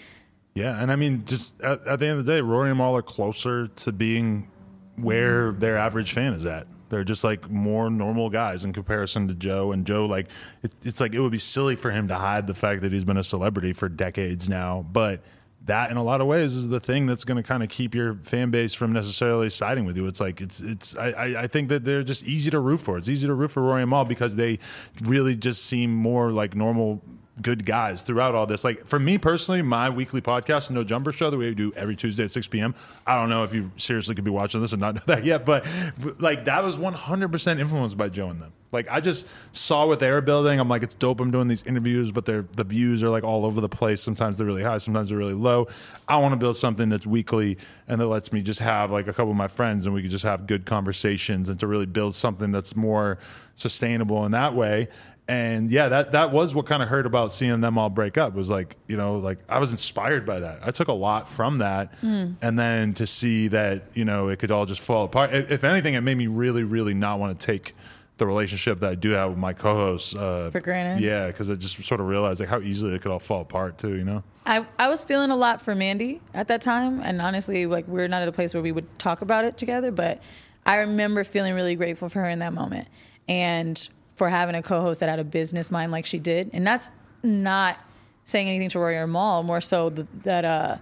[0.55, 2.97] Yeah, and I mean, just at, at the end of the day, Rory and Mal
[2.97, 4.51] are closer to being
[4.97, 5.61] where mm-hmm.
[5.61, 6.67] their average fan is at.
[6.89, 9.73] They're just like more normal guys in comparison to Joe.
[9.73, 10.29] And Joe, like,
[10.63, 13.05] it, it's like it would be silly for him to hide the fact that he's
[13.05, 14.87] been a celebrity for decades now.
[14.91, 15.23] But
[15.67, 17.95] that, in a lot of ways, is the thing that's going to kind of keep
[17.95, 20.07] your fan base from necessarily siding with you.
[20.07, 20.97] It's like it's it's.
[20.97, 22.99] I, I I think that they're just easy to root for.
[22.99, 24.59] It's easy to root for Rory and Mal because they
[25.03, 27.03] really just seem more like normal
[27.43, 28.65] good guys throughout all this.
[28.65, 32.25] Like for me personally, my weekly podcast, No Jumper Show, that we do every Tuesday
[32.25, 32.75] at 6 p.m.
[33.07, 35.45] I don't know if you seriously could be watching this and not know that yet,
[35.45, 35.67] but,
[35.99, 38.53] but like that was 100% influenced by Joe and them.
[38.73, 40.59] Like I just saw what they were building.
[40.59, 41.21] I'm like, it's dope.
[41.21, 44.03] I'm doing these interviews, but they're the views are like all over the place.
[44.03, 45.69] Sometimes they're really high, sometimes they're really low.
[46.09, 47.59] I want to build something that's weekly
[47.89, 50.11] and that lets me just have like a couple of my friends and we could
[50.11, 53.19] just have good conversations and to really build something that's more
[53.55, 54.89] sustainable in that way
[55.29, 58.35] and yeah, that that was what kind of hurt about seeing them all break up.
[58.35, 60.61] Was like you know, like I was inspired by that.
[60.63, 62.37] I took a lot from that, mm.
[62.41, 65.35] and then to see that you know it could all just fall apart.
[65.35, 67.75] If anything, it made me really, really not want to take
[68.19, 71.05] the relationship that I do have with my co-hosts uh, for granted.
[71.05, 73.79] Yeah, because I just sort of realized like how easily it could all fall apart
[73.79, 73.97] too.
[73.97, 74.23] You know.
[74.47, 78.07] I, I was feeling a lot for Mandii at that time, and honestly, like we're
[78.07, 80.23] not at a place where we would talk about it together, but
[80.65, 82.87] I remember feeling really grateful for her in that moment.
[83.29, 86.91] And for having a co-host that had a business mind like she did, and that's
[87.23, 87.79] not
[88.25, 89.43] saying anything to Rory or Mal.
[89.45, 89.91] More so
[90.25, 90.77] that uh,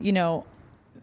[0.00, 0.44] you know,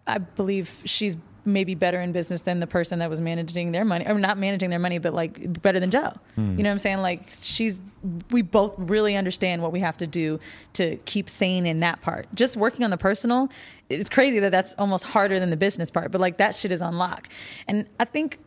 [0.07, 1.15] I believe she's
[1.45, 4.69] maybe better in business than the person that was managing their money, or not managing
[4.69, 6.13] their money, but like better than Joe.
[6.35, 6.57] Hmm.
[6.57, 6.97] You know what I'm saying?
[6.99, 7.81] Like she's,
[8.29, 10.39] we both really understand what we have to do
[10.73, 12.27] to keep sane in that part.
[12.35, 13.49] Just working on the personal,
[13.87, 16.81] it's crazy that that's almost harder than the business part, but like that shit is
[16.81, 17.29] on lock.
[17.67, 18.37] And I think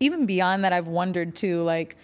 [0.00, 1.96] even beyond that, I've wondered too, like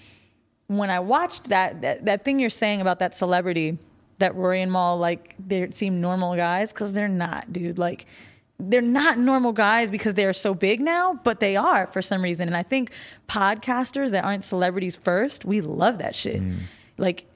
[0.76, 3.76] when I watched that, that, that thing you're saying about that celebrity,
[4.18, 7.76] that Rory and Mal, like they seem normal guys, because they're not, dude.
[7.76, 8.06] Like
[8.56, 12.22] they're not normal guys because they are so big now, but they are for some
[12.22, 12.46] reason.
[12.46, 12.92] And I think
[13.28, 16.40] podcasters that aren't celebrities first, we love that shit.
[16.40, 16.58] Mm.
[16.98, 17.26] Like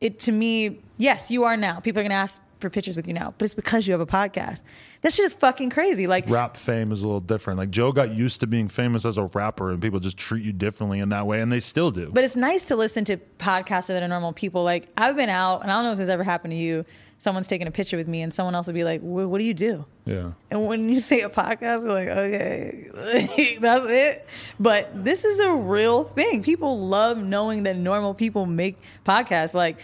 [0.00, 1.80] it to me, yes, you are now.
[1.80, 4.06] People are gonna ask for pictures with you now, but it's because you have a
[4.06, 4.62] podcast.
[5.02, 6.06] That shit is fucking crazy.
[6.06, 7.58] Like rap fame is a little different.
[7.58, 10.52] Like Joe got used to being famous as a rapper, and people just treat you
[10.52, 12.10] differently in that way, and they still do.
[12.12, 14.64] But it's nice to listen to podcasters that are normal people.
[14.64, 16.84] Like I've been out, and I don't know if this ever happened to you.
[17.20, 19.54] Someone's taking a picture with me, and someone else will be like, "What do you
[19.54, 20.32] do?" Yeah.
[20.50, 24.26] And when you say a podcast, we're like, "Okay, that's it."
[24.60, 26.42] But this is a real thing.
[26.42, 29.52] People love knowing that normal people make podcasts.
[29.52, 29.78] Like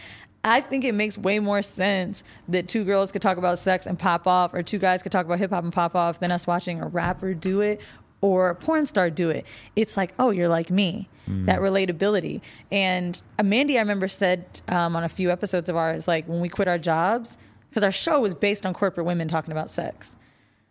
[0.45, 3.99] I think it makes way more sense that two girls could talk about sex and
[3.99, 6.47] pop off, or two guys could talk about hip hop and pop off, than us
[6.47, 7.81] watching a rapper do it
[8.21, 9.45] or a porn star do it.
[9.77, 11.09] It's like, oh, you're like me.
[11.29, 11.47] Mm.
[11.47, 12.41] That relatability.
[12.71, 16.49] And Mandii, I remember said um, on a few episodes of ours, like when we
[16.49, 20.17] quit our jobs, because our show was based on corporate women talking about sex.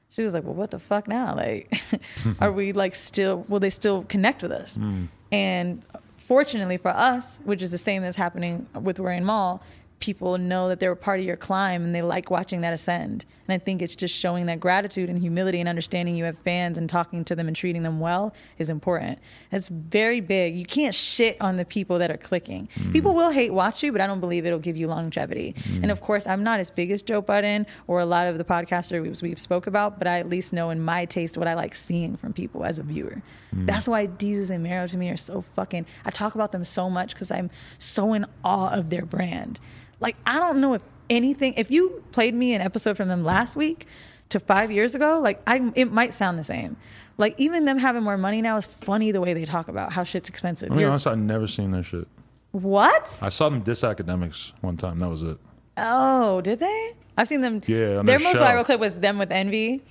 [0.09, 1.35] She was like, "Well, what the fuck now?
[1.35, 1.73] Like,
[2.39, 3.45] are we like still?
[3.47, 5.07] Will they still connect with us?" Mm.
[5.31, 5.83] And
[6.23, 9.61] fortunately for us, which is the same that's happening with Rory Mal,
[10.03, 13.23] people know that they're a part of your climb and they like watching that ascend.
[13.47, 16.77] And I think it's just showing that gratitude and humility and understanding you have fans
[16.77, 19.19] and talking to them and treating them well is important.
[19.49, 20.57] It's very big.
[20.57, 22.67] You can't shit on the people that are clicking.
[22.75, 22.91] Mm.
[22.91, 25.53] People will hate watch you, but I don't believe it'll give you longevity.
[25.53, 25.83] Mm.
[25.83, 28.43] And of course, I'm not as big as Joe Budden or a lot of the
[28.43, 31.75] podcasters we've spoke about, but I at least know in my taste what I like
[31.75, 33.21] seeing from people as a viewer.
[33.53, 33.65] Mm.
[33.65, 35.85] That's why Desus and Mero to me are so fucking.
[36.05, 39.59] I talk about them so much because I'm so in awe of their brand.
[39.99, 43.55] Like, I don't know if anything, if you played me an episode from them last
[43.55, 43.87] week
[44.29, 46.75] to five years ago, like, I, it might sound the same.
[47.17, 50.03] Like, even them having more money now is funny the way they talk about how
[50.03, 50.71] shit's expensive.
[50.71, 52.07] I mean, honest, I've never seen their shit.
[52.51, 53.19] What?
[53.21, 54.99] I saw them diss Akademiks one time.
[54.99, 55.37] That was it.
[55.77, 56.93] Oh, did they?
[57.17, 57.61] I've seen them.
[57.65, 58.43] Yeah, their, their most show.
[58.43, 59.83] viral clip was them with Envy.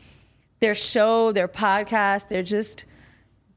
[0.60, 2.84] Their show, their podcast, they're just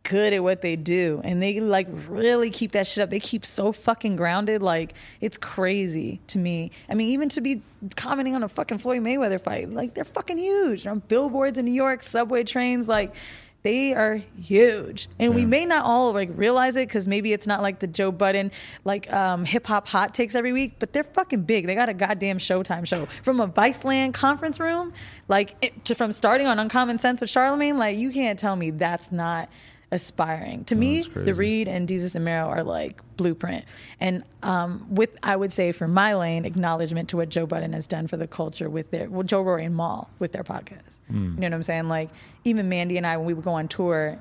[0.06, 1.20] good at what they do.
[1.24, 3.10] And they like really keep that shit up.
[3.10, 4.62] They keep so fucking grounded.
[4.62, 6.72] Like it's crazy to me.
[6.88, 7.62] I mean even to be
[7.96, 10.84] commenting on a fucking floyd mayweather fight like they're fucking huge.
[10.84, 13.16] They're on billboards in new york subway trains like
[13.64, 15.10] they are huge.
[15.18, 15.36] And yeah.
[15.36, 18.52] we may not all like realize it because maybe it's not like the joe budden
[18.86, 21.66] like um, hip-hop hot takes every week but they're fucking big.
[21.66, 23.08] They got a goddamn showtime show.
[23.24, 24.94] From a viceland conference room
[25.28, 28.70] like it, to, from starting on uncommon sense with charlemagne like you can't tell me
[28.70, 29.50] that's not
[29.96, 30.64] aspiring.
[30.66, 33.66] To oh, me, the Reed and Desus and Mero are like blueprint.
[34.00, 37.88] And um, with, I would say, for my lane, acknowledgement to what Joe Budden has
[37.88, 41.00] done for the culture with their, well, Joe Rory and Mal with their podcast.
[41.12, 41.36] Mm.
[41.36, 41.88] You know what I'm saying?
[41.88, 42.10] Like,
[42.44, 44.20] even Mandii and I, when we would go on tour,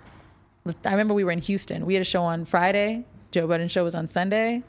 [0.84, 1.84] I remember we were in Houston.
[1.84, 3.04] We had a show on Friday.
[3.30, 4.62] Joe Budden show was on Sunday.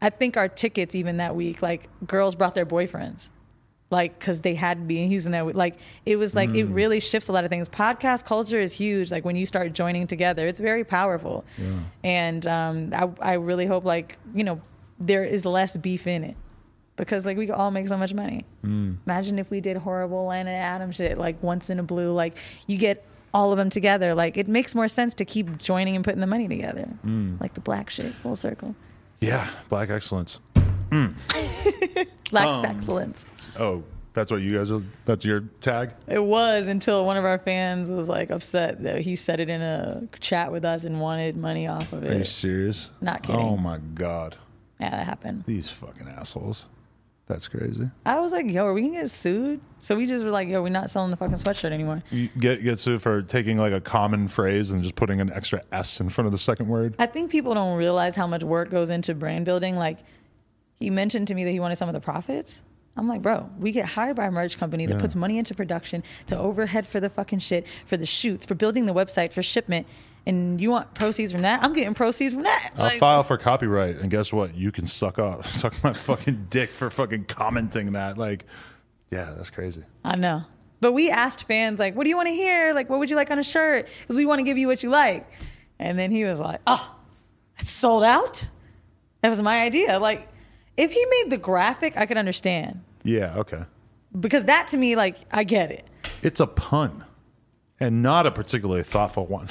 [0.00, 3.30] I think our tickets even that week, like girls brought their boyfriends
[3.90, 5.32] like because they had to be in Houston.
[5.32, 6.56] That like it was like mm.
[6.56, 7.68] it really shifts a lot of things.
[7.68, 9.10] Podcast culture is huge.
[9.10, 11.44] Like when you start joining together, it's very powerful.
[11.56, 11.78] Yeah.
[12.04, 14.60] And um, I I really hope like you know
[14.98, 16.36] there is less beef in it
[16.96, 18.44] because like we could all make so much money.
[18.64, 18.98] Mm.
[19.06, 22.12] Imagine if we did horrible Lana Adam shit like once in a blue.
[22.12, 22.36] Like
[22.66, 24.14] you get all of them together.
[24.14, 26.88] Like it makes more sense to keep joining and putting the money together.
[27.06, 27.40] Mm.
[27.40, 28.74] Like the black shit full circle.
[29.20, 30.40] Yeah, black excellence.
[30.90, 33.26] Lacks Um, excellence.
[33.58, 34.82] Oh, that's what you guys are.
[35.04, 35.90] That's your tag.
[36.06, 39.62] It was until one of our fans was like upset that he said it in
[39.62, 42.10] a chat with us and wanted money off of it.
[42.10, 42.90] Are you serious?
[43.00, 43.40] Not kidding.
[43.40, 44.36] Oh my god,
[44.80, 45.44] Yeah, that happened.
[45.46, 46.66] these fucking assholes.
[47.26, 47.86] That's crazy.
[48.06, 49.60] I was like, yo, are we gonna get sued?
[49.82, 52.02] So we just were like, yo, we're not selling the fucking sweatshirt anymore.
[52.10, 55.62] You get get sued for taking like a common phrase and just putting an extra
[55.70, 56.94] s in front of the second word.
[56.98, 59.76] I think people don't realize how much work goes into brand building.
[59.76, 59.98] Like,
[60.78, 62.62] he mentioned to me that he wanted some of the profits.
[62.96, 65.00] I'm like, bro, we get hired by a merch company that Yeah.
[65.00, 68.86] puts money into production, to overhead for the fucking shit, for the shoots, for building
[68.86, 69.86] the website, for shipment,
[70.26, 71.62] and you want proceeds from that?
[71.62, 72.72] I'm getting proceeds from that.
[72.76, 74.56] I'll Like, file for copyright, and guess what?
[74.56, 78.18] You can suck off, suck my fucking dick for fucking commenting that.
[78.18, 78.46] Like,
[79.12, 79.84] yeah, that's crazy.
[80.04, 80.42] I know.
[80.80, 82.74] But we asked fans, like, what do you want to hear?
[82.74, 83.88] Like, what would you like on a shirt?
[84.00, 85.24] Because we want to give you what you like.
[85.78, 86.94] And then he was like, oh,
[87.58, 88.46] it's sold out?
[89.22, 89.98] That was my idea.
[90.00, 90.28] Like,
[90.78, 92.80] if he made the graphic, I could understand.
[93.02, 93.64] Yeah, okay.
[94.18, 95.86] Because that to me, like, I get it.
[96.22, 97.04] It's a pun,
[97.78, 99.48] and not a particularly thoughtful one.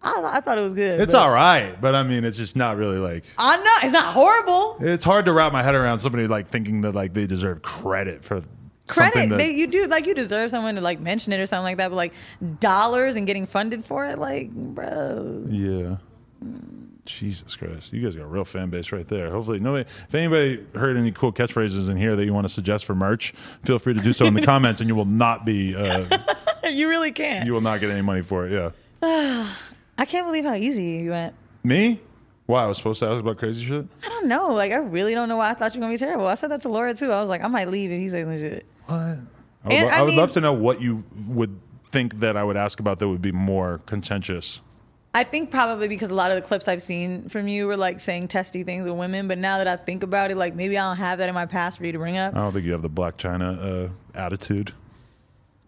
[0.00, 1.00] I, I thought it was good.
[1.00, 3.24] It's but- all right, but I mean, it's just not really like.
[3.36, 3.74] I know.
[3.82, 4.76] It's not horrible.
[4.80, 8.24] It's hard to wrap my head around somebody like thinking that like they deserve credit
[8.24, 8.42] for
[8.86, 9.12] Credit.
[9.12, 9.36] something that.
[9.38, 11.88] They, you do, like, you deserve someone to, like, mention it or something like that.
[11.90, 12.14] But, like,
[12.58, 15.44] dollars and getting funded for it, like, bro.
[15.48, 15.96] yeah.
[17.08, 19.30] Jesus Christ, you guys got a real fan base right there.
[19.30, 19.88] Hopefully, nobody.
[20.06, 23.32] If anybody heard any cool catchphrases in here that you want to suggest for merch,
[23.64, 25.74] feel free to do so in the comments, and you will not be.
[25.74, 26.18] Uh,
[26.70, 27.46] you really can't.
[27.46, 28.52] you will not get any money for it.
[28.52, 28.70] Yeah.
[29.98, 31.34] I can't believe how easy you went.
[31.64, 31.98] Me?
[32.46, 33.86] Why I was supposed to ask about crazy shit?
[34.04, 34.52] I don't know.
[34.54, 36.26] Like, I really don't know why I thought you were gonna be terrible.
[36.26, 37.10] I said that to Laura too.
[37.12, 38.64] I was like, I might leave if he says some shit.
[38.86, 38.96] What?
[38.96, 39.08] I
[39.64, 41.58] would, And, lo- I I would mean- love to know what you would
[41.90, 44.60] think that I would ask about that would be more contentious.
[45.14, 47.98] I think probably because a lot of the clips I've seen from you were like
[48.00, 49.26] saying testy things with women.
[49.26, 51.46] But now that I think about it, like maybe I don't have that in my
[51.46, 52.34] past for you to bring up.
[52.34, 54.72] I don't think you have the Blac Chyna uh, attitude.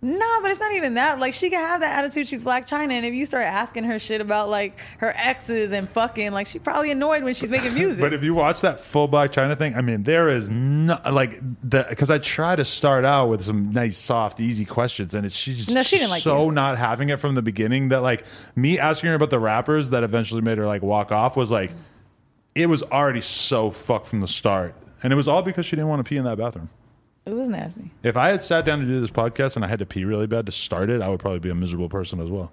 [0.03, 1.19] No, but it's not even that.
[1.19, 2.27] Like she can have that attitude.
[2.27, 5.87] She's Blac Chyna, and if you start asking her shit about like her exes and
[5.91, 8.01] fucking, like she's probably annoyed when she's making music.
[8.01, 11.39] But if you watch that full Blac Chyna thing, I mean, there is no like
[11.69, 15.35] the because I try to start out with some nice, soft, easy questions, and it's
[15.35, 16.53] she's No, she didn't like so you.
[16.53, 18.25] not having it from the beginning that like
[18.57, 21.73] me asking her about the rappers that eventually made her like walk off was like
[22.55, 25.89] it was already so fucked from the start, and it was all because she didn't
[25.89, 26.71] want to pee in that bathroom.
[27.31, 27.91] It was nasty.
[28.03, 30.27] If I had sat down to do this podcast and I had to pee really
[30.27, 32.53] bad to start it, I would probably be a miserable person as well.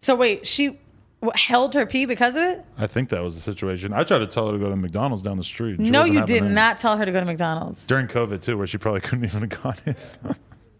[0.00, 0.78] So wait, she
[1.20, 2.64] what, held her pee because of it?
[2.76, 3.92] I think that was the situation.
[3.92, 5.78] I tried to tell her to go to McDonald's down the street.
[5.78, 6.54] she no, wasn't you having did it.
[6.54, 7.86] not tell her to go to McDonald's.
[7.86, 9.96] During COVID too, where she probably couldn't even have gone in.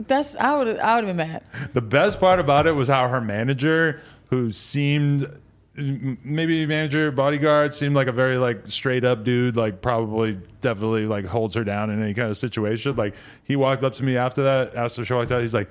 [0.01, 1.43] That's I would I would have been mad.
[1.73, 5.31] The best part about it was how her manager, who seemed
[5.77, 11.25] maybe manager bodyguard, seemed like a very like straight up dude, like probably definitely like
[11.25, 12.95] holds her down in any kind of situation.
[12.97, 15.69] Like he walked up to me after that, after she like that he's like.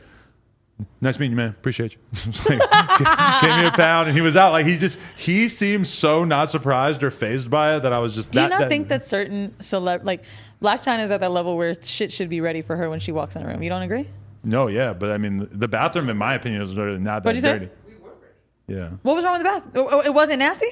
[1.01, 1.49] Nice meeting you, man.
[1.51, 1.99] Appreciate you.
[2.49, 2.59] Like,
[3.41, 4.51] gave me a pound, and he was out.
[4.51, 8.15] Like he just he seemed so not surprised or phased by it that I was
[8.15, 8.32] just.
[8.32, 10.23] Do you that, not that- think that certain celeb like
[10.64, 13.11] Blac Chyna is at that level where shit should be ready for her when she
[13.11, 13.61] walks in a room?
[13.61, 14.07] You don't agree?
[14.43, 17.41] No, yeah, but I mean, the bathroom, in my opinion, is really not that What'd
[17.41, 17.69] say?
[18.67, 19.64] Yeah, What was wrong with the bath?
[19.75, 20.67] Oh, oh, It wasn't nasty.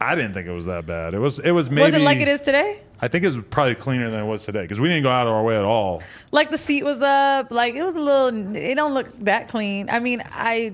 [0.00, 1.14] I didn't think it was that bad.
[1.14, 1.38] It was.
[1.38, 1.82] It was maybe.
[1.82, 2.80] was it like it is today?
[3.00, 5.28] I think it was probably cleaner than it was today because we didn't go out
[5.28, 6.02] of our way at all.
[6.32, 7.52] Like the seat was up.
[7.52, 8.56] Like it was a little.
[8.56, 9.88] It don't look that clean.
[9.90, 10.72] I mean, I.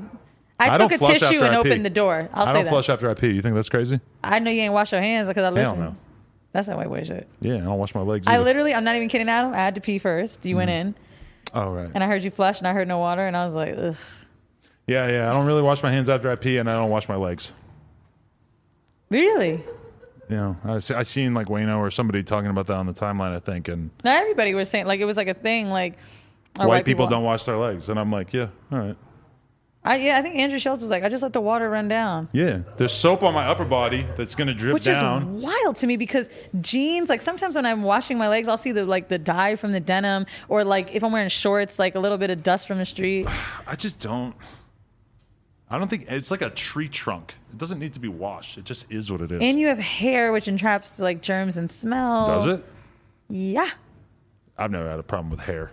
[0.60, 1.68] I, I took don't a flush tissue after and I pee.
[1.68, 2.28] opened the door.
[2.32, 2.70] I'll I say don't that.
[2.70, 3.30] flush after I pee.
[3.30, 4.00] You think that's crazy?
[4.24, 5.78] I know you ain't wash your hands because I listen.
[5.78, 5.96] no.
[6.52, 7.28] That's that white boy shit.
[7.40, 8.26] Yeah, I don't wash my legs.
[8.26, 8.44] I either.
[8.44, 9.52] literally, I'm not even kidding, Adam.
[9.52, 10.44] I had to pee first.
[10.44, 10.58] You Mm.
[10.58, 10.94] went in,
[11.54, 11.90] Oh right.
[11.94, 13.94] and I heard you flush, and I heard no water, and I was like, ugh.
[14.88, 15.30] Yeah, yeah.
[15.30, 17.52] I don't really wash my hands after I pee, and I don't wash my legs.
[19.10, 19.62] Really?
[20.28, 23.34] You know, I I seen like Wayno or somebody talking about that on the timeline.
[23.34, 25.70] I think, and Not everybody was saying like it was like a thing.
[25.70, 25.98] Like
[26.56, 28.96] white, people, don't wash their legs, and I'm like, yeah, all right.
[29.84, 32.28] I, yeah, I think Andrew Schulz was like, I just let the water run down.
[32.32, 35.36] Yeah, there's soap on my upper body that's gonna drip Which down.
[35.36, 36.28] is wild to me because
[36.60, 39.72] jeans, like sometimes when I'm washing my legs, I'll see the like the dye from
[39.72, 42.78] the denim, or like if I'm wearing shorts, like a little bit of dust from
[42.78, 43.26] the street.
[43.66, 44.34] I just don't.
[45.70, 47.34] I don't think it's like a tree trunk.
[47.52, 48.56] It doesn't need to be washed.
[48.58, 49.42] It just is what it is.
[49.42, 52.26] And you have hair, which entraps like germs and smell.
[52.26, 52.64] Does it?
[53.28, 53.68] Yeah.
[54.56, 55.70] I've never had a problem with hair.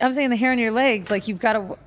[0.00, 1.78] I'm saying the hair on your legs, like you've got to.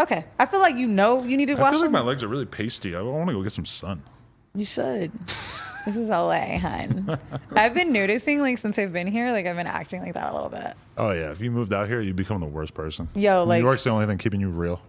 [0.00, 1.60] Okay, I feel like you know you need to wash.
[1.60, 1.92] I wash feel like them.
[1.92, 2.94] my legs are really pasty.
[2.94, 4.02] I want to go get some sun.
[4.54, 5.12] You should.
[5.84, 7.18] This is LA, hun.
[7.52, 10.34] I've been noticing, like, since I've been here, like, I've been acting like that a
[10.34, 10.74] little bit.
[10.96, 13.08] Oh yeah, if you moved out here, you become the worst person.
[13.14, 14.80] Yo, like- New York's the only thing keeping you real.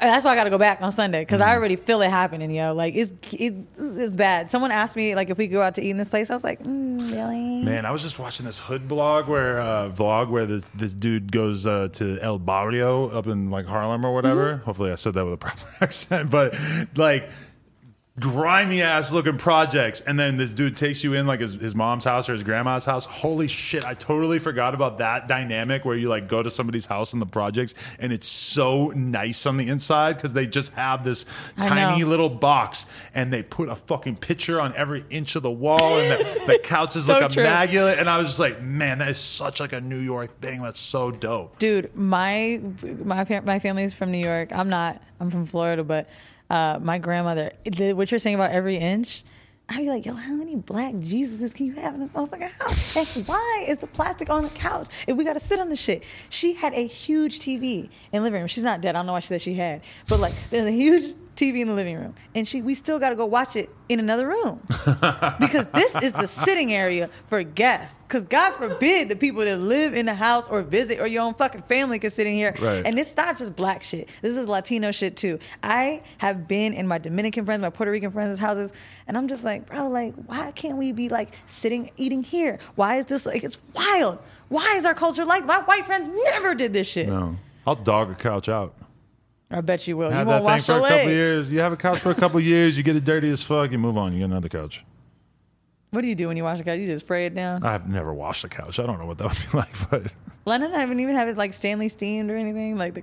[0.00, 2.50] That's why I got to go back on Sunday because I already feel it happening,
[2.50, 2.74] yo.
[2.74, 4.50] Like it's it, it's bad.
[4.50, 6.30] Someone asked me like if we go out to eat in this place.
[6.30, 7.62] I was like, mm, really?
[7.62, 11.32] Man, I was just watching this hood blog where uh, vlog where this this dude
[11.32, 14.56] goes uh, to El Barrio up in like Harlem or whatever.
[14.58, 16.56] Hopefully, I said that with a proper accent, but
[16.96, 17.30] like
[18.20, 22.04] grimy ass looking projects and then this dude takes you in like his, his mom's
[22.04, 26.10] house or his grandma's house holy shit i totally forgot about that dynamic where you
[26.10, 30.14] like go to somebody's house in the projects and it's so nice on the inside
[30.14, 31.24] because they just have this
[31.56, 32.06] I tiny know.
[32.10, 32.84] little box
[33.14, 36.58] and they put a fucking picture on every inch of the wall and the, the
[36.62, 37.42] couches So look true.
[37.44, 40.60] immaculate and i was just like man that is such like a new york thing
[40.60, 42.60] that's so dope Dude, my
[43.04, 44.50] my my family's from New York.
[44.52, 45.00] I'm not.
[45.20, 46.08] I'm from Florida, but
[46.52, 47.52] uh, my grandmother.
[47.64, 49.24] The, what you're saying about every inch.
[49.68, 53.16] I'd be like, yo, how many black Jesuses can you have in this motherfucking house?
[53.16, 55.76] And why is the plastic on the couch if we got to sit on the
[55.76, 56.04] shit?
[56.28, 58.48] She had a huge TV in the living room.
[58.48, 58.94] She's not dead.
[58.94, 61.68] I don't know why she said she had, but like, there's a huge TV in
[61.68, 64.60] the living room, and she we still got to go watch it in another room
[65.40, 68.02] because this is the sitting area for guests.
[68.02, 71.34] Because God forbid the people that live in the house or visit or your own
[71.34, 72.54] fucking family can sit in here.
[72.60, 72.84] Right.
[72.86, 74.08] And it's not just black shit.
[74.20, 75.38] This is Latino shit too.
[75.62, 78.72] I have been in my Dominican friends, my Puerto Rican friends' houses,
[79.06, 82.58] and I'm just like, bro, like, why can't we be like sitting eating here?
[82.74, 83.42] Why is this like?
[83.42, 84.18] It's wild.
[84.48, 85.46] Why is our culture like?
[85.46, 87.08] My white friends never did this shit.
[87.08, 88.74] no i'll dog a couch out
[89.52, 90.10] I bet you will.
[90.10, 91.10] have you that won't thing wash for your a couple legs.
[91.10, 93.70] years you have a couch for a couple years you get it dirty as fuck
[93.70, 94.84] you move on you get another couch
[95.90, 96.78] What do you do when you wash a couch?
[96.78, 97.64] You just spray it down.
[97.64, 98.80] I've never washed a couch.
[98.80, 100.10] I don't know what that would be like, but
[100.46, 102.76] Lennon haven't even have it like Stanley steamed or anything.
[102.78, 103.02] Like the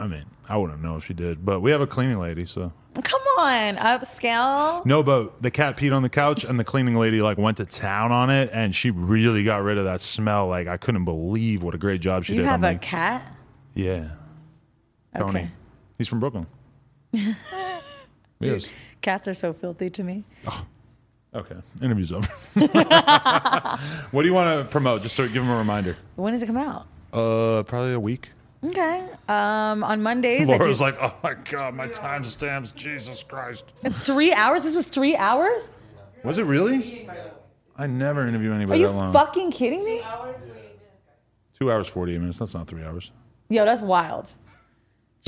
[0.00, 1.44] I mean, I wouldn't know if she did.
[1.44, 4.86] But we have a cleaning lady, so come on, upscale.
[4.86, 5.02] no.
[5.02, 8.12] But the cat peed on the couch, and the cleaning lady like went to town
[8.12, 10.46] on it, and she really got rid of that smell.
[10.48, 12.46] Like I couldn't believe what a great job she You did.
[12.48, 13.22] have on a cat.
[13.74, 14.10] yeah,
[15.16, 15.40] Tony.
[15.40, 15.50] Okay.
[15.98, 16.46] He's from Brooklyn.
[18.40, 18.68] yes.
[19.00, 20.24] Cats are so filthy to me.
[21.34, 21.56] Okay.
[21.82, 22.26] Interview's over.
[22.54, 25.02] what do you want to promote?
[25.02, 25.96] Just to give him a reminder.
[26.16, 26.86] When does it come out?
[27.12, 28.30] Uh, probably a week.
[28.64, 29.08] Okay.
[29.28, 30.48] Um, on Mondays.
[30.48, 32.74] I do- like, oh my god, my timestamps.
[32.74, 33.64] Jesus Christ.
[33.90, 34.62] three hours.
[34.62, 35.68] This was three hours.
[36.24, 37.08] Was it really?
[37.76, 39.12] I never interview Are anybody you that long.
[39.12, 40.00] fucking kidding me?
[41.60, 42.38] Two hours, 48 minutes.
[42.38, 43.12] That's not three hours.
[43.48, 44.32] Yo, that's wild.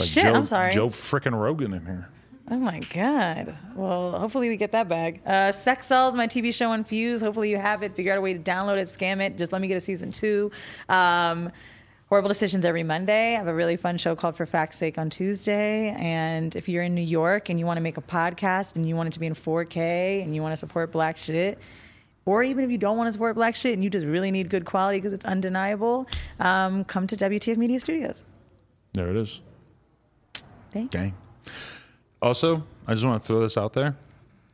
[0.01, 0.73] Like Shit, Joe, I'm sorry.
[0.73, 2.09] Joe frickin' Rogan in here.
[2.51, 3.57] Oh my god.
[3.77, 5.21] Well, hopefully we get that bag.
[5.25, 7.21] Uh, Sex Cells, my TV show on Fuse.
[7.21, 7.95] Hopefully you have it.
[7.95, 9.39] Figure out a way to download it, scam it.
[9.39, 10.51] Just let me get a season two.
[10.89, 11.53] Um,
[12.11, 13.35] Whoreible Decisions every Monday.
[13.35, 15.95] I have a really fun show called For Fact's Sake on Tuesday.
[15.97, 18.97] And if you're in New York and you want to make a podcast and you
[18.97, 21.57] want it to be in 4K and you want to support black shit,
[22.27, 24.51] or even if you don't want to support black shit and you just really need
[24.51, 26.09] good quality because it's undeniable,
[26.41, 28.25] um, come to WTF Media Studios.
[28.93, 29.41] There it is.
[30.73, 30.91] Thanks.
[30.91, 31.15] Gang.
[32.23, 33.97] Also, I just want to throw this out there.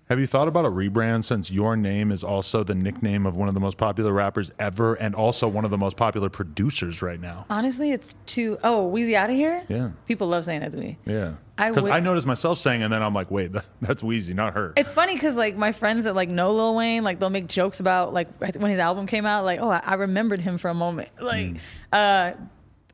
[0.09, 3.49] Have you thought about a rebrand since your name is also the nickname of one
[3.49, 7.20] of the most popular rappers ever and also one of the most popular producers right
[7.20, 7.45] now?
[7.51, 8.57] Honestly, it's too.
[8.62, 9.65] Oh, Weezy out of here?
[9.69, 9.91] Yeah.
[10.07, 10.97] People love saying that to me.
[11.07, 11.33] Yeah.
[11.59, 14.33] I Because would- I noticed myself saying, and then I'm like, wait, that, that's Weezy,
[14.33, 14.75] not her.
[14.77, 17.81] It's funny because like my friends that like know Lil Wayne, like they'll make jokes
[17.81, 20.75] about like when his album came out, like oh I, I remembered him for a
[20.75, 21.09] moment.
[21.20, 21.57] Like,
[21.93, 22.33] uh,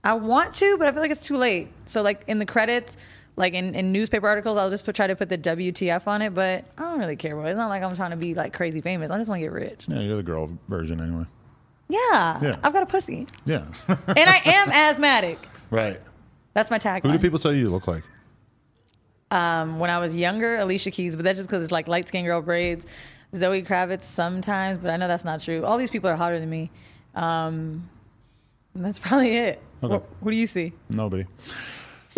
[0.05, 1.68] I want to, but I feel like it's too late.
[1.86, 2.97] So like in the credits,
[3.36, 6.34] like in, in newspaper articles, I'll just put, try to put the WTF on it.
[6.34, 7.44] But I don't really care, bro.
[7.47, 9.10] It's not like I'm trying to be like crazy famous.
[9.10, 9.86] I just want to get rich.
[9.89, 11.24] yeah, you're the girl version anyway.
[11.89, 12.56] Yeah, Yeah.
[12.64, 13.64] I've got a pussy, Yeah.
[13.89, 15.39] and I am asthmatic.
[15.70, 16.00] right.
[16.55, 17.02] That's my tagline.
[17.06, 18.02] Who do people tell you you look like?
[19.31, 22.26] Um, when I was younger, Alicia Keys, but that's just because it's like light skinned
[22.26, 22.84] girl braids.
[23.34, 25.64] Zoe Kravitz sometimes, but I know that's not true.
[25.64, 26.70] All these people are hotter than me.
[27.14, 27.89] Um,
[28.74, 29.62] and that's probably it.
[29.82, 29.92] Okay.
[29.94, 30.72] What, what do you see?
[30.90, 31.26] Nobody.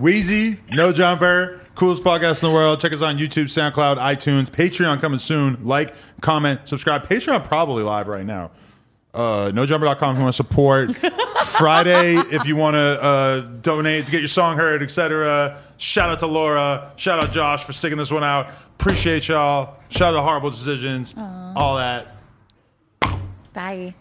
[0.00, 2.80] Weezy, No Jumper, coolest podcast in the world.
[2.80, 5.66] Check us on YouTube, SoundCloud, iTunes, Patreon coming soon.
[5.66, 7.06] Like, comment, subscribe.
[7.08, 8.52] Patreon probably live right now.
[9.12, 10.96] Uh, NoJumper.com if you want to support.
[11.46, 15.60] Friday if you want to uh, donate to get your song heard, etc.
[15.78, 16.92] Shout out to Laura.
[16.96, 18.50] Shout out Josh for sticking this one out.
[18.78, 19.76] Appreciate y'all.
[19.88, 21.14] Shout out to Whoreible Decisions.
[21.16, 22.08] All that.
[23.52, 23.94] Bye.